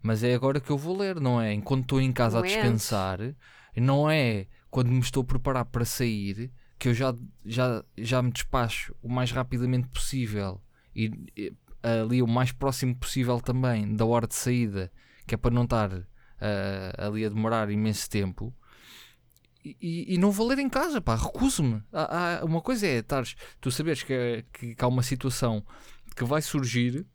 Mas 0.00 0.22
é 0.22 0.34
agora 0.34 0.60
que 0.60 0.70
eu 0.70 0.78
vou 0.78 0.96
ler, 0.96 1.20
não 1.20 1.40
é? 1.40 1.52
Enquanto 1.52 1.82
estou 1.82 2.00
em 2.00 2.12
casa 2.12 2.38
Não 2.38 2.44
a 2.44 2.48
é 2.48 2.50
descansar, 2.50 3.18
não 3.76 4.08
é 4.10 4.46
quando 4.70 4.88
me 4.90 5.00
estou 5.00 5.22
a 5.22 5.26
preparar 5.26 5.64
para 5.64 5.84
sair 5.84 6.52
que 6.78 6.88
eu 6.88 6.94
já, 6.94 7.12
já, 7.44 7.84
já 7.96 8.22
me 8.22 8.30
despacho 8.30 8.94
o 9.02 9.08
mais 9.08 9.32
rapidamente 9.32 9.88
possível 9.88 10.62
e, 10.94 11.10
e, 11.36 11.52
ali 11.82 12.22
o 12.22 12.26
mais 12.26 12.52
próximo 12.52 12.94
possível 12.94 13.40
também 13.40 13.96
da 13.96 14.04
hora 14.04 14.28
de 14.28 14.36
saída, 14.36 14.92
que 15.26 15.34
é 15.34 15.38
para 15.38 15.54
não 15.54 15.64
estar 15.64 15.90
ah, 16.40 17.06
ali 17.06 17.24
a 17.24 17.28
demorar 17.28 17.68
imenso 17.70 18.08
tempo. 18.08 18.54
E, 19.80 20.14
e- 20.14 20.18
não 20.18 20.30
vou 20.30 20.46
ler 20.46 20.58
em 20.58 20.68
casa, 20.68 21.00
pá, 21.00 21.14
recuso-me. 21.16 21.82
Há- 21.92 22.38
há- 22.40 22.44
uma 22.44 22.60
coisa 22.60 22.86
é 22.86 22.98
estares, 22.98 23.34
tu 23.60 23.70
saberes 23.70 24.02
que, 24.02 24.12
é- 24.12 24.44
que, 24.52 24.74
que 24.74 24.84
há 24.84 24.88
uma 24.88 25.02
situação 25.02 25.64
que 26.16 26.24
vai 26.24 26.40
surgir, 26.42 27.06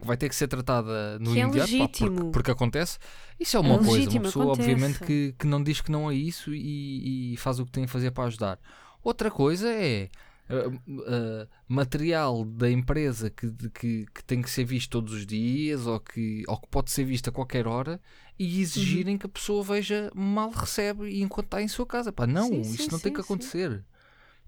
que 0.00 0.06
vai 0.06 0.16
ter 0.16 0.28
que 0.28 0.34
ser 0.36 0.46
tratada 0.48 1.18
no 1.18 1.32
Que 1.32 1.40
é 1.40 1.42
imediato, 1.42 1.70
pá, 1.70 1.76
legítimo. 1.76 2.10
porque, 2.16 2.30
porque 2.32 2.50
acontece. 2.50 2.98
Isso 3.38 3.56
é 3.56 3.60
uma 3.60 3.74
É 3.76 3.78
coisa, 3.78 4.10
uma 4.10 4.20
pessoa 4.22 4.44
acontece. 4.46 4.70
obviamente 4.70 4.98
que, 5.04 5.34
que 5.38 5.46
não 5.46 5.62
diz 5.62 5.80
que 5.80 5.90
não 5.90 6.10
é 6.10 6.14
isso 6.14 6.54
e, 6.54 7.32
e 7.34 7.36
faz 7.36 7.58
o 7.58 7.66
que 7.66 7.72
tem 7.72 7.84
a 7.84 7.88
fazer 7.88 8.10
para 8.12 8.24
ajudar. 8.24 8.58
Outra 9.02 9.30
coisa 9.30 9.68
é 9.72 10.08
uh, 10.50 10.68
uh, 10.70 11.48
material 11.66 12.44
da 12.44 12.70
empresa 12.70 13.30
que, 13.30 13.50
que, 13.70 14.06
que 14.14 14.24
tem 14.24 14.42
que 14.42 14.50
ser 14.50 14.64
visto 14.64 14.90
todos 14.90 15.12
os 15.12 15.26
dias 15.26 15.86
ou 15.86 16.00
que, 16.00 16.44
ou 16.48 16.58
que 16.60 16.68
pode 16.68 16.90
ser 16.90 17.04
visto 17.04 17.28
a 17.28 17.32
qualquer 17.32 17.66
hora 17.66 18.00
e 18.38 18.60
exigirem 18.60 19.14
Uhum. 19.14 19.18
que 19.18 19.26
a 19.26 19.28
pessoa 19.30 19.62
veja 19.64 20.10
mal 20.14 20.50
recebe 20.50 21.08
e 21.08 21.22
enquanto 21.22 21.46
está 21.46 21.62
em 21.62 21.68
sua 21.68 21.86
casa. 21.86 22.12
Pá, 22.12 22.26
não, 22.26 22.48
Sim, 22.48 22.60
isso 22.62 22.84
sim, 22.84 22.88
não 22.90 22.98
tem 23.00 23.10
sim, 23.10 23.12
que 23.12 23.20
sim. 23.22 23.24
acontecer. 23.24 23.84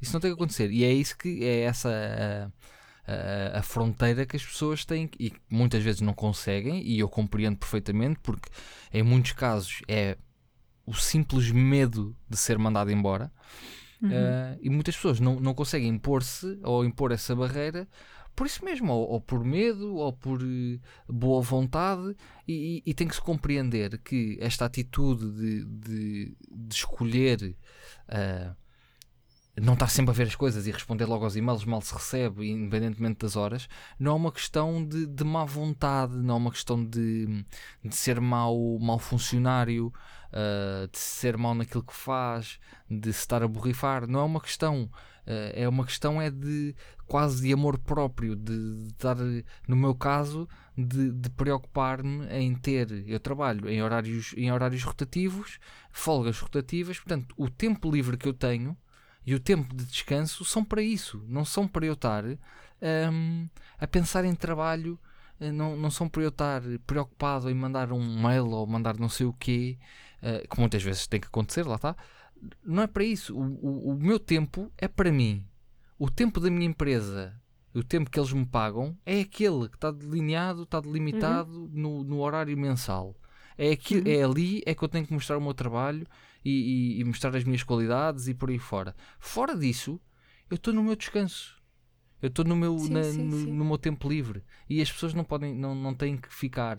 Isso 0.01 0.12
não 0.12 0.20
tem 0.20 0.30
que 0.30 0.34
acontecer. 0.34 0.70
E 0.70 0.84
é 0.84 0.92
isso 0.92 1.16
que 1.18 1.44
é 1.44 1.61
essa 1.62 1.90
a, 3.07 3.53
a- 3.57 3.59
a 3.59 3.62
fronteira 3.62 4.24
que 4.26 4.36
as 4.36 4.44
pessoas 4.44 4.84
têm 4.84 5.07
que- 5.09 5.22
e 5.26 5.30
que 5.30 5.40
muitas 5.51 5.82
vezes 5.82 6.01
não 6.01 6.14
conseguem, 6.14 6.82
e 6.86 6.98
eu 6.98 7.09
compreendo 7.09 7.59
perfeitamente, 7.59 8.18
porque 8.22 8.48
em 8.92 9.03
muitos 9.03 9.32
casos 9.32 9.82
é 9.88 10.16
o 10.86 10.94
simples 10.94 11.51
medo 11.51 12.16
de 12.28 12.36
ser 12.36 12.59
mandado 12.59 12.90
embora. 12.90 13.30
Uhum. 14.03 14.09
Uh, 14.09 14.59
e 14.62 14.70
muitas 14.70 14.96
pessoas 14.96 15.20
não, 15.20 15.38
não 15.38 15.53
conseguem 15.55 15.88
impor-se 15.88 16.59
ou 16.62 16.84
impor 16.84 17.12
essa 17.12 17.36
barreira 17.36 17.86
por 18.34 18.46
isso 18.46 18.64
mesmo, 18.64 18.92
ou, 18.92 19.07
ou 19.11 19.20
por 19.20 19.44
medo, 19.44 19.96
ou 19.96 20.12
por 20.12 20.40
eh, 20.42 20.78
boa 21.07 21.42
vontade, 21.42 22.16
e, 22.48 22.78
e- 22.78 22.90
e 22.90 22.94
tem 22.94 23.07
que 23.07 23.14
se 23.14 23.20
compreender 23.20 23.98
que 23.98 24.38
esta 24.40 24.64
atitude 24.64 25.30
de, 25.32 25.64
de, 25.64 26.36
de 26.51 26.74
escolher 26.74 27.55
uh, 28.09 28.57
não 29.61 29.74
estar 29.74 29.88
sempre 29.88 30.11
a 30.11 30.14
ver 30.14 30.26
as 30.26 30.34
coisas 30.34 30.66
e 30.66 30.70
responder 30.70 31.04
logo 31.04 31.24
aos 31.24 31.36
e-mails 31.36 31.64
mal 31.64 31.82
se 31.82 31.92
recebe, 31.92 32.48
independentemente 32.50 33.18
das 33.20 33.36
horas, 33.36 33.68
não 33.98 34.12
é 34.12 34.14
uma 34.14 34.32
questão 34.32 34.84
de, 34.84 35.06
de 35.06 35.22
má 35.22 35.44
vontade, 35.44 36.16
não 36.16 36.34
é 36.34 36.38
uma 36.38 36.50
questão 36.50 36.82
de, 36.82 37.44
de 37.84 37.94
ser 37.94 38.20
mau, 38.20 38.78
mau 38.80 38.98
funcionário, 38.98 39.92
uh, 40.32 40.88
de 40.90 40.98
ser 40.98 41.36
mau 41.36 41.54
naquilo 41.54 41.84
que 41.84 41.94
faz, 41.94 42.58
de 42.88 43.12
se 43.12 43.20
estar 43.20 43.42
a 43.42 43.48
borrifar, 43.48 44.06
não 44.06 44.20
é 44.20 44.24
uma 44.24 44.40
questão. 44.40 44.84
uh, 45.26 45.52
é 45.52 45.68
uma 45.68 45.84
questão 45.84 46.20
é 46.22 46.30
de 46.30 46.74
quase 47.06 47.42
de 47.42 47.52
amor 47.52 47.78
próprio, 47.78 48.34
de, 48.36 48.84
de 48.84 48.88
estar, 48.92 49.16
no 49.68 49.76
meu 49.76 49.94
caso, 49.94 50.48
de, 50.76 51.11
de 51.12 51.28
preocupar-me 51.28 52.26
em 52.28 52.54
ter. 52.54 53.04
Eu 53.06 53.20
trabalho 53.20 53.68
em 53.68 53.82
horários, 53.82 54.32
em 54.36 54.50
horários 54.50 54.82
rotativos, 54.84 55.58
folgas 55.90 56.38
rotativas, 56.38 56.98
portanto, 56.98 57.34
o 57.36 57.50
tempo 57.50 57.90
livre 57.90 58.16
que 58.16 58.28
eu 58.28 58.32
tenho 58.32 58.76
e 59.26 59.34
o 59.34 59.40
tempo 59.40 59.74
de 59.74 59.84
descanso 59.84 60.44
são 60.44 60.64
para 60.64 60.82
isso, 60.82 61.22
não 61.28 61.44
são 61.44 61.68
para 61.68 61.86
eu 61.86 61.92
estar 61.94 62.24
hum, 63.12 63.48
a 63.78 63.86
pensar 63.86 64.24
em 64.24 64.34
trabalho, 64.34 64.98
eh, 65.38 65.52
não, 65.52 65.76
não 65.76 65.90
são 65.90 66.08
para 66.08 66.22
eu 66.22 66.28
estar 66.30 66.62
preocupado 66.86 67.50
em 67.50 67.54
mandar 67.54 67.92
um 67.92 68.20
mail 68.22 68.48
ou 68.50 68.66
mandar 68.66 68.98
não 68.98 69.08
sei 69.08 69.26
o 69.26 69.32
quê, 69.32 69.78
eh, 70.22 70.46
que 70.50 70.58
muitas 70.58 70.82
vezes 70.82 71.06
tem 71.06 71.20
que 71.20 71.26
acontecer, 71.28 71.66
lá 71.66 71.76
está. 71.76 71.96
Não 72.64 72.82
é 72.82 72.86
para 72.86 73.04
isso. 73.04 73.36
O, 73.36 73.42
o, 73.42 73.90
o 73.92 73.94
meu 73.98 74.18
tempo 74.18 74.72
é 74.78 74.88
para 74.88 75.12
mim. 75.12 75.44
O 75.98 76.08
tempo 76.10 76.40
da 76.40 76.50
minha 76.50 76.66
empresa, 76.66 77.38
o 77.74 77.84
tempo 77.84 78.10
que 78.10 78.18
eles 78.18 78.32
me 78.32 78.46
pagam, 78.46 78.96
é 79.04 79.20
aquele 79.20 79.68
que 79.68 79.76
está 79.76 79.90
delineado, 79.90 80.62
está 80.62 80.80
delimitado 80.80 81.68
no, 81.72 82.02
no 82.02 82.20
horário 82.20 82.56
mensal. 82.56 83.14
É, 83.58 83.72
aqui, 83.72 83.96
Uhum. 83.96 84.02
é 84.06 84.22
ali 84.22 84.62
é 84.64 84.74
que 84.74 84.82
eu 84.82 84.88
tenho 84.88 85.06
que 85.06 85.12
mostrar 85.12 85.36
o 85.36 85.40
meu 85.40 85.52
trabalho 85.52 86.06
e, 86.45 86.51
e- 86.97 87.01
e 87.01 87.05
mostrar 87.05 87.34
as 87.36 87.45
minhas 87.45 87.62
qualidades 87.62 88.28
e 88.28 88.34
por 88.34 88.51
aí 88.51 88.59
fora. 88.59 88.95
Fora 89.18 89.57
disso, 89.57 90.01
eu 90.51 90.57
estou 90.57 90.72
no 90.74 90.82
meu 90.82 90.97
descanso. 90.97 91.59
Eu 92.22 92.28
estou 92.28 92.45
no 92.45 92.55
meu, 92.57 92.78
Sim, 92.78 92.91
na- 92.93 93.03
sim, 93.05 93.24
no, 93.24 93.36
sim. 93.38 93.53
no 93.53 93.64
meu 93.64 93.78
tempo 93.78 94.09
livre. 94.09 94.43
E 94.68 94.80
as 94.82 94.93
pessoas 94.93 95.14
não 95.14 95.24
podem, 95.24 95.55
não, 95.55 95.74
não 95.74 95.95
têm 95.95 96.16
que 96.18 96.32
ficar, 96.32 96.78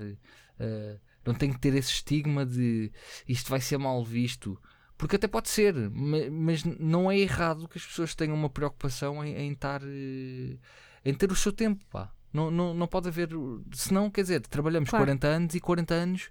eh, 0.59 0.99
não 1.25 1.33
têm 1.33 1.51
que 1.51 1.59
ter 1.59 1.73
esse 1.73 1.89
estigma 1.91 2.45
de 2.45 2.91
isto 3.27 3.49
vai 3.49 3.59
ser 3.59 3.77
mal 3.79 4.03
visto. 4.05 4.61
Porque 4.97 5.15
até 5.15 5.27
pode 5.27 5.49
ser, 5.49 5.73
ma- 5.89 6.29
mas 6.31 6.63
não 6.63 7.09
é 7.09 7.17
errado 7.17 7.67
que 7.67 7.79
as 7.79 7.85
pessoas 7.85 8.13
tenham 8.13 8.35
uma 8.35 8.49
preocupação 8.51 9.25
em, 9.25 9.35
em 9.35 9.51
estar 9.53 9.81
eh, 9.83 10.57
em 11.03 11.13
ter 11.15 11.31
o 11.31 11.35
seu 11.35 11.51
tempo, 11.51 11.83
pá. 11.89 12.11
Não, 12.31 12.51
não, 12.51 12.73
não 12.75 12.87
pode 12.87 13.07
haver. 13.09 13.29
Senão, 13.73 14.09
quer 14.11 14.21
dizer, 14.21 14.41
trabalhamos 14.41 14.89
Claro. 14.91 15.05
40 15.05 15.27
anos 15.27 15.55
e 15.55 15.59
40 15.59 15.93
anos 15.95 16.29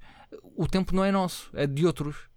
o 0.56 0.66
tempo 0.68 0.94
não 0.94 1.04
é 1.04 1.10
nosso, 1.10 1.50
é 1.52 1.66
de 1.66 1.84
outros. 1.84 2.29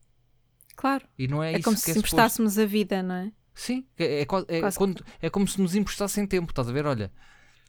Claro. 0.76 1.06
E 1.18 1.28
não 1.28 1.44
é, 1.44 1.54
É, 1.54 1.62
como 1.62 1.78
se 1.78 1.92
é 1.92 1.98
emprestássemos 1.98 2.58
a 2.58 2.66
vida, 2.66 3.02
não 3.04 3.16
é? 3.16 3.32
Sim, 3.54 3.86
é, 3.98 4.20
é, 4.20 4.22
é 4.22 4.72
quando- 4.72 5.06
é 5.22 5.30
como 5.30 5.48
se 5.48 5.62
nos 5.62 5.76
emprestassem 5.76 6.26
tempo, 6.26 6.52
estás 6.52 6.68
a 6.68 6.72
ver? 6.72 6.86
Olha, 6.86 7.12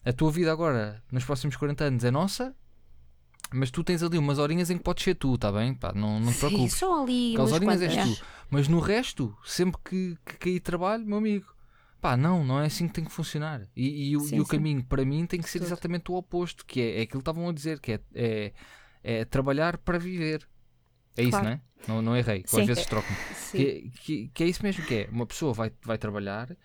a 0.05 0.13
tua 0.13 0.31
vida 0.31 0.51
agora, 0.51 1.03
nos 1.13 1.25
próximos 1.25 1.57
40 1.57 1.85
anos, 1.85 2.05
é 2.05 2.11
nossa, 2.11 2.55
mas 3.53 3.71
tu 3.71 3.85
tens 3.85 4.03
ali 4.03 4.17
umas 4.19 4.39
horinhas 4.39 4.71
em 4.71 4.79
que 4.79 4.83
podes 4.83 5.05
ser 5.05 5.15
tu, 5.15 5.35
está 5.35 5.53
bem? 5.53 5.75
Pá, 5.75 5.93
não, 5.95 6.19
não 6.19 6.33
te 6.33 6.39
Sim, 6.39 6.39
preocupes. 6.41 6.75
só 6.75 7.03
ali 7.03 7.37
umas 7.37 7.53
horinhas 7.53 7.83
és 7.83 8.03
tu. 8.03 8.19
Mas 8.51 8.67
no 8.69 8.81
resto, 8.81 9.37
sempre 9.45 9.81
que, 9.85 10.17
que 10.25 10.37
cair 10.39 10.61
trabalho, 10.61 11.05
meu 11.07 11.19
amigo, 11.19 11.55
pá, 12.01 12.17
não, 12.17 12.43
não 12.45 12.59
é 12.61 12.67
assim 12.67 12.89
que 12.89 12.95
tem 12.95 13.05
que 13.05 13.13
funcionar. 13.13 13.69
E, 13.77 14.11
e 14.11 14.17
o, 14.17 14.21
Sim, 14.21 14.37
e 14.37 14.41
o 14.41 14.45
sim. 14.45 14.51
caminho 14.57 14.83
para 14.85 15.05
mim 15.05 15.27
tem 15.27 15.41
que 15.41 15.49
ser 15.51 15.59
Tudo. 15.59 15.69
exatamente 15.69 16.11
o 16.11 16.15
oposto, 16.15 16.65
que 16.65 16.81
é, 16.81 16.99
é 17.01 17.03
aquilo 17.03 17.21
que 17.23 17.31
estavam 17.31 17.49
a 17.49 17.53
dizer, 17.53 17.79
que 17.81 17.93
é, 17.93 18.01
é, 18.15 18.53
é 19.03 19.25
trabalhar 19.25 19.77
para 19.79 19.99
viver. 19.99 20.49
É 21.17 21.23
isso, 21.23 21.31
Claro. 21.31 21.45
não 21.47 21.53
é? 21.53 21.61
Não, 21.87 22.03
não 22.03 22.17
errei, 22.17 22.43
que 22.43 22.51
Sim. 22.51 22.61
às 22.63 22.67
vezes 22.67 22.87
troco 22.87 23.13
Sim. 23.33 23.59
que, 23.59 23.91
que, 24.01 24.29
que 24.29 24.45
é 24.45 24.47
isso 24.47 24.63
mesmo 24.63 24.85
que 24.85 24.95
é. 24.95 25.09
Uma 25.11 25.27
pessoa 25.27 25.53
vai, 25.53 25.71
vai 25.83 25.99
trabalhar, 25.99 26.57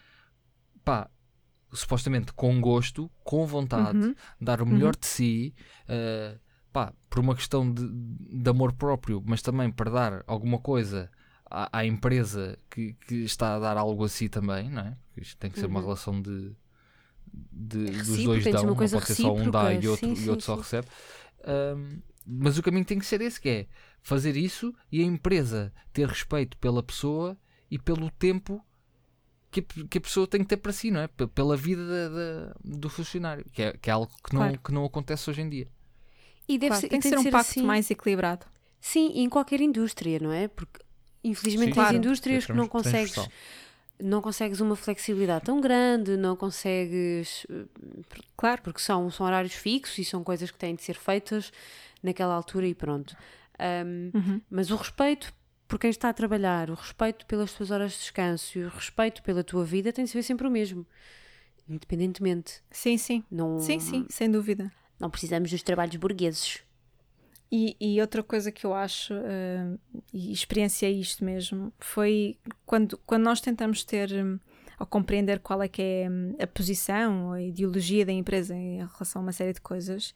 pá, 0.83 1.09
supostamente 1.73 2.33
com 2.33 2.59
gosto, 2.61 3.11
com 3.23 3.45
vontade, 3.45 3.99
Uhum. 3.99 4.15
dar 4.41 4.61
o 4.61 4.65
melhor 4.65 4.95
de 4.95 5.05
si, 5.05 5.53
eh, 5.87 6.37
pá, 6.71 6.93
por 7.09 7.19
uma 7.19 7.35
questão 7.35 7.71
de, 7.71 7.87
de 7.87 8.49
amor 8.49 8.73
próprio, 8.73 9.21
mas 9.25 9.41
também 9.41 9.69
para 9.71 9.91
dar 9.91 10.23
alguma 10.25 10.57
coisa 10.57 11.11
à, 11.49 11.79
à 11.79 11.85
empresa 11.85 12.57
que, 12.71 12.93
que 12.93 13.15
está 13.23 13.55
a 13.55 13.59
dar 13.59 13.77
algo 13.77 14.03
a 14.05 14.09
si 14.09 14.29
também, 14.29 14.69
não 14.69 14.81
é? 14.81 14.97
Porque 15.09 15.21
Isto 15.21 15.37
tem 15.37 15.51
que 15.51 15.59
ser 15.59 15.65
uma 15.67 15.79
Uhum. 15.79 15.85
relação 15.85 16.21
de, 16.21 16.55
de- 17.51 17.91
dos 17.91 18.23
dois 18.23 18.43
dão, 18.45 18.63
uma 18.63 18.75
não 18.81 18.89
pode 18.89 19.05
ser 19.05 19.15
só 19.15 19.33
um 19.33 19.51
dá 19.51 19.73
e 19.73 19.87
outro, 19.87 20.07
sim, 20.07 20.13
e 20.13 20.15
sim, 20.17 20.29
outro 20.29 20.45
só 20.45 20.53
sim. 20.55 20.61
recebe. 20.61 20.87
Ahm, 21.45 21.99
mas 22.25 22.57
o 22.57 22.63
caminho 22.63 22.85
tem 22.85 22.99
que 22.99 23.05
ser 23.05 23.21
esse, 23.21 23.39
que 23.39 23.49
é 23.49 23.67
fazer 24.01 24.35
isso 24.37 24.73
e 24.91 25.01
a 25.01 25.05
empresa 25.05 25.73
ter 25.91 26.07
respeito 26.07 26.57
pela 26.57 26.81
pessoa 26.83 27.37
e 27.69 27.77
pelo 27.77 28.09
tempo 28.11 28.63
que 29.51 29.61
a, 29.61 29.87
que 29.87 29.97
a 29.97 30.01
pessoa 30.01 30.27
tem 30.27 30.41
que 30.41 30.47
ter 30.47 30.57
para 30.57 30.71
si, 30.71 30.91
não 30.91 30.99
é? 31.01 31.07
P- 31.07 31.27
Pela 31.27 31.57
vida 31.57 31.81
da- 31.87 32.09
da- 32.09 32.55
do 32.63 32.89
funcionário, 32.89 33.43
que 33.51 33.61
é, 33.63 33.73
que 33.73 33.89
é 33.89 33.93
algo 33.93 34.11
que 34.23 34.33
não, 34.33 34.41
Claro. 34.41 34.59
que 34.59 34.71
não 34.71 34.85
acontece 34.85 35.29
hoje 35.29 35.41
em 35.41 35.49
dia. 35.49 35.67
E 36.47 36.57
deve 36.57 36.69
Claro, 36.69 36.81
ser, 36.81 36.89
tem 36.89 36.99
que 36.99 37.09
ser 37.09 37.17
um 37.17 37.23
ser 37.23 37.31
pacto 37.31 37.51
assim. 37.51 37.63
mais 37.63 37.89
equilibrado. 37.89 38.45
Sim, 38.79 39.11
em 39.15 39.27
qualquer 39.29 39.59
indústria, 39.61 40.19
não 40.19 40.31
é? 40.31 40.47
Porque 40.47 40.79
infelizmente 41.23 41.69
Sim, 41.69 41.73
tens 41.73 41.83
claro. 41.83 41.97
indústrias 41.97 42.45
que 42.45 42.53
não 42.53 42.67
Trans- 42.67 42.83
consegues, 42.85 43.29
não 43.99 44.21
consegues 44.21 44.59
uma 44.61 44.75
flexibilidade 44.75 45.45
tão 45.45 45.59
grande, 45.59 46.15
não 46.15 46.35
consegues, 46.35 47.45
eh, 47.49 47.65
Claro. 48.37 48.61
porque 48.61 48.79
são, 48.79 49.09
são 49.11 49.25
horários 49.25 49.53
fixos 49.53 49.97
e 49.97 50.05
são 50.05 50.23
coisas 50.23 50.49
que 50.51 50.57
têm 50.57 50.75
de 50.75 50.83
ser 50.83 50.95
feitas 50.95 51.51
naquela 52.01 52.33
altura 52.33 52.67
e 52.67 52.75
pronto. 52.75 53.15
Ahm, 53.57 54.11
Uhum. 54.13 54.41
mas 54.49 54.71
o 54.71 54.75
respeito 54.75 55.33
por 55.67 55.77
quem 55.77 55.89
está 55.89 56.09
a 56.09 56.13
trabalhar, 56.13 56.69
o 56.71 56.73
respeito 56.73 57.25
pelas 57.27 57.53
tuas 57.53 57.69
horas 57.71 57.91
de 57.91 57.99
descanso 57.99 58.57
e 58.57 58.63
o 58.63 58.69
respeito 58.69 59.21
pela 59.21 59.43
tua 59.43 59.63
vida 59.63 59.93
tem 59.93 60.05
de 60.05 60.09
ser 60.11 60.23
sempre 60.23 60.47
o 60.47 60.51
mesmo. 60.51 60.85
Independentemente. 61.67 62.61
Sim, 62.71 62.97
sim. 62.97 63.23
Não, 63.29 63.59
Sim, 63.59 63.79
sim, 63.79 64.05
sem 64.09 64.29
dúvida. 64.31 64.71
não 64.99 65.09
precisamos 65.09 65.51
dos 65.51 65.61
trabalhos 65.61 65.95
burgueses. 65.97 66.61
E, 67.51 67.75
e 67.79 67.99
outra 67.99 68.21
coisa 68.21 68.51
que 68.51 68.65
eu 68.65 68.73
acho, 68.75 69.13
eh, 69.13 69.75
e 70.13 70.31
experienciei 70.31 70.99
isto 70.99 71.25
mesmo, 71.25 71.73
foi 71.79 72.37
quando, 72.65 72.97
quando 73.05 73.23
nós 73.23 73.41
tentamos 73.41 73.83
ter 73.83 74.11
hum, 74.13 74.39
ou 74.79 74.85
compreender 74.85 75.39
qual 75.39 75.61
é 75.63 75.67
que 75.67 75.81
é 75.81 76.07
hum, 76.09 76.35
a 76.39 76.45
posição 76.45 77.27
ou 77.27 77.33
a 77.33 77.41
ideologia 77.41 78.05
da 78.05 78.11
empresa 78.11 78.55
em 78.55 78.77
relação 78.77 79.21
a 79.21 79.25
uma 79.25 79.31
série 79.31 79.53
de 79.53 79.61
coisas, 79.61 80.13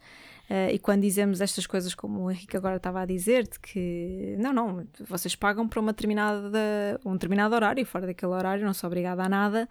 eh, 0.49 0.73
e 0.73 0.79
quando 0.79 1.01
dizemos 1.01 1.39
estas 1.41 1.65
coisas 1.65 1.95
como 1.95 2.21
o 2.23 2.31
Henrique 2.31 2.55
agora 2.57 2.75
estava 2.77 3.01
a 3.01 3.05
dizer, 3.05 3.47
de 3.47 3.59
que 3.59 4.35
não, 4.37 4.51
não, 4.53 4.87
vocês 5.07 5.35
pagam 5.35 5.67
para 5.67 5.79
uma 5.79 5.93
determinada, 5.93 6.99
um 7.05 7.13
determinado 7.13 7.55
horário, 7.55 7.81
e 7.81 7.85
fora 7.85 8.05
daquele 8.07 8.31
horário 8.33 8.65
não 8.65 8.73
sou 8.73 8.87
obrigada 8.87 9.23
a 9.23 9.29
nada, 9.29 9.67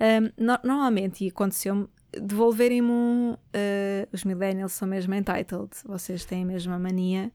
hum, 0.00 0.30
no- 0.36 0.58
normalmente, 0.64 1.24
e 1.24 1.28
aconteceu-me, 1.28 1.86
devolverem-me 2.12 2.90
um. 2.90 3.36
eh, 3.52 4.08
os 4.12 4.24
millennials 4.24 4.72
são 4.72 4.88
mesmo 4.88 5.14
entitled, 5.14 5.70
vocês 5.84 6.24
têm 6.24 6.42
a 6.42 6.46
mesma 6.46 6.78
mania 6.78 7.30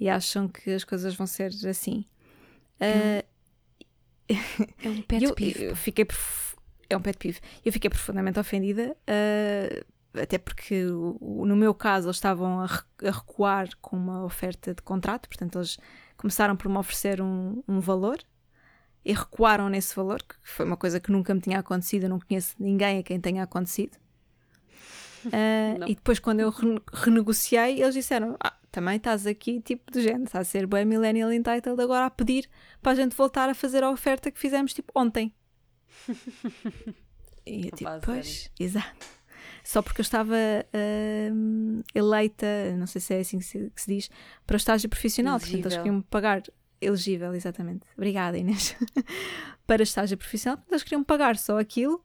e 0.00 0.08
acham 0.08 0.48
que 0.48 0.70
as 0.70 0.84
coisas 0.84 1.14
vão 1.14 1.26
ser 1.26 1.50
assim. 1.68 2.04
Eh, 2.80 3.24
É 4.28 4.88
um 4.88 5.02
pet 5.02 5.22
eu, 5.24 5.34
peeve. 5.34 5.64
eu 5.64 5.76
fiquei. 5.76 6.06
É 6.88 6.96
um 6.96 7.00
pet 7.00 7.18
peeve. 7.18 7.38
Eu 7.64 7.72
fiquei 7.72 7.88
profundamente 7.90 8.38
ofendida, 8.38 8.96
eh, 9.06 9.84
até 10.14 10.38
porque 10.38 10.84
no 10.84 11.56
meu 11.56 11.74
caso 11.74 12.06
eles 12.08 12.16
estavam 12.16 12.60
a, 12.60 12.66
re- 12.66 13.10
recuar 13.10 13.68
com 13.80 13.96
uma 13.96 14.24
oferta 14.24 14.74
de 14.74 14.82
contrato, 14.82 15.28
portanto 15.28 15.58
eles 15.58 15.78
começaram 16.16 16.56
por 16.56 16.68
me 16.68 16.76
oferecer 16.78 17.20
um, 17.20 17.62
um 17.66 17.80
valor 17.80 18.18
e 19.04 19.12
recuaram 19.12 19.68
nesse 19.68 19.94
valor, 19.96 20.22
que 20.22 20.34
foi 20.42 20.64
uma 20.64 20.76
coisa 20.76 21.00
que 21.00 21.10
nunca 21.10 21.34
me 21.34 21.40
tinha 21.40 21.58
acontecido, 21.58 22.04
eu 22.04 22.10
não 22.10 22.20
conheço 22.20 22.54
ninguém 22.58 22.98
a 22.98 23.02
quem 23.02 23.20
tenha 23.20 23.42
acontecido. 23.42 23.96
Não. 25.78 25.86
e 25.88 25.94
depois, 25.94 26.18
quando 26.18 26.40
eu 26.40 26.50
rene- 26.50 26.82
renegociei, 26.92 27.80
eles 27.80 27.94
disseram: 27.94 28.36
ah, 28.42 28.54
também 28.72 28.96
estás 28.96 29.24
aqui, 29.26 29.60
tipo 29.60 29.90
de 29.92 30.02
gente, 30.02 30.26
estás 30.26 30.48
a 30.48 30.50
ser 30.50 30.66
bem 30.66 30.84
millennial 30.84 31.32
entitled 31.32 31.80
agora 31.80 32.06
a 32.06 32.10
pedir 32.10 32.48
para 32.80 32.90
a 32.92 32.94
gente 32.96 33.14
voltar 33.16 33.48
a 33.48 33.54
fazer 33.54 33.84
a 33.84 33.90
oferta 33.90 34.30
que 34.32 34.38
fizemos 34.40 34.74
tipo 34.74 34.92
ontem. 34.96 35.32
e 37.46 37.66
eu 37.66 37.70
tipo, 37.76 37.90
pois, 38.02 38.50
exato. 38.58 39.06
Só 39.64 39.80
porque 39.82 40.00
eu 40.00 40.02
estava 40.02 40.34
hum, 41.32 41.82
eleita, 41.94 42.46
não 42.76 42.86
sei 42.86 43.00
se 43.00 43.14
é 43.14 43.20
assim 43.20 43.38
que 43.38 43.44
se, 43.44 43.70
que 43.74 43.80
se 43.80 43.94
diz, 43.94 44.10
para 44.46 44.54
o 44.54 44.56
estágio 44.56 44.88
profissional. 44.88 45.38
Portanto, 45.38 45.54
eles 45.54 45.64
Elegível. 45.66 45.82
queriam 45.84 45.96
me 45.98 46.02
pagar, 46.02 46.42
elegível, 46.80 47.34
exatamente. 47.34 47.82
Obrigada, 47.96 48.36
Inês. 48.38 48.74
para 49.66 49.82
estágio 49.82 50.16
profissional, 50.18 50.56
portanto, 50.56 50.72
eles 50.72 50.82
queriam 50.82 51.04
pagar 51.04 51.36
só 51.36 51.58
aquilo 51.58 52.04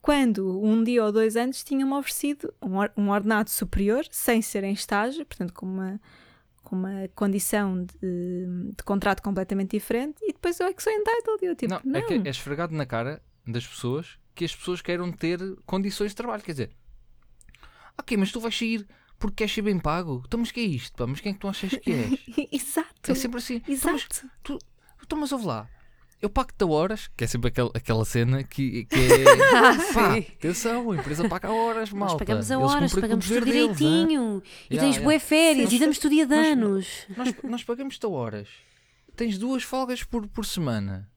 quando 0.00 0.62
um 0.62 0.82
dia 0.84 1.02
ou 1.04 1.10
dois 1.12 1.34
antes 1.36 1.64
tinham-me 1.64 1.94
oferecido 1.94 2.52
um, 2.60 2.76
or- 2.76 2.92
um 2.96 3.08
ordenado 3.10 3.48
superior, 3.50 4.04
sem 4.10 4.42
ser 4.42 4.62
em 4.64 4.72
estágio, 4.72 5.24
portanto, 5.24 5.52
com 5.54 5.64
uma, 5.64 5.98
com 6.62 6.76
uma 6.76 7.08
condição 7.14 7.84
de, 7.84 7.96
de 8.76 8.82
contrato 8.84 9.22
completamente 9.22 9.70
diferente, 9.70 10.16
e 10.22 10.32
depois 10.32 10.60
eu 10.60 10.66
é 10.66 10.74
que 10.74 10.82
sou 10.82 10.92
entitled. 10.92 11.38
Eu 11.42 11.56
tipo, 11.56 11.72
não, 11.72 11.80
não, 11.84 12.00
é 12.00 12.02
que 12.02 12.14
é 12.14 12.30
esfregado 12.30 12.74
na 12.74 12.84
cara 12.84 13.22
das 13.46 13.66
pessoas 13.66 14.18
que 14.34 14.44
as 14.44 14.54
pessoas 14.54 14.82
queiram 14.82 15.10
ter 15.12 15.38
condições 15.64 16.10
de 16.10 16.16
trabalho. 16.16 16.42
Quer 16.42 16.52
dizer, 16.52 16.70
ok, 17.98 18.16
mas 18.16 18.30
tu 18.32 18.40
vais 18.40 18.56
sair 18.56 18.86
porque 19.18 19.36
queres 19.36 19.52
ser 19.54 19.62
bem 19.62 19.78
pago. 19.78 20.22
Então, 20.26 20.40
mas 20.40 20.50
que 20.50 20.60
é 20.60 20.64
isto? 20.64 20.94
Pá? 20.96 21.06
Mas 21.06 21.20
quem 21.20 21.30
é 21.30 21.34
que 21.34 21.40
tu 21.40 21.48
achas 21.48 21.70
que 21.70 21.90
és? 21.90 22.20
Exato. 22.52 23.10
É 23.12 23.14
sempre 23.14 23.38
assim. 23.38 23.62
Então, 23.68 23.92
mas, 23.92 24.06
Exato. 24.10 24.30
tu, 24.42 24.58
então, 25.02 25.18
mas 25.18 25.32
ouve 25.32 25.46
lá. 25.46 25.68
Eu 26.22 26.30
pago-te 26.30 26.62
a 26.64 26.66
horas, 26.66 27.10
que 27.14 27.24
é 27.24 27.26
sempre 27.26 27.48
aquela, 27.48 27.70
aquela 27.74 28.04
cena 28.04 28.42
que, 28.42 28.86
que 28.86 28.96
é. 28.96 29.24
pá, 29.92 30.14
sim. 30.14 30.26
atenção, 30.38 30.90
a 30.90 30.96
empresa 30.96 31.28
paga 31.28 31.48
a 31.48 31.52
horas, 31.52 31.90
Nós 31.90 31.98
malta. 32.00 32.18
pagamos 32.24 32.50
a 32.50 32.58
horas, 32.58 32.92
pagamos 32.94 33.26
tudo 33.28 33.44
deles, 33.44 33.70
hã? 33.70 33.74
direitinho. 33.74 34.42
e 34.70 34.74
Ya, 34.76 34.80
tens 34.80 34.96
ya. 34.96 35.02
boé 35.02 35.18
férias 35.18 35.68
Sim. 35.68 35.76
e 35.76 35.78
damos-te 35.80 36.06
o 36.06 36.10
dia 36.10 36.26
de 36.26 36.34
Nós- 36.34 36.46
anos. 36.46 37.06
Nós, 37.16 37.34
nós 37.44 37.64
pagamos-te 37.64 38.06
a 38.06 38.08
horas. 38.08 38.48
Tens 39.14 39.36
duas 39.36 39.62
folgas 39.62 40.02
por, 40.02 40.26
por 40.26 40.46
semana. 40.46 41.10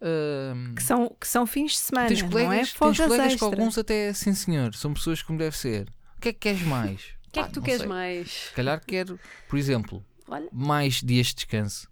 Ahm, 0.00 0.74
Que 0.74 0.82
são, 0.82 1.14
que 1.20 1.26
são 1.28 1.46
fins 1.46 1.72
de 1.72 1.78
semana, 1.78 2.08
tens 2.08 2.22
não 2.22 2.28
é 2.28 2.30
colegas, 2.30 2.56
tens 2.58 2.70
folgas 2.72 2.98
colegas 3.06 3.34
que 3.36 3.44
alguns 3.44 3.76
até, 3.78 4.12
sim 4.14 4.32
senhor, 4.34 4.74
são 4.74 4.94
pessoas 4.94 5.20
como 5.22 5.38
deve 5.38 5.56
ser. 5.56 5.92
O 6.18 6.20
que 6.20 6.28
é 6.30 6.32
que 6.32 6.38
queres 6.40 6.62
mais? 6.62 7.16
O 7.28 7.30
que 7.30 7.40
é 7.40 7.42
que 7.44 7.52
tu 7.52 7.60
queres 7.62 7.84
mais? 7.84 8.30
Se 8.48 8.52
calhar 8.54 8.80
quero, 8.84 9.20
por 9.48 9.58
exemplo, 9.58 10.02
Olha. 10.26 10.48
mais 10.50 11.02
dias 11.02 11.26
de 11.28 11.34
descanso, 11.36 11.86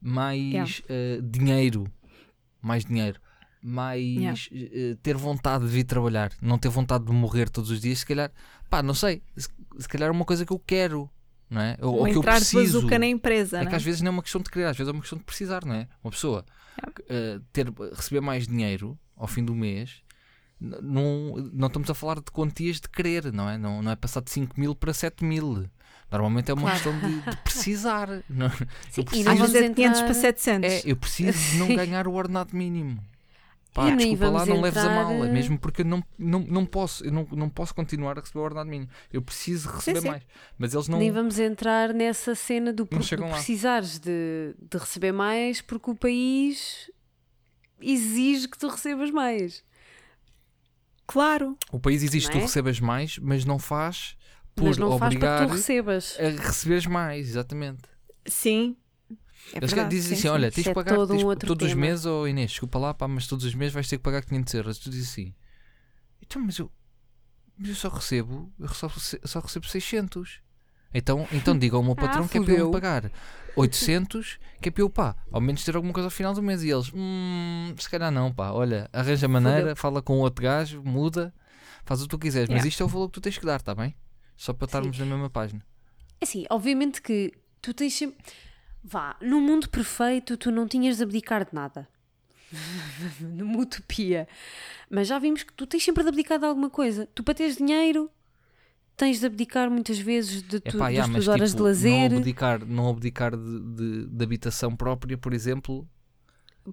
mais 0.00 0.80
eh, 0.88 1.18
dinheiro, 1.22 1.90
mais 2.62 2.84
dinheiro, 2.84 3.20
mais 3.60 4.00
Yeah. 4.00 4.40
eh, 4.52 4.96
ter 5.02 5.16
vontade 5.16 5.64
de 5.64 5.70
vir 5.70 5.82
trabalhar, 5.84 6.30
não 6.40 6.56
ter 6.56 6.68
vontade 6.68 7.04
de 7.04 7.10
morrer 7.12 7.50
todos 7.50 7.68
os 7.70 7.80
dias, 7.80 7.98
se 7.98 8.06
calhar, 8.06 8.30
pá, 8.70 8.80
não 8.80 8.94
sei, 8.94 9.22
se, 9.36 9.48
se 9.76 9.88
calhar 9.88 10.08
é 10.08 10.12
uma 10.12 10.24
coisa 10.24 10.46
que 10.46 10.52
eu 10.52 10.58
quero, 10.60 11.10
não 11.50 11.60
é? 11.60 11.76
Ou, 11.82 11.96
Ou 11.98 12.04
que 12.04 12.16
eu 12.16 12.22
preciso. 12.22 12.86
na 12.86 13.06
empresa, 13.06 13.60
É 13.60 13.66
que 13.66 13.74
às 13.74 13.82
vezes 13.82 14.00
não 14.02 14.08
é 14.08 14.12
uma 14.12 14.22
questão 14.22 14.40
de 14.40 14.48
querer, 14.50 14.66
às 14.66 14.76
vezes 14.76 14.88
é 14.88 14.92
uma 14.92 15.00
questão 15.00 15.18
de 15.18 15.24
precisar, 15.24 15.64
não 15.64 15.74
é? 15.74 15.88
Uma 16.02 16.12
pessoa 16.12 16.46
eh, 17.08 17.40
ter, 17.52 17.66
receber 17.92 18.20
mais 18.20 18.46
dinheiro 18.46 18.96
ao 19.16 19.26
fim 19.26 19.44
do 19.44 19.54
mês 19.54 20.00
n- 20.60 20.78
não, 20.82 21.36
não 21.52 21.66
estamos 21.68 21.90
a 21.90 21.94
falar 21.94 22.16
de 22.16 22.30
quantias 22.32 22.80
de 22.80 22.88
querer, 22.88 23.32
não 23.32 23.48
é? 23.48 23.56
Não, 23.58 23.82
não 23.82 23.90
é 23.92 23.96
passar 23.96 24.20
de 24.22 24.30
5 24.30 24.58
mil 24.58 24.74
para 24.74 24.92
7 24.92 25.24
mil. 25.24 25.68
Normalmente 26.10 26.50
é 26.50 26.54
uma 26.54 26.62
Claro. 26.62 26.76
questão 26.76 26.98
de, 27.00 27.20
de 27.30 27.36
precisar. 27.42 28.08
Não, 28.30 28.48
Sim, 28.50 28.56
eu 28.98 29.02
e 29.02 29.04
preciso, 29.04 29.28
não 29.28 29.36
vamos 29.36 29.54
é 29.54 29.68
de 29.68 29.74
500 29.74 29.98
entrar- 29.98 30.04
para 30.04 30.14
700. 30.14 30.70
é, 30.72 30.82
eu 30.84 30.96
preciso 30.96 31.38
de 31.52 31.58
não 31.58 31.66
Sim. 31.66 31.76
ganhar 31.76 32.06
o 32.06 32.12
ordenado 32.14 32.56
mínimo. 32.56 33.02
Pá, 33.74 33.88
E 33.88 33.94
nem 33.94 33.96
desculpa 34.16 34.24
lá, 34.24 34.30
vamos 34.38 34.48
não 34.54 34.60
leves 34.62 34.82
a 34.82 34.88
mal. 34.88 35.10
É 35.10 35.16
entrar- 35.18 35.32
mesmo 35.32 35.58
porque 35.58 35.82
eu 35.82 35.84
não, 35.84 36.02
não, 36.18 36.40
não 36.40 36.64
posso, 36.64 37.04
eu 37.04 37.12
não, 37.12 37.26
não 37.32 37.48
posso 37.50 37.74
continuar 37.74 38.16
a 38.16 38.20
receber 38.22 38.38
o 38.38 38.42
ordenado 38.42 38.70
mínimo. 38.70 38.88
Eu 39.12 39.20
preciso 39.20 39.68
receber 39.68 40.00
sim. 40.00 40.08
mais. 40.08 40.22
Mas 40.56 40.72
eles 40.72 40.88
não. 40.88 40.98
Nem 40.98 41.10
vamos 41.10 41.38
entrar 41.38 41.92
nessa 41.92 42.34
cena 42.34 42.72
do, 42.72 42.86
por- 42.86 43.02
lá. 43.20 43.32
precisares 43.34 43.98
de, 43.98 44.54
de 44.58 44.78
receber 44.78 45.12
mais 45.12 45.60
porque 45.60 45.90
o 45.90 45.94
país 45.94 46.90
exige 47.80 48.48
que 48.48 48.56
tu 48.58 48.68
recebas 48.68 49.10
mais. 49.10 49.62
Claro. 51.06 51.56
O 51.70 51.78
país 51.78 52.02
que 52.02 52.24
Não 52.26 52.32
tu 52.32 52.38
é? 52.38 52.42
recebas 52.42 52.80
mais, 52.80 53.18
mas 53.18 53.44
não 53.44 53.58
faz 53.58 54.16
por 54.54 54.64
mas 54.64 54.78
não 54.78 54.88
faz 54.98 54.98
para 54.98 55.06
obrigar 55.06 55.40
que 55.42 55.46
tu 55.46 55.56
recebas. 55.56 56.16
a 56.18 56.42
receberes 56.42 56.86
mais, 56.86 57.28
exatamente. 57.28 57.82
Assim. 58.26 58.76
É 59.52 59.58
Eles 59.58 59.70
verdade, 59.70 59.90
dizem 59.90 60.08
sim, 60.08 60.14
assim: 60.14 60.22
sim. 60.22 60.28
olha, 60.28 60.50
tens 60.50 60.64
de 60.64 60.70
é 60.70 60.74
pagar 60.74 60.94
todo 60.96 61.10
um 61.12 61.16
tens- 61.18 61.24
outro 61.24 61.46
todos 61.46 61.66
os 61.66 61.70
tema. 61.72 61.80
meses, 61.80 62.06
oh 62.06 62.26
Inês, 62.26 62.50
desculpa 62.50 62.78
lá, 62.78 62.92
pá, 62.94 63.06
mas 63.06 63.26
todos 63.28 63.44
os 63.44 63.54
meses 63.54 63.72
vais 63.74 63.88
ter 63.88 63.98
que 63.98 64.02
pagar 64.02 64.24
500 64.24 64.54
euros. 64.54 64.78
Tu 64.78 64.90
dizes 64.90 65.10
assim: 65.10 65.34
então, 66.20 66.42
mas 66.42 66.58
eu, 66.58 66.72
mas 67.56 67.68
eu 67.68 67.74
só 67.76 67.88
recebo, 67.88 68.52
eu 68.58 68.68
só, 68.68 68.88
só 69.24 69.38
recebo 69.40 69.66
600. 69.66 70.40
Então, 70.94 71.26
então 71.32 71.56
diga 71.58 71.76
ao 71.76 71.82
meu 71.82 71.94
patrão 71.94 72.24
Ah, 72.24 72.28
que 72.28 72.38
é 72.38 72.40
para 72.40 72.52
eu 72.52 72.56
fudeu. 72.56 72.70
pagar 72.70 73.10
800, 73.56 74.38
que 74.60 74.68
é 74.68 74.72
para 74.72 74.82
eu, 74.82 74.90
pá, 74.90 75.16
ao 75.32 75.40
menos 75.40 75.64
ter 75.64 75.74
alguma 75.74 75.92
coisa 75.92 76.06
ao 76.06 76.10
final 76.10 76.34
do 76.34 76.42
mês. 76.42 76.62
E 76.62 76.68
eles, 76.70 76.90
hum, 76.94 77.74
se 77.78 77.88
calhar 77.88 78.10
não, 78.12 78.32
pá, 78.32 78.50
olha, 78.52 78.88
arranja 78.92 79.26
maneira, 79.28 79.74
fala 79.74 80.02
com 80.02 80.18
outro 80.20 80.42
gajo, 80.44 80.82
muda, 80.84 81.32
faz 81.84 82.00
o 82.00 82.04
que 82.04 82.10
tu 82.10 82.18
quiseres, 82.18 82.48
mas 82.48 82.58
Yeah. 82.58 82.68
isto 82.68 82.82
é 82.82 82.86
o 82.86 82.88
valor 82.88 83.08
que 83.08 83.14
tu 83.14 83.20
tens 83.20 83.38
que 83.38 83.46
dar, 83.46 83.60
tá 83.62 83.74
bem? 83.74 83.94
Só 84.36 84.52
para 84.52 84.66
estarmos 84.66 84.98
na 84.98 85.06
mesma 85.06 85.30
página. 85.30 85.64
É 86.20 86.24
Assim, 86.24 86.44
obviamente 86.50 87.00
que 87.00 87.32
tu 87.62 87.72
tens 87.72 87.94
sempre. 87.94 88.18
Vá, 88.84 89.16
num 89.20 89.40
mundo 89.40 89.68
perfeito 89.68 90.36
tu 90.36 90.50
não 90.50 90.68
tinhas 90.68 90.98
de 90.98 91.02
abdicar 91.02 91.44
de 91.44 91.54
nada. 91.54 91.88
Numa 93.20 93.58
utopia. 93.60 94.28
Mas 94.90 95.08
já 95.08 95.18
vimos 95.18 95.42
que 95.42 95.52
tu 95.52 95.66
tens 95.66 95.82
sempre 95.84 96.02
de 96.02 96.08
abdicar 96.10 96.38
de 96.38 96.44
alguma 96.44 96.70
coisa. 96.70 97.08
Tu 97.14 97.22
para 97.24 97.34
teres 97.34 97.56
dinheiro 97.56 98.10
tens 98.96 99.20
de 99.20 99.26
abdicar 99.26 99.70
muitas 99.70 99.98
vezes 99.98 100.42
de 100.42 100.58
tu, 100.60 100.76
Epá, 100.76 100.86
das 100.86 100.92
yeah, 100.94 101.12
tuas 101.12 101.26
mas, 101.26 101.28
horas 101.28 101.50
tipo, 101.50 101.62
de 101.62 101.68
lazer. 101.68 102.10
Não 102.10 102.18
abdicar, 102.18 102.64
não 102.66 102.88
abdicar 102.88 103.36
de, 103.36 103.60
de- 103.60 104.06
de 104.06 104.24
habitação 104.24 104.74
própria, 104.74 105.18
por 105.18 105.34
exemplo, 105.34 105.86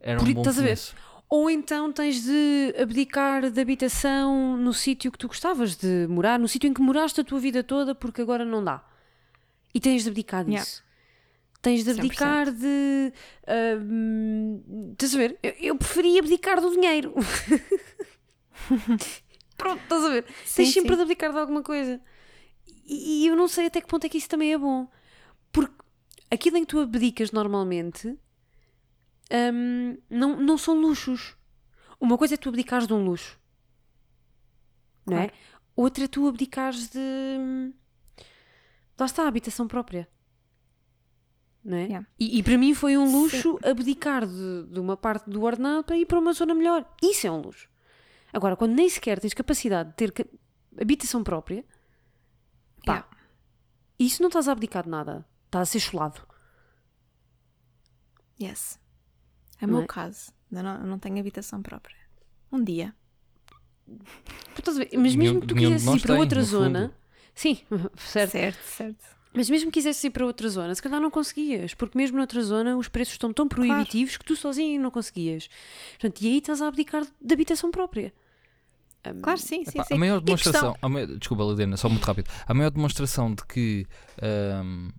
era 0.02 0.20
Por- 0.20 0.30
um 0.30 0.34
bom 0.34 0.42
estás 0.42 0.58
a 0.58 0.62
ver? 0.62 0.68
começo. 0.68 0.96
Ou 1.30 1.50
então 1.50 1.92
tens 1.92 2.24
de 2.24 2.76
abdicar 2.80 3.50
de 3.50 3.60
habitação 3.60 4.56
no 4.58 4.74
sítio 4.74 5.12
que 5.12 5.18
tu 5.18 5.28
gostavas 5.28 5.76
de 5.76 6.06
morar, 6.08 6.38
no 6.38 6.48
sítio 6.48 6.68
em 6.68 6.74
que 6.74 6.82
moraste 6.82 7.22
a 7.22 7.24
tua 7.24 7.40
vida 7.40 7.64
toda, 7.64 7.96
porque 7.96 8.22
agora 8.22 8.46
não 8.46 8.64
dá. 8.64 8.84
E 9.74 9.80
tens 9.80 10.04
de 10.04 10.10
abdicar 10.10 10.44
Yeah. 10.46 10.64
disso. 10.64 10.84
Tens 11.62 11.84
de 11.84 11.92
100%. 11.92 11.98
abdicar 12.00 12.52
de. 12.52 13.14
hum, 13.82 14.92
estás 14.92 15.16
a 15.16 15.18
ver? 15.18 15.40
Eu, 15.42 15.54
eu 15.60 15.76
preferia 15.78 16.20
abdicar 16.20 16.60
do 16.62 16.70
dinheiro. 16.72 17.14
Pronto, 19.58 19.82
estás 19.82 20.04
a 20.04 20.10
ver? 20.10 20.26
Sim, 20.46 20.56
tens 20.64 20.74
sempre 20.74 20.92
sim. 20.92 20.96
de 20.98 21.02
abdicar 21.04 21.32
de 21.32 21.40
alguma 21.40 21.64
coisa. 21.64 22.00
E, 22.86 23.24
e 23.24 23.28
eu 23.28 23.36
não 23.36 23.48
sei 23.48 23.68
até 23.68 23.82
que 23.82 23.88
ponto 23.88 24.06
é 24.06 24.10
que 24.10 24.18
isso 24.18 24.30
também 24.30 24.54
é 24.54 24.58
bom. 24.58 24.88
Porque 25.52 25.76
aquilo 26.30 26.58
em 26.58 26.62
que 26.62 26.68
tu 26.68 26.80
abdicas 26.80 27.32
normalmente 27.32 28.18
hum, 29.32 29.98
não, 30.10 30.40
não 30.40 30.58
são 30.58 30.80
luxos. 30.80 31.36
Uma 32.00 32.18
coisa 32.18 32.34
é 32.34 32.38
tu 32.38 32.50
abdicares 32.50 32.88
de 32.88 32.94
um 32.94 33.04
luxo, 33.04 33.40
não 35.06 35.18
é? 35.18 35.32
Outra 35.76 36.04
é 36.04 36.08
tu 36.08 36.28
abdicares 36.28 36.90
de. 36.90 37.00
hum, 37.00 37.74
Lá 39.00 39.06
está, 39.06 39.24
a 39.24 39.28
habitação 39.28 39.68
própria. 39.68 40.08
Não 41.64 41.78
é? 41.78 41.84
Yeah. 41.84 42.08
E, 42.20 42.38
e 42.40 42.44
para 42.44 42.58
mim 42.58 42.74
foi 42.74 42.98
um 42.98 43.10
luxo 43.12 43.58
abdicar 43.64 44.28
de, 44.28 44.64
de 44.70 44.80
uma 44.80 44.98
parte 44.98 45.30
do 45.30 45.42
ordenado 45.42 45.84
para 45.84 45.98
ir 45.98 46.06
para 46.06 46.20
uma 46.20 46.34
zona 46.34 46.54
melhor. 46.54 46.86
Isso 47.02 47.26
é 47.26 47.32
um 47.32 47.42
luxo. 47.42 47.70
Agora, 48.32 48.56
quando 48.56 48.74
nem 48.74 48.90
sequer 48.90 49.20
tens 49.20 49.34
capacidade 49.34 49.90
de 49.90 49.96
ter 49.96 50.30
habitação 50.80 51.24
própria, 51.24 51.66
pá, 52.86 52.94
Yeah. 52.94 53.08
isso 54.00 54.22
não 54.22 54.28
estás 54.28 54.48
a 54.48 54.52
abdicar 54.52 54.84
de 54.84 54.90
nada. 54.90 55.26
Estás 55.46 55.70
a 55.70 55.72
ser 55.72 55.80
cholado. 55.80 56.22
Yes. 58.42 58.80
É 59.62 59.66
o 59.66 59.70
meu 59.70 59.82
é? 59.84 59.88
caso. 59.88 60.32
Eu 60.52 60.64
não, 60.64 60.76
eu 60.76 60.86
não 60.88 61.00
tenho 61.00 61.20
habitação 61.20 61.62
própria. 61.62 61.96
Um 62.52 62.64
dia. 62.64 62.94
Mas 64.98 65.16
mesmo 65.16 65.42
que 65.42 65.48
tu 65.48 65.56
quisesses 65.56 65.86
nós 65.86 66.02
ir 66.02 66.06
para 66.06 66.16
outra 66.16 66.42
zona. 66.44 66.94
Sim, 67.36 67.60
certo. 67.98 68.32
Certo, 68.32 68.64
certo. 68.64 69.06
Mas 69.34 69.50
mesmo 69.50 69.72
que 69.72 69.80
quisesses 69.80 70.04
ir 70.04 70.12
para 70.12 70.26
outra 70.26 70.48
zona, 70.48 70.76
se 70.76 70.82
calhar 70.82 71.02
não 71.02 71.10
conseguias, 71.10 71.74
porque 71.74 71.98
mesmo 71.98 72.18
noutra 72.18 72.42
zona 72.44 72.78
os 72.78 72.88
preços 72.88 73.16
estão 73.16 73.34
tão 73.34 73.48
proibitivos 73.48 74.16
que 74.16 74.24
tu 74.24 74.36
sozinho 74.36 74.80
não 74.80 74.92
conseguias. 74.92 75.50
Portanto, 75.94 76.22
e 76.22 76.28
aí 76.28 76.38
estás 76.38 76.62
a 76.62 76.68
abdicar 76.68 77.04
de 77.20 77.34
habitação 77.34 77.72
própria. 77.72 78.14
Hum, 79.06 79.22
Claro, 79.22 79.40
sim, 79.40 79.64
sim, 79.66 79.72
Epá, 79.80 79.84
sim. 79.86 79.94
a 79.94 79.98
maior 79.98 80.18
a 80.18 80.22
questão- 80.22 80.52
demonstração, 80.54 80.78
a 80.82 80.90
maior- 80.90 81.08
desculpa, 81.18 81.44
Lidiana, 81.44 81.78
só 81.78 81.90
muito 81.90 82.04
rápido. 82.06 82.30
A 82.48 82.54
maior 82.54 82.70
demonstração 82.70 83.34
de 83.36 83.46
que, 83.46 83.86
ahm, 84.22 84.90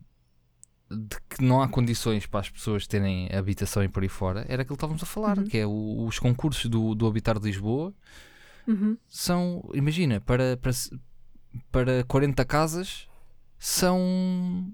de 0.90 1.16
que 1.30 1.42
não 1.42 1.62
há 1.62 1.68
condições 1.68 2.26
para 2.26 2.40
as 2.40 2.50
pessoas 2.50 2.86
terem 2.86 3.28
habitação 3.34 3.82
e 3.82 3.88
por 3.88 4.02
aí 4.02 4.08
fora 4.08 4.44
era 4.48 4.62
aquilo 4.62 4.76
que 4.76 4.84
estávamos 4.84 5.02
a 5.02 5.06
falar, 5.06 5.38
Uhum. 5.38 5.44
que 5.44 5.58
é 5.58 5.66
o- 5.66 6.04
os 6.06 6.18
concursos 6.18 6.66
do, 6.66 6.94
do 6.94 7.06
Habitar 7.06 7.38
de 7.38 7.46
Lisboa 7.46 7.94
Uhum. 8.68 8.96
são, 9.08 9.68
imagina, 9.74 10.20
para, 10.20 10.56
para, 10.58 10.72
para 11.72 12.04
40 12.04 12.44
casas 12.44 13.08
são 13.58 14.70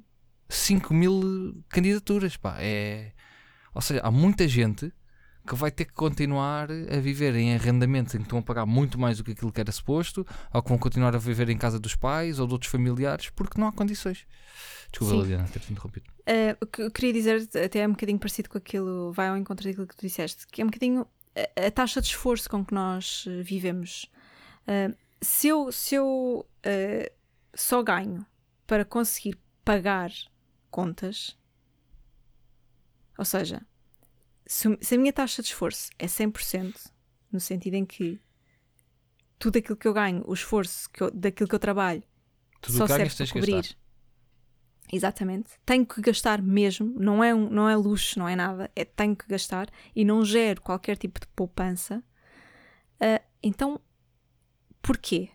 5 0.48 0.92
mil 0.92 1.62
candidaturas, 1.68 2.36
pá. 2.36 2.56
É, 2.58 3.12
ou 3.72 3.80
seja, 3.80 4.00
há 4.02 4.10
muita 4.10 4.46
gente 4.48 4.92
que 5.50 5.56
vai 5.56 5.70
ter 5.72 5.84
que 5.84 5.92
continuar 5.92 6.70
a 6.70 7.00
viver 7.00 7.34
em 7.34 7.52
arrendamentos 7.54 8.14
em 8.14 8.18
que 8.18 8.24
estão 8.24 8.38
a 8.38 8.42
pagar 8.42 8.64
muito 8.66 8.96
mais 8.96 9.18
do 9.18 9.24
que 9.24 9.32
aquilo 9.32 9.50
que 9.50 9.60
era 9.60 9.72
suposto, 9.72 10.24
ou 10.54 10.62
que 10.62 10.68
vão 10.68 10.78
continuar 10.78 11.12
a 11.16 11.18
viver 11.18 11.48
em 11.48 11.58
casa 11.58 11.76
dos 11.76 11.96
pais 11.96 12.38
ou 12.38 12.46
de 12.46 12.52
outros 12.52 12.70
familiares, 12.70 13.30
porque 13.30 13.60
não 13.60 13.66
há 13.66 13.72
condições. 13.72 14.24
Desculpa, 14.92 15.14
Sim. 15.14 15.22
Liliana, 15.22 15.48
ter-te 15.48 15.72
interrompido. 15.72 16.08
Eh, 16.24 16.56
o 16.60 16.66
que 16.66 16.82
eu 16.82 16.90
queria 16.92 17.12
dizer 17.12 17.48
até 17.64 17.80
é 17.80 17.88
um 17.88 17.90
bocadinho 17.90 18.18
parecido 18.20 18.48
com 18.48 18.58
aquilo, 18.58 19.12
vai 19.12 19.26
ao 19.26 19.36
encontro 19.36 19.66
daquilo 19.66 19.88
que 19.88 19.96
tu 19.96 20.06
disseste, 20.06 20.46
que 20.46 20.62
é 20.62 20.64
um 20.64 20.68
bocadinho 20.68 21.04
a, 21.34 21.66
a 21.66 21.70
taxa 21.72 22.00
de 22.00 22.06
esforço 22.06 22.48
com 22.48 22.64
que 22.64 22.72
nós 22.72 23.24
eh, 23.26 23.42
vivemos. 23.42 24.06
Eh, 24.68 24.94
se 25.20 25.48
eu, 25.48 25.72
se 25.72 25.96
eu 25.96 26.46
eh, 26.62 27.10
só 27.52 27.82
ganho 27.82 28.24
para 28.68 28.84
conseguir 28.84 29.36
pagar 29.64 30.12
contas, 30.70 31.36
ou 33.18 33.24
seja, 33.24 33.60
se, 34.52 34.94
a 34.94 34.98
minha 34.98 35.12
taxa 35.12 35.42
de 35.42 35.48
esforço 35.48 35.90
é 35.98 36.06
100%, 36.06 36.74
no 37.30 37.38
sentido 37.38 37.74
em 37.74 37.84
que 37.86 38.20
tudo 39.38 39.58
aquilo 39.58 39.76
que 39.76 39.86
eu 39.86 39.92
ganho, 39.94 40.22
o 40.26 40.34
esforço 40.34 40.90
que 40.90 41.02
eu- 41.02 41.10
daquilo 41.10 41.48
que 41.48 41.54
eu 41.54 41.58
trabalho, 41.58 42.02
Tudo 42.60 42.78
só 42.78 42.86
serve 42.86 43.14
para 43.14 43.26
cobrir. 43.28 43.52
gastar. 43.54 43.76
Exatamente. 44.92 45.50
Tenho 45.64 45.86
que 45.86 46.00
gastar 46.00 46.42
mesmo, 46.42 46.92
não 46.98 47.22
é, 47.22 47.32
um, 47.32 47.48
não 47.48 47.68
é 47.68 47.76
luxo, 47.76 48.18
não 48.18 48.28
é 48.28 48.34
nada, 48.34 48.68
é 48.74 48.84
tenho 48.84 49.14
que 49.14 49.26
gastar 49.28 49.68
e 49.94 50.04
não 50.04 50.24
gero 50.24 50.60
qualquer 50.60 50.96
tipo 50.96 51.20
de 51.20 51.28
poupança. 51.28 52.02
Ah, 53.00 53.22
então, 53.40 53.80
porquê? 54.82 55.28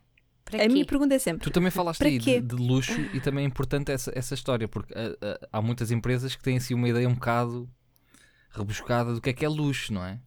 Para 0.43 0.57
A 0.57 0.61
quê? 0.63 0.67
minha 0.67 0.85
pergunta 0.85 1.15
é 1.15 1.19
sempre: 1.19 1.41
Tu 1.43 1.51
também 1.51 1.71
falaste 1.71 1.99
Para 1.99 2.09
aí 2.09 2.19
quê? 2.19 2.41
de, 2.41 2.47
de 2.47 2.55
luxo 2.55 2.99
e 3.13 3.21
também 3.21 3.45
é 3.45 3.47
importante 3.47 3.91
essa, 3.91 4.11
essa 4.13 4.33
história, 4.33 4.67
porque 4.67 4.93
ah, 4.93 5.17
ah, 5.21 5.47
há 5.53 5.61
muitas 5.61 5.89
empresas 5.89 6.35
que 6.35 6.43
têm 6.43 6.57
assim 6.57 6.73
uma 6.73 6.89
ideia 6.89 7.07
um 7.07 7.13
bocado 7.15 7.69
rebuscada 8.57 9.13
do 9.13 9.21
que 9.21 9.29
é 9.29 9.33
que 9.33 9.45
é 9.45 9.49
luxo, 9.49 9.93
não 9.93 10.03
é? 10.05 10.19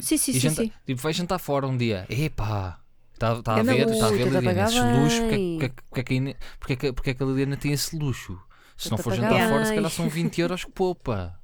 sim, 0.00 0.14
E 0.14 0.18
sim, 0.34 0.40
janta- 0.40 0.62
sim. 0.62 0.72
Tipo, 0.86 1.00
vai 1.02 1.12
jantar 1.12 1.38
fora 1.38 1.66
um 1.66 1.76
dia. 1.76 2.06
Epá! 2.08 2.80
Está 3.12 3.42
tá 3.42 3.52
a 3.52 3.56
Ganda 3.56 3.74
ver, 3.74 3.90
está 3.90 4.06
a 4.06 4.10
ver, 4.10 4.28
Liliana, 4.28 4.62
esses 4.62 4.80
luxos. 4.80 5.18
Porque, 5.20 5.36
bem. 5.36 5.58
é- 5.62 5.68
porque, 5.90 6.00
é- 6.00 6.36
porque, 6.58 6.72
é 6.86 6.88
a 6.88 6.92
porque, 6.94 7.10
é 7.10 7.14
que- 7.14 7.22
é 7.22 7.26
a 7.26 7.28
Liliana 7.28 7.56
tem 7.56 7.72
esse 7.72 7.94
luxo? 7.96 8.40
Se 8.76 8.90
não 8.90 8.96
for 8.96 9.12
jantar 9.12 9.48
fora, 9.50 9.64
se 9.64 9.70
bem. 9.70 9.74
calhar 9.76 9.90
são 9.90 10.08
20 10.08 10.40
euros 10.40 10.64
que 10.64 10.70
poupa. 10.70 11.38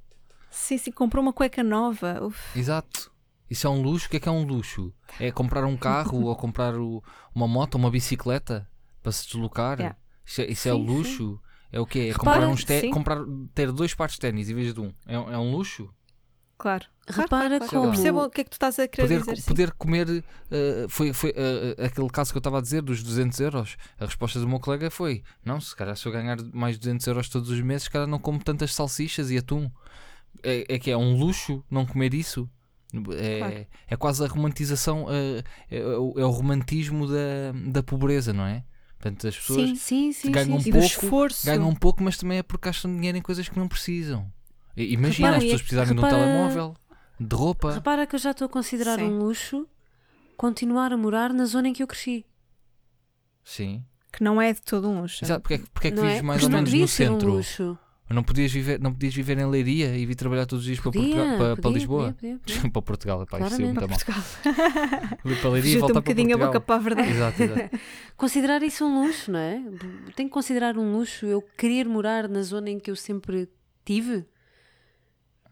Sim, 0.49 0.77
sim, 0.79 0.91
comprou 0.91 1.21
uma 1.21 1.31
cueca 1.33 1.61
nova. 1.63 2.19
Uf, 2.25 2.57
Exato. 2.57 3.11
Isso 3.49 3.67
é 3.67 3.69
um 3.69 3.81
luxo? 3.81 4.07
O 4.07 4.09
que 4.09 4.17
é 4.17 4.19
que 4.19 4.27
é 4.27 4.31
um 4.31 4.43
luxo? 4.43 4.91
É 5.19 5.31
comprar 5.31 5.63
um 5.65 5.77
carro 5.77 6.23
ou 6.25 6.35
comprar 6.35 6.75
o- 6.77 7.03
uma 7.33 7.47
moto 7.47 7.75
ou 7.75 7.81
uma 7.81 7.91
bicicleta 7.91 8.67
para 9.03 9.11
se 9.11 9.27
deslocar? 9.27 9.77
Yeah. 9.79 9.97
Isso, 10.25 10.41
é, 10.41 10.45
isso 10.47 10.67
é 10.67 10.73
o 10.73 10.77
Sim, 10.77 10.81
sim. 10.87 10.93
luxo? 10.93 11.41
É 11.71 11.79
o 11.79 11.85
quê? 11.85 12.09
É 12.11 12.13
comprar, 12.17 12.47
uns 12.47 12.63
sim. 12.65 12.89
comprar 12.89 13.19
ter 13.53 13.71
dois 13.71 13.93
pares 13.93 14.15
de 14.15 14.19
ténis 14.19 14.49
em 14.49 14.55
vez 14.55 14.73
de 14.73 14.81
um. 14.81 14.91
É, 15.05 15.17
um- 15.19 15.31
é 15.31 15.37
um 15.37 15.51
luxo? 15.51 15.93
Claro. 16.57 16.85
Repara 17.09 17.27
claro, 17.57 17.59
claro. 17.59 17.69
como- 17.69 17.85
Eu 17.85 17.89
percebo 17.91 18.23
o 18.25 18.29
que 18.29 18.41
é 18.41 18.43
que 18.43 18.49
tu 18.49 18.53
estás 18.53 18.77
a 18.79 18.87
querer 18.87 19.07
Poder, 19.07 19.19
dizer. 19.21 19.37
sim. 19.37 19.47
poder 19.47 19.71
comer 19.73 20.23
eh, 20.51 20.85
foi, 20.89 21.13
foi 21.13 21.33
eh, 21.37 21.85
aquele 21.85 22.09
caso 22.09 22.31
que 22.33 22.37
eu 22.37 22.39
estava 22.41 22.57
a 22.57 22.61
dizer 22.61 22.81
dos 22.81 23.01
200 23.01 23.39
euros. 23.39 23.77
A 23.97 24.05
resposta 24.05 24.39
do 24.39 24.47
meu 24.47 24.59
colega 24.59 24.89
foi: 24.91 25.23
Não, 25.45 25.61
se 25.61 25.73
calhar 25.75 25.95
se 25.95 26.05
eu 26.05 26.11
ganhar 26.11 26.37
mais 26.53 26.75
de 26.75 26.79
200 26.81 27.07
euros 27.07 27.29
todos 27.29 27.49
os 27.49 27.61
meses, 27.61 27.83
se 27.83 27.89
calhar 27.89 28.07
não 28.07 28.19
como 28.19 28.43
tantas 28.43 28.73
salsichas 28.73 29.31
e 29.31 29.37
atum. 29.37 29.69
É, 30.43 30.75
é 30.75 30.77
que 30.79 30.91
é 30.91 30.97
um 30.97 31.17
luxo 31.17 31.63
não 31.71 31.85
comer 31.85 32.13
isso. 32.13 32.49
É, 33.17 33.37
Claro. 33.39 33.67
é 33.89 33.95
quase 33.97 34.23
a 34.23 34.27
romantização, 34.27 35.07
eh, 35.09 35.43
é, 35.71 35.81
o- 35.97 36.13
é 36.17 36.23
o 36.25 36.29
romantismo 36.29 37.07
da, 37.07 37.51
da 37.71 37.83
pobreza, 37.83 38.31
não 38.33 38.45
é? 38.45 38.63
Portanto, 38.99 39.27
as 39.27 39.35
pessoas 39.37 39.69
Sim. 39.69 39.75
Sim, 39.75 40.11
sim, 40.11 40.31
ganham 40.31 40.59
sim. 40.59 40.69
Um 40.69 40.73
pouco, 40.73 41.27
ganham 41.43 41.69
um 41.69 41.75
pouco, 41.75 42.03
mas 42.03 42.17
também 42.17 42.37
é 42.39 42.43
porque 42.43 42.67
gastam 42.67 42.93
dinheiro 42.95 43.17
em 43.17 43.21
coisas 43.21 43.47
que 43.49 43.57
não 43.57 43.67
precisam. 43.67 44.31
Imagina 44.77 45.31
Repara, 45.31 45.37
as 45.37 45.43
pessoas 45.43 45.61
é- 45.61 45.63
precisarem 45.63 45.93
de 45.95 45.99
um 45.99 46.03
repara- 46.03 46.23
telemóvel, 46.23 46.75
de 47.19 47.35
roupa. 47.35 47.73
Repara 47.73 48.05
que 48.07 48.15
eu 48.15 48.19
já 48.19 48.31
estou 48.31 48.45
a 48.45 48.49
considerar 48.49 48.99
Sim. 48.99 49.05
um 49.05 49.17
luxo 49.19 49.67
continuar 50.37 50.93
a 50.93 50.97
morar 50.97 51.33
na 51.33 51.45
zona 51.45 51.67
em 51.69 51.73
que 51.73 51.81
eu 51.81 51.87
cresci. 51.87 52.25
Sim. 53.43 53.83
Que 54.11 54.23
não 54.23 54.41
é 54.41 54.53
de 54.53 54.61
todo 54.61 54.89
um 54.89 55.01
luxo. 55.01 55.23
Exato, 55.25 55.41
porque 55.41 55.55
é, 55.55 55.57
que- 55.57 55.69
porque 55.71 55.87
é 55.87 55.91
que 55.91 55.97
não 55.97 56.03
vives 56.03 56.19
é? 56.19 56.21
mais 56.21 56.39
Porque 56.41 56.45
ou 56.45 56.49
não 56.51 56.57
menos 56.59 56.69
devia 56.69 56.83
no 56.83 56.87
ser 56.87 57.07
centro? 57.07 57.31
um 57.31 57.35
luxo. 57.35 57.77
Não 58.09 58.23
podias 58.23 58.49
viver, 58.53 58.79
não 58.79 58.93
podias 58.93 59.13
viver 59.13 59.37
em 59.37 59.45
Leiria 59.45 59.97
e 59.97 60.05
vir 60.05 60.15
trabalhar 60.15 60.45
todos 60.45 60.61
os 60.63 60.65
dias 60.65 60.79
para, 60.79 60.91
Podia, 60.93 61.13
Portugal, 61.13 61.37
para, 61.37 61.47
para 61.55 61.61
podia, 61.61 61.77
Lisboa? 61.77 62.13
podia, 62.13 62.37
podia, 62.37 62.55
podia. 62.55 62.71
para 62.71 62.81
Portugal, 62.81 63.17
pá, 63.25 63.39
isso 63.39 63.49
Claramente. 63.57 63.79
muito 63.79 63.89
mal. 63.89 63.89
Portugal. 63.89 64.23
Ir 65.25 65.41
para 65.41 65.49
Leiria 65.49 65.59
e 65.59 65.61
Fugiu-te 65.61 65.77
um 65.77 65.79
voltar 65.79 65.93
para 65.93 66.01
bocadinho 66.01 66.35
a 66.35 66.39
Portugal. 66.39 66.47
boca 66.53 66.61
para 66.61 66.75
a 66.75 66.79
verdade. 66.79 67.09
Exato, 67.11 67.43
exato. 67.43 67.79
Considerar 68.15 68.63
isso 68.63 68.85
um 68.85 69.03
luxo, 69.05 69.29
não 69.31 69.39
é? 69.39 69.61
Tenho 70.15 70.29
que 70.29 70.33
considerar 70.33 70.77
um 70.77 70.93
luxo 70.93 71.25
eu 71.25 71.41
querer 71.57 71.85
morar 71.85 72.29
na 72.29 72.41
zona 72.43 72.69
em 72.69 72.79
que 72.79 72.89
eu 72.89 72.95
sempre 72.95 73.49
tive. 73.83 74.25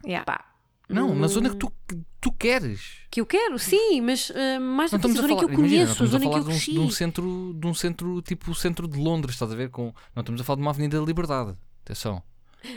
Yeah. 0.04 0.24
Pá, 0.24 0.44
Não, 0.88 1.14
na 1.14 1.26
zona 1.28 1.50
que 1.50 1.56
tu, 1.56 1.70
que 1.88 1.98
tu 2.20 2.32
queres. 2.32 2.98
Que 3.10 3.20
eu 3.20 3.26
quero, 3.26 3.58
sim, 3.58 4.00
mas 4.00 4.30
ah, 4.34 4.60
mais 4.60 4.90
do 4.90 4.98
que 4.98 5.06
estamos 5.06 5.16
isso, 5.16 5.24
a 5.24 5.28
zona 5.28 5.36
falar, 5.40 5.48
que 5.48 5.54
eu 5.54 5.58
imagina, 5.58 5.84
não 5.86 5.86
conheço, 5.86 5.90
a 5.90 5.92
estamos 5.92 6.08
a 6.14 6.18
zona 6.18 6.24
que 6.24 6.30
falar 6.30 6.38
eu 6.38 6.44
de 6.44 6.48
um, 6.48 6.52
cresci. 6.52 6.72
de 6.72 6.78
um 6.80 6.90
centro, 6.90 7.54
de 7.58 7.66
um 7.66 7.74
centro 7.74 8.22
tipo 8.22 8.50
o 8.50 8.54
centro 8.54 8.88
de 8.88 8.98
Londres, 8.98 9.34
estás 9.34 9.52
a 9.52 9.54
ver? 9.56 9.70
Com, 9.70 9.92
não 10.14 10.20
estamos 10.20 10.40
a 10.40 10.44
falar 10.44 10.56
de 10.56 10.62
uma 10.62 10.70
Avenida 10.70 10.98
da 11.00 11.04
Liberdade. 11.06 11.56
Atenção. 11.84 12.22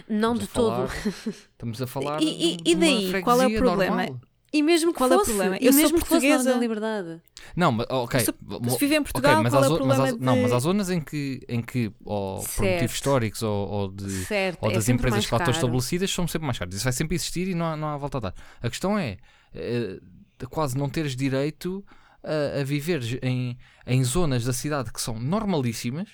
Não 0.08 0.34
Estamos 0.36 0.40
de 0.40 0.48
falar- 0.48 0.88
todo. 0.88 1.36
Estamos 1.52 1.82
a 1.82 1.88
falar 1.88 2.22
E- 2.22 2.26
de, 2.26 2.32
e- 2.32 2.58
de 2.58 2.72
e 2.72 2.76
daí? 2.76 3.22
Qual 3.24 3.42
é 3.42 3.48
o 3.48 3.58
problema? 3.58 3.96
normal. 4.06 4.22
E 4.52 4.64
mesmo 4.64 4.92
que 4.92 4.98
Qual 4.98 5.12
é 5.12 5.16
o 5.16 5.20
fosse, 5.20 5.32
problema? 5.32 5.58
e 5.62 5.66
Eu 5.68 5.72
sou 5.74 5.82
mesmo 5.82 5.98
que 6.00 6.08
fosse 6.08 6.28
portuguesa. 6.28 6.58
liberdade. 6.60 7.22
Não, 7.56 7.72
mas 7.72 7.86
ok. 7.90 8.20
Se- 8.20 8.34
viver 8.80 8.96
em 8.96 9.04
Portugal, 9.04 9.44
mas 9.44 9.54
qual 9.54 9.64
há 9.64 9.66
é 9.66 9.70
o 9.70 9.72
zo- 9.78 9.86
mas 9.86 10.00
há- 10.00 10.04
problema 10.08 10.26
Não, 10.26 10.42
mas 10.42 10.50
de- 10.52 10.56
há 10.56 10.60
zonas 10.60 10.90
em 10.90 11.00
que, 11.02 11.40
em 11.48 11.62
que 11.62 11.92
ou 12.04 12.42
por 12.44 12.66
motivos 12.66 12.94
históricos 12.96 13.44
ou, 13.44 13.68
ou 13.70 13.88
de, 13.92 14.10
Certo, 14.26 14.58
ou 14.64 14.72
é 14.72 14.74
das 14.74 14.84
sempre 14.86 15.08
empresas 15.08 15.26
que 15.28 15.34
lá 15.34 15.38
estão 15.40 15.54
estabelecidas 15.54 16.12
são 16.12 16.28
sempre 16.28 16.46
mais 16.48 16.58
caras. 16.58 16.74
Isso 16.74 16.84
vai 16.84 16.94
sempre 16.94 17.16
existir 17.16 17.48
e 17.48 17.54
não 17.56 17.66
há, 17.68 17.78
não 17.78 17.88
há 17.90 17.98
volta 17.98 18.18
a 18.18 18.22
dar. 18.22 18.34
A 18.62 18.70
questão 18.70 18.98
é 18.98 19.18
eh, 19.54 20.00
de 20.40 20.46
quase 20.48 20.78
não 20.78 20.90
teres 20.90 21.16
direito 21.16 21.86
a, 22.24 22.62
a 22.62 22.64
viver 22.64 23.02
em, 23.24 23.58
em 23.86 24.04
zonas 24.04 24.46
da 24.46 24.54
cidade 24.54 24.92
que 24.92 25.00
são 25.02 25.20
normalíssimas 25.20 26.10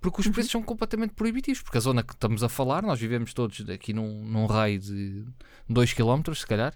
porque 0.00 0.20
Uhum. 0.20 0.26
os 0.28 0.32
preços 0.34 0.50
são 0.50 0.62
completamente 0.62 1.12
proibitivos. 1.14 1.62
Porque 1.62 1.78
a 1.78 1.80
zona 1.80 2.02
que 2.02 2.12
estamos 2.12 2.42
a 2.42 2.48
falar, 2.48 2.82
nós 2.82 2.98
vivemos 2.98 3.32
todos 3.32 3.68
aqui 3.70 3.92
num, 3.92 4.24
num 4.24 4.46
raio 4.46 4.80
de 4.80 5.24
2 5.68 5.92
km, 5.92 6.34
se 6.34 6.44
calhar, 6.46 6.74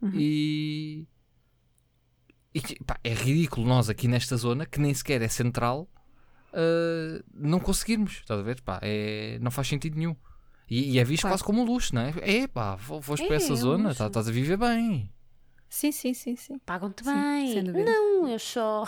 Uhum. 0.00 0.12
e. 0.14 1.06
e 2.54 2.60
pá, 2.84 2.98
é 3.02 3.12
ridículo 3.14 3.66
nós 3.66 3.88
aqui 3.90 4.06
nesta 4.08 4.36
zona, 4.36 4.64
que 4.66 4.78
nem 4.80 4.92
sequer 4.94 5.22
é 5.22 5.28
central, 5.28 5.88
uh, 6.52 7.24
não 7.34 7.58
conseguirmos. 7.60 8.18
Estás 8.20 8.40
a 8.40 8.42
ver? 8.42 8.60
Pá, 8.62 8.78
é, 8.82 9.38
não 9.40 9.50
faz 9.50 9.68
sentido 9.68 9.96
nenhum. 9.96 10.16
E, 10.70 10.92
e 10.92 10.98
é 10.98 11.04
visto 11.04 11.22
Claro. 11.22 11.34
quase 11.34 11.44
como 11.44 11.62
um 11.62 11.64
luxo, 11.64 11.94
não 11.94 12.02
é? 12.02 12.12
É 12.20 12.46
pá, 12.46 12.74
vou, 12.76 13.00
vou 13.00 13.16
É, 13.18 13.26
para 13.26 13.36
essa 13.36 13.52
é 13.52 13.56
zona, 13.56 13.94
tá- 13.94 14.06
estás 14.08 14.28
a 14.28 14.32
viver 14.32 14.56
bem. 14.58 15.10
Sim, 15.68 15.92
sim, 15.92 16.14
sim, 16.14 16.36
sim. 16.36 16.58
Pagam-te 16.58 17.04
Sim, 17.04 17.12
bem. 17.72 17.84
Não, 17.84 18.28
eu 18.28 18.38
só, 18.38 18.84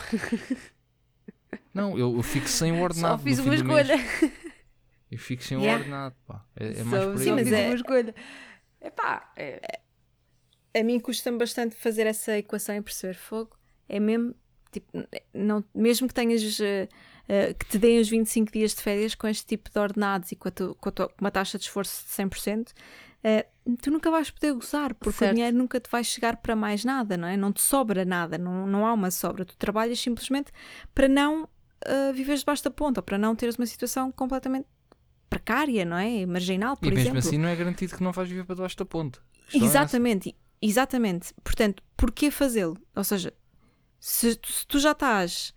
Não, 1.74 1.98
eu, 1.98 2.16
eu 2.16 2.22
fico 2.22 2.48
sem 2.48 2.72
o 2.72 2.76
só 2.78 2.82
ordenado. 2.84 3.22
fiz 3.22 3.38
no 3.38 3.44
uma 3.44 3.54
escolha. 3.54 3.94
Eu 5.10 5.18
fico 5.18 5.42
sem 5.42 5.56
o 5.56 5.60
Yeah. 5.60 5.78
ordenado, 5.80 6.14
pá. 6.26 6.44
É, 6.56 6.68
é 6.68 6.74
Só- 6.76 6.84
mais 6.84 7.04
por 7.04 7.18
aí. 7.20 7.24
só 7.24 7.34
mas 7.34 7.48
fiz 7.48 7.52
é- 7.52 7.66
uma 7.66 7.74
escolha. 7.74 8.14
Epá, 8.80 9.32
é, 9.36 9.80
A 10.74 10.82
mim 10.84 11.00
custa-me 11.00 11.38
bastante 11.38 11.74
fazer 11.74 12.06
essa 12.06 12.36
equação 12.38 12.74
e 12.76 12.80
perceber 12.82 13.14
fogo. 13.14 13.50
É 13.88 13.98
mesmo, 13.98 14.34
tipo, 14.70 14.86
não, 15.34 15.64
mesmo 15.74 16.06
que 16.06 16.14
tenhas, 16.14 16.58
eh, 16.60 16.88
que 17.54 17.66
te 17.66 17.78
deem 17.78 17.98
os 18.00 18.08
25 18.08 18.52
dias 18.52 18.74
de 18.74 18.80
férias 18.82 19.14
com 19.14 19.26
este 19.26 19.44
tipo 19.46 19.68
de 19.70 19.78
ordenados 19.78 20.30
e 20.30 20.36
com, 20.36 20.48
a 20.48 20.50
tu- 20.50 20.76
com 20.80 20.88
a 20.88 20.92
tua- 20.92 21.08
com 21.08 21.20
uma 21.20 21.30
taxa 21.30 21.58
de 21.58 21.64
esforço 21.64 22.04
de 22.04 22.10
100%, 22.12 22.72
eh, 23.24 23.46
tu 23.82 23.90
nunca 23.90 24.10
vais 24.12 24.30
poder 24.30 24.52
gozar, 24.54 24.94
porque 24.94 25.18
Certo. 25.18 25.32
o 25.32 25.34
dinheiro 25.34 25.56
nunca 25.56 25.80
te 25.80 25.90
vai 25.90 26.04
chegar 26.04 26.36
para 26.36 26.54
mais 26.54 26.84
nada, 26.84 27.16
não 27.16 27.26
é? 27.26 27.36
Não 27.36 27.52
te 27.52 27.60
sobra 27.60 28.04
nada, 28.04 28.38
não, 28.38 28.64
não 28.66 28.86
há 28.86 28.92
uma 28.92 29.10
sobra. 29.10 29.44
Tu 29.44 29.56
trabalhas 29.56 29.98
simplesmente 29.98 30.52
para 30.94 31.08
não 31.08 31.48
eh, 31.84 32.12
viveres 32.12 32.40
debaixo 32.40 32.62
da 32.62 32.70
ponta, 32.70 33.00
ou 33.00 33.02
para 33.04 33.18
não 33.18 33.34
teres 33.34 33.56
uma 33.56 33.66
situação 33.66 34.12
completamente 34.12 34.66
precária, 35.28 35.84
não 35.84 35.96
é? 35.96 36.24
Marginal, 36.26 36.76
por 36.76 36.86
E 36.86 36.90
mesmo 36.90 37.00
exemplo. 37.02 37.18
assim 37.18 37.38
não 37.38 37.48
é 37.48 37.56
garantido 37.56 37.96
que 37.96 38.02
não 38.02 38.12
vais 38.12 38.28
viver 38.28 38.44
para 38.44 38.54
debaixo 38.56 38.76
da 38.76 38.84
ponte. 38.84 39.18
A 39.18 39.22
questão 39.22 39.62
é 39.62 39.64
essa. 39.64 39.66
Exatamente, 39.78 40.36
exatamente. 40.62 41.32
Portanto, 41.42 41.82
porquê 41.96 42.30
fazê-lo? 42.30 42.76
Ou 42.94 43.04
seja, 43.04 43.32
se 43.98 44.34
tu, 44.36 44.50
se 44.52 44.66
tu 44.66 44.78
já 44.78 44.92
estás 44.92 45.54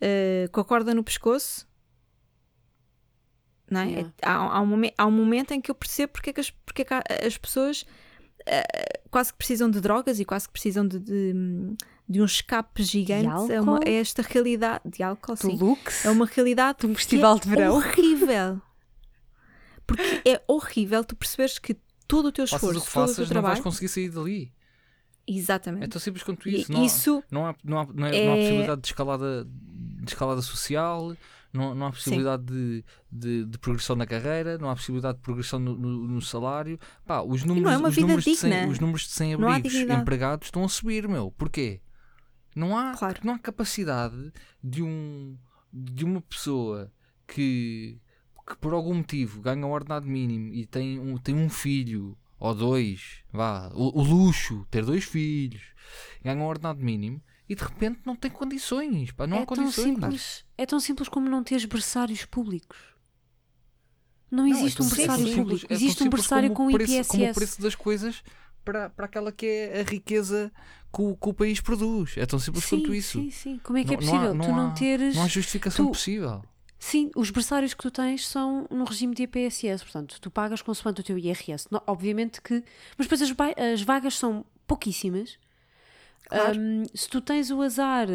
eh, 0.00 0.48
com 0.52 0.60
a 0.60 0.64
corda 0.64 0.94
no 0.94 1.02
pescoço, 1.04 1.66
não 3.70 3.80
é? 3.80 3.86
Yeah. 3.88 4.12
Há, 4.22 4.34
há 4.34 4.60
um 4.60 4.66
momen- 4.66 4.94
há 4.96 5.06
um 5.06 5.10
momento 5.10 5.52
em 5.52 5.60
que 5.60 5.70
eu 5.70 5.74
percebo 5.74 6.12
porque 6.12 6.30
é 6.30 6.32
que 6.32 6.40
as, 6.40 6.50
porque 6.50 6.82
é 6.82 6.84
que 6.84 6.94
as 7.26 7.36
pessoas 7.38 7.84
eh, 8.46 9.00
quase 9.10 9.32
que 9.32 9.38
precisam 9.38 9.70
de 9.70 9.80
drogas 9.80 10.20
e 10.20 10.24
quase 10.24 10.46
que 10.46 10.52
precisam 10.52 10.86
de, 10.86 10.98
de, 10.98 11.32
de 12.08 12.20
um 12.20 12.24
escape 12.24 12.82
gigante 12.82 13.52
a, 13.52 13.62
uma- 13.62 13.80
a 13.84 13.88
esta 13.90 14.22
realidade 14.22 14.84
de 14.88 15.02
álcool, 15.02 15.36
sim. 15.36 15.56
Lux, 15.56 16.04
É 16.04 16.10
uma 16.10 16.26
realidade 16.26 16.80
de 16.80 16.86
um 16.86 16.94
festival 16.94 17.36
é 17.36 17.40
de 17.40 17.48
verão. 17.48 17.74
horrível. 17.76 18.60
Porque 19.86 20.22
é 20.28 20.42
horrível 20.46 21.04
tu 21.04 21.14
perceberes 21.16 21.58
que 21.58 21.76
todo 22.06 22.26
o 22.28 22.32
teu 22.32 22.46
Faças 22.46 22.62
esforço, 22.62 22.80
o 22.80 22.86
que 22.86 22.92
todo 22.92 23.02
o 23.02 23.06
faças, 23.06 23.16
teu 23.16 23.24
não 23.24 23.30
trabalho. 23.30 23.54
vais 23.54 23.64
conseguir 23.64 23.88
sair 23.88 24.08
dali. 24.10 24.52
Exatamente. 25.26 25.84
É 25.84 25.88
tão 25.88 26.00
simples 26.00 26.22
quanto 26.22 26.48
E 26.48 26.60
isso. 26.60 26.72
Não 26.72 26.82
há- 26.82 26.84
isso 26.84 27.24
Não 27.30 27.46
há, 27.46 27.54
não 27.64 27.78
há, 27.80 27.86
não, 27.94 28.06
é- 28.06 28.16
é- 28.16 28.26
não 28.26 28.32
há 28.32 28.36
possibilidade 28.36 28.80
de 28.82 28.86
escalada, 28.88 29.46
de 29.48 30.10
escalada 30.10 30.42
social, 30.42 31.16
não, 31.52 31.74
não 31.74 31.86
há 31.86 31.90
possibilidade 31.90 32.42
de, 32.44 32.84
de, 33.10 33.44
de 33.46 33.58
progressão 33.58 33.96
na 33.96 34.06
carreira, 34.06 34.58
não 34.58 34.68
há 34.68 34.74
possibilidade 34.76 35.16
de 35.16 35.22
progressão 35.22 35.58
no, 35.58 35.74
no- 35.76 36.06
no 36.08 36.20
salário. 36.20 36.78
Pá, 37.06 37.22
os 37.22 37.42
números, 37.42 37.72
é 37.72 37.76
os, 37.88 37.96
números 37.96 38.24
de 38.24 38.36
100, 38.36 38.50
digna. 38.50 38.68
os 38.70 38.78
números 38.78 39.02
de 39.02 39.12
100 39.12 39.36
Não 39.38 39.48
há 39.48 39.56
abrigos 39.56 39.74
empregados 39.80 40.48
estão 40.48 40.62
a 40.64 40.68
subir, 40.68 41.08
meu. 41.08 41.30
Porquê? 41.30 41.80
Não 42.54 42.76
há, 42.76 42.94
Claro. 42.94 43.20
não 43.24 43.34
há 43.34 43.38
capacidade 43.38 44.30
de, 44.62 44.82
um, 44.82 45.36
de 45.72 46.04
uma 46.04 46.20
pessoa 46.20 46.92
que, 47.26 47.98
que 48.46 48.56
por 48.56 48.72
algum 48.74 48.94
motivo 48.94 49.40
ganha 49.40 49.66
um 49.66 49.70
ordenado 49.72 50.06
mínimo 50.06 50.52
e 50.52 50.66
tem 50.66 50.98
um, 51.00 51.16
tem 51.16 51.34
um 51.34 51.48
filho 51.48 52.16
ou 52.38 52.54
dois, 52.54 53.22
vá, 53.32 53.70
o, 53.74 53.98
o 54.00 54.02
luxo, 54.02 54.66
ter 54.70 54.84
dois 54.84 55.04
filhos, 55.04 55.62
ganha 56.22 56.36
um 56.42 56.46
ordenado 56.46 56.82
mínimo 56.82 57.22
e 57.48 57.54
de 57.54 57.62
repente 57.62 58.00
não 58.04 58.14
tem 58.16 58.30
condições, 58.30 59.12
pá, 59.12 59.26
não 59.26 59.38
é 59.38 59.42
há 59.42 59.46
tão 59.46 59.56
condições. 59.56 59.84
simples, 59.94 60.44
é 60.58 60.66
tão 60.66 60.78
simples 60.80 61.08
como 61.08 61.28
não 61.28 61.42
teres 61.42 61.64
berçários 61.64 62.24
públicos. 62.26 62.76
Não 64.30 64.46
Não, 64.46 64.50
existe 64.56 64.80
é 64.80 64.84
um 64.84 64.88
tão 64.88 64.96
berçário 64.96 65.24
simples, 65.26 65.36
público. 65.44 65.64
é 65.64 65.68
tão 65.68 65.76
existe 65.76 66.02
um 66.04 66.10
berçário 66.10 66.50
com 66.52 66.66
o 66.66 66.72
preço, 66.72 67.08
Como 67.08 67.30
o 67.30 67.34
preço 67.34 67.62
das 67.62 67.74
coisas 67.74 68.22
para, 68.64 68.90
para 68.90 69.04
aquela 69.06 69.30
que 69.30 69.46
é 69.46 69.80
a 69.80 69.84
riqueza 69.90 70.50
que 70.92 71.02
o, 71.02 71.16
que 71.16 71.28
o 71.28 71.34
país 71.34 71.60
produz. 71.60 72.16
É 72.16 72.26
tão 72.26 72.38
simples 72.38 72.64
sim, 72.64 72.78
quanto 72.80 72.94
isso. 72.94 73.18
Sim, 73.20 73.30
sim. 73.30 73.60
Como 73.62 73.78
é 73.78 73.84
que 73.84 73.94
é 73.94 73.96
Não- 74.00 74.02
não 74.06 74.08
há- 74.08 74.18
possível? 74.20 74.34
não 74.34 74.44
tu 74.46 74.50
não 74.52 74.66
há- 74.68 74.74
teres. 74.74 75.14
Não 75.14 75.22
há 75.22 75.28
justificação 75.28 75.86
tu- 75.86 75.92
possível. 75.92 76.42
Sim, 76.86 77.10
os 77.16 77.30
berçários 77.30 77.72
que 77.72 77.82
tu 77.82 77.90
tens 77.90 78.28
são 78.28 78.66
no 78.70 78.84
regime 78.84 79.14
de 79.14 79.22
IPSS, 79.22 79.82
portanto, 79.82 80.20
tu 80.20 80.30
pagas 80.30 80.60
consoante 80.60 81.00
o 81.00 81.04
teu 81.04 81.16
IRS. 81.16 81.66
No- 81.70 81.82
obviamente 81.86 82.42
que. 82.42 82.62
Mas 82.98 83.06
depois 83.06 83.22
as, 83.22 83.30
as 83.72 83.80
vagas 83.80 84.18
são 84.18 84.44
pouquíssimas. 84.66 85.38
Claro. 86.28 86.60
Hum, 86.60 86.82
se 86.94 87.08
tu 87.08 87.22
tens 87.22 87.50
o 87.50 87.62
azar 87.62 88.06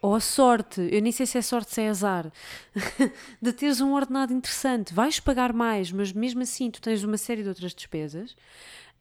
ou 0.00 0.14
a 0.14 0.20
sorte, 0.20 0.80
eu 0.92 1.02
nem 1.02 1.10
sei 1.10 1.26
se 1.26 1.36
é 1.36 1.42
sorte, 1.42 1.74
se 1.74 1.80
é 1.80 1.88
azar, 1.88 2.30
de 3.42 3.52
teres 3.52 3.80
um 3.80 3.92
ordenado 3.92 4.32
interessante, 4.32 4.94
vais 4.94 5.18
pagar 5.18 5.52
mais, 5.52 5.90
mas 5.90 6.12
mesmo 6.12 6.42
assim 6.42 6.70
tu 6.70 6.80
tens 6.80 7.02
uma 7.02 7.16
série 7.16 7.42
de 7.42 7.48
outras 7.48 7.74
despesas. 7.74 8.36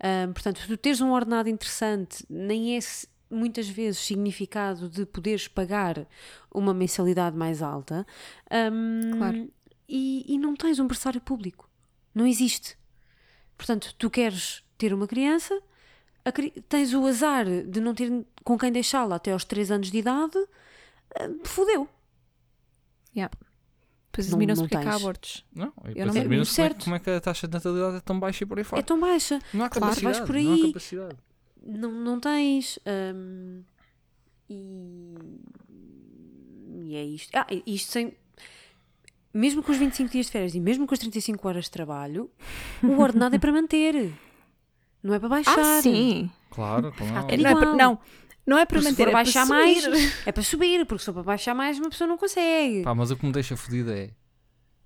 Hum, 0.04 0.34
portanto, 0.34 0.62
tu 0.68 0.78
teres 0.78 1.00
um 1.00 1.12
ordenado 1.12 1.48
interessante 1.48 2.26
nem 2.28 2.76
é 2.76 2.82
se- 2.82 3.08
muitas 3.30 3.68
vezes 3.68 4.00
significado 4.00 4.90
de 4.90 5.06
poderes 5.06 5.48
pagar 5.48 6.08
uma 6.54 6.74
mensalidade 6.74 7.36
mais 7.36 7.62
alta. 7.62 8.06
Hum, 8.72 9.18
Claro. 9.18 9.50
e, 9.90 10.26
e 10.34 10.38
não 10.38 10.56
tens 10.56 10.80
um 10.80 10.88
berçário 10.88 11.20
público. 11.22 11.70
Não 12.14 12.26
existe. 12.26 12.78
Portanto, 13.58 13.94
tu 13.98 14.10
queres 14.10 14.64
ter 14.78 14.94
uma 14.94 15.08
criança, 15.08 15.58
tens 16.70 16.94
o 16.94 17.06
azar 17.06 17.46
de 17.46 17.80
não 17.80 17.94
ter 17.94 18.26
com 18.44 18.58
quem 18.58 18.72
deixá-la 18.72 19.16
até 19.16 19.32
aos 19.32 19.46
3 19.46 19.72
anos 19.72 19.90
de 19.92 19.98
idade, 19.98 20.38
ah, 21.20 21.30
fodeu. 21.44 21.88
Depois 23.14 24.30
Não- 24.30 24.36
admiram-se 24.38 24.62
não 24.62 24.68
porque 24.70 24.78
é 24.78 24.82
que 24.82 24.88
há 24.88 24.92
tens. 24.92 25.02
abortos. 25.02 25.46
Não, 25.54 25.66
e 25.66 25.70
Eu 25.90 25.94
depois 25.94 26.14
não- 26.16 26.22
admiram-se 26.22 26.56
como, 26.56 26.68
é, 26.68 26.74
como 26.86 26.96
é 26.96 27.00
que 27.00 27.10
a 27.10 27.20
taxa 27.22 27.48
de 27.50 27.54
natalidade 27.54 27.98
é 27.98 28.00
tão 28.00 28.18
baixa 28.20 28.44
e 28.44 28.48
por 28.48 28.58
aí 28.58 28.64
fora. 28.64 28.80
É 28.80 28.84
tão 28.84 28.98
baixa. 29.00 29.40
não 29.54 29.66
há 29.66 29.70
claro, 29.70 29.88
capacidade. 29.88 30.18
vais 30.20 30.20
por 30.28 30.36
Não 30.42 30.52
há 30.52 30.54
aí. 30.56 30.62
Não, 31.66 31.92
não 31.92 32.20
tens. 32.20 32.78
hum, 33.16 33.64
e, 34.50 35.16
e 36.70 36.96
é 36.96 37.04
isto. 37.04 37.36
Ah, 37.36 37.48
isto 37.66 37.92
sem. 37.92 38.14
Mesmo 39.34 39.62
com 39.62 39.72
os 39.72 39.78
25 39.78 40.10
dias 40.12 40.28
de 40.28 40.32
férias 40.32 40.56
e 40.56 40.60
mesmo 40.62 40.88
com 40.88 40.94
as 40.94 41.00
35 41.00 41.46
horas 41.48 41.66
de 41.66 41.72
trabalho, 41.72 42.32
o 42.84 43.00
ordenado 43.02 43.36
é 43.36 43.40
para 43.40 43.52
manter. 43.52 44.14
Não 45.04 45.14
é 45.14 45.20
para 45.20 45.30
baixar. 45.30 45.60
Ah, 45.60 45.82
sim. 45.82 46.32
Claro, 46.50 46.92
claro. 46.94 47.28
É 47.30 47.38
Não, 47.38 47.50
é 47.50 47.54
para, 47.54 47.76
não, 47.76 48.00
não 48.48 48.58
é 48.58 48.66
para 48.66 48.80
Porque 48.80 48.82
se 48.82 48.90
manter, 48.92 49.04
for 49.04 49.10
é 49.10 49.12
para 49.12 49.20
baixar 49.24 49.46
subir. 49.46 49.90
mais, 49.90 50.18
é 50.28 50.32
para 50.32 50.44
subir, 50.44 50.86
porque 50.86 51.00
se 51.00 51.06
for 51.06 51.14
para 51.14 51.24
baixar 51.24 51.54
mais, 51.54 51.78
uma 51.80 51.90
pessoa 51.90 52.08
não 52.08 52.18
consegue. 52.18 52.84
Pá, 52.84 52.96
mas 52.96 53.12
o 53.12 53.18
que 53.18 53.26
me 53.26 53.32
deixa 53.32 53.58
fodido 53.58 53.92
é 53.92 54.12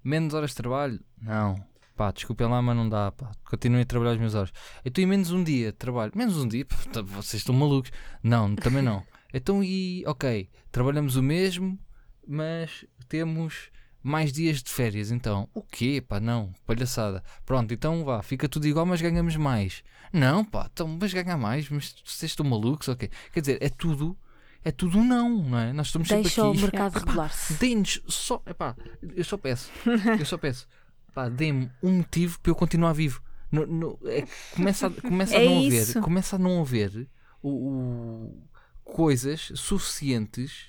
menos 0.04 0.34
horas 0.34 0.50
de 0.52 0.56
trabalho? 0.56 1.00
Não. 1.22 1.64
Pá, 2.00 2.12
desculpem 2.12 2.48
lá, 2.48 2.62
mas 2.62 2.78
não 2.78 2.88
dá. 2.88 3.12
Pá. 3.12 3.30
Continuem 3.44 3.82
a 3.82 3.86
trabalhar 3.86 4.12
as 4.14 4.18
minhas 4.18 4.34
horas. 4.34 4.54
Então, 4.86 5.04
e 5.04 5.06
menos 5.06 5.32
um 5.34 5.44
dia 5.44 5.74
de 5.74 5.78
trabalho? 5.78 6.14
Menos 6.16 6.38
um 6.38 6.48
dia? 6.48 6.64
Pô, 6.64 6.74
tá- 6.94 7.02
vocês 7.02 7.42
estão 7.42 7.54
malucos. 7.54 7.92
Não, 8.24 8.56
também 8.56 8.82
não. 8.82 9.04
Então, 9.34 9.62
e 9.62 10.02
ok, 10.08 10.50
trabalhamos 10.72 11.16
o 11.18 11.22
mesmo, 11.22 11.78
mas 12.26 12.84
temos 13.10 13.70
mais 14.02 14.32
dias 14.32 14.64
de 14.64 14.72
férias. 14.72 15.12
Então, 15.12 15.50
o 15.54 15.62
quê? 15.62 16.02
Pá, 16.08 16.22
não, 16.22 16.54
palhaçada. 16.66 17.22
Pronto, 17.46 17.74
então 17.74 18.04
vá, 18.06 18.24
fica 18.24 18.48
tudo 18.48 18.66
igual, 18.66 18.86
mas 18.86 19.02
ganhamos 19.02 19.36
mais. 19.36 19.84
Não, 20.14 20.44
pá, 20.46 20.70
então, 20.72 20.88
mas 21.00 21.14
ganhar 21.14 21.38
mais? 21.38 21.70
Mas 21.70 21.94
vocês 22.04 22.32
estão 22.32 22.46
malucos? 22.46 22.88
Ok. 22.88 23.08
Quer 23.34 23.40
dizer, 23.42 23.58
é 23.62 23.68
tudo. 23.70 24.18
É 24.64 24.72
tudo 24.72 25.02
não, 25.04 25.30
não 25.44 25.58
é? 25.60 25.72
Nós 25.74 25.88
estamos 25.88 26.08
sempre 26.08 26.24
Deixa 26.24 26.46
o 26.46 26.52
aqui. 26.52 26.62
mercado 26.62 26.98
regular-se. 26.98 27.54
Deem-nos 27.54 28.02
só. 28.08 28.42
Epá, 28.48 28.76
eu 29.16 29.24
só 29.24 29.38
peço. 29.38 29.70
Eu 30.20 30.26
só 30.26 30.38
peço. 30.38 30.68
Pá, 31.14 31.30
deem-me 31.30 31.72
um 31.84 31.98
motivo 31.98 32.40
para 32.40 32.52
eu 32.52 32.56
continuar 32.56 32.94
vivo. 32.94 33.22
No, 33.52 33.66
no- 33.66 34.00
é 34.06 34.26
começa 34.56 34.88
a, 34.88 34.90
começa 35.02 35.36
a 35.38 35.42
É 35.42 35.46
não 35.46 35.62
isso. 35.62 35.92
haver. 35.98 36.04
Começa 36.04 36.36
a 36.36 36.40
não 36.40 36.62
haver 36.62 37.08
o, 37.42 37.50
o- 37.50 38.44
coisas 38.84 39.52
suficientes 39.56 40.68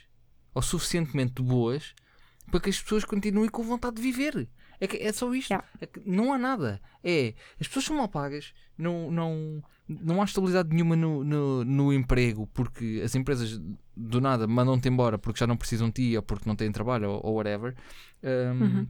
ou 0.54 0.62
suficientemente 0.62 1.42
boas 1.42 1.94
para 2.50 2.60
que 2.60 2.70
as 2.70 2.80
pessoas 2.80 3.04
continuem 3.04 3.48
com 3.48 3.62
vontade 3.62 3.96
de 3.96 4.02
viver. 4.02 4.48
É, 4.80 4.86
que 4.86 4.96
é 4.96 5.12
só 5.12 5.32
isto. 5.34 5.50
Yeah. 5.50 5.66
É 5.80 5.86
que 5.86 6.00
não 6.06 6.32
há 6.32 6.38
nada. 6.38 6.80
É, 7.04 7.34
as 7.60 7.68
pessoas 7.68 7.84
são 7.84 7.96
mal 7.96 8.08
pagas, 8.08 8.54
não, 8.78 9.10
não, 9.10 9.62
não 9.86 10.22
há 10.22 10.24
estabilidade 10.24 10.70
nenhuma 10.70 10.96
no, 10.96 11.22
no, 11.22 11.64
no 11.64 11.92
emprego, 11.92 12.46
porque 12.54 13.00
as 13.04 13.14
empresas 13.14 13.60
do 13.94 14.20
nada 14.22 14.46
mandam-te 14.46 14.88
embora 14.88 15.18
porque 15.18 15.38
já 15.38 15.46
não 15.46 15.56
precisam 15.56 15.88
de 15.88 15.94
ti 16.10 16.16
ou 16.16 16.22
porque 16.22 16.48
não 16.48 16.56
têm 16.56 16.72
trabalho 16.72 17.10
ou, 17.10 17.20
ou 17.26 17.34
whatever. 17.36 17.76
Um, 18.22 18.62
Uhum. 18.64 18.88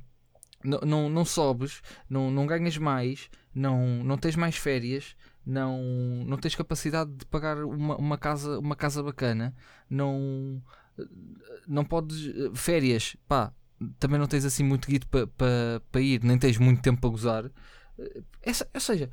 Não, 0.65 0.81
não, 0.81 1.09
não 1.11 1.25
sobes, 1.25 1.83
não, 2.09 2.31
não 2.31 2.47
ganhas 2.47 2.77
mais, 2.77 3.31
não, 3.55 4.03
não 4.05 4.17
tens 4.19 4.37
mais 4.37 4.57
férias, 4.57 5.17
não, 5.45 5.79
não 6.27 6.37
tens 6.37 6.55
capacidade 6.55 7.11
de 7.13 7.25
pagar 7.27 7.59
uma, 7.65 7.97
uma, 7.97 8.19
casa, 8.19 8.59
uma 8.59 8.77
casa 8.77 9.03
bacana, 9.03 9.55
não, 9.89 10.63
não 11.67 11.85
podes. 11.85 12.33
Férias, 12.55 13.17
pá, 13.27 13.53
também 13.99 14.19
não 14.19 14.27
tens 14.27 14.45
assim 14.45 14.63
muito 14.65 14.89
guito 14.89 15.07
para 15.09 15.27
pa, 15.27 15.47
pa 15.91 16.01
ir, 16.01 16.23
nem 16.23 16.39
tens 16.39 16.59
muito 16.59 16.83
tempo 16.83 17.01
para 17.01 17.11
gozar. 17.11 17.51
Eh, 17.99 18.23
Essa, 18.43 18.69
ou 18.75 18.81
seja, 18.81 19.11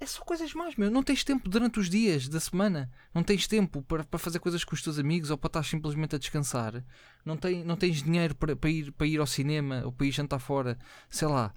é 0.00 0.06
só 0.06 0.22
coisas 0.22 0.54
más, 0.54 0.76
meu. 0.76 0.90
Não 0.90 1.02
tens 1.02 1.24
tempo 1.24 1.48
durante 1.48 1.80
os 1.80 1.88
dias 1.88 2.28
da 2.28 2.38
semana, 2.38 2.90
não 3.12 3.22
tens 3.22 3.46
tempo 3.46 3.82
para, 3.82 4.04
para 4.04 4.18
fazer 4.18 4.38
coisas 4.38 4.64
com 4.64 4.74
os 4.74 4.82
teus 4.82 4.98
amigos 4.98 5.30
ou 5.30 5.36
para 5.36 5.48
estar 5.48 5.64
simplesmente 5.64 6.14
a 6.14 6.18
descansar. 6.18 6.84
Não, 7.24 7.36
tem, 7.36 7.64
não 7.64 7.76
tens 7.76 8.02
dinheiro 8.02 8.34
para, 8.34 8.54
para, 8.54 8.70
ir, 8.70 8.92
para 8.92 9.06
ir 9.06 9.18
ao 9.18 9.26
cinema 9.26 9.82
ou 9.84 9.92
para 9.92 10.06
ir 10.06 10.12
jantar 10.12 10.38
fora, 10.38 10.78
sei 11.10 11.28
lá. 11.28 11.52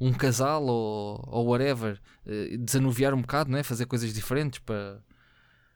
Um 0.00 0.12
casal 0.12 0.64
ou, 0.64 1.22
ou 1.26 1.46
whatever, 1.46 2.00
eh, 2.26 2.56
desanuviar 2.58 3.14
um 3.14 3.20
bocado, 3.20 3.50
não 3.50 3.58
é? 3.58 3.62
fazer 3.62 3.86
coisas 3.86 4.12
diferentes 4.12 4.58
para 4.58 5.00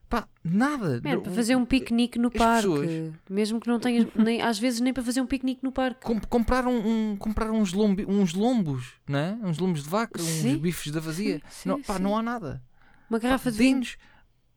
pá, 0.09 0.27
nada. 0.43 0.99
Man, 1.03 1.15
Não- 1.15 1.21
para 1.21 1.31
fazer 1.33 1.55
um 1.55 1.65
piquenique 1.65 2.17
no 2.17 2.27
as 2.29 2.33
parque. 2.33 2.67
pessoas- 2.67 3.13
Mesmo 3.29 3.59
que 3.59 3.67
não 3.67 3.79
tenhas, 3.79 4.07
nem, 4.15 4.41
às 4.41 4.57
vezes 4.57 4.79
nem 4.81 4.91
para 4.93 5.03
fazer 5.03 5.21
um 5.21 5.27
piquenique 5.27 5.63
no 5.63 5.71
parque. 5.71 6.01
Com- 6.05 6.19
comprar, 6.21 6.65
um, 6.67 7.11
um- 7.11 7.15
comprar 7.17 7.51
uns, 7.51 7.71
lombi, 7.73 8.05
uns 8.07 8.33
lombos, 8.33 8.93
não 9.07 9.19
é? 9.19 9.33
uns 9.43 9.59
lombos 9.59 9.83
de 9.83 9.89
vaca, 9.89 10.19
Sim. 10.21 10.55
uns 10.55 10.57
bifes 10.61 10.91
da 10.91 10.99
vazia. 10.99 11.41
Sim, 11.49 11.69
não, 11.69 11.81
pá, 11.81 11.97
sim. 11.97 12.03
não 12.03 12.17
há 12.17 12.23
nada. 12.23 12.61
Uma 13.09 13.19
garrafa 13.19 13.51
de 13.51 13.57
vinho. 13.57 13.81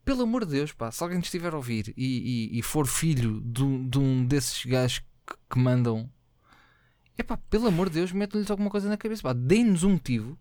Pelo 0.04 0.22
amor 0.22 0.44
de 0.44 0.52
Deus, 0.52 0.72
pá, 0.72 0.90
se 0.90 1.00
alguém 1.02 1.20
estiver 1.20 1.52
a 1.52 1.56
ouvir 1.56 1.94
e, 1.96 2.50
e- 2.54 2.58
e 2.58 2.62
for 2.62 2.86
filho 2.86 3.40
de, 3.44 3.62
um- 3.62 3.88
de 3.88 3.98
um 3.98 4.24
desses 4.26 4.64
gajos 4.66 4.98
que, 4.98 5.34
que 5.50 5.58
mandam, 5.58 6.10
é 7.16 7.22
pá, 7.22 7.36
pelo 7.36 7.68
amor 7.68 7.88
de 7.88 7.94
Deus, 7.96 8.10
metam-lhes 8.10 8.50
alguma 8.50 8.68
coisa 8.70 8.88
na 8.88 8.96
cabeça. 8.96 9.22
pá, 9.22 9.32
Deem-nos 9.32 9.84
um 9.84 9.90
motivo 9.92 10.36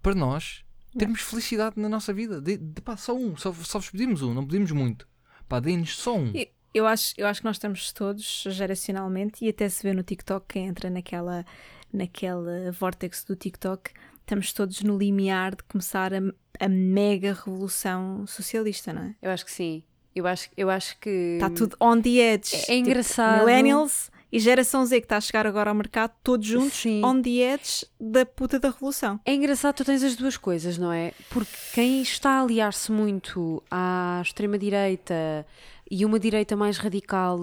para 0.00 0.14
nós 0.14 0.64
termos 0.96 1.20
felicidade 1.20 1.74
na 1.80 1.88
nossa 1.88 2.12
vida. 2.12 2.40
De, 2.40 2.56
de- 2.56 2.80
pá, 2.80 2.96
só 2.96 3.14
um, 3.14 3.36
só, 3.36 3.52
só 3.52 3.78
vos 3.78 3.90
pedimos 3.90 4.22
um, 4.22 4.32
não 4.34 4.46
pedimos 4.46 4.70
muito. 4.72 5.08
Pá, 5.48 5.60
deem-nos 5.60 5.96
só 5.96 6.16
um. 6.16 6.30
E- 6.34 6.50
Eu 6.74 6.86
acho, 6.86 7.14
eu 7.16 7.26
acho 7.26 7.40
que 7.40 7.46
nós 7.46 7.56
estamos 7.56 7.92
todos 7.92 8.44
geracionalmente 8.48 9.44
e 9.44 9.48
até 9.48 9.68
se 9.68 9.82
vê 9.82 9.92
no 9.92 10.02
TikTok 10.02 10.46
quem 10.48 10.66
entra 10.66 10.88
naquela, 10.90 11.44
naquela 11.92 12.70
vortex 12.72 13.24
do 13.24 13.34
TikTok, 13.34 13.90
estamos 14.20 14.52
todos 14.52 14.82
no 14.82 14.96
limiar 14.98 15.56
de 15.56 15.62
começar 15.64 16.12
a, 16.14 16.18
a 16.60 16.68
mega 16.68 17.32
revolução 17.32 18.26
socialista, 18.26 18.92
não 18.92 19.02
é? 19.02 19.14
Eu 19.22 19.30
acho 19.30 19.44
que 19.44 19.50
sim. 19.52 19.82
Eu 20.14 20.26
acho, 20.26 20.50
eu 20.56 20.68
acho 20.68 20.98
que. 20.98 21.08
Está 21.34 21.48
tudo 21.50 21.76
on 21.80 22.00
the 22.00 22.10
edge. 22.10 22.54
É- 22.54 22.58
é 22.58 22.60
Tipo, 22.60 22.72
engraçado. 22.74 23.38
millennials 23.38 24.10
e 24.30 24.38
geração 24.38 24.84
Z 24.84 25.00
que 25.00 25.06
está 25.06 25.16
a 25.16 25.20
chegar 25.20 25.46
agora 25.46 25.70
ao 25.70 25.76
mercado, 25.76 26.12
todos 26.22 26.46
juntos 26.46 26.78
Sim. 26.78 27.02
on 27.04 27.20
the 27.22 27.30
edge 27.54 27.86
da 27.98 28.26
puta 28.26 28.58
da 28.58 28.70
revolução. 28.70 29.18
É 29.24 29.34
engraçado, 29.34 29.76
tu 29.76 29.84
tens 29.84 30.02
as 30.02 30.16
duas 30.16 30.36
coisas, 30.36 30.76
não 30.76 30.92
é? 30.92 31.12
Porque 31.30 31.52
quem 31.74 32.02
está 32.02 32.32
a 32.32 32.42
aliar-se 32.42 32.92
muito 32.92 33.62
à 33.70 34.20
extrema-direita 34.22 35.46
e 35.90 36.04
uma 36.04 36.20
direita 36.20 36.54
mais 36.56 36.76
radical, 36.76 37.40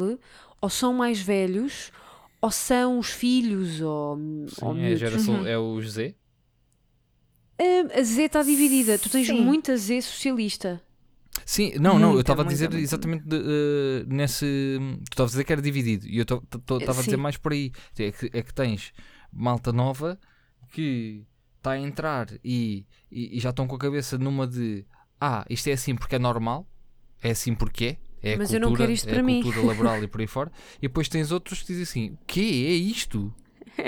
ou 0.62 0.70
são 0.70 0.94
mais 0.94 1.20
velhos, 1.20 1.92
ou 2.40 2.52
são 2.52 3.00
os 3.00 3.10
filhos, 3.10 3.82
ou, 3.82 4.20
ou 4.20 4.48
Sim, 4.48 4.66
é, 4.66 4.70
a 4.70 4.74
miúdos. 4.74 5.00
geração, 5.00 5.48
é 5.48 5.58
o 5.58 5.82
José. 5.82 6.14
A, 7.58 8.00
a 8.00 8.04
Z 8.04 8.24
está 8.24 8.44
dividida. 8.44 9.00
Tu 9.00 9.10
tens 9.10 9.28
Sim. 9.28 9.42
muita 9.42 9.76
Z 9.78 10.02
socialista. 10.02 10.82
Sim, 11.46 11.74
não, 11.80 12.00
não, 12.00 12.10
eu 12.10 12.14
Muita, 12.16 12.22
estava 12.22 12.42
a 12.44 12.46
dizer 12.46 12.74
exatamente 12.76 13.24
eh, 13.32 14.06
nesse. 14.08 14.46
Tu 15.10 15.14
estavas 15.14 15.32
a 15.32 15.34
dizer 15.34 15.44
que 15.44 15.54
era 15.54 15.62
dividido 15.62 16.08
e 16.08 16.18
eu 16.18 16.22
estava 16.24 17.00
a 17.00 17.04
dizer 17.04 17.18
mais 17.18 17.38
por 17.38 17.52
aí. 17.52 17.72
É 17.98 18.12
que, 18.12 18.30
é 18.34 18.42
que 18.42 18.54
tens 18.54 18.94
malta 19.32 19.72
nova 19.74 20.20
que 20.72 21.26
está 21.58 21.72
a 21.72 21.80
entrar 21.80 22.28
e, 22.44 22.86
e, 23.12 23.38
e 23.38 23.40
já 23.40 23.50
estão 23.50 23.68
com 23.68 23.76
a 23.76 23.80
cabeça 23.80 24.18
numa 24.18 24.48
de 24.48 24.86
ah, 25.20 25.46
isto 25.50 25.68
é 25.68 25.74
assim 25.74 25.96
porque 25.96 26.16
é 26.16 26.20
normal, 26.20 26.68
é 27.22 27.32
assim 27.32 27.54
porque 27.54 27.98
é. 28.22 28.32
É 28.32 28.38
Mas 28.38 28.48
cultura, 28.50 28.66
eu 28.66 28.70
não 28.70 28.76
quero 28.76 28.92
isto 28.92 29.08
é 29.08 29.12
para 29.12 29.20
a 29.20 29.24
mim. 29.24 29.42
cultura 29.44 29.66
laboral 29.68 30.04
e 30.04 30.08
por 30.08 30.20
aí 30.22 30.26
fora. 30.28 30.52
E 30.80 30.84
depois 30.88 31.08
tens 31.08 31.32
outros 31.32 31.62
que 31.62 31.68
dizem 31.68 31.84
assim: 31.84 32.10
o 32.14 32.20
quê? 32.26 32.40
É 32.70 32.74
isto? 32.74 33.32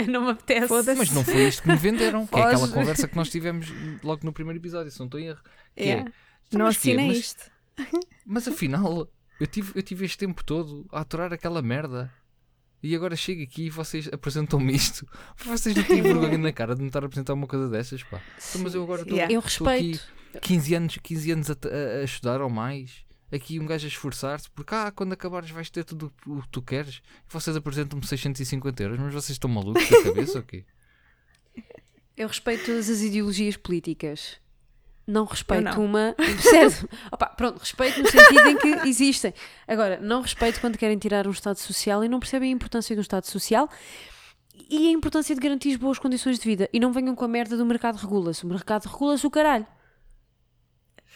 não 0.07 0.25
me 0.25 0.31
apetece. 0.31 0.71
Mas 0.95 1.11
não 1.11 1.23
foi 1.23 1.47
isto 1.47 1.63
que 1.63 1.69
me 1.69 1.75
venderam. 1.75 2.27
que 2.27 2.35
é 2.37 2.43
aquela 2.43 2.67
conversa 2.67 3.07
que 3.07 3.15
nós 3.15 3.29
tivemos 3.29 3.67
logo 4.03 4.23
no 4.23 4.31
primeiro 4.33 4.59
episódio, 4.59 4.91
se 4.91 4.99
não 4.99 5.07
estou 5.07 5.19
em 5.19 5.27
erro. 5.27 5.39
Que 5.75 5.83
Yeah. 5.83 6.01
é, 6.01 6.01
"Então, 6.01 6.13
Não 6.51 6.65
mas 6.65 6.77
quê? 6.77 6.89
assinem 6.91 7.07
Mas- 7.07 7.17
isto. 7.17 7.51
mas 8.25 8.47
afinal, 8.47 9.07
eu 9.39 9.47
tive, 9.47 9.71
eu 9.75 9.83
tive 9.83 10.05
este 10.05 10.17
tempo 10.17 10.43
todo 10.43 10.85
a 10.91 11.01
aturar 11.01 11.31
aquela 11.33 11.61
merda. 11.61 12.11
E 12.81 12.95
agora 12.95 13.15
chego 13.15 13.41
aqui 13.41 13.63
e 13.65 13.69
vocês 13.71 14.07
apresentam-me 14.13 14.71
isto. 14.73 15.07
Vocês 15.43 15.75
não 15.75 15.83
têm 15.83 15.99
vergonha 15.99 16.37
na 16.37 16.53
cara 16.53 16.75
de 16.75 16.81
me 16.81 16.87
estar 16.87 17.01
a 17.01 17.07
apresentar 17.07 17.33
uma 17.33 17.47
coisa 17.47 17.67
dessas, 17.67 18.03
pá. 18.03 18.21
Então, 18.49 18.61
mas 18.61 18.75
eu 18.75 18.83
agora 18.83 19.01
estou 19.01 19.17
Yeah. 19.17 19.35
Aqui 19.35 19.43
respeito. 19.47 20.13
15 20.41 20.75
anos, 20.75 20.97
15 21.01 21.31
anos 21.31 21.49
a, 21.49 21.53
a- 21.53 22.01
a 22.01 22.03
estudar 22.03 22.39
ou 22.39 22.49
mais. 22.51 23.03
Aqui 23.31 23.59
um 23.59 23.65
gajo 23.65 23.85
a 23.85 23.89
esforçar-se, 23.89 24.47
porque 24.51 24.75
ah, 24.75 24.91
quando 24.91 25.11
acabares 25.13 25.49
vais 25.49 25.71
ter 25.71 25.83
tudo 25.83 26.13
o 26.27 26.39
que 26.43 26.49
tu 26.49 26.61
queres. 26.61 26.97
E 27.27 27.33
vocês 27.33 27.55
apresentam-me 27.55 28.05
650 28.05 28.83
euros, 28.83 28.99
mas 28.99 29.11
vocês 29.11 29.31
estão 29.35 29.49
malucos 29.49 29.89
da 29.89 30.03
cabeça 30.03 30.37
ou 30.37 30.43
quê? 30.43 30.63
Eu 32.15 32.27
respeito 32.27 32.65
todas 32.67 32.89
as 32.91 33.01
ideologias 33.01 33.57
políticas. 33.57 34.37
Não 35.07 35.23
respeito 35.23 35.63
não. 35.63 35.85
uma. 35.85 36.13
Certo? 36.41 36.89
Opa, 37.11 37.27
pronto, 37.27 37.59
respeito 37.59 38.01
no 38.01 38.09
sentido 38.09 38.47
em 38.49 38.57
que 38.57 38.67
existem. 38.89 39.33
Agora, 39.65 39.99
não 40.01 40.21
respeito 40.21 40.59
quando 40.59 40.77
querem 40.77 40.97
tirar 40.97 41.25
um 41.25 41.31
Estado 41.31 41.57
Social 41.57 42.03
e 42.03 42.09
não 42.09 42.19
percebem 42.19 42.51
a 42.51 42.53
importância 42.53 42.93
do 42.93 43.01
Estado 43.01 43.25
Social 43.25 43.69
e 44.69 44.89
a 44.89 44.91
importância 44.91 45.33
de 45.33 45.39
garantir 45.39 45.77
boas 45.77 45.97
condições 45.97 46.37
de 46.37 46.43
vida. 46.43 46.69
E 46.73 46.79
não 46.79 46.91
venham 46.91 47.15
com 47.15 47.23
a 47.23 47.27
merda 47.27 47.55
do 47.55 47.65
mercado 47.65 47.95
regula-se. 47.95 48.43
O 48.43 48.47
mercado 48.49 48.85
regula-se 48.87 49.25
o 49.25 49.31
caralho. 49.31 49.65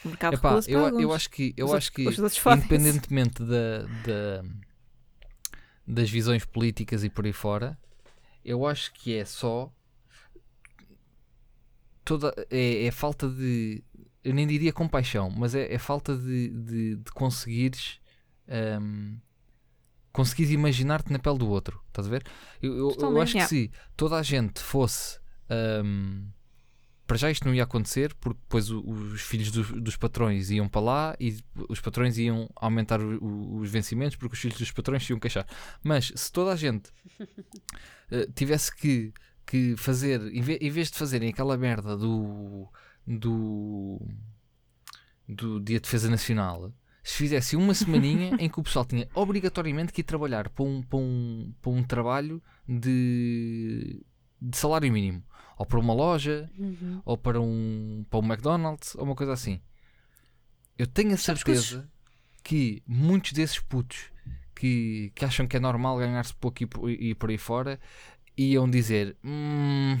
O 0.04 0.08
mercado 0.08 0.34
Epá, 0.34 0.48
regula-se 0.48 0.72
eu, 0.72 0.84
alguns. 0.86 1.02
eu 1.02 1.12
acho 1.12 1.30
que, 1.30 1.54
eu 1.56 1.66
Os 1.66 1.74
acho 1.74 1.92
que 1.92 2.02
independentemente 2.02 3.42
da, 3.42 3.82
da- 4.06 4.44
das 5.86 6.08
visões 6.10 6.44
políticas 6.46 7.04
e 7.04 7.10
por 7.10 7.26
aí 7.26 7.32
fora, 7.32 7.78
eu 8.44 8.66
acho 8.66 8.90
que 8.94 9.14
é 9.14 9.24
só 9.26 9.70
toda 12.04 12.34
é, 12.50 12.84
é 12.86 12.90
falta 12.90 13.28
de 13.28 13.82
eu 14.24 14.32
nem 14.34 14.46
diria 14.46 14.72
compaixão, 14.72 15.30
mas 15.30 15.54
é, 15.54 15.72
é 15.72 15.78
falta 15.78 16.16
de, 16.16 16.48
de, 16.48 16.96
de 16.96 17.10
conseguires 17.12 17.98
hum, 18.80 19.18
conseguires 20.12 20.52
imaginar-te 20.52 21.10
na 21.12 21.18
pele 21.18 21.38
do 21.38 21.48
outro, 21.48 21.82
estás 21.88 22.06
a 22.06 22.10
ver? 22.10 22.22
Eu, 22.60 22.76
eu- 22.76 22.90
eu 23.16 23.20
acho 23.22 23.32
que 23.32 23.38
se 23.48 23.70
toda 23.96 24.16
a 24.16 24.22
gente 24.22 24.60
fosse 24.60 25.18
hum, 25.84 26.26
para 27.06 27.16
já 27.16 27.30
isto 27.30 27.46
não 27.46 27.54
ia 27.54 27.64
acontecer 27.64 28.14
porque 28.20 28.38
depois 28.42 28.70
os 28.70 29.20
filhos 29.22 29.50
dos, 29.50 29.70
dos 29.72 29.96
patrões 29.96 30.50
iam 30.50 30.68
para 30.68 30.80
lá 30.80 31.16
e 31.18 31.36
os 31.68 31.80
patrões 31.80 32.16
iam 32.16 32.48
aumentar 32.54 33.00
o- 33.00 33.18
o- 33.24 33.56
os 33.58 33.70
vencimentos 33.70 34.16
porque 34.16 34.34
os 34.34 34.40
filhos 34.40 34.58
dos 34.58 34.70
patrões 34.70 35.04
se 35.04 35.12
iam 35.12 35.18
queixar. 35.18 35.46
Mas 35.82 36.12
se 36.14 36.30
toda 36.30 36.52
a 36.52 36.56
gente 36.56 36.90
eh, 38.10 38.28
tivesse 38.34 38.74
que, 38.74 39.12
que 39.46 39.76
fazer, 39.76 40.20
em 40.34 40.40
ve- 40.40 40.58
em 40.60 40.70
vez 40.70 40.90
de 40.90 40.98
fazerem 40.98 41.30
aquela 41.30 41.56
merda 41.56 41.96
do. 41.96 42.68
do 43.06 44.00
do 45.28 45.60
Dia 45.60 45.76
de 45.78 45.82
Defesa 45.82 46.10
Nacional 46.10 46.72
se 47.02 47.16
fizesse 47.16 47.56
uma 47.56 47.74
semaninha 47.74 48.36
em 48.38 48.48
que 48.48 48.60
o 48.60 48.62
pessoal 48.62 48.84
tinha 48.84 49.08
obrigatoriamente 49.14 49.92
que 49.92 50.02
ir 50.02 50.04
trabalhar 50.04 50.48
para 50.50 50.64
um, 50.64 50.82
para 50.82 50.98
um, 50.98 51.52
para 51.60 51.70
um 51.70 51.82
trabalho 51.82 52.42
de, 52.68 54.04
de 54.40 54.56
salário 54.56 54.92
mínimo. 54.92 55.22
Ou 55.58 55.66
para 55.66 55.78
uma 55.78 55.92
loja, 55.94 56.50
Uhum. 56.58 57.00
ou 57.04 57.16
para 57.16 57.40
um, 57.40 58.04
para 58.10 58.18
um 58.20 58.24
McDonald's, 58.24 58.94
ou 58.96 59.04
uma 59.04 59.14
coisa 59.14 59.32
assim. 59.32 59.60
Eu 60.78 60.86
tenho 60.86 61.12
a 61.14 61.16
certeza 61.16 61.88
que 62.42 62.82
muitos 62.86 63.32
desses 63.32 63.58
putos 63.60 64.10
que, 64.54 65.12
que 65.14 65.24
acham 65.24 65.46
que 65.46 65.56
é 65.56 65.60
normal 65.60 65.98
ganhar-se 65.98 66.34
pouco 66.34 66.62
e, 66.88 67.10
e 67.10 67.14
por 67.14 67.30
aí 67.30 67.38
fora 67.38 67.78
iam 68.36 68.68
dizer: 68.68 69.16
hum, 69.24 69.98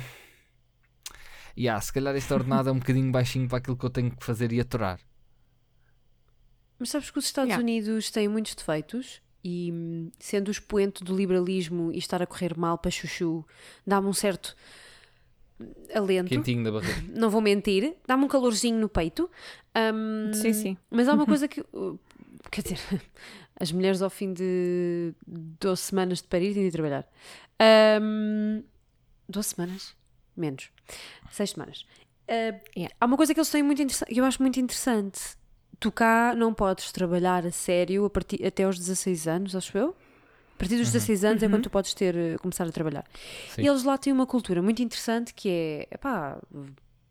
yeah, 1.56 1.80
se 1.80 1.92
calhar 1.92 2.14
este 2.16 2.32
ordenado 2.32 2.68
é 2.68 2.72
um 2.72 2.78
bocadinho 2.78 3.10
baixinho 3.12 3.48
para 3.48 3.58
aquilo 3.58 3.76
que 3.76 3.84
eu 3.84 3.90
tenho 3.90 4.10
que 4.10 4.24
fazer 4.24 4.52
e 4.52 4.60
aturar. 4.60 4.98
Mas 6.78 6.90
sabes 6.90 7.10
que 7.10 7.18
os 7.18 7.24
Estados 7.26 7.50
Yeah. 7.50 7.62
Unidos 7.62 8.10
têm 8.10 8.28
muitos 8.28 8.54
defeitos 8.54 9.20
e 9.44 9.70
hum, 9.72 10.10
sendo 10.18 10.48
o 10.48 10.50
expoente 10.50 11.04
do 11.04 11.14
liberalismo 11.14 11.92
e 11.92 11.98
estar 11.98 12.20
a 12.22 12.26
correr 12.26 12.56
mal 12.56 12.78
para 12.78 12.90
chuchu 12.90 13.44
dá-me 13.86 14.08
um 14.08 14.12
certo 14.12 14.56
alento. 15.94 16.28
Quentinho 16.28 16.64
da 16.64 16.72
barriga. 16.72 17.02
Não 17.14 17.30
vou 17.30 17.40
mentir, 17.40 17.94
dá-me 18.06 18.24
um 18.24 18.28
calorzinho 18.28 18.78
no 18.80 18.88
peito. 18.88 19.30
Hum, 19.94 20.32
Sim, 20.32 20.52
sim. 20.52 20.76
Mas 20.90 21.08
há 21.08 21.14
uma 21.14 21.26
coisa 21.26 21.46
que. 21.46 21.60
uh, 21.60 21.98
Quer 22.50 22.62
dizer, 22.62 22.78
as 23.58 23.70
mulheres 23.72 24.02
ao 24.02 24.10
fim 24.10 24.32
de 24.32 25.14
12 25.26 25.80
semanas 25.82 26.18
de 26.22 26.28
parir 26.28 26.54
têm 26.54 26.64
de 26.64 26.70
trabalhar. 26.72 27.06
Hum, 28.00 28.62
12 29.28 29.48
semanas? 29.50 29.94
Menos. 30.36 30.70
6 31.30 31.50
semanas. 31.50 31.86
Uh, 32.28 32.58
Yeah. 32.76 32.94
Há 33.00 33.06
uma 33.06 33.16
coisa 33.16 33.34
que 33.34 33.40
eles 33.40 33.50
têm 33.50 33.62
muito 33.62 33.82
interessante, 33.82 34.12
que 34.14 34.20
eu 34.20 34.24
acho 34.24 34.40
muito 34.42 34.58
interessante. 34.58 35.20
Tu 35.78 35.90
cá 35.92 36.34
não 36.36 36.54
podes 36.54 36.90
trabalhar 36.92 37.44
a 37.44 37.50
sério 37.50 38.04
a 38.04 38.10
partir, 38.10 38.44
até 38.46 38.64
aos 38.64 38.78
16 38.78 39.26
anos, 39.28 39.56
acho 39.56 39.76
eu. 39.76 39.96
A 40.54 40.58
partir 40.58 40.76
dos 40.76 40.92
16 40.92 41.24
anos 41.24 41.42
é 41.42 41.46
Uhum. 41.46 41.52
quando 41.52 41.62
tu 41.64 41.70
podes 41.70 41.92
ter, 41.92 42.14
uh, 42.14 42.38
começar 42.40 42.64
a 42.66 42.70
trabalhar. 42.72 43.04
Sim. 43.50 43.62
E 43.62 43.66
eles 43.66 43.82
lá 43.82 43.98
têm 43.98 44.12
uma 44.12 44.26
cultura 44.26 44.62
muito 44.62 44.80
interessante 44.80 45.34
que 45.34 45.48
é, 45.48 45.88
epá, 45.94 46.38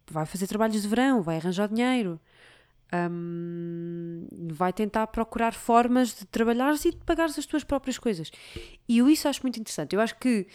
vai 0.09 0.25
fazer 0.25 0.47
trabalhos 0.47 0.81
de 0.81 0.87
verão, 0.87 1.21
vai 1.21 1.37
arranjar 1.37 1.67
dinheiro, 1.67 2.19
hum, 3.09 4.25
vai 4.51 4.73
tentar 4.73 5.07
procurar 5.07 5.53
formas 5.53 6.09
de 6.15 6.25
trabalhares 6.25 6.85
e 6.85 6.91
de 6.91 6.97
pagares 6.97 7.37
as 7.37 7.45
tuas 7.45 7.63
próprias 7.63 7.97
coisas. 7.97 8.31
E 8.87 8.97
eu 8.99 9.09
isso 9.09 9.27
acho 9.27 9.41
muito 9.43 9.59
interessante. 9.59 9.95
Eu 9.95 10.01
acho 10.01 10.15
que 10.17 10.45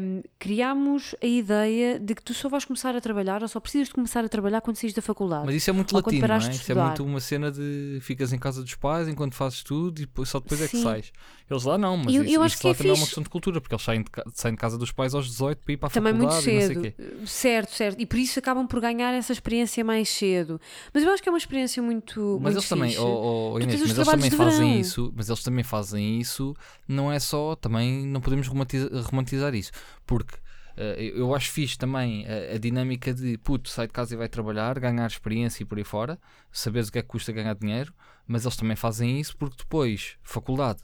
hum, 0.00 0.22
criámos 0.38 1.14
a 1.22 1.26
ideia 1.26 1.98
de 1.98 2.14
que 2.14 2.22
tu 2.22 2.34
só 2.34 2.48
vais 2.48 2.64
começar 2.64 2.94
a 2.94 3.00
trabalhar 3.00 3.40
ou 3.42 3.48
só 3.48 3.58
precisas 3.58 3.88
de 3.88 3.94
começar 3.94 4.22
a 4.24 4.28
trabalhar 4.28 4.60
quando 4.60 4.76
saís 4.76 4.92
da 4.92 5.00
faculdade. 5.00 5.46
Mas 5.46 5.54
isso 5.54 5.70
é 5.70 5.72
muito 5.72 5.94
latino, 5.94 6.26
não 6.28 6.34
é? 6.34 6.50
Isso 6.50 6.70
é 6.70 6.74
muito 6.74 7.04
uma 7.04 7.20
cena 7.20 7.50
de 7.50 7.98
ficas 8.02 8.32
em 8.32 8.38
casa 8.38 8.62
dos 8.62 8.74
pais 8.74 9.08
enquanto 9.08 9.34
fazes 9.34 9.62
tudo 9.62 9.98
e 9.98 10.06
depois- 10.06 10.28
só 10.28 10.38
depois 10.40 10.60
é 10.60 10.68
que 10.68 10.76
sais. 10.82 11.12
Eles 11.50 11.64
lá 11.64 11.76
não, 11.78 11.96
mas 11.96 12.14
Eu- 12.14 12.22
isso, 12.24 12.34
eu 12.34 12.42
acho 12.42 12.54
isso 12.54 12.60
que 12.62 12.66
lá 12.68 12.72
é 12.72 12.76
também 12.76 12.90
é 12.90 12.92
uma 12.92 12.96
fixe. 12.98 13.06
questão 13.08 13.22
de 13.22 13.28
cultura, 13.30 13.60
porque 13.60 13.74
eles 13.74 13.84
saem 13.84 14.02
de, 14.02 14.10
saem 14.34 14.54
de 14.54 14.60
casa 14.60 14.76
dos 14.78 14.92
pais 14.92 15.14
aos 15.14 15.26
18 15.26 15.58
para 15.64 15.72
ir 15.72 15.76
para 15.78 15.86
a 15.88 15.90
Também 15.90 16.12
muito 16.12 16.30
faculdade 16.30 16.54
não 16.54 16.60
cedo. 16.68 16.80
sei 16.82 16.90
o 16.90 16.94
quê. 17.20 17.26
Certo, 17.26 17.74
certo. 17.74 18.00
E 18.00 18.06
por 18.06 18.18
isso 18.18 18.38
acabam 18.38 18.66
por 18.66 18.80
ganhar 18.80 19.12
essa 19.14 19.32
experiência 19.32 19.82
mais 19.84 20.08
cedo. 20.10 20.60
Mas 20.92 21.02
eu 21.02 21.10
acho 21.12 21.22
que 21.22 21.28
é 21.28 21.32
uma 21.32 21.38
experiência 21.38 21.69
muito. 21.78 22.38
Mas 22.40 22.54
muito 22.54 22.56
eles 22.56 22.68
também, 22.68 22.98
oh, 22.98 23.52
oh, 23.52 23.60
Inês, 23.60 23.80
mas 23.80 23.90
eles 23.90 24.08
também 24.08 24.30
fazem 24.30 24.68
verão. 24.68 24.80
isso, 24.80 25.12
mas 25.14 25.28
eles 25.28 25.42
também 25.42 25.64
fazem 25.64 26.18
isso, 26.18 26.56
não 26.88 27.12
é 27.12 27.20
só, 27.20 27.54
também 27.54 28.06
não 28.06 28.20
podemos 28.20 28.48
romantizar, 28.48 28.90
romantizar 29.04 29.54
isso, 29.54 29.70
porque 30.06 30.36
eh, 30.76 31.12
eu 31.14 31.18
eu 31.18 31.34
acho 31.34 31.50
fixe 31.52 31.76
também 31.76 32.26
a, 32.26 32.54
a 32.54 32.58
dinâmica 32.58 33.12
de 33.12 33.36
puto, 33.38 33.68
sai 33.68 33.86
de 33.86 33.92
casa 33.92 34.14
e 34.14 34.16
vai 34.16 34.28
trabalhar, 34.28 34.78
ganhar 34.80 35.06
experiência 35.06 35.62
e 35.62 35.66
por 35.66 35.78
aí 35.78 35.84
fora, 35.84 36.18
saberes 36.50 36.88
o 36.88 36.92
que 36.92 36.98
é 36.98 37.02
que 37.02 37.08
custa 37.08 37.30
ganhar 37.32 37.54
dinheiro, 37.54 37.92
mas 38.26 38.44
eles 38.44 38.56
também 38.56 38.76
fazem 38.76 39.20
isso 39.20 39.36
porque 39.36 39.56
depois, 39.58 40.16
faculdade, 40.22 40.80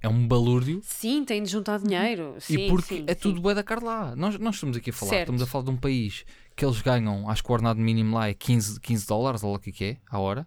é 0.00 0.08
um 0.08 0.26
balúrdio 0.26 0.80
Sim, 0.82 1.24
tem 1.24 1.42
de 1.42 1.50
juntar 1.50 1.78
dinheiro. 1.78 2.36
Sim, 2.38 2.54
e 2.66 2.68
porque 2.68 2.96
sim, 2.96 3.04
é 3.06 3.14
sim. 3.14 3.20
tudo 3.20 3.40
bué 3.40 3.54
da 3.54 3.62
cara 3.62 3.84
lá. 3.84 4.16
Nós, 4.16 4.38
nós 4.38 4.54
estamos 4.56 4.76
aqui 4.76 4.90
a 4.90 4.92
falar, 4.92 5.10
Certo. 5.10 5.20
estamos 5.22 5.42
a 5.42 5.46
falar 5.46 5.64
de 5.64 5.70
um 5.70 5.76
país 5.76 6.24
que 6.56 6.64
eles 6.64 6.80
ganham, 6.82 7.28
acho 7.28 7.42
que 7.42 7.50
o 7.50 7.52
ordenado 7.52 7.80
mínimo 7.80 8.16
lá 8.16 8.28
é 8.28 8.34
15, 8.34 8.80
15 8.80 9.06
dólares, 9.06 9.42
ou 9.42 9.50
lá 9.52 9.56
o 9.58 9.60
que 9.60 9.70
é 9.70 9.72
que 9.72 9.84
é, 9.84 9.96
à 10.10 10.18
hora. 10.18 10.46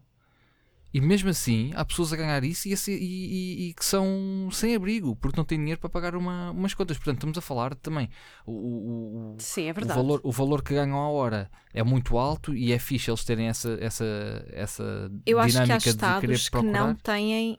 E 0.94 1.00
mesmo 1.00 1.30
assim, 1.30 1.72
há 1.74 1.86
pessoas 1.86 2.12
a 2.12 2.18
ganhar 2.18 2.44
isso 2.44 2.68
e, 2.68 2.74
e- 2.74 2.92
e- 2.92 3.70
e 3.70 3.74
que 3.74 3.86
são 3.86 4.50
sem 4.52 4.76
abrigo, 4.76 5.16
porque 5.16 5.38
não 5.38 5.46
têm 5.46 5.58
dinheiro 5.58 5.80
para 5.80 5.90
pagar 5.90 6.18
uma, 6.18 6.52
umas 6.52 6.74
contas. 6.74 6.98
Portanto, 6.98 7.16
estamos 7.16 7.38
a 7.38 7.42
falar 7.42 7.74
também. 7.76 8.10
O, 8.46 8.52
o, 8.52 9.36
o, 9.36 9.36
Sim, 9.40 9.68
é 9.68 9.72
o 9.72 9.74
verdade. 9.76 9.98
valor, 9.98 10.20
o 10.22 10.32
valor 10.34 10.62
que 10.62 10.74
ganham 10.74 10.98
à 11.00 11.08
hora 11.10 11.50
é 11.74 11.82
muito 11.82 12.18
alto 12.18 12.54
e 12.54 12.74
é 12.74 12.78
fixe 12.80 13.10
eles 13.10 13.24
terem 13.24 13.48
essa, 13.48 13.78
essa, 13.80 14.04
essa 14.52 15.10
Eu 15.26 15.40
acho 15.40 15.54
que 15.54 15.60
há 15.60 15.78
dinâmica 15.78 15.78
de 15.94 15.98
querer 16.20 16.34
estados 16.34 16.44
que 16.50 16.52
procurar. 16.52 16.88
não 16.88 16.96
têm. 16.96 17.58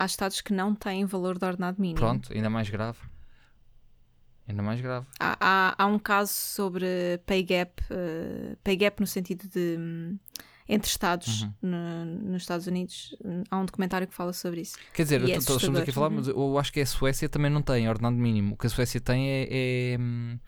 Há 0.00 0.06
estados 0.06 0.40
que 0.40 0.52
não 0.54 0.74
têm 0.74 1.04
valor 1.04 1.38
de 1.38 1.44
ordenado 1.44 1.78
mínimo. 1.80 2.00
Pronto, 2.00 2.32
ainda 2.32 2.48
mais 2.48 2.70
grave. 2.70 2.98
Ainda 4.48 4.62
mais 4.62 4.80
grave. 4.80 5.06
Há, 5.20 5.36
há, 5.38 5.74
há 5.82 5.86
um 5.86 5.98
caso 5.98 6.32
sobre 6.32 7.20
pay 7.26 7.42
gap, 7.42 7.82
eh, 7.90 8.56
pay 8.64 8.76
gap 8.76 8.98
no 9.00 9.06
sentido 9.06 9.46
de 9.48 9.76
hum, 9.78 10.18
entre 10.68 10.88
estados 10.88 11.42
Uhum. 11.42 11.52
no- 11.62 12.04
nos 12.32 12.42
Estados 12.42 12.66
Unidos. 12.66 13.14
Há 13.50 13.58
um 13.58 13.64
documentário 13.66 14.08
que 14.08 14.14
fala 14.14 14.32
sobre 14.32 14.62
isso. 14.62 14.76
Quer 14.94 15.02
dizer, 15.04 15.22
é 15.28 15.36
estamos 15.36 15.78
aqui 15.78 15.90
a 15.90 15.92
falar, 15.92 16.10
mas 16.10 16.26
eu 16.28 16.58
acho 16.58 16.72
que 16.72 16.80
a 16.80 16.86
Suécia 16.86 17.28
também 17.28 17.50
não 17.50 17.62
tem 17.62 17.88
ordenado 17.88 18.16
mínimo. 18.16 18.54
O 18.54 18.56
que 18.56 18.66
a 18.66 18.70
Suécia 18.70 19.00
tem 19.00 19.28
é. 19.28 19.48
é, 19.50 19.96
hum, 20.00 20.38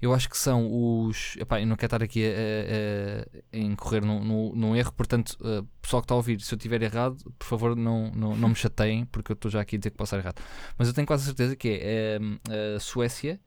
eu 0.00 0.14
acho 0.14 0.28
que 0.28 0.36
são 0.38 0.68
os. 1.06 1.36
Epá, 1.38 1.60
eu 1.60 1.66
não 1.66 1.76
quero 1.76 1.86
estar 1.86 2.02
aqui 2.02 2.24
a, 2.26 2.30
a- 2.30 3.56
a 3.56 3.58
incorrer 3.58 4.04
num, 4.04 4.22
num- 4.24 4.52
num 4.54 4.76
erro, 4.76 4.92
portanto, 4.92 5.36
uh, 5.40 5.66
pessoal 5.82 6.02
que 6.02 6.04
está 6.06 6.14
a 6.14 6.16
ouvir, 6.16 6.40
se 6.40 6.54
eu 6.54 6.56
estiver 6.56 6.80
errado, 6.82 7.16
por 7.38 7.44
favor, 7.46 7.74
não, 7.76 8.10
não, 8.12 8.36
não 8.36 8.48
me 8.50 8.54
chateiem, 8.54 9.04
porque 9.06 9.32
eu 9.32 9.34
estou 9.34 9.50
já 9.50 9.60
aqui 9.60 9.76
a 9.76 9.78
dizer 9.78 9.90
que 9.90 9.96
posso 9.96 10.14
estar 10.14 10.24
errado. 10.24 10.40
Mas 10.76 10.88
eu 10.88 10.94
tenho 10.94 11.06
quase 11.06 11.24
certeza 11.24 11.56
que 11.56 11.80
é 11.82 12.18
hum, 12.20 12.38
a 12.76 12.80
Suécia 12.80 13.40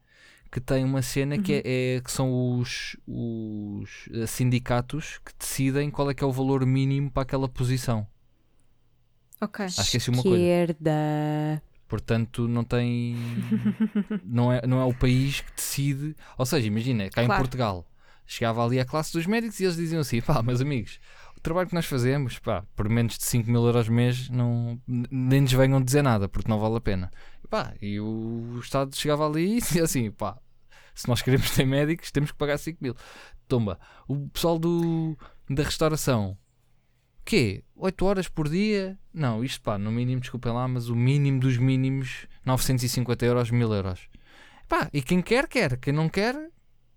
que 0.50 0.60
tem 0.60 0.84
uma 0.84 1.00
cena 1.00 1.38
que, 1.38 1.54
é, 1.54 1.62
é- 1.96 2.00
que 2.02 2.12
são 2.12 2.58
os, 2.58 2.94
os 3.06 4.06
eh, 4.12 4.26
sindicatos 4.26 5.18
que 5.24 5.32
decidem 5.38 5.90
qual 5.90 6.10
é 6.10 6.14
que 6.14 6.22
é 6.22 6.26
o 6.26 6.30
valor 6.30 6.66
mínimo 6.66 7.10
para 7.10 7.22
aquela 7.22 7.48
posição. 7.48 8.06
Ok. 9.40 9.64
Acho 9.64 9.90
que 9.90 9.96
é 9.96 9.98
assim 9.98 10.10
uma 10.12 10.22
coisa. 10.22 10.36
Esquerda. 10.36 11.62
Portanto, 11.88 12.46
não 12.48 12.64
tem. 12.64 13.16
não, 14.24 14.52
é, 14.52 14.66
não 14.66 14.80
é 14.80 14.84
o 14.84 14.94
país 14.94 15.40
que 15.40 15.51
decide. 15.72 16.16
Ou 16.36 16.44
seja, 16.46 16.66
imagina, 16.66 17.08
cá 17.10 17.22
em 17.22 17.26
Claro. 17.26 17.42
Portugal, 17.42 17.86
chegava 18.26 18.64
ali 18.64 18.78
a 18.78 18.84
classe 18.84 19.12
dos 19.12 19.26
médicos 19.26 19.58
e 19.60 19.64
eles 19.64 19.76
diziam 19.76 20.00
assim: 20.00 20.20
pá, 20.20 20.42
meus 20.42 20.60
amigos, 20.60 20.98
o 21.36 21.40
trabalho 21.40 21.68
que 21.68 21.74
nós 21.74 21.86
fazemos, 21.86 22.38
pá, 22.38 22.64
por 22.76 22.88
menos 22.88 23.16
de 23.18 23.24
5 23.24 23.50
mil 23.50 23.64
euros 23.64 23.88
mês, 23.88 24.28
não, 24.28 24.80
nem 24.86 25.40
nos 25.40 25.52
venham 25.52 25.82
dizer 25.82 26.02
nada, 26.02 26.28
porque 26.28 26.50
não 26.50 26.58
vale 26.60 26.76
a 26.76 26.80
pena. 26.80 27.10
E, 27.44 27.48
pá, 27.48 27.74
e 27.80 27.98
o 28.00 28.58
Estado 28.60 28.94
chegava 28.94 29.26
ali 29.26 29.56
e 29.56 29.60
dizia 29.60 29.84
assim: 29.84 30.10
pá, 30.10 30.38
se 30.94 31.08
nós 31.08 31.22
queremos 31.22 31.50
ter 31.52 31.64
médicos, 31.64 32.10
temos 32.10 32.30
que 32.30 32.38
pagar 32.38 32.58
5 32.58 32.78
mil. 32.80 32.94
Tomba, 33.48 33.78
o 34.08 34.28
pessoal 34.28 34.58
do, 34.58 35.16
da 35.48 35.62
restauração. 35.62 36.36
Quê? 37.24 37.62
8 37.76 38.04
horas 38.04 38.28
por 38.28 38.48
dia? 38.48 38.98
Não, 39.14 39.44
isto 39.44 39.62
pá, 39.62 39.78
no 39.78 39.92
mínimo, 39.92 40.20
desculpem 40.20 40.52
lá, 40.52 40.66
mas 40.66 40.88
o 40.88 40.96
mínimo 40.96 41.38
dos 41.38 41.56
mínimos, 41.56 42.26
950 42.44 43.24
euros, 43.24 43.50
1000 43.50 43.72
euros. 43.74 44.08
Pá, 44.72 44.88
e 44.90 45.02
quem 45.02 45.20
quer, 45.20 45.46
quer. 45.48 45.76
Quem 45.76 45.92
não 45.92 46.08
quer, 46.08 46.34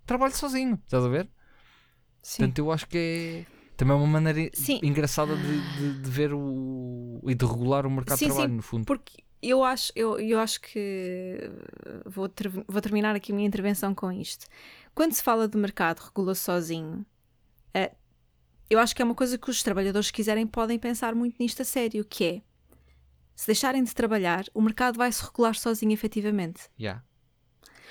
trabalha 0.06 0.34
sozinho. 0.34 0.80
Estás 0.86 1.04
a 1.04 1.10
ver? 1.10 1.28
Sim. 2.22 2.38
Portanto, 2.44 2.60
eu 2.60 2.72
acho 2.72 2.88
que 2.88 2.98
é 2.98 3.46
também 3.76 3.98
uma 3.98 4.08
maneira 4.08 4.50
Sim. 4.54 4.80
engraçada 4.82 5.36
de, 5.36 5.60
de- 5.60 6.02
de 6.02 6.10
ver 6.10 6.34
o. 6.34 7.20
e 7.28 7.36
de 7.36 7.46
regular 7.46 7.86
o 7.86 7.92
mercado 7.92 8.18
Sim, 8.18 8.28
de 8.28 8.32
trabalho, 8.32 8.52
sim, 8.52 8.56
no 8.56 8.62
fundo. 8.62 8.86
Porque 8.86 9.22
eu 9.42 9.62
acho, 9.62 9.92
eu, 9.94 10.18
eu 10.18 10.40
acho 10.40 10.62
que 10.62 11.52
vou, 12.06 12.30
ter- 12.30 12.50
vou 12.66 12.82
terminar 12.82 13.14
aqui 13.14 13.34
a 13.34 13.36
minha 13.36 13.46
intervenção 13.46 13.94
com 13.94 14.10
isto. 14.10 14.46
Quando 14.94 15.12
se 15.12 15.22
fala 15.22 15.46
de 15.46 15.58
mercado 15.58 16.00
regula 16.00 16.34
sozinho, 16.34 17.06
eh, 17.74 17.92
eu 18.70 18.80
acho 18.80 18.96
que 18.96 19.02
é 19.02 19.06
uma 19.06 19.16
coisa 19.16 19.38
que 19.38 19.50
os 19.50 19.62
trabalhadores, 19.62 20.08
se 20.08 20.14
quiserem, 20.14 20.48
podem 20.48 20.80
pensar 20.80 21.14
muito 21.14 21.36
nisto 21.42 21.62
a 21.62 21.66
sério, 21.66 22.06
que 22.06 22.24
é 22.24 22.42
se 23.36 23.48
deixarem 23.48 23.84
de 23.84 23.94
trabalhar, 23.94 24.46
o 24.54 24.62
mercado 24.62 24.96
vai 24.96 25.12
se 25.12 25.22
regular 25.26 25.56
sozinho 25.56 25.92
efetivamente. 25.92 26.70
Yeah. 26.80 27.04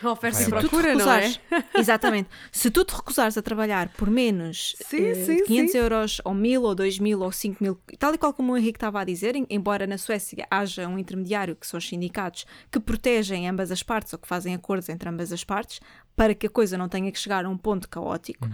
A 0.02 0.10
oferta 0.10 0.42
e 0.42 0.46
abaixo. 0.46 0.68
procura, 0.68 0.94
não 0.94 1.10
é? 1.12 1.20
recusares, 1.20 1.40
exatamente, 1.78 2.28
se 2.50 2.70
tu 2.70 2.84
te 2.84 2.94
recusares 2.94 3.38
a 3.38 3.42
trabalhar 3.42 3.88
por 3.90 4.10
menos 4.10 4.74
Sim, 4.84 4.98
eh, 5.02 5.14
sim, 5.14 5.36
de 5.36 5.42
500 5.44 5.72
sim. 5.72 5.78
euros, 5.78 6.20
ou 6.24 6.34
1000, 6.34 6.62
ou 6.62 6.74
2000, 6.74 7.20
ou 7.20 7.30
5000, 7.32 7.78
tal 7.98 8.12
e 8.14 8.18
qual 8.18 8.34
como 8.34 8.52
o 8.52 8.56
Henrique 8.56 8.76
estava 8.76 9.00
a 9.00 9.04
dizer, 9.04 9.36
em- 9.36 9.46
embora 9.48 9.86
na 9.86 9.96
Suécia 9.96 10.46
haja 10.50 10.88
um 10.88 10.98
intermediário, 10.98 11.54
que 11.56 11.66
são 11.66 11.78
os 11.78 11.88
sindicatos, 11.88 12.44
que 12.70 12.80
protegem 12.80 13.48
ambas 13.48 13.70
as 13.70 13.82
partes, 13.82 14.12
ou 14.12 14.18
que 14.18 14.26
fazem 14.28 14.54
acordos 14.54 14.88
entre 14.88 15.08
ambas 15.08 15.32
as 15.32 15.44
partes, 15.44 15.80
para 16.16 16.34
que 16.34 16.46
a 16.46 16.50
coisa 16.50 16.76
não 16.76 16.88
tenha 16.88 17.10
que 17.10 17.18
chegar 17.18 17.44
a 17.44 17.48
um 17.48 17.56
ponto 17.56 17.88
caótico. 17.88 18.48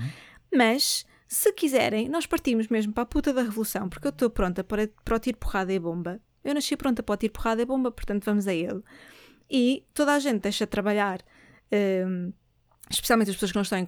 Mas, 0.52 1.06
se 1.28 1.52
quiserem, 1.52 2.08
nós 2.08 2.26
partimos 2.26 2.68
mesmo 2.68 2.92
para 2.92 3.02
a 3.04 3.06
puta 3.06 3.32
da 3.32 3.42
revolução, 3.42 3.88
porque 3.88 4.06
eu 4.06 4.10
estou 4.10 4.28
pronta 4.30 4.62
para, 4.64 4.88
para 5.04 5.16
o 5.16 5.18
tiro, 5.18 5.38
porrada 5.38 5.72
e 5.72 5.78
bomba. 5.78 6.20
Eu 6.44 6.54
nasci 6.54 6.76
pronta 6.76 7.02
para 7.02 7.12
o 7.12 7.16
tiro, 7.16 7.32
porrada 7.32 7.62
e 7.62 7.64
bomba, 7.64 7.90
portanto 7.90 8.24
vamos 8.24 8.46
a 8.48 8.54
ele. 8.54 8.82
E 9.51 9.85
toda 9.93 10.14
a 10.14 10.18
gente 10.18 10.40
deixa 10.40 10.64
de 10.64 10.70
trabalhar 10.70 11.20
hum, 12.06 12.32
especialmente 12.90 13.31
as 13.31 13.36
pessoas 13.36 13.52
que 13.52 13.56
não, 13.56 13.62
estão 13.62 13.78
em 13.78 13.86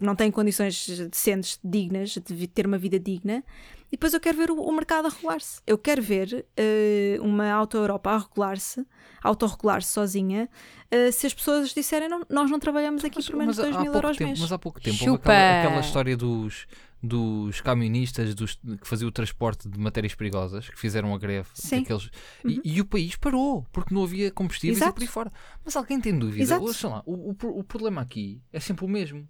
não 0.00 0.14
têm 0.14 0.30
condições 0.30 0.86
decentes, 1.10 1.58
dignas, 1.62 2.10
de 2.10 2.46
ter 2.46 2.64
uma 2.64 2.78
vida 2.78 2.98
digna. 2.98 3.42
E 3.88 3.92
depois 3.92 4.14
eu 4.14 4.20
quero 4.20 4.36
ver 4.38 4.50
o, 4.50 4.60
o 4.60 4.72
mercado 4.72 5.06
a 5.06 5.08
regular-se. 5.08 5.60
Eu 5.66 5.76
quero 5.76 6.00
ver 6.00 6.46
uh, 6.58 7.22
uma 7.22 7.50
auto-Europa 7.50 8.10
a 8.10 8.18
regular-se, 8.18 8.86
autorregular-se 9.22 9.92
sozinha, 9.92 10.48
uh, 10.92 11.12
se 11.12 11.26
as 11.26 11.34
pessoas 11.34 11.74
disserem 11.74 12.08
não, 12.08 12.22
nós 12.28 12.50
não 12.50 12.58
trabalhamos 12.58 13.04
aqui 13.04 13.16
Mas, 13.16 13.26
por 13.26 13.36
menos 13.36 13.56
de 13.56 13.62
mas 13.62 13.70
2 13.70 13.76
há 13.76 13.82
mil 13.82 13.94
euros 13.94 14.16
tempo, 14.16 14.28
mês. 14.28 14.40
mas 14.40 14.52
há 14.52 14.58
pouco 14.58 14.80
tempo 14.80 14.96
houve 14.96 15.04
Chupa! 15.04 15.32
aquela, 15.32 15.60
aquela 15.60 15.80
história 15.80 16.16
dos, 16.16 16.66
dos 17.06 17.60
camionistas 17.60 18.34
dos, 18.34 18.54
que 18.56 18.86
faziam 18.86 19.08
o 19.08 19.12
transporte 19.12 19.68
de 19.68 19.78
matérias 19.78 20.14
perigosas, 20.14 20.68
que 20.68 20.78
fizeram 20.78 21.14
a 21.14 21.18
greve. 21.18 21.48
Sim. 21.54 21.80
daqueles- 21.80 22.10
e, 22.44 22.60
e 22.64 22.80
o 22.80 22.84
país 22.84 23.16
parou, 23.16 23.64
porque 23.72 23.94
não 23.94 24.02
havia 24.04 24.30
combustíveis 24.30 24.78
e 24.78 24.80
Exato. 24.82 24.94
por 24.94 25.02
aí 25.02 25.06
fora. 25.06 25.32
Mas 25.64 25.76
alguém 25.76 26.00
tem 26.00 26.18
dúvida? 26.18 26.42
Exato. 26.42 26.62
Ouçam 26.64 26.90
lá, 26.90 27.02
o, 27.06 27.30
o, 27.30 27.58
o 27.60 27.64
problema 27.64 28.00
aqui 28.02 28.40
é 28.52 28.60
sempre 28.60 28.84
o 28.84 28.88
mesmo. 28.88 29.28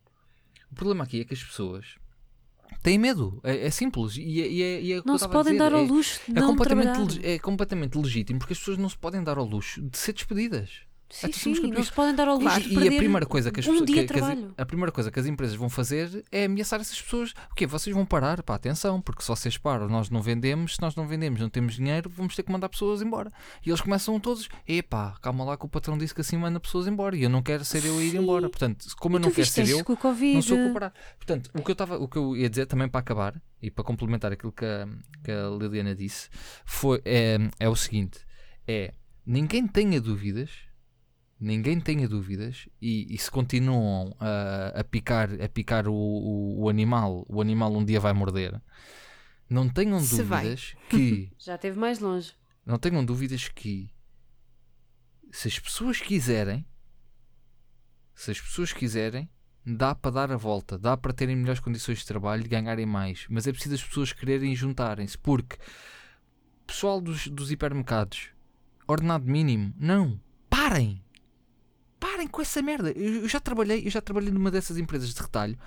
O 0.70 0.74
problema 0.74 1.04
aqui 1.04 1.20
é 1.20 1.24
que 1.24 1.34
as 1.34 1.42
pessoas 1.44 1.96
têm 2.82 2.98
medo. 2.98 3.40
É, 3.44 3.66
é 3.66 3.70
simples. 3.70 4.16
E 4.16 4.40
é, 4.42 4.48
e 4.48 4.62
é- 4.62 4.80
e 4.82 4.92
é 4.94 5.02
Não 5.04 5.16
se 5.18 5.28
podem 5.28 5.52
dizer. 5.52 5.58
dar 5.64 5.72
ao 5.74 5.84
É- 5.84 5.86
luxo 5.88 6.20
de 6.26 6.36
é 6.36 6.40
não 6.40 6.48
completamente, 6.48 6.86
trabalhar. 6.92 7.28
é 7.28 7.38
completamente 7.38 7.96
legítimo 7.98 8.38
porque 8.38 8.52
as 8.52 8.58
pessoas 8.58 8.78
não 8.78 8.88
se 8.88 8.98
podem 8.98 9.22
dar 9.22 9.38
ao 9.38 9.44
luxo 9.44 9.80
de 9.82 9.96
ser 9.96 10.12
despedidas. 10.12 10.80
Sim, 11.08 11.28
Então 11.28 11.38
sim, 11.54 11.70
não 11.70 11.82
se 11.84 11.92
podem 11.92 12.14
dar 12.16 12.26
ao 12.26 12.36
luxo 12.36 12.58
E- 12.58 12.62
de 12.62 12.74
e, 12.74 12.94
a 12.94 12.98
primeira 12.98 13.24
coisa 13.26 13.52
que 13.52 13.60
as 13.60 13.66
um 13.68 13.84
dia 13.84 13.84
que- 13.84 13.92
de 14.02 14.06
que 14.08 14.12
as- 14.14 14.26
trabalho. 14.26 14.52
a 14.58 14.66
primeira 14.66 14.90
coisa 14.90 15.08
que 15.08 15.20
as 15.20 15.26
empresas 15.26 15.54
vão 15.54 15.70
fazer 15.70 16.24
é 16.32 16.46
ameaçar 16.46 16.80
essas 16.80 17.00
pessoas. 17.00 17.30
O 17.50 17.54
quê? 17.54 17.64
Vocês 17.64 17.94
vão 17.94 18.04
parar? 18.04 18.42
Pá, 18.42 18.56
atenção, 18.56 19.00
porque 19.00 19.22
se 19.22 19.28
vocês 19.28 19.56
param, 19.56 19.88
nós 19.88 20.10
não 20.10 20.20
vendemos, 20.20 20.74
se 20.74 20.82
nós 20.82 20.96
não 20.96 21.06
vendemos, 21.06 21.40
não 21.40 21.48
temos 21.48 21.76
dinheiro, 21.76 22.10
vamos 22.10 22.34
ter 22.34 22.42
que 22.42 22.50
mandar 22.50 22.68
pessoas 22.68 23.02
embora. 23.02 23.32
E 23.64 23.70
eles 23.70 23.80
começam 23.80 24.18
todos, 24.18 24.48
epá, 24.66 25.16
calma 25.22 25.44
lá 25.44 25.56
que 25.56 25.64
o 25.64 25.68
patrão 25.68 25.96
disse 25.96 26.12
que 26.12 26.22
assim 26.22 26.36
manda 26.36 26.58
pessoas 26.58 26.88
embora 26.88 27.16
e 27.16 27.22
eu 27.22 27.30
não 27.30 27.40
quero 27.40 27.64
ser 27.64 27.84
eu 27.84 27.96
a 27.98 28.02
ir 28.02 28.16
embora. 28.16 28.48
Portanto, 28.48 28.84
como 28.98 29.16
eu 29.16 29.20
não 29.20 29.30
quero 29.30 29.46
ser 29.46 29.68
eu, 29.68 29.84
não 30.34 30.42
sou 30.42 30.58
comparar. 30.58 30.92
Portanto, 31.18 31.50
o 31.54 31.62
que 31.62 31.70
eu 31.70 31.72
estava, 31.74 31.98
o 31.98 32.08
que 32.08 32.16
eu 32.18 32.36
ia 32.36 32.50
dizer 32.50 32.66
também 32.66 32.88
para 32.88 32.98
acabar 32.98 33.40
e 33.62 33.70
para 33.70 33.84
complementar 33.84 34.32
aquilo 34.32 34.50
que 34.50 34.64
a, 34.64 34.88
que 35.22 35.30
a 35.30 35.48
Liliana 35.56 35.94
disse 35.94 36.28
foi 36.64 37.00
é, 37.04 37.38
é 37.60 37.68
o 37.68 37.76
seguinte: 37.76 38.18
é 38.66 38.92
ninguém 39.24 39.66
tenha 39.66 40.00
dúvidas, 40.00 40.50
ninguém 41.38 41.80
tenha 41.80 42.08
dúvidas 42.08 42.68
e, 42.80 43.14
e 43.14 43.18
se 43.18 43.30
continuam 43.30 44.16
a, 44.18 44.80
a 44.80 44.84
picar, 44.84 45.28
a 45.42 45.48
picar 45.48 45.86
o, 45.88 45.94
o, 45.94 46.62
o 46.64 46.68
animal, 46.68 47.24
o 47.28 47.40
animal 47.40 47.72
um 47.74 47.84
dia 47.84 48.00
vai 48.00 48.12
morder. 48.12 48.60
Não 49.48 49.68
tenham 49.68 50.00
Se 50.00 50.22
vai. 50.22 50.42
dúvidas 50.42 50.74
que 50.88 51.30
Já 51.38 51.54
esteve 51.54 51.78
mais 51.78 51.98
longe. 52.00 52.32
não 52.64 52.78
tenham 52.78 53.04
dúvidas 53.04 53.48
que 53.48 53.88
se 55.30 55.48
as 55.48 55.58
pessoas 55.58 56.00
quiserem, 56.00 56.66
se 58.14 58.30
as 58.30 58.40
pessoas 58.40 58.72
quiserem, 58.72 59.28
dá 59.64 59.94
para 59.94 60.10
dar 60.12 60.32
a 60.32 60.36
volta, 60.36 60.78
dá 60.78 60.96
para 60.96 61.12
terem 61.12 61.36
melhores 61.36 61.60
condições 61.60 61.98
de 61.98 62.06
trabalho 62.06 62.44
e 62.44 62.48
ganharem 62.48 62.86
mais. 62.86 63.26
Mas 63.28 63.46
é 63.46 63.52
preciso 63.52 63.74
as 63.74 63.84
pessoas 63.84 64.12
quererem 64.12 64.54
juntarem-se, 64.56 65.18
porque 65.18 65.56
pessoal 66.66 67.00
dos, 67.00 67.28
dos 67.28 67.50
hipermercados, 67.52 68.30
ordenado 68.88 69.26
mínimo, 69.30 69.72
não, 69.78 70.18
parem! 70.48 71.04
Parem 71.98 72.26
com 72.28 72.40
essa 72.42 72.60
merda. 72.62 72.90
Eu, 72.92 73.22
eu 73.22 73.28
já 73.28 73.40
trabalhei, 73.40 73.86
eu 73.86 73.90
já 73.90 74.00
trabalhei 74.00 74.30
numa 74.30 74.50
dessas 74.50 74.76
empresas 74.76 75.12
de 75.14 75.20
retalho. 75.20 75.58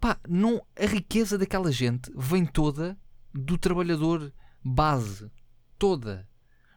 Pá, 0.00 0.18
não, 0.28 0.64
a 0.80 0.86
riqueza 0.86 1.36
daquela 1.36 1.70
gente 1.72 2.10
vem 2.16 2.46
toda 2.46 2.96
do 3.34 3.58
trabalhador 3.58 4.32
base. 4.64 5.30
Toda. 5.78 6.26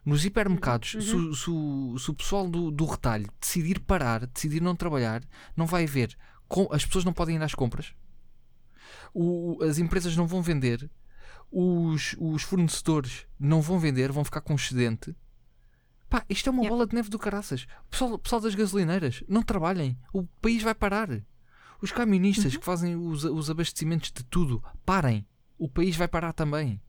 Nos 0.03 0.26
hipermercados, 0.26 0.95
Uhum. 0.95 1.02
se, 1.02 1.15
o- 1.15 1.98
se 1.98 2.03
se 2.06 2.10
o 2.10 2.14
pessoal 2.15 2.49
do, 2.49 2.72
do 2.72 2.86
retalho 2.86 3.30
decidir 3.40 3.80
parar, 3.80 4.26
decidir 4.26 4.60
não 4.61 4.76
trabalhar, 4.76 5.23
não 5.56 5.65
vai 5.68 5.84
haver. 5.84 6.18
as 6.72 6.84
pessoas 6.86 7.06
não 7.06 7.14
podem 7.14 7.36
ir 7.38 7.44
às 7.44 7.53
compras. 7.56 7.94
O- 9.14 9.60
as 9.64 9.78
empresas 9.78 10.15
não 10.18 10.28
vão 10.28 10.41
vender. 10.41 10.90
Os, 11.52 12.15
os 12.19 12.44
fornecedores 12.44 13.26
não 13.40 13.61
vão 13.61 13.78
vender, 13.80 14.11
vão 14.11 14.23
ficar 14.26 14.41
com 14.41 14.56
excedente. 14.56 15.15
Pá, 16.12 16.26
isto 16.30 16.48
é 16.48 16.52
uma 16.52 16.60
Yeah. 16.62 16.76
bola 16.76 16.86
de 16.88 16.94
neve 16.94 17.10
do 17.10 17.18
caraças. 17.18 17.66
Pessoal, 17.90 18.20
pessoal 18.20 18.42
das 18.42 18.54
gasolineiras, 18.54 19.24
não 19.30 19.42
trabalhem. 19.42 19.98
O 20.14 20.24
país 20.42 20.62
vai 20.62 20.76
parar. 20.76 21.08
Os 21.82 21.92
camionistas 21.92 22.56
que 22.58 22.64
fazem 22.66 22.96
os, 22.96 23.24
os 23.24 23.50
abastecimentos 23.50 24.12
de 24.12 24.24
tudo, 24.26 24.62
parem. 24.86 25.26
O 25.58 25.70
país 25.70 25.96
vai 25.96 26.08
parar 26.10 26.34
também. 26.34 26.80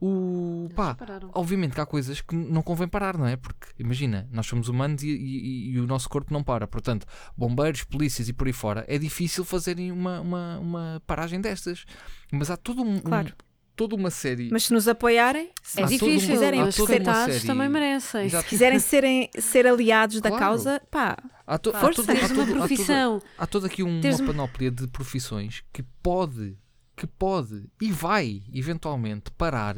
O, 0.00 0.64
Eles 0.66 0.74
pá, 0.74 0.94
pararam. 0.94 1.30
obviamente 1.34 1.72
que 1.74 1.80
há 1.80 1.86
coisas 1.86 2.20
que 2.20 2.34
não 2.34 2.62
convém 2.62 2.86
parar, 2.88 3.16
não 3.18 3.26
é? 3.26 3.36
Porque, 3.36 3.68
imagina, 3.78 4.28
nós 4.30 4.46
somos 4.46 4.68
humanos 4.68 5.02
e, 5.02 5.08
e- 5.08 5.70
e 5.72 5.80
o 5.80 5.86
nosso 5.86 6.08
corpo 6.08 6.32
não 6.32 6.42
para. 6.42 6.66
Portanto, 6.66 7.06
bombeiros, 7.36 7.84
polícias 7.84 8.28
e 8.28 8.32
por 8.32 8.46
aí 8.46 8.52
fora, 8.52 8.84
é 8.88 8.98
difícil 8.98 9.44
fazerem 9.44 9.90
uma, 9.92 10.20
uma, 10.20 10.58
uma 10.58 11.02
paragem 11.06 11.40
destas. 11.40 11.84
Mas 12.32 12.50
há 12.50 12.56
todo 12.56 12.82
um, 12.82 12.96
um- 12.96 13.00
Claro. 13.00 13.34
Toda 13.76 13.94
uma 13.96 14.10
série. 14.10 14.48
Mas 14.50 14.64
se 14.64 14.72
nos 14.72 14.86
apoiarem, 14.88 15.50
É 15.76 15.82
há 15.82 15.86
todo 15.86 15.90
difícil, 15.90 16.30
quiserem 16.30 16.60
toda 16.60 16.76
uma 16.82 16.86
coitados 16.86 17.34
série- 17.34 17.46
também 17.46 17.68
merecem. 17.68 18.26
Exato. 18.26 18.44
se 18.44 18.48
quiserem 18.50 18.78
serem, 18.78 19.30
ser 19.38 19.66
aliados 19.66 20.20
da 20.20 20.28
Claro. 20.30 20.44
causa, 20.44 20.82
pá, 20.90 21.16
Há, 21.46 21.58
to- 21.58 21.70
há 21.74 21.80
Força. 21.80 22.02
todo- 22.04 22.10
há 22.10 22.14
uma 22.20 22.28
todo- 22.28 22.40
há 22.40 22.44
toda- 22.46 22.54
profissão. 22.66 23.22
há 23.38 23.46
toda 23.46 23.66
aqui 23.66 23.82
uma 23.82 24.00
Teres 24.00 24.20
uma- 24.20 24.28
panóplia 24.32 24.70
de 24.70 24.86
profissões 24.88 25.62
que 25.72 25.82
pode, 26.02 26.56
que 26.96 27.06
pode 27.06 27.64
e 27.82 27.90
vai 27.90 28.42
eventualmente 28.52 29.30
parar 29.32 29.76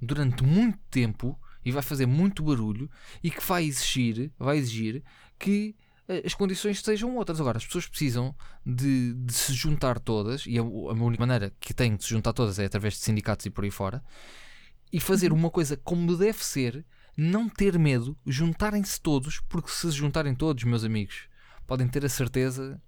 durante 0.00 0.42
muito 0.44 0.78
tempo 0.90 1.38
e 1.64 1.72
vai 1.72 1.82
fazer 1.82 2.06
muito 2.06 2.42
barulho 2.42 2.90
e 3.22 3.30
que 3.30 3.44
vai 3.44 3.64
exigir, 3.64 4.30
vai 4.38 4.56
exigir 4.58 5.02
que 5.38 5.74
as 6.24 6.34
condições 6.34 6.80
sejam 6.80 7.16
outras. 7.16 7.40
Agora, 7.40 7.58
as 7.58 7.66
pessoas 7.66 7.86
precisam 7.86 8.34
de, 8.64 9.14
de 9.14 9.32
se 9.32 9.52
juntar 9.52 9.98
todas 9.98 10.44
e 10.46 10.58
a, 10.58 10.62
a 10.62 10.64
única 10.64 11.22
maneira 11.22 11.52
que 11.60 11.72
têm 11.72 11.96
de 11.96 12.04
se 12.04 12.10
juntar 12.10 12.32
todas 12.32 12.58
é 12.58 12.64
através 12.64 12.94
de 12.94 13.00
sindicatos 13.00 13.46
e 13.46 13.50
por 13.50 13.64
aí 13.64 13.70
fora 13.70 14.02
e 14.92 14.98
fazer 14.98 15.32
uma 15.32 15.50
coisa 15.50 15.76
como 15.76 16.16
deve 16.16 16.44
ser, 16.44 16.84
não 17.16 17.48
ter 17.48 17.78
medo, 17.78 18.18
juntarem-se 18.26 19.00
todos, 19.00 19.40
porque 19.40 19.70
se 19.70 19.90
se 19.90 19.96
juntarem 19.96 20.34
todos, 20.34 20.64
meus 20.64 20.84
amigos, 20.84 21.28
podem 21.66 21.86
ter 21.86 22.04
a 22.04 22.08
certeza 22.08 22.82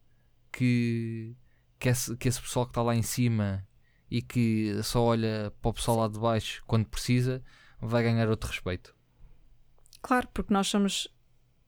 que, 0.51 1.36
que, 1.78 1.89
esse, 1.89 2.16
que 2.16 2.28
esse 2.28 2.40
pessoal 2.40 2.66
que 2.66 2.70
está 2.70 2.82
lá 2.82 2.94
em 2.94 3.03
cima 3.03 3.66
e 4.11 4.20
que 4.20 4.82
só 4.82 5.03
olha 5.03 5.53
para 5.62 5.70
o 5.70 5.74
pessoal 5.74 5.99
lá 5.99 6.09
de 6.09 6.19
baixo 6.19 6.62
quando 6.66 6.86
precisa, 6.86 7.43
vai 7.81 8.03
ganhar 8.03 8.28
outro 8.28 8.51
respeito. 8.51 8.94
claro, 10.01 10.28
porque 10.35 10.53
nós 10.53 10.66
somos 10.66 11.09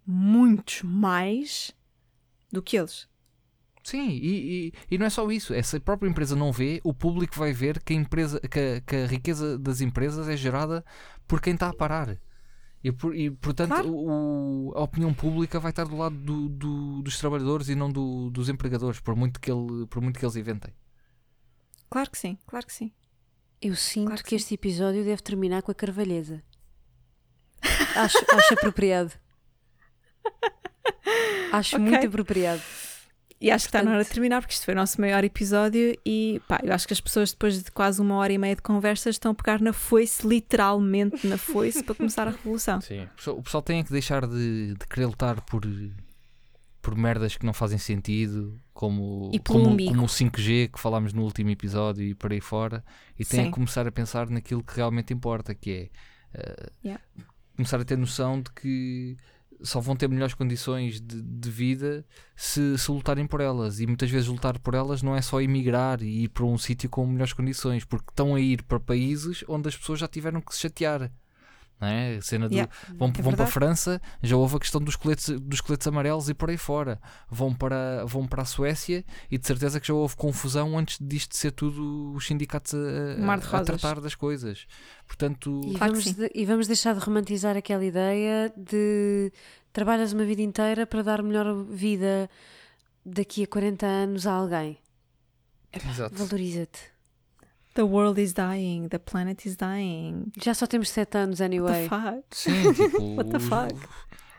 muitos 0.07 0.83
mais 0.83 1.73
do 2.53 2.63
que 2.63 2.77
eles. 2.77 3.09
Sim, 3.83 4.09
e, 4.11 4.69
e, 4.69 4.73
e 4.93 4.99
não 4.99 5.05
é 5.07 5.11
só 5.11 5.31
isso. 5.31 5.53
Se 5.63 5.77
a 5.77 5.81
própria 5.81 6.09
empresa 6.09 6.35
não 6.35 6.51
vê, 6.51 6.81
o 6.83 6.95
público 6.95 7.35
vai 7.39 7.53
ver 7.53 7.83
que 7.83 7.93
a, 7.93 7.97
empresa, 7.97 8.41
que 8.41 8.59
a, 8.59 8.81
que 8.81 8.97
a 8.97 9.07
riqueza 9.07 9.59
das 9.59 9.81
empresas 9.83 10.27
é 10.29 10.37
gerada 10.37 10.83
por 11.29 11.41
quem 11.41 11.53
está 11.55 11.69
a 11.69 11.75
parar. 11.75 12.17
E, 12.83 12.91
por- 12.93 13.15
e, 13.15 13.31
portanto, 13.31 13.69
Claro. 13.71 13.91
o- 13.95 14.73
a 14.75 14.83
opinião 14.83 15.13
pública 15.13 15.59
vai 15.61 15.71
estar 15.71 15.85
do 15.85 15.97
lado 15.97 16.17
do- 16.17 16.49
do- 16.49 17.03
dos 17.03 17.19
trabalhadores 17.19 17.69
e 17.69 17.75
não 17.75 17.91
do- 17.91 18.31
dos 18.31 18.49
empregadores, 18.49 19.01
por 19.01 19.15
muito, 19.17 19.39
que 19.41 19.51
ele, 19.51 19.87
por 19.87 20.01
muito 20.03 20.19
que 20.19 20.25
eles 20.25 20.37
inventem. 20.37 20.73
Claro 21.91 22.11
que 22.11 22.19
sim, 22.19 22.39
claro 22.47 22.67
que 22.67 22.73
sim. 22.73 22.93
Eu 23.61 23.75
sinto 23.77 24.07
Claro 24.09 24.23
que 24.23 24.31
que, 24.31 24.35
este 24.35 24.55
episódio 24.55 25.05
deve 25.05 25.23
terminar 25.23 25.63
com 25.63 25.71
a 25.71 25.75
carvalheza. 25.75 26.43
Acho, 27.97 28.19
acho 28.37 28.55
apropriado. 28.55 29.13
Acho 31.53 31.77
Ok. 31.77 31.89
muito 31.89 32.07
apropriado. 32.07 32.63
E 33.41 33.51
acho 33.51 33.65
que 33.67 33.69
está 33.69 33.83
na 33.83 33.91
hora 33.91 33.99
de 33.99 34.05
Portanto- 34.05 34.15
terminar, 34.15 34.41
porque 34.41 34.55
isto 34.55 34.65
foi 34.65 34.73
o 34.73 34.77
nosso 34.77 34.99
maior 35.01 35.23
episódio 35.23 35.95
e 36.07 36.41
pá, 36.49 36.61
eu 36.63 36.73
acho 36.73 36.87
que 36.87 36.95
as 36.95 37.01
pessoas 37.01 37.31
depois 37.33 37.63
de 37.63 37.71
quase 37.71 38.01
uma 38.01 38.15
hora 38.17 38.33
e 38.33 38.39
meia 38.39 38.57
de 38.57 38.63
conversa 38.63 39.11
estão 39.11 39.33
a 39.33 39.35
pegar 39.35 39.61
na 39.61 39.73
foice, 39.73 40.27
literalmente 40.27 41.27
na 41.27 41.37
foice, 41.37 41.83
para 41.83 41.95
começar 41.95 42.27
a 42.27 42.31
revolução. 42.31 42.81
Sim. 42.81 43.03
O 43.05 43.09
pessoal, 43.09 43.37
o 43.39 43.43
pessoal 43.43 43.63
tem 43.63 43.85
que 43.85 43.93
deixar 43.93 44.27
de, 44.27 44.75
de 44.75 44.87
querer 44.89 45.07
lutar 45.07 45.41
por, 45.43 45.63
por 46.81 46.97
merdas 46.97 47.37
que 47.37 47.45
não 47.45 47.53
fazem 47.53 47.77
sentido, 47.77 48.59
como, 48.73 49.31
E 49.35 49.39
como, 49.39 49.69
umbigo. 49.69 49.91
como 49.91 50.05
o 50.05 50.09
5G 50.09 50.71
que 50.73 50.81
falámos 50.81 51.13
no 51.13 51.23
último 51.23 51.51
episódio 51.51 52.03
e 52.03 52.15
por 52.15 52.33
aí 52.33 52.41
fora, 52.41 52.83
e 53.19 53.25
tem 53.27 53.41
Sim. 53.41 53.47
que 53.47 53.53
começar 53.53 53.87
a 53.87 53.93
pensar 53.93 54.31
naquilo 54.31 54.63
que 54.63 54.75
realmente 54.77 55.13
importa, 55.13 55.55
que 55.55 55.71
é 55.71 56.39
eh, 56.41 56.71
Yeah. 56.83 57.03
começar 57.57 57.79
a 57.79 57.85
ter 57.85 57.99
noção 57.99 58.41
de 58.41 58.51
que 58.53 59.17
só 59.65 59.81
vão 59.81 59.97
ter 59.97 60.09
melhores 60.09 60.35
condições 60.35 61.01
de, 61.01 61.23
de 61.23 61.51
vida 61.51 62.05
se, 62.37 62.77
se 62.79 62.91
lutarem 62.91 63.27
por 63.27 63.41
elas. 63.41 63.81
E 63.81 63.87
muitas 63.87 64.11
vezes 64.11 64.29
lutar 64.29 64.59
por 64.59 64.75
elas 64.75 65.03
não 65.03 65.17
é 65.17 65.23
só 65.23 65.41
emigrar 65.41 66.03
e 66.03 66.25
ir 66.25 66.29
para 66.29 66.45
um 66.45 66.59
sítio 66.59 66.89
com 66.89 67.07
melhores 67.07 67.33
condições, 67.33 67.85
porque 67.85 68.11
estão 68.11 68.35
a 68.35 68.41
ir 68.41 68.63
para 68.63 68.79
países 68.79 69.45
onde 69.49 69.69
as 69.69 69.77
pessoas 69.77 69.99
já 69.99 70.09
tiveram 70.09 70.41
que 70.41 70.55
se 70.55 70.61
chatear. 70.61 71.11
Não 71.85 71.91
é? 71.91 72.17
A 72.17 72.23
cena 72.23 72.49
do, 72.49 72.55
Yeah, 72.55 72.73
vão, 72.97 73.13
é 73.19 73.23
vão 73.23 73.33
para 73.35 73.45
a. 73.45 73.47
França, 73.47 74.01
já 74.23 74.37
houve 74.37 74.57
a 74.57 74.59
questão 74.59 74.81
dos 74.81 74.97
coletes, 74.97 75.29
dos 75.41 75.61
coletes 75.61 75.87
amarelos 75.87 76.29
e 76.31 76.35
por 76.35 76.49
aí 76.49 76.57
fora. 76.57 76.99
Vão 77.31 77.55
para, 77.55 78.05
vão 78.07 78.27
para 78.27 78.43
a 78.43 78.45
Suécia 78.47 79.05
e 79.31 79.37
de 79.37 79.47
certeza 79.47 79.79
que 79.79 79.87
já 79.89 79.95
houve 79.95 80.17
confusão 80.17 80.79
antes 80.79 80.97
disto 81.01 81.37
ser 81.37 81.51
tudo 81.53 82.13
os 82.15 82.27
sindicatos 82.27 82.73
a, 82.75 83.33
a, 83.33 83.35
a 83.35 83.63
tratar 83.65 84.01
das 84.01 84.15
coisas. 84.15 84.67
Portanto, 85.07 85.61
E, 85.67 85.77
vamos 85.77 86.05
de- 86.15 86.31
e 86.35 86.47
vamos 86.47 86.67
deixar 86.67 86.95
de 86.95 87.01
romantizar 87.01 87.57
aquela 87.57 87.85
ideia 87.85 88.51
de 88.57 89.31
trabalhas 89.73 90.13
uma 90.13 90.25
vida 90.25 90.41
inteira 90.41 90.87
para 90.87 91.03
dar 91.03 91.23
melhor 91.23 91.65
vida 91.65 92.31
daqui 93.05 93.43
a 93.43 93.47
40 93.47 93.85
anos 93.85 94.27
a 94.27 94.33
alguém. 94.33 94.79
Exato. 95.73 96.15
Valoriza-te. 96.15 96.94
The 97.75 97.83
world 97.83 98.21
is 98.21 98.33
dying, 98.33 98.89
the 98.89 98.99
planet 98.99 99.45
is 99.47 99.57
dying. 99.57 100.31
Já 100.41 100.55
só 100.55 100.67
temos 100.67 100.89
7 100.91 101.19
anos 101.19 101.41
What 101.41 101.45
anyway. 101.45 101.89
the 101.89 101.89
fuck? 101.89 102.25
Sim, 102.31 102.73
tipo. 102.75 103.17
What 103.17 103.31
the 103.31 103.41
fuck? 103.41 103.89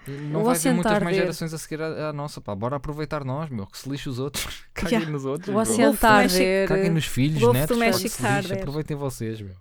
Não 0.08 0.44
vai 0.44 0.56
haver 0.56 0.74
muitas 0.74 0.94
tá 0.94 1.00
mais 1.04 1.18
gerações 1.18 1.54
a 1.54 1.58
seguir 1.58 1.82
à, 1.82 2.10
à 2.10 2.14
nossa, 2.14 2.40
pá. 2.40 2.54
Bora 2.56 2.76
aproveitar 2.76 3.26
nós, 3.26 3.50
meu. 3.50 3.66
Que 3.66 3.78
se 3.78 3.90
lixe 3.90 4.08
os 4.08 4.20
outros. 4.20 4.64
Caguem 4.74 5.00
Yeah. 5.00 5.12
nos 5.12 5.26
outros. 5.26 5.50
O 5.54 5.58
oceano 5.58 5.96
está 5.96 6.10
a 6.20 6.28
do 6.28 6.32
arder. 6.34 6.68
Caguem 6.68 6.92
nos 6.92 7.06
filhos, 7.08 7.40
Golfo 7.42 7.54
do 7.54 7.60
netos. 7.76 7.78
México 8.04 8.26
a 8.26 8.40
lixe. 8.40 8.54
Aproveitem 8.54 8.96
vocês, 8.96 9.42
meu. 9.42 9.56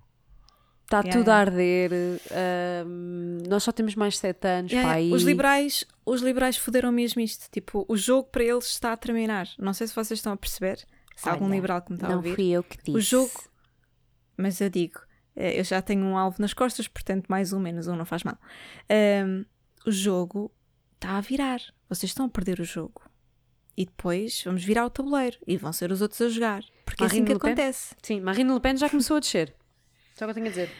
Está 0.85 0.99
Yeah, 1.01 1.13
tudo 1.19 1.29
yeah. 1.29 1.35
a 1.35 1.41
arder. 1.41 1.91
ahm, 2.31 3.43
nós 3.49 3.63
só 3.63 3.73
temos 3.73 3.95
mais 3.95 4.19
7 4.19 4.47
anos. 4.47 4.71
Yeah, 4.73 4.89
pá, 4.93 4.97
yeah. 4.99 5.17
Os 5.17 5.23
e- 5.23 5.27
liberais, 5.27 5.85
os 6.05 6.21
liberais 6.21 6.57
fuderam 6.59 6.93
mesmo 6.93 7.21
isto. 7.23 7.47
Tipo, 7.51 7.85
o 7.89 7.97
jogo 7.97 8.29
para 8.31 8.45
eles 8.45 8.67
está 8.67 8.93
a 8.93 8.97
terminar. 8.97 9.49
Não 9.59 9.73
sei 9.73 9.87
se 9.87 9.95
vocês 9.95 10.19
estão 10.19 10.33
a 10.33 10.37
perceber. 10.37 10.79
Se 11.17 11.29
há 11.29 11.33
algum 11.33 11.49
liberal 11.49 11.81
que 11.81 11.91
me 11.93 11.97
está 11.97 12.07
a 12.07 12.11
Não 12.11 12.17
ouvir. 12.17 12.35
fui 12.35 12.51
eu 12.51 12.63
que 12.63 12.77
disse. 12.77 12.91
O 12.91 13.01
jogo, 13.01 13.31
mas 14.37 14.61
eu 14.61 14.69
digo, 14.71 15.01
eh, 15.37 15.59
eu 15.59 15.65
já 15.65 15.81
tenho 15.83 16.05
um 16.05 16.17
alvo 16.17 16.41
nas 16.41 16.55
costas, 16.55 16.89
portanto, 16.89 17.27
mais 17.29 17.53
um, 17.53 17.59
menos 17.61 17.87
um, 17.87 17.97
não 17.97 18.05
faz 18.05 18.23
mal. 18.25 18.39
Ahm, 18.89 19.45
o 19.87 19.91
jogo 19.91 20.53
está 20.95 21.17
a 21.17 21.21
virar. 21.21 21.61
Vocês 21.89 22.11
estão 22.11 22.27
a 22.27 22.29
perder 22.29 22.61
o 22.61 22.65
jogo. 22.65 23.03
E 23.77 23.85
depois 23.85 24.43
vamos 24.45 24.63
virar 24.63 24.87
o 24.87 24.91
tabuleiro 24.91 25.37
e 25.47 25.57
vão 25.57 25.73
ser 25.73 25.91
os 25.91 26.01
outros 26.01 26.21
a 26.21 26.29
jogar. 26.29 26.63
Porque 26.85 27.03
é 27.03 27.07
assim 27.07 27.21
Marine 27.21 27.35
que 27.35 27.41
Pen? 27.41 27.53
acontece. 27.53 27.95
Sim, 28.03 28.21
Marine 28.21 28.53
Le 28.53 28.61
Pen 28.61 28.77
já 28.77 28.89
começou 28.89 29.17
a 29.17 29.21
descer. 29.21 29.55
Só 30.15 30.25
que 30.25 30.31
eu 30.31 30.35
tenho 30.35 30.47
a 30.47 30.51
dizer. 30.51 30.71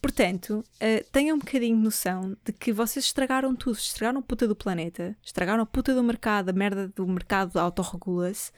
Portanto, 0.00 0.62
eh, 0.78 1.04
tenham 1.10 1.36
um 1.36 1.38
bocadinho 1.38 1.76
de 1.76 1.82
noção 1.82 2.36
de 2.44 2.52
que 2.52 2.72
vocês 2.72 3.06
estragaram 3.06 3.56
tudo. 3.56 3.76
Estragaram 3.76 4.20
a 4.20 4.22
puta 4.22 4.46
do 4.46 4.54
planeta, 4.54 5.16
estragaram 5.22 5.62
a 5.62 5.66
puta 5.66 5.94
do 5.94 6.02
mercado, 6.02 6.50
a 6.50 6.52
merda 6.52 6.88
do 6.88 7.06
mercado 7.08 7.58
autorregula-se. 7.58 8.52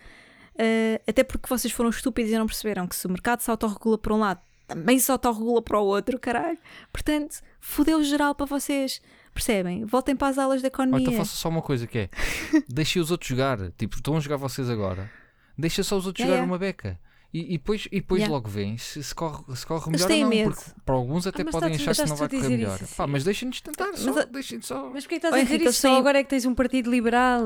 Eh, 0.58 1.00
até 1.06 1.22
porque 1.24 1.48
vocês 1.48 1.72
foram 1.72 1.88
estúpidos 1.90 2.30
e 2.32 2.36
não 2.36 2.46
perceberam 2.46 2.86
que 2.86 2.96
se 2.96 3.06
o 3.06 3.10
mercado 3.10 3.40
se 3.40 3.50
autorregula 3.50 3.96
por 3.96 4.12
um 4.12 4.18
lado, 4.18 4.40
também 4.66 4.98
se 4.98 5.10
autorregula 5.10 5.62
para 5.62 5.78
o 5.80 5.84
outro, 5.84 6.18
caralho. 6.18 6.58
Portanto, 6.92 7.40
fodeu 7.60 8.02
geral 8.02 8.34
para 8.34 8.46
vocês. 8.46 9.00
Percebem? 9.32 9.84
Voltem 9.84 10.16
para 10.16 10.28
as 10.28 10.36
aulas 10.38 10.60
da 10.60 10.66
Ou 10.66 10.72
economia. 10.72 11.00
então 11.06 11.14
faça 11.14 11.36
só 11.36 11.48
uma 11.48 11.62
coisa 11.62 11.86
que 11.86 11.98
é 11.98 12.08
deixem 12.68 13.00
os 13.00 13.10
outros 13.10 13.28
jogar. 13.30 13.70
Tipo, 13.78 13.96
estão 13.96 14.16
a 14.16 14.20
jogar 14.20 14.36
vocês 14.36 14.68
agora. 14.68 15.10
Deixa 15.56 15.82
só 15.82 15.96
os 15.96 16.06
outros 16.06 16.24
Yeah, 16.24 16.40
jogar 16.42 16.50
uma 16.52 16.58
beca. 16.58 16.98
E, 17.32 17.54
e 17.54 17.58
depois, 17.58 17.86
e 17.92 18.00
depois 18.00 18.20
Yeah. 18.20 18.34
logo 18.34 18.48
vêm 18.48 18.78
se, 18.78 19.02
se 19.02 19.14
corre, 19.14 19.44
se 19.54 19.64
corre 19.66 19.90
melhor 19.92 20.10
ou 20.10 20.16
não. 20.18 20.28
medo. 20.28 20.54
Porque 20.54 20.70
para 20.84 20.94
alguns 20.94 21.26
até 21.26 21.42
Ah, 21.42 21.44
mas 21.44 21.52
podem 21.54 21.74
achar 21.74 21.94
que 21.94 22.08
não 22.08 22.16
vai 22.16 22.28
correr 22.28 22.48
melhor. 22.48 22.80
isso, 22.82 22.96
Pá, 22.96 23.06
mas 23.06 23.22
deixem-nos 23.24 23.60
tentar. 23.60 23.86
Mas 23.88 24.00
só, 24.00 24.18
a- 24.18 24.24
deixem 24.24 24.60
só. 24.62 24.90
Mas 24.90 25.04
porquê 25.04 25.16
estás 25.16 25.34
Oh, 25.34 25.36
a 25.36 25.40
dizer 25.42 25.54
Henrique, 25.54 25.70
isso? 25.70 25.80
Só 25.82 25.96
agora 25.98 26.18
é 26.18 26.24
que 26.24 26.30
tens 26.30 26.44
um 26.46 26.54
partido 26.54 26.90
liberal. 26.90 27.42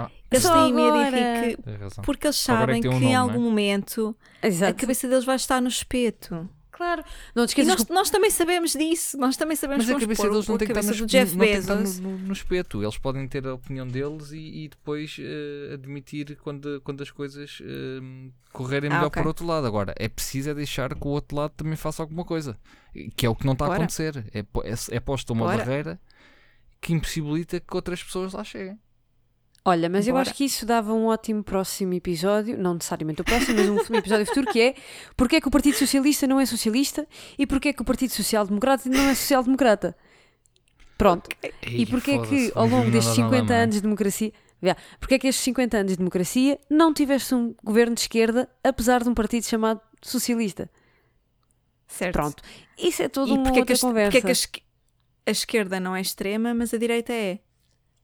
Ah, 0.00 0.10
Eles 0.30 0.42
Só 0.44 0.54
têm 0.64 0.72
medo, 0.74 0.88
agora. 0.96 1.78
Razão. 1.80 2.04
porque 2.04 2.26
eles 2.26 2.36
é 2.36 2.40
sabem 2.42 2.80
que 2.80 2.88
que, 2.88 2.94
tem 2.94 3.06
um 3.06 3.10
em 3.10 3.14
nome, 3.14 3.32
algum 3.32 3.40
momento 3.42 4.16
a 4.40 4.46
Exato. 4.46 4.78
cabeça 4.80 5.08
deles 5.08 5.24
vai 5.24 5.34
estar 5.36 5.60
no 5.60 5.68
espeto. 5.68 6.48
Claro. 6.70 7.02
Não 7.34 7.44
te 7.44 7.48
E 7.48 7.50
esqueças 7.50 7.74
nós, 7.78 7.84
que 7.84 7.92
nós 7.92 8.08
também 8.10 8.30
sabemos 8.30 8.70
disso. 8.74 9.18
Nós 9.18 9.36
também 9.36 9.56
sabemos 9.56 9.84
Mas 9.84 9.90
a 9.92 9.98
que 9.98 10.00
cabeça 10.02 10.22
pôr 10.22 10.30
deles 10.30 10.46
não 10.46 10.54
a 10.54 10.58
tem 10.58 10.66
que 10.68 10.72
estar, 10.72 10.82
cabeça 10.84 11.00
no, 11.02 11.08
Jeff 11.08 11.32
não 11.36 11.40
tem 11.44 11.52
que 11.54 11.58
estar 11.58 11.74
Bezos. 11.74 11.98
no, 11.98 12.10
no- 12.12 12.18
no 12.18 12.32
espeto. 12.32 12.80
Eles 12.84 12.96
podem 12.98 13.26
ter 13.26 13.44
a 13.48 13.54
opinião 13.54 13.84
deles 13.88 14.30
e, 14.30 14.64
e 14.64 14.68
depois 14.68 15.16
eh, 15.18 15.74
admitir 15.74 16.36
quando, 16.36 16.80
quando 16.84 17.02
as 17.02 17.10
coisas 17.10 17.58
eh, 17.60 18.30
correrem 18.52 18.90
Ah, 18.90 18.94
melhor 18.94 19.06
ok. 19.08 19.20
para 19.20 19.26
o 19.26 19.28
outro 19.30 19.44
lado. 19.44 19.66
Agora, 19.66 19.92
é 19.98 20.08
preciso 20.08 20.50
é 20.50 20.54
deixar 20.54 20.94
que 20.94 21.04
o 21.04 21.10
outro 21.10 21.36
lado 21.36 21.50
também 21.56 21.74
faça 21.74 22.00
alguma 22.00 22.24
coisa. 22.24 22.56
Que 23.16 23.26
é 23.26 23.28
o 23.28 23.34
que 23.34 23.44
não 23.44 23.54
está 23.54 23.66
a 23.66 23.74
acontecer. 23.74 24.24
É, 24.32 24.38
é, 24.38 24.74
é 24.96 25.00
posta 25.00 25.32
uma 25.32 25.46
Bora. 25.46 25.58
barreira 25.58 26.00
que 26.80 26.92
impossibilita 26.92 27.58
que 27.58 27.74
outras 27.74 28.00
pessoas 28.04 28.34
lá 28.34 28.44
cheguem. 28.44 28.78
Olha, 29.68 29.88
mas 29.88 30.06
eu 30.06 30.14
Bora. 30.14 30.22
acho 30.22 30.34
que 30.34 30.44
isso 30.44 30.64
dava 30.64 30.92
um 30.94 31.06
ótimo 31.06 31.42
próximo 31.42 31.92
episódio, 31.92 32.56
não 32.56 32.74
necessariamente 32.74 33.20
o 33.20 33.24
próximo, 33.24 33.56
mas 33.58 33.90
um 33.90 33.94
episódio 33.96 34.24
futuro, 34.26 34.46
que 34.50 34.60
é 34.60 34.74
porque 35.16 35.36
é 35.36 35.40
que 35.40 35.48
o 35.48 35.50
Partido 35.50 35.76
Socialista 35.76 36.26
não 36.26 36.40
é 36.40 36.46
socialista 36.46 37.06
e 37.38 37.46
porque 37.46 37.68
é 37.68 37.72
que 37.74 37.82
o 37.82 37.84
Partido 37.84 38.10
Social 38.12 38.46
Democrata 38.46 38.88
não 38.88 39.08
é 39.10 39.14
social-democrata. 39.14 39.94
Pronto. 40.96 41.28
E 41.66 41.80
Ei, 41.80 41.86
porque 41.86 42.12
é 42.12 42.18
que 42.26 42.52
ao 42.54 42.66
longo 42.66 42.90
destes 42.90 43.14
dá 43.16 43.22
nada, 43.24 43.36
50 43.36 43.52
mano. 43.52 43.62
anos 43.62 43.74
de 43.76 43.82
democracia, 43.82 44.32
porque 44.98 45.14
é 45.14 45.18
que 45.18 45.26
estes 45.28 45.44
50 45.44 45.76
anos 45.76 45.92
de 45.92 45.98
democracia 45.98 46.58
não 46.70 46.92
tiveste 46.94 47.34
um 47.34 47.54
governo 47.62 47.94
de 47.94 48.00
esquerda, 48.00 48.48
apesar 48.64 49.02
de 49.02 49.08
um 49.08 49.14
partido 49.14 49.44
chamado 49.44 49.80
socialista? 50.02 50.70
Certo. 51.86 52.12
Pronto. 52.14 52.42
Isso 52.78 53.02
é 53.02 53.08
toda 53.08 53.30
E 53.30 53.34
uma 53.34 53.42
porque 53.44 53.58
é 53.58 53.62
outra 53.62 53.74
que, 53.74 53.80
conversa. 53.80 54.10
porque 54.20 54.32
é 54.32 54.34
que 54.34 54.62
a, 55.26 55.30
a 55.30 55.30
esquerda 55.30 55.78
não 55.78 55.94
é 55.94 56.00
extrema, 56.00 56.54
mas 56.54 56.72
a 56.74 56.78
direita 56.78 57.12
é? 57.12 57.38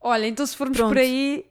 Olha, 0.06 0.26
então 0.28 0.44
se 0.47 0.55
formos 0.56 0.76
Pronto. 0.76 0.90
por 0.90 0.98
aí, 0.98 1.47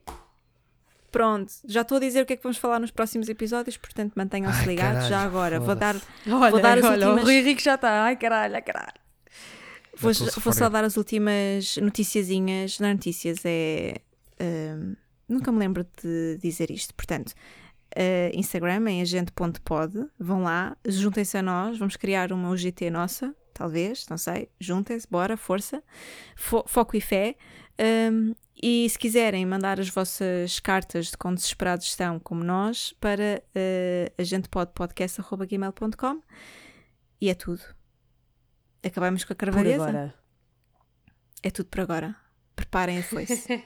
Pronto, 1.11 1.51
já 1.65 1.81
estou 1.81 1.97
a 1.97 1.99
dizer 1.99 2.23
o 2.23 2.25
que 2.25 2.33
é 2.33 2.35
que 2.35 2.41
vamos 2.41 2.57
falar 2.57 2.79
nos 2.79 2.89
próximos 2.89 3.29
episódios, 3.29 3.77
portanto 3.77 4.13
mantenham-se 4.15 4.65
ligados. 4.65 4.93
caralho, 5.03 5.09
já 5.09 5.21
agora 5.21 5.59
vou 5.59 5.75
dar, 5.75 5.95
olha, 6.27 6.49
Vou 6.51 6.59
dar 6.61 6.77
as 6.79 6.83
olha, 6.83 7.07
últimas- 7.09 7.21
o 7.23 7.25
Rui 7.25 7.35
Henrique 7.35 7.63
já 7.63 7.75
está. 7.75 8.03
Ai 8.05 8.15
caralho, 8.15 8.55
ai 8.55 8.61
caralho. 8.63 8.93
vou, 9.95 10.11
vou 10.43 10.53
só 10.53 10.69
dar 10.69 10.83
as 10.83 10.97
últimas 10.97 11.77
noticiazinhas. 11.77 12.79
Não 12.79 12.87
é 12.89 12.93
notícias, 12.93 13.37
é. 13.45 13.95
hum, 14.41 14.95
nunca 15.29 15.51
me 15.51 15.59
lembro 15.59 15.85
de 16.03 16.39
dizer 16.41 16.71
isto. 16.71 16.95
Portanto, 16.95 17.33
eh, 17.95 18.31
Instagram 18.33 18.89
em 18.89 19.01
agente.pod. 19.03 20.07
Vão 20.19 20.41
lá, 20.41 20.75
juntem-se 20.83 21.37
a 21.37 21.43
nós, 21.43 21.77
vamos 21.77 21.95
criar 21.95 22.31
uma 22.31 22.49
UGT 22.49 22.89
nossa, 22.89 23.35
talvez, 23.53 24.07
não 24.09 24.17
sei. 24.17 24.49
Juntem-se, 24.59 25.07
bora, 25.07 25.37
força. 25.37 25.83
Fo- 26.35 26.63
foco 26.65 26.97
e 26.97 27.01
fé. 27.01 27.35
Hum, 27.83 28.33
e 28.61 28.87
se 28.89 28.97
quiserem 28.97 29.45
mandar 29.45 29.77
as 29.77 29.89
vossas 29.89 30.57
cartas 30.61 31.07
de 31.07 31.17
quão 31.17 31.35
desesperados 31.35 31.87
estão, 31.87 32.17
como 32.17 32.41
nós, 32.41 32.93
para 32.93 33.43
uh, 33.49 34.13
agentepodpodcast.gmail.com 34.21 36.21
e 37.19 37.29
é 37.29 37.33
tudo. 37.33 37.61
Acabamos 38.81 39.25
com 39.25 39.33
a 39.33 39.35
Por 39.35 39.45
carvalheza. 39.45 39.83
agora. 39.83 40.13
É 41.41 41.51
tudo 41.51 41.67
por 41.67 41.81
agora. 41.81 42.15
Preparem 42.55 42.99
a 42.99 43.03
foice. 43.03 43.65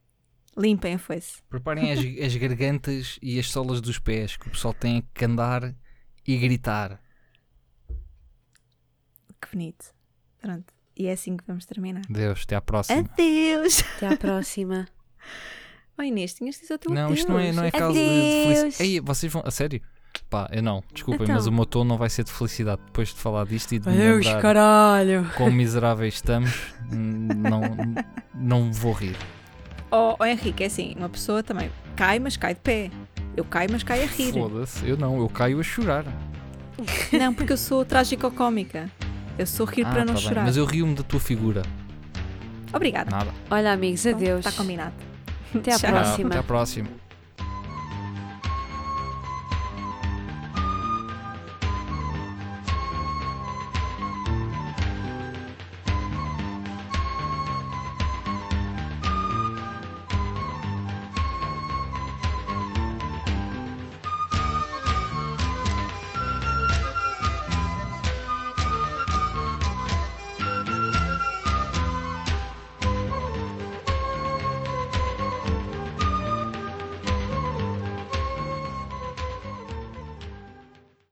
Limpem 0.56 0.94
a 0.94 0.98
foice. 0.98 1.42
Preparem 1.50 1.92
as, 1.92 1.98
as 2.24 2.34
gargantas 2.36 3.18
e 3.20 3.38
as 3.38 3.50
solas 3.50 3.82
dos 3.82 3.98
pés, 3.98 4.38
que 4.38 4.48
o 4.48 4.50
pessoal 4.50 4.72
tem 4.72 5.06
que 5.12 5.24
andar 5.24 5.74
e 6.26 6.38
gritar. 6.38 6.98
Que 9.40 9.50
bonito. 9.52 9.94
Pronto. 10.40 10.79
E 11.00 11.06
é 11.06 11.12
assim 11.12 11.34
que 11.34 11.42
vamos 11.46 11.64
terminar. 11.64 12.02
Deus, 12.10 12.42
até 12.44 12.56
à 12.56 12.60
próxima. 12.60 13.00
Adeus! 13.00 13.80
Até 13.96 14.08
à 14.08 14.16
próxima. 14.18 14.86
Oh 15.98 16.02
Inês, 16.02 16.34
tinhas 16.34 16.56
de 16.56 16.60
dizer 16.60 16.74
o 16.74 16.78
teu 16.78 16.92
Não, 16.92 17.14
isto 17.14 17.32
não 17.32 17.38
é, 17.38 17.52
não 17.52 17.64
é 17.64 17.70
caso 17.70 17.94
de, 17.94 18.00
felicidade. 18.00 18.82
Ei, 18.82 19.00
vocês 19.00 19.32
vão. 19.32 19.42
A 19.46 19.50
sério? 19.50 19.80
Pá, 20.28 20.46
eu 20.52 20.62
não, 20.62 20.84
desculpem, 20.92 21.22
Então. 21.24 21.36
mas 21.36 21.46
o 21.46 21.52
meu 21.52 21.64
tom 21.64 21.84
não 21.84 21.96
vai 21.96 22.10
ser 22.10 22.24
de 22.24 22.30
felicidade 22.30 22.82
depois 22.84 23.08
de 23.08 23.14
falar 23.14 23.46
disto 23.46 23.72
e 23.72 23.78
de 23.78 23.88
me 23.88 23.94
Adeus, 23.94 24.26
lembrar 24.26 24.42
caralho. 24.42 25.30
quão 25.38 25.50
miseráveis 25.50 26.14
estamos. 26.16 26.74
Não, 26.90 27.62
não 28.34 28.70
vou 28.70 28.92
rir. 28.92 29.16
Oh, 29.90 30.16
oh, 30.18 30.24
Henrique, 30.26 30.64
é 30.64 30.66
assim, 30.66 30.94
uma 30.98 31.08
pessoa 31.08 31.42
também 31.42 31.70
cai, 31.96 32.18
mas 32.18 32.36
cai 32.36 32.52
de 32.52 32.60
pé. 32.60 32.90
Eu 33.34 33.44
caio, 33.46 33.70
mas 33.72 33.82
caio 33.82 34.02
a 34.02 34.06
rir. 34.06 34.34
Foda-se, 34.34 34.86
eu 34.86 34.98
não, 34.98 35.18
eu 35.18 35.30
caio 35.30 35.58
a 35.60 35.62
chorar. 35.62 36.04
Não, 37.18 37.32
porque 37.32 37.54
eu 37.54 37.56
sou 37.56 37.86
trágico-cómica. 37.86 38.90
Eu 39.40 39.46
sou 39.46 39.64
rir 39.64 39.86
Ah, 39.86 39.90
para 39.90 40.04
não 40.04 40.12
tá 40.12 40.20
bem, 40.20 40.28
chorar. 40.28 40.44
Mas 40.44 40.58
eu 40.58 40.66
rio-me 40.66 40.94
da 40.94 41.02
tua 41.02 41.18
figura. 41.18 41.62
Obrigada. 42.74 43.10
Nada. 43.10 43.30
Olha, 43.50 43.72
amigos, 43.72 44.06
adeus. 44.06 44.44
Está 44.44 44.52
combinado. 44.52 44.92
Até 45.54 45.72
à 45.72 45.78
Tchau. 45.78 45.90
próxima. 45.90 46.28
Até 46.28 46.38
à 46.38 46.42
próxima. 46.42 46.88